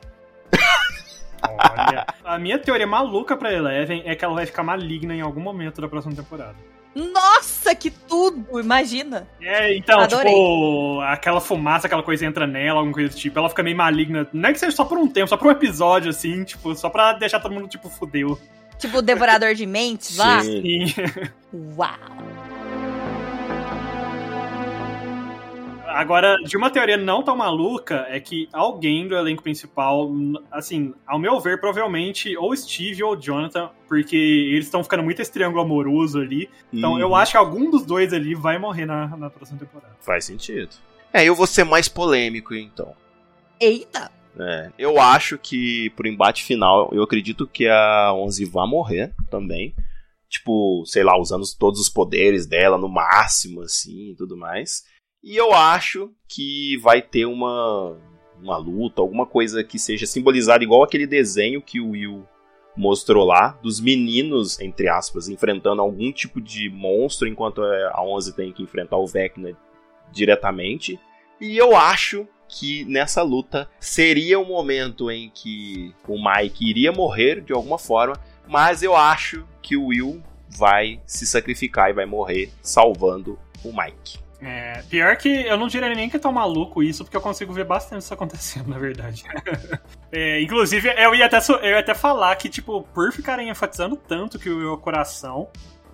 Olha, 1.44 2.06
a 2.24 2.40
minha 2.40 2.58
teoria 2.58 2.88
maluca 2.88 3.38
pra 3.38 3.54
Eleven 3.54 4.04
é 4.06 4.16
que 4.16 4.26
ela 4.26 4.34
vai 4.34 4.46
ficar 4.46 4.64
maligna 4.64 5.14
em 5.14 5.22
algum 5.22 5.42
momento 5.42 5.82
da 5.82 5.88
próxima 5.88 6.16
temporada. 6.16 6.56
Nossa, 6.96 7.76
que 7.76 7.92
tudo! 7.92 8.58
Imagina! 8.58 9.28
É, 9.42 9.76
então, 9.76 10.00
Adorei. 10.00 10.32
tipo, 10.32 11.02
aquela 11.02 11.42
fumaça, 11.42 11.88
aquela 11.88 12.02
coisa 12.02 12.26
entra 12.26 12.48
nela, 12.48 12.80
alguma 12.80 12.94
coisa 12.94 13.10
do 13.10 13.16
tipo, 13.16 13.38
ela 13.38 13.50
fica 13.50 13.62
meio 13.62 13.76
maligna. 13.76 14.26
Não 14.32 14.50
é 14.50 14.54
que 14.54 14.60
seja 14.60 14.74
só 14.74 14.86
por 14.86 14.98
um 14.98 15.06
tempo, 15.06 15.28
só 15.28 15.36
por 15.36 15.48
um 15.48 15.52
episódio, 15.52 16.10
assim, 16.10 16.46
tipo, 16.46 16.74
só 16.74 16.90
pra 16.90 17.12
deixar 17.14 17.42
todo 17.42 17.54
mundo, 17.54 17.68
tipo, 17.68 17.90
fudeu. 17.90 18.40
Tipo, 18.80 19.00
o 19.00 19.02
devorador 19.02 19.54
de 19.54 19.66
mentes 19.66 20.16
lá? 20.16 20.42
Sim. 20.42 20.86
Uau! 21.54 21.90
Agora, 25.96 26.36
de 26.44 26.58
uma 26.58 26.70
teoria 26.70 26.98
não 26.98 27.24
tão 27.24 27.38
maluca, 27.38 28.06
é 28.10 28.20
que 28.20 28.50
alguém 28.52 29.08
do 29.08 29.16
elenco 29.16 29.42
principal, 29.42 30.12
assim, 30.52 30.94
ao 31.08 31.18
meu 31.18 31.40
ver, 31.40 31.58
provavelmente 31.58 32.36
ou 32.36 32.54
Steve 32.54 33.02
ou 33.02 33.16
Jonathan, 33.16 33.70
porque 33.88 34.18
eles 34.18 34.66
estão 34.66 34.84
ficando 34.84 35.04
muito 35.04 35.22
esse 35.22 35.32
triângulo 35.32 35.62
amoroso 35.62 36.20
ali. 36.20 36.50
Então 36.74 37.00
eu 37.00 37.08
uhum. 37.08 37.16
acho 37.16 37.32
que 37.32 37.38
algum 37.38 37.72
dos 37.72 37.86
dois 37.86 38.12
ali 38.12 38.36
vai 38.36 38.60
morrer 38.60 38.86
na, 38.86 39.08
na 39.16 39.30
próxima 39.30 39.58
temporada. 39.58 39.96
Faz 40.02 40.26
sentido. 40.26 40.72
É, 41.14 41.24
eu 41.24 41.34
vou 41.34 41.48
ser 41.48 41.64
mais 41.64 41.88
polêmico, 41.88 42.54
então. 42.54 42.94
Eita! 43.58 44.12
É, 44.38 44.72
eu 44.78 45.00
acho 45.00 45.38
que 45.38 45.92
pro 45.92 46.10
embate 46.10 46.44
final, 46.44 46.90
eu 46.92 47.04
acredito 47.04 47.48
que 47.48 47.70
a 47.70 48.14
Onze 48.14 48.44
vai 48.44 48.68
morrer 48.68 49.14
também. 49.32 49.74
Tipo, 50.28 50.84
sei 50.86 51.06
lá, 51.06 51.18
usando 51.18 51.46
todos 51.58 51.80
os 51.80 51.88
poderes 51.88 52.46
dela 52.46 52.78
no 52.78 52.90
máximo, 52.90 53.62
assim, 53.62 54.10
e 54.10 54.16
tudo 54.16 54.36
mais. 54.36 54.84
E 55.26 55.36
eu 55.36 55.54
acho 55.54 56.12
que 56.28 56.78
vai 56.78 57.02
ter 57.02 57.26
uma, 57.26 57.98
uma 58.40 58.58
luta, 58.58 59.02
alguma 59.02 59.26
coisa 59.26 59.64
que 59.64 59.80
seja 59.80 60.06
simbolizada 60.06 60.64
igual 60.64 60.84
aquele 60.84 61.08
desenho 61.08 61.64
que 61.64 61.82
o 61.82 61.90
Will 61.90 62.24
mostrou 62.78 63.26
lá, 63.26 63.58
dos 63.64 63.80
meninos, 63.82 64.60
entre 64.60 64.88
aspas, 64.88 65.28
enfrentando 65.28 65.82
algum 65.82 66.12
tipo 66.12 66.40
de 66.40 66.70
monstro, 66.70 67.28
enquanto 67.28 67.64
a 67.64 68.04
Onze 68.06 68.36
tem 68.36 68.54
que 68.54 68.62
enfrentar 68.62 68.98
o 68.98 69.08
Vecna 69.08 69.58
diretamente. 70.12 71.00
E 71.42 71.58
eu 71.58 71.76
acho 71.76 72.28
que 72.48 72.86
nessa 72.86 73.24
luta 73.24 73.68
seria 73.80 74.38
o 74.38 74.46
momento 74.46 75.10
em 75.10 75.32
que 75.32 75.92
o 76.08 76.24
Mike 76.24 76.70
iria 76.70 76.92
morrer 76.92 77.42
de 77.42 77.52
alguma 77.52 77.80
forma, 77.80 78.16
mas 78.48 78.84
eu 78.84 78.96
acho 78.96 79.44
que 79.60 79.76
o 79.76 79.88
Will 79.88 80.22
vai 80.50 81.02
se 81.08 81.26
sacrificar 81.26 81.90
e 81.90 81.94
vai 81.94 82.06
morrer 82.06 82.52
salvando 82.62 83.40
o 83.64 83.74
Mike. 83.76 84.25
É, 84.42 84.84
pior 84.90 85.16
que 85.16 85.30
eu 85.30 85.58
não 85.58 85.68
diria 85.68 85.94
nem 85.94 86.10
que 86.10 86.20
tá 86.20 86.32
maluco 86.32 86.84
isso, 86.84 87.04
porque 87.04 87.16
eu 87.16 87.22
consigo 87.22 87.54
ver 87.54 87.66
bastante 87.66 88.02
isso 88.02 88.14
acontecendo, 88.14 88.68
na 88.70 88.78
verdade. 88.78 89.24
é, 90.12 90.42
inclusive, 90.42 90.90
eu 90.98 91.16
ia, 91.16 91.26
até, 91.26 91.38
eu 91.38 91.70
ia 91.70 91.80
até 91.80 91.94
falar 91.94 92.36
que, 92.36 92.50
tipo, 92.50 92.84
por 92.94 93.12
ficarem 93.12 93.50
enfatizando 93.50 93.96
tanto 93.96 94.38
que 94.38 94.50
o 94.50 94.78
coração, 94.78 95.48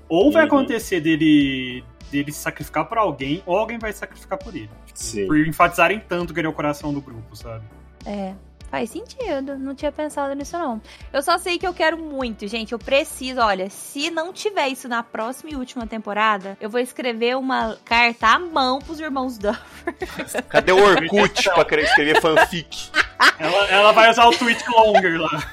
ou 0.10 0.32
vai 0.32 0.44
uhum. 0.44 0.48
acontecer 0.48 1.00
dele, 1.00 1.84
dele 2.12 2.32
se 2.32 2.40
sacrificar 2.40 2.86
por 2.86 2.98
alguém, 2.98 3.44
ou 3.46 3.58
alguém 3.58 3.78
vai 3.78 3.94
se 3.94 4.00
sacrificar 4.00 4.38
por 4.38 4.56
ele. 4.56 4.70
Tipo, 4.94 5.28
por 5.28 5.38
enfatizarem 5.38 6.00
tanto 6.00 6.34
que 6.34 6.40
ele 6.40 6.48
é 6.48 6.50
o 6.50 6.54
coração 6.54 6.94
do 6.94 7.02
grupo, 7.02 7.36
sabe? 7.36 7.64
É. 8.06 8.34
Faz 8.72 8.89
sentido, 8.89 9.60
não 9.60 9.76
tinha 9.76 9.91
pensado 9.91 10.34
nisso 10.34 10.57
não. 10.57 10.81
Eu 11.11 11.22
só 11.22 11.38
sei 11.38 11.60
que 11.60 11.68
eu 11.68 11.73
quero 11.73 11.98
muito, 11.98 12.48
gente. 12.48 12.72
Eu 12.72 12.80
preciso, 12.80 13.41
olha, 13.41 13.69
se 13.69 14.10
não 14.10 14.31
tiver 14.31 14.69
isso 14.69 14.88
na 14.88 15.03
próxima 15.03 15.52
e 15.52 15.56
última 15.57 15.85
temporada, 15.85 16.57
eu 16.61 16.69
vou 16.69 16.80
escrever 16.80 17.35
uma 17.35 17.77
carta 17.84 18.27
à 18.27 18.39
mão 18.39 18.80
pros 18.80 19.02
irmãos 19.02 19.38
Duffer. 19.38 19.93
Cadê 20.48 20.72
o 20.72 20.81
Orkut 20.81 21.43
pra 21.53 21.65
querer 21.65 21.84
escrever 21.84 22.22
fanfic? 22.22 22.89
Ela, 23.38 23.68
ela 23.68 23.91
vai 23.91 24.10
usar 24.10 24.26
o 24.26 24.31
tweet 24.31 24.64
longer 24.69 25.19
lá. 25.19 25.43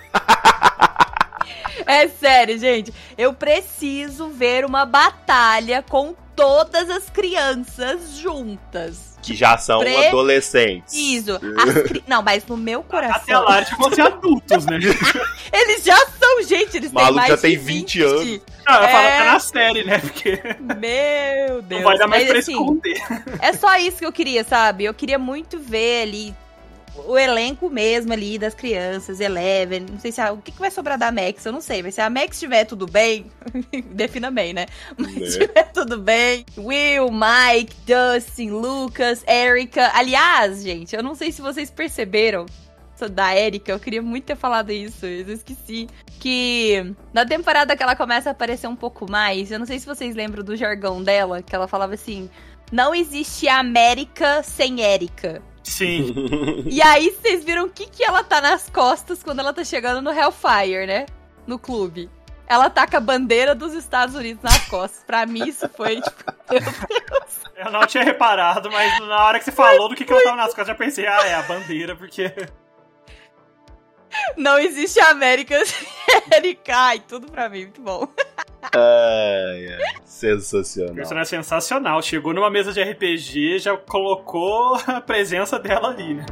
É 1.86 2.06
sério, 2.06 2.56
gente. 2.58 2.92
Eu 3.16 3.32
preciso 3.32 4.28
ver 4.28 4.64
uma 4.64 4.84
batalha 4.84 5.82
com 5.82 6.14
todas 6.36 6.88
as 6.88 7.10
crianças 7.10 8.16
juntas 8.16 9.17
que 9.28 9.34
já 9.34 9.59
são 9.59 9.80
Pre... 9.80 10.09
adolescentes. 10.09 10.94
Isso. 10.94 11.38
Cri... 11.86 12.02
Não, 12.06 12.22
mas 12.22 12.44
no 12.46 12.56
meu 12.56 12.82
coração. 12.82 13.16
Até 13.16 13.38
lá, 13.38 13.59
eles 13.59 13.70
vão 13.76 13.92
ser 13.92 14.00
adultos, 14.02 14.66
né? 14.66 14.78
eles 15.52 15.84
já 15.84 15.96
são, 16.18 16.42
gente. 16.42 16.76
Eles 16.76 16.92
Maluco 16.92 17.12
têm 17.12 17.20
mais 17.20 17.28
já 17.28 17.36
tem 17.36 17.56
20, 17.56 17.98
20 17.98 18.02
anos. 18.02 18.40
Não, 18.66 18.74
eu 18.74 18.82
é... 18.84 18.88
falo 18.88 19.06
até 19.06 19.24
na 19.24 19.40
série, 19.40 19.84
né? 19.84 19.98
Porque. 19.98 20.40
Meu 20.60 21.62
Deus. 21.62 21.82
Não 21.82 21.88
vai 21.88 21.98
dar 21.98 22.06
mais 22.06 22.22
mas, 22.22 22.30
pra 22.30 22.38
assim, 22.38 22.52
esconder. 22.52 23.02
É 23.40 23.52
só 23.52 23.76
isso 23.76 23.98
que 23.98 24.06
eu 24.06 24.12
queria, 24.12 24.44
sabe? 24.44 24.84
Eu 24.84 24.94
queria 24.94 25.18
muito 25.18 25.59
ver 25.59 26.02
ali 26.02 26.34
o 27.06 27.18
elenco 27.18 27.70
mesmo 27.70 28.12
ali 28.12 28.38
das 28.38 28.54
crianças, 28.54 29.20
Eleven, 29.20 29.86
não 29.90 29.98
sei 29.98 30.12
se 30.12 30.20
a, 30.20 30.32
o 30.32 30.38
que, 30.38 30.52
que 30.52 30.58
vai 30.58 30.70
sobrar 30.70 30.98
da 30.98 31.12
Max, 31.12 31.44
eu 31.44 31.52
não 31.52 31.60
sei, 31.60 31.82
mas 31.82 31.94
se 31.94 32.00
a 32.00 32.10
Max 32.10 32.36
estiver 32.36 32.64
tudo 32.64 32.86
bem, 32.86 33.26
defina 33.92 34.30
bem, 34.30 34.52
né? 34.52 34.66
Mas 34.96 35.16
estiver 35.16 35.54
né? 35.54 35.62
tudo 35.64 35.98
bem, 35.98 36.44
Will, 36.56 37.08
Mike, 37.10 37.74
Dustin, 37.86 38.50
Lucas, 38.50 39.24
Erika, 39.26 39.90
aliás, 39.94 40.62
gente, 40.62 40.94
eu 40.94 41.02
não 41.02 41.14
sei 41.14 41.32
se 41.32 41.40
vocês 41.40 41.70
perceberam, 41.70 42.46
da 43.06 43.36
Erika, 43.36 43.70
eu 43.70 43.78
queria 43.78 44.02
muito 44.02 44.24
ter 44.24 44.34
falado 44.34 44.72
isso, 44.72 45.06
eu 45.06 45.30
esqueci. 45.32 45.86
Que 46.18 46.94
na 47.12 47.24
temporada 47.24 47.76
que 47.76 47.82
ela 47.82 47.94
começa 47.94 48.30
a 48.30 48.32
aparecer 48.32 48.66
um 48.66 48.74
pouco 48.74 49.08
mais, 49.08 49.52
eu 49.52 49.58
não 49.58 49.66
sei 49.66 49.78
se 49.78 49.86
vocês 49.86 50.16
lembram 50.16 50.42
do 50.42 50.56
jargão 50.56 51.00
dela, 51.00 51.40
que 51.42 51.54
ela 51.54 51.68
falava 51.68 51.94
assim: 51.94 52.28
não 52.72 52.94
existe 52.94 53.46
América 53.48 54.42
sem 54.42 54.80
Erika. 54.80 55.40
Sim. 55.68 56.14
E 56.66 56.80
aí 56.80 57.10
vocês 57.10 57.44
viram 57.44 57.66
o 57.66 57.70
que, 57.70 57.86
que 57.86 58.02
ela 58.02 58.24
tá 58.24 58.40
nas 58.40 58.70
costas 58.70 59.22
quando 59.22 59.40
ela 59.40 59.52
tá 59.52 59.62
chegando 59.62 60.00
no 60.00 60.10
Hellfire, 60.10 60.86
né? 60.86 61.06
No 61.46 61.58
clube. 61.58 62.10
Ela 62.46 62.70
tá 62.70 62.86
com 62.86 62.96
a 62.96 63.00
bandeira 63.00 63.54
dos 63.54 63.74
Estados 63.74 64.14
Unidos 64.14 64.42
nas 64.42 64.66
costas. 64.68 65.04
Pra 65.04 65.26
mim, 65.26 65.46
isso 65.46 65.68
foi, 65.68 66.00
tipo, 66.00 66.24
meu 66.50 66.60
Deus. 66.60 67.38
Eu 67.54 67.70
não 67.70 67.86
tinha 67.86 68.02
reparado, 68.02 68.70
mas 68.70 68.98
na 69.00 69.24
hora 69.24 69.38
que 69.38 69.44
você 69.44 69.52
falou 69.52 69.88
do 69.88 69.94
que, 69.94 70.04
que 70.04 70.12
ela 70.12 70.22
tava 70.22 70.36
nas 70.36 70.46
costas, 70.46 70.68
eu 70.68 70.74
já 70.74 70.74
pensei, 70.74 71.06
ah, 71.06 71.26
é 71.26 71.34
a 71.34 71.42
bandeira, 71.42 71.94
porque. 71.94 72.32
Não 74.36 74.58
existe 74.58 74.98
América 75.00 75.62
América. 76.26 76.74
Ai, 76.74 77.00
tudo 77.00 77.30
pra 77.30 77.50
mim, 77.50 77.64
muito 77.64 77.82
bom. 77.82 78.08
Ai, 78.62 79.68
ai, 79.72 79.94
sensacional. 80.05 80.93
O 80.93 80.97
personagem 80.97 81.39
é 81.39 81.43
sensacional. 81.43 82.02
Chegou 82.02 82.35
numa 82.35 82.51
mesa 82.51 82.72
de 82.72 82.82
RPG, 82.82 83.59
já 83.60 83.76
colocou 83.76 84.76
a 84.86 85.01
presença 85.01 85.59
dela 85.59 85.89
ali, 85.89 86.14
né? 86.14 86.26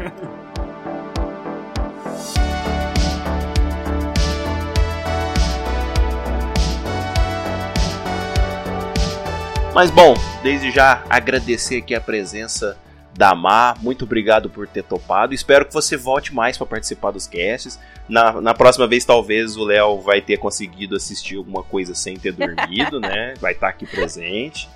Mas 9.74 9.90
bom, 9.90 10.14
desde 10.42 10.70
já 10.70 11.04
agradecer 11.10 11.76
aqui 11.76 11.94
a 11.94 12.00
presença 12.00 12.78
Damar, 13.16 13.82
muito 13.82 14.04
obrigado 14.04 14.50
por 14.50 14.68
ter 14.68 14.82
topado. 14.82 15.32
Espero 15.32 15.64
que 15.64 15.72
você 15.72 15.96
volte 15.96 16.34
mais 16.34 16.58
para 16.58 16.66
participar 16.66 17.10
dos 17.10 17.26
casts. 17.26 17.78
Na, 18.08 18.40
na 18.40 18.54
próxima 18.54 18.86
vez, 18.86 19.04
talvez 19.04 19.56
o 19.56 19.64
Léo 19.64 20.00
vai 20.00 20.20
ter 20.20 20.36
conseguido 20.36 20.94
assistir 20.94 21.36
alguma 21.36 21.62
coisa 21.62 21.94
sem 21.94 22.18
ter 22.18 22.32
dormido, 22.32 23.00
né? 23.00 23.34
Vai 23.40 23.52
estar 23.52 23.68
tá 23.68 23.72
aqui 23.72 23.86
presente. 23.86 24.68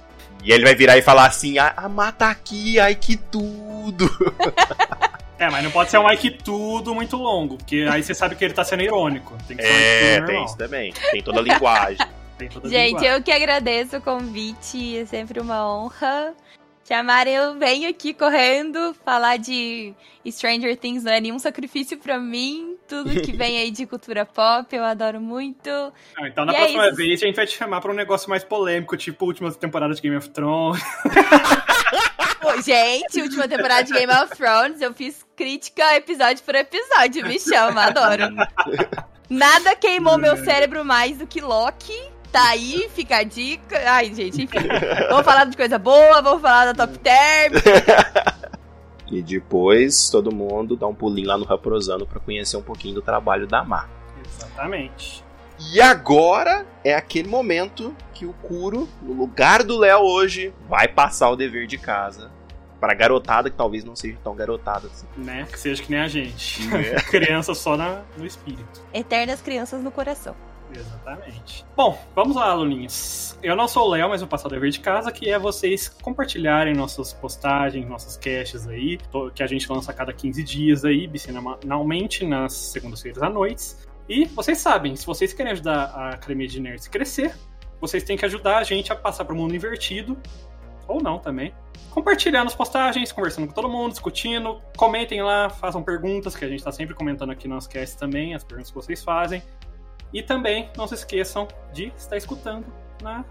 E 0.42 0.52
ele 0.52 0.64
vai 0.64 0.74
virar 0.74 0.96
e 0.96 1.02
falar 1.02 1.26
assim: 1.26 1.58
ah, 1.58 1.74
a 1.76 1.86
mata 1.88 2.26
aqui, 2.26 2.80
ai 2.80 2.94
que 2.94 3.16
tudo. 3.16 4.10
É, 5.38 5.48
mas 5.48 5.64
não 5.64 5.70
pode 5.70 5.90
ser 5.90 5.96
um 5.96 6.06
ai 6.06 6.18
que 6.18 6.30
tudo 6.30 6.94
muito 6.94 7.16
longo, 7.16 7.56
porque 7.56 7.88
aí 7.90 8.02
você 8.02 8.14
sabe 8.14 8.36
que 8.36 8.44
ele 8.44 8.52
tá 8.52 8.62
sendo 8.62 8.82
irônico. 8.82 9.34
Tem 9.48 9.56
que 9.56 9.62
ser 9.62 10.18
é, 10.18 10.22
um 10.22 10.26
tem 10.26 10.44
isso 10.44 10.54
também. 10.54 10.92
Tem 11.10 11.22
toda 11.22 11.40
a 11.40 11.42
linguagem. 11.42 12.06
Toda 12.52 12.68
a 12.68 12.70
Gente, 12.70 12.88
linguagem. 12.88 13.08
eu 13.08 13.22
que 13.22 13.32
agradeço 13.32 13.96
o 13.96 14.02
convite, 14.02 14.98
é 14.98 15.06
sempre 15.06 15.40
uma 15.40 15.66
honra 15.66 16.34
chamarem, 16.90 17.34
eu 17.34 17.56
venho 17.56 17.88
aqui 17.88 18.12
correndo 18.12 18.92
falar 19.04 19.36
de 19.36 19.94
Stranger 20.28 20.76
Things 20.76 21.04
não 21.04 21.12
é 21.12 21.20
nenhum 21.20 21.38
sacrifício 21.38 21.96
para 21.96 22.18
mim. 22.18 22.76
Tudo 22.88 23.20
que 23.22 23.30
vem 23.30 23.58
aí 23.58 23.70
de 23.70 23.86
cultura 23.86 24.26
pop, 24.26 24.74
eu 24.74 24.82
adoro 24.82 25.20
muito. 25.20 25.70
Ah, 25.70 26.26
então 26.26 26.44
na 26.44 26.52
e 26.52 26.56
é 26.56 26.58
próxima 26.58 26.86
é 26.86 26.92
vez 26.92 27.22
a 27.22 27.26
gente 27.26 27.36
vai 27.36 27.46
te 27.46 27.56
chamar 27.56 27.80
pra 27.80 27.92
um 27.92 27.94
negócio 27.94 28.28
mais 28.28 28.42
polêmico, 28.42 28.96
tipo 28.96 29.24
última 29.24 29.52
temporada 29.52 29.94
de 29.94 30.02
Game 30.02 30.16
of 30.16 30.28
Thrones. 30.30 30.82
gente, 32.66 33.22
última 33.22 33.46
temporada 33.46 33.84
de 33.84 33.92
Game 33.92 34.12
of 34.12 34.36
Thrones, 34.36 34.80
eu 34.80 34.92
fiz 34.92 35.24
crítica 35.36 35.94
episódio 35.94 36.42
por 36.42 36.56
episódio, 36.56 37.24
me 37.24 37.38
chama, 37.38 37.84
adoro. 37.84 38.34
Nada 39.30 39.76
queimou 39.76 40.18
meu 40.18 40.36
cérebro 40.36 40.84
mais 40.84 41.18
do 41.18 41.26
que 41.26 41.40
Loki 41.40 42.10
Tá 42.32 42.50
aí, 42.50 42.88
fica 42.94 43.16
a 43.16 43.22
dica. 43.22 43.76
Ai, 43.86 44.14
gente, 44.14 44.42
enfim. 44.42 44.58
vamos 45.08 45.24
falar 45.24 45.44
de 45.44 45.56
coisa 45.56 45.78
boa, 45.78 46.22
vamos 46.22 46.40
falar 46.40 46.72
da 46.72 46.86
top 46.86 46.98
term. 46.98 47.54
e 49.10 49.20
depois 49.20 50.08
todo 50.10 50.34
mundo 50.34 50.76
dá 50.76 50.86
um 50.86 50.94
pulinho 50.94 51.26
lá 51.26 51.36
no 51.36 51.44
Raprosano 51.44 52.06
para 52.06 52.20
conhecer 52.20 52.56
um 52.56 52.62
pouquinho 52.62 52.94
do 52.94 53.02
trabalho 53.02 53.46
da 53.46 53.64
Mar. 53.64 53.90
Exatamente. 54.24 55.24
E 55.72 55.80
agora 55.80 56.64
é 56.84 56.94
aquele 56.94 57.28
momento 57.28 57.94
que 58.14 58.24
o 58.24 58.32
Kuro, 58.32 58.88
no 59.02 59.12
lugar 59.12 59.62
do 59.62 59.78
Léo 59.78 60.00
hoje, 60.00 60.54
vai 60.68 60.88
passar 60.88 61.30
o 61.30 61.36
dever 61.36 61.66
de 61.66 61.76
casa 61.76 62.30
para 62.80 62.94
garotada 62.94 63.50
que 63.50 63.56
talvez 63.56 63.84
não 63.84 63.94
seja 63.94 64.16
tão 64.24 64.34
garotada 64.34 64.86
assim. 64.86 65.06
Né? 65.16 65.46
Que 65.50 65.58
seja 65.58 65.82
que 65.82 65.90
nem 65.90 66.00
a 66.00 66.08
gente. 66.08 66.62
É. 66.74 66.94
Criança 67.10 67.54
só 67.54 67.76
na, 67.76 68.02
no 68.16 68.24
espírito. 68.24 68.80
Eternas 68.94 69.42
crianças 69.42 69.82
no 69.82 69.90
coração. 69.90 70.34
Exatamente. 70.74 71.64
Bom, 71.76 71.98
vamos 72.14 72.36
lá, 72.36 72.50
aluninhos. 72.50 73.38
Eu 73.42 73.56
não 73.56 73.66
sou 73.66 73.86
o 73.86 73.90
Léo, 73.90 74.08
mas 74.08 74.20
vou 74.20 74.28
passar 74.28 74.48
o 74.48 74.50
dever 74.50 74.70
de 74.70 74.80
casa, 74.80 75.10
que 75.10 75.30
é 75.30 75.38
vocês 75.38 75.88
compartilharem 75.88 76.74
nossas 76.74 77.12
postagens, 77.12 77.88
nossas 77.88 78.16
caches 78.16 78.66
aí, 78.68 78.98
que 79.34 79.42
a 79.42 79.46
gente 79.46 79.70
lança 79.70 79.90
a 79.90 79.94
cada 79.94 80.12
15 80.12 80.42
dias 80.42 80.84
aí, 80.84 81.06
bicenalmente, 81.06 82.24
nas 82.26 82.52
segundas-feiras 82.52 83.22
à 83.22 83.28
noite. 83.28 83.74
E 84.08 84.24
vocês 84.26 84.58
sabem, 84.58 84.96
se 84.96 85.06
vocês 85.06 85.32
querem 85.32 85.52
ajudar 85.52 85.84
a 85.94 86.10
Academia 86.10 86.48
de 86.48 86.60
Nerds 86.60 86.86
a 86.86 86.90
crescer, 86.90 87.34
vocês 87.80 88.02
têm 88.02 88.16
que 88.16 88.24
ajudar 88.24 88.58
a 88.58 88.64
gente 88.64 88.92
a 88.92 88.96
passar 88.96 89.24
para 89.24 89.34
o 89.34 89.36
mundo 89.36 89.54
invertido, 89.54 90.16
ou 90.86 91.00
não 91.00 91.18
também. 91.18 91.54
Compartilhando 91.90 92.48
as 92.48 92.54
postagens, 92.54 93.12
conversando 93.12 93.46
com 93.46 93.54
todo 93.54 93.68
mundo, 93.68 93.92
discutindo. 93.92 94.60
Comentem 94.76 95.22
lá, 95.22 95.48
façam 95.48 95.82
perguntas, 95.82 96.36
que 96.36 96.44
a 96.44 96.48
gente 96.48 96.58
está 96.58 96.72
sempre 96.72 96.94
comentando 96.94 97.30
aqui 97.30 97.48
nas 97.48 97.66
casts 97.66 97.94
também, 97.94 98.34
as 98.34 98.44
perguntas 98.44 98.70
que 98.70 98.76
vocês 98.76 99.02
fazem. 99.02 99.42
E 100.12 100.22
também 100.22 100.70
não 100.76 100.86
se 100.86 100.94
esqueçam 100.94 101.46
de 101.72 101.92
estar 101.96 102.16
escutando 102.16 102.66
na 103.02 103.24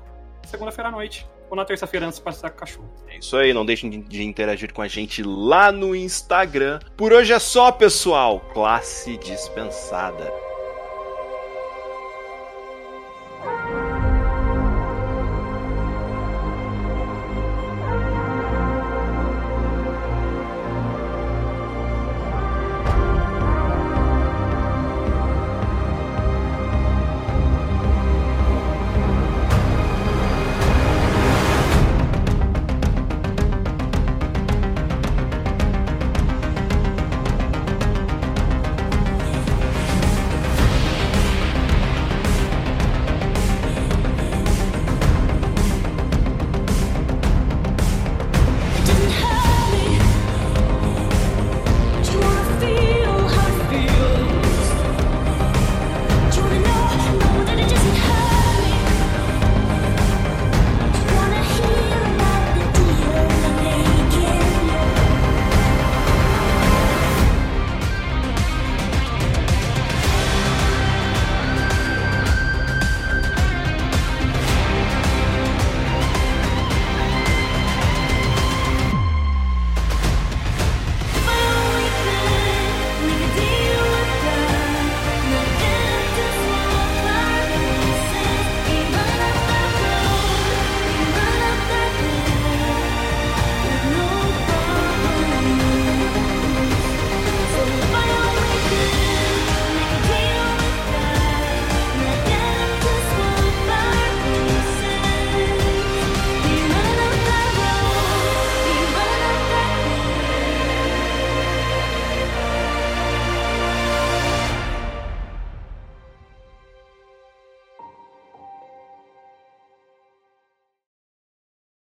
segunda-feira 0.43 0.89
à 0.89 0.91
noite 0.91 1.27
ou 1.49 1.56
na 1.56 1.65
terça-feira 1.65 2.06
antes 2.06 2.19
de 2.19 2.23
passar 2.23 2.49
com 2.49 2.57
o 2.57 2.60
cachorro. 2.60 2.89
É 3.07 3.18
isso 3.18 3.35
aí, 3.35 3.53
não 3.53 3.65
deixem 3.65 3.89
de 3.89 4.23
interagir 4.23 4.73
com 4.73 4.81
a 4.81 4.88
gente 4.88 5.23
lá 5.23 5.72
no 5.72 5.95
Instagram. 5.95 6.80
Por 6.95 7.11
hoje 7.11 7.34
é 7.34 7.39
só, 7.39 7.72
pessoal. 7.72 8.39
Classe 8.53 9.18
dispensada. 9.18 10.49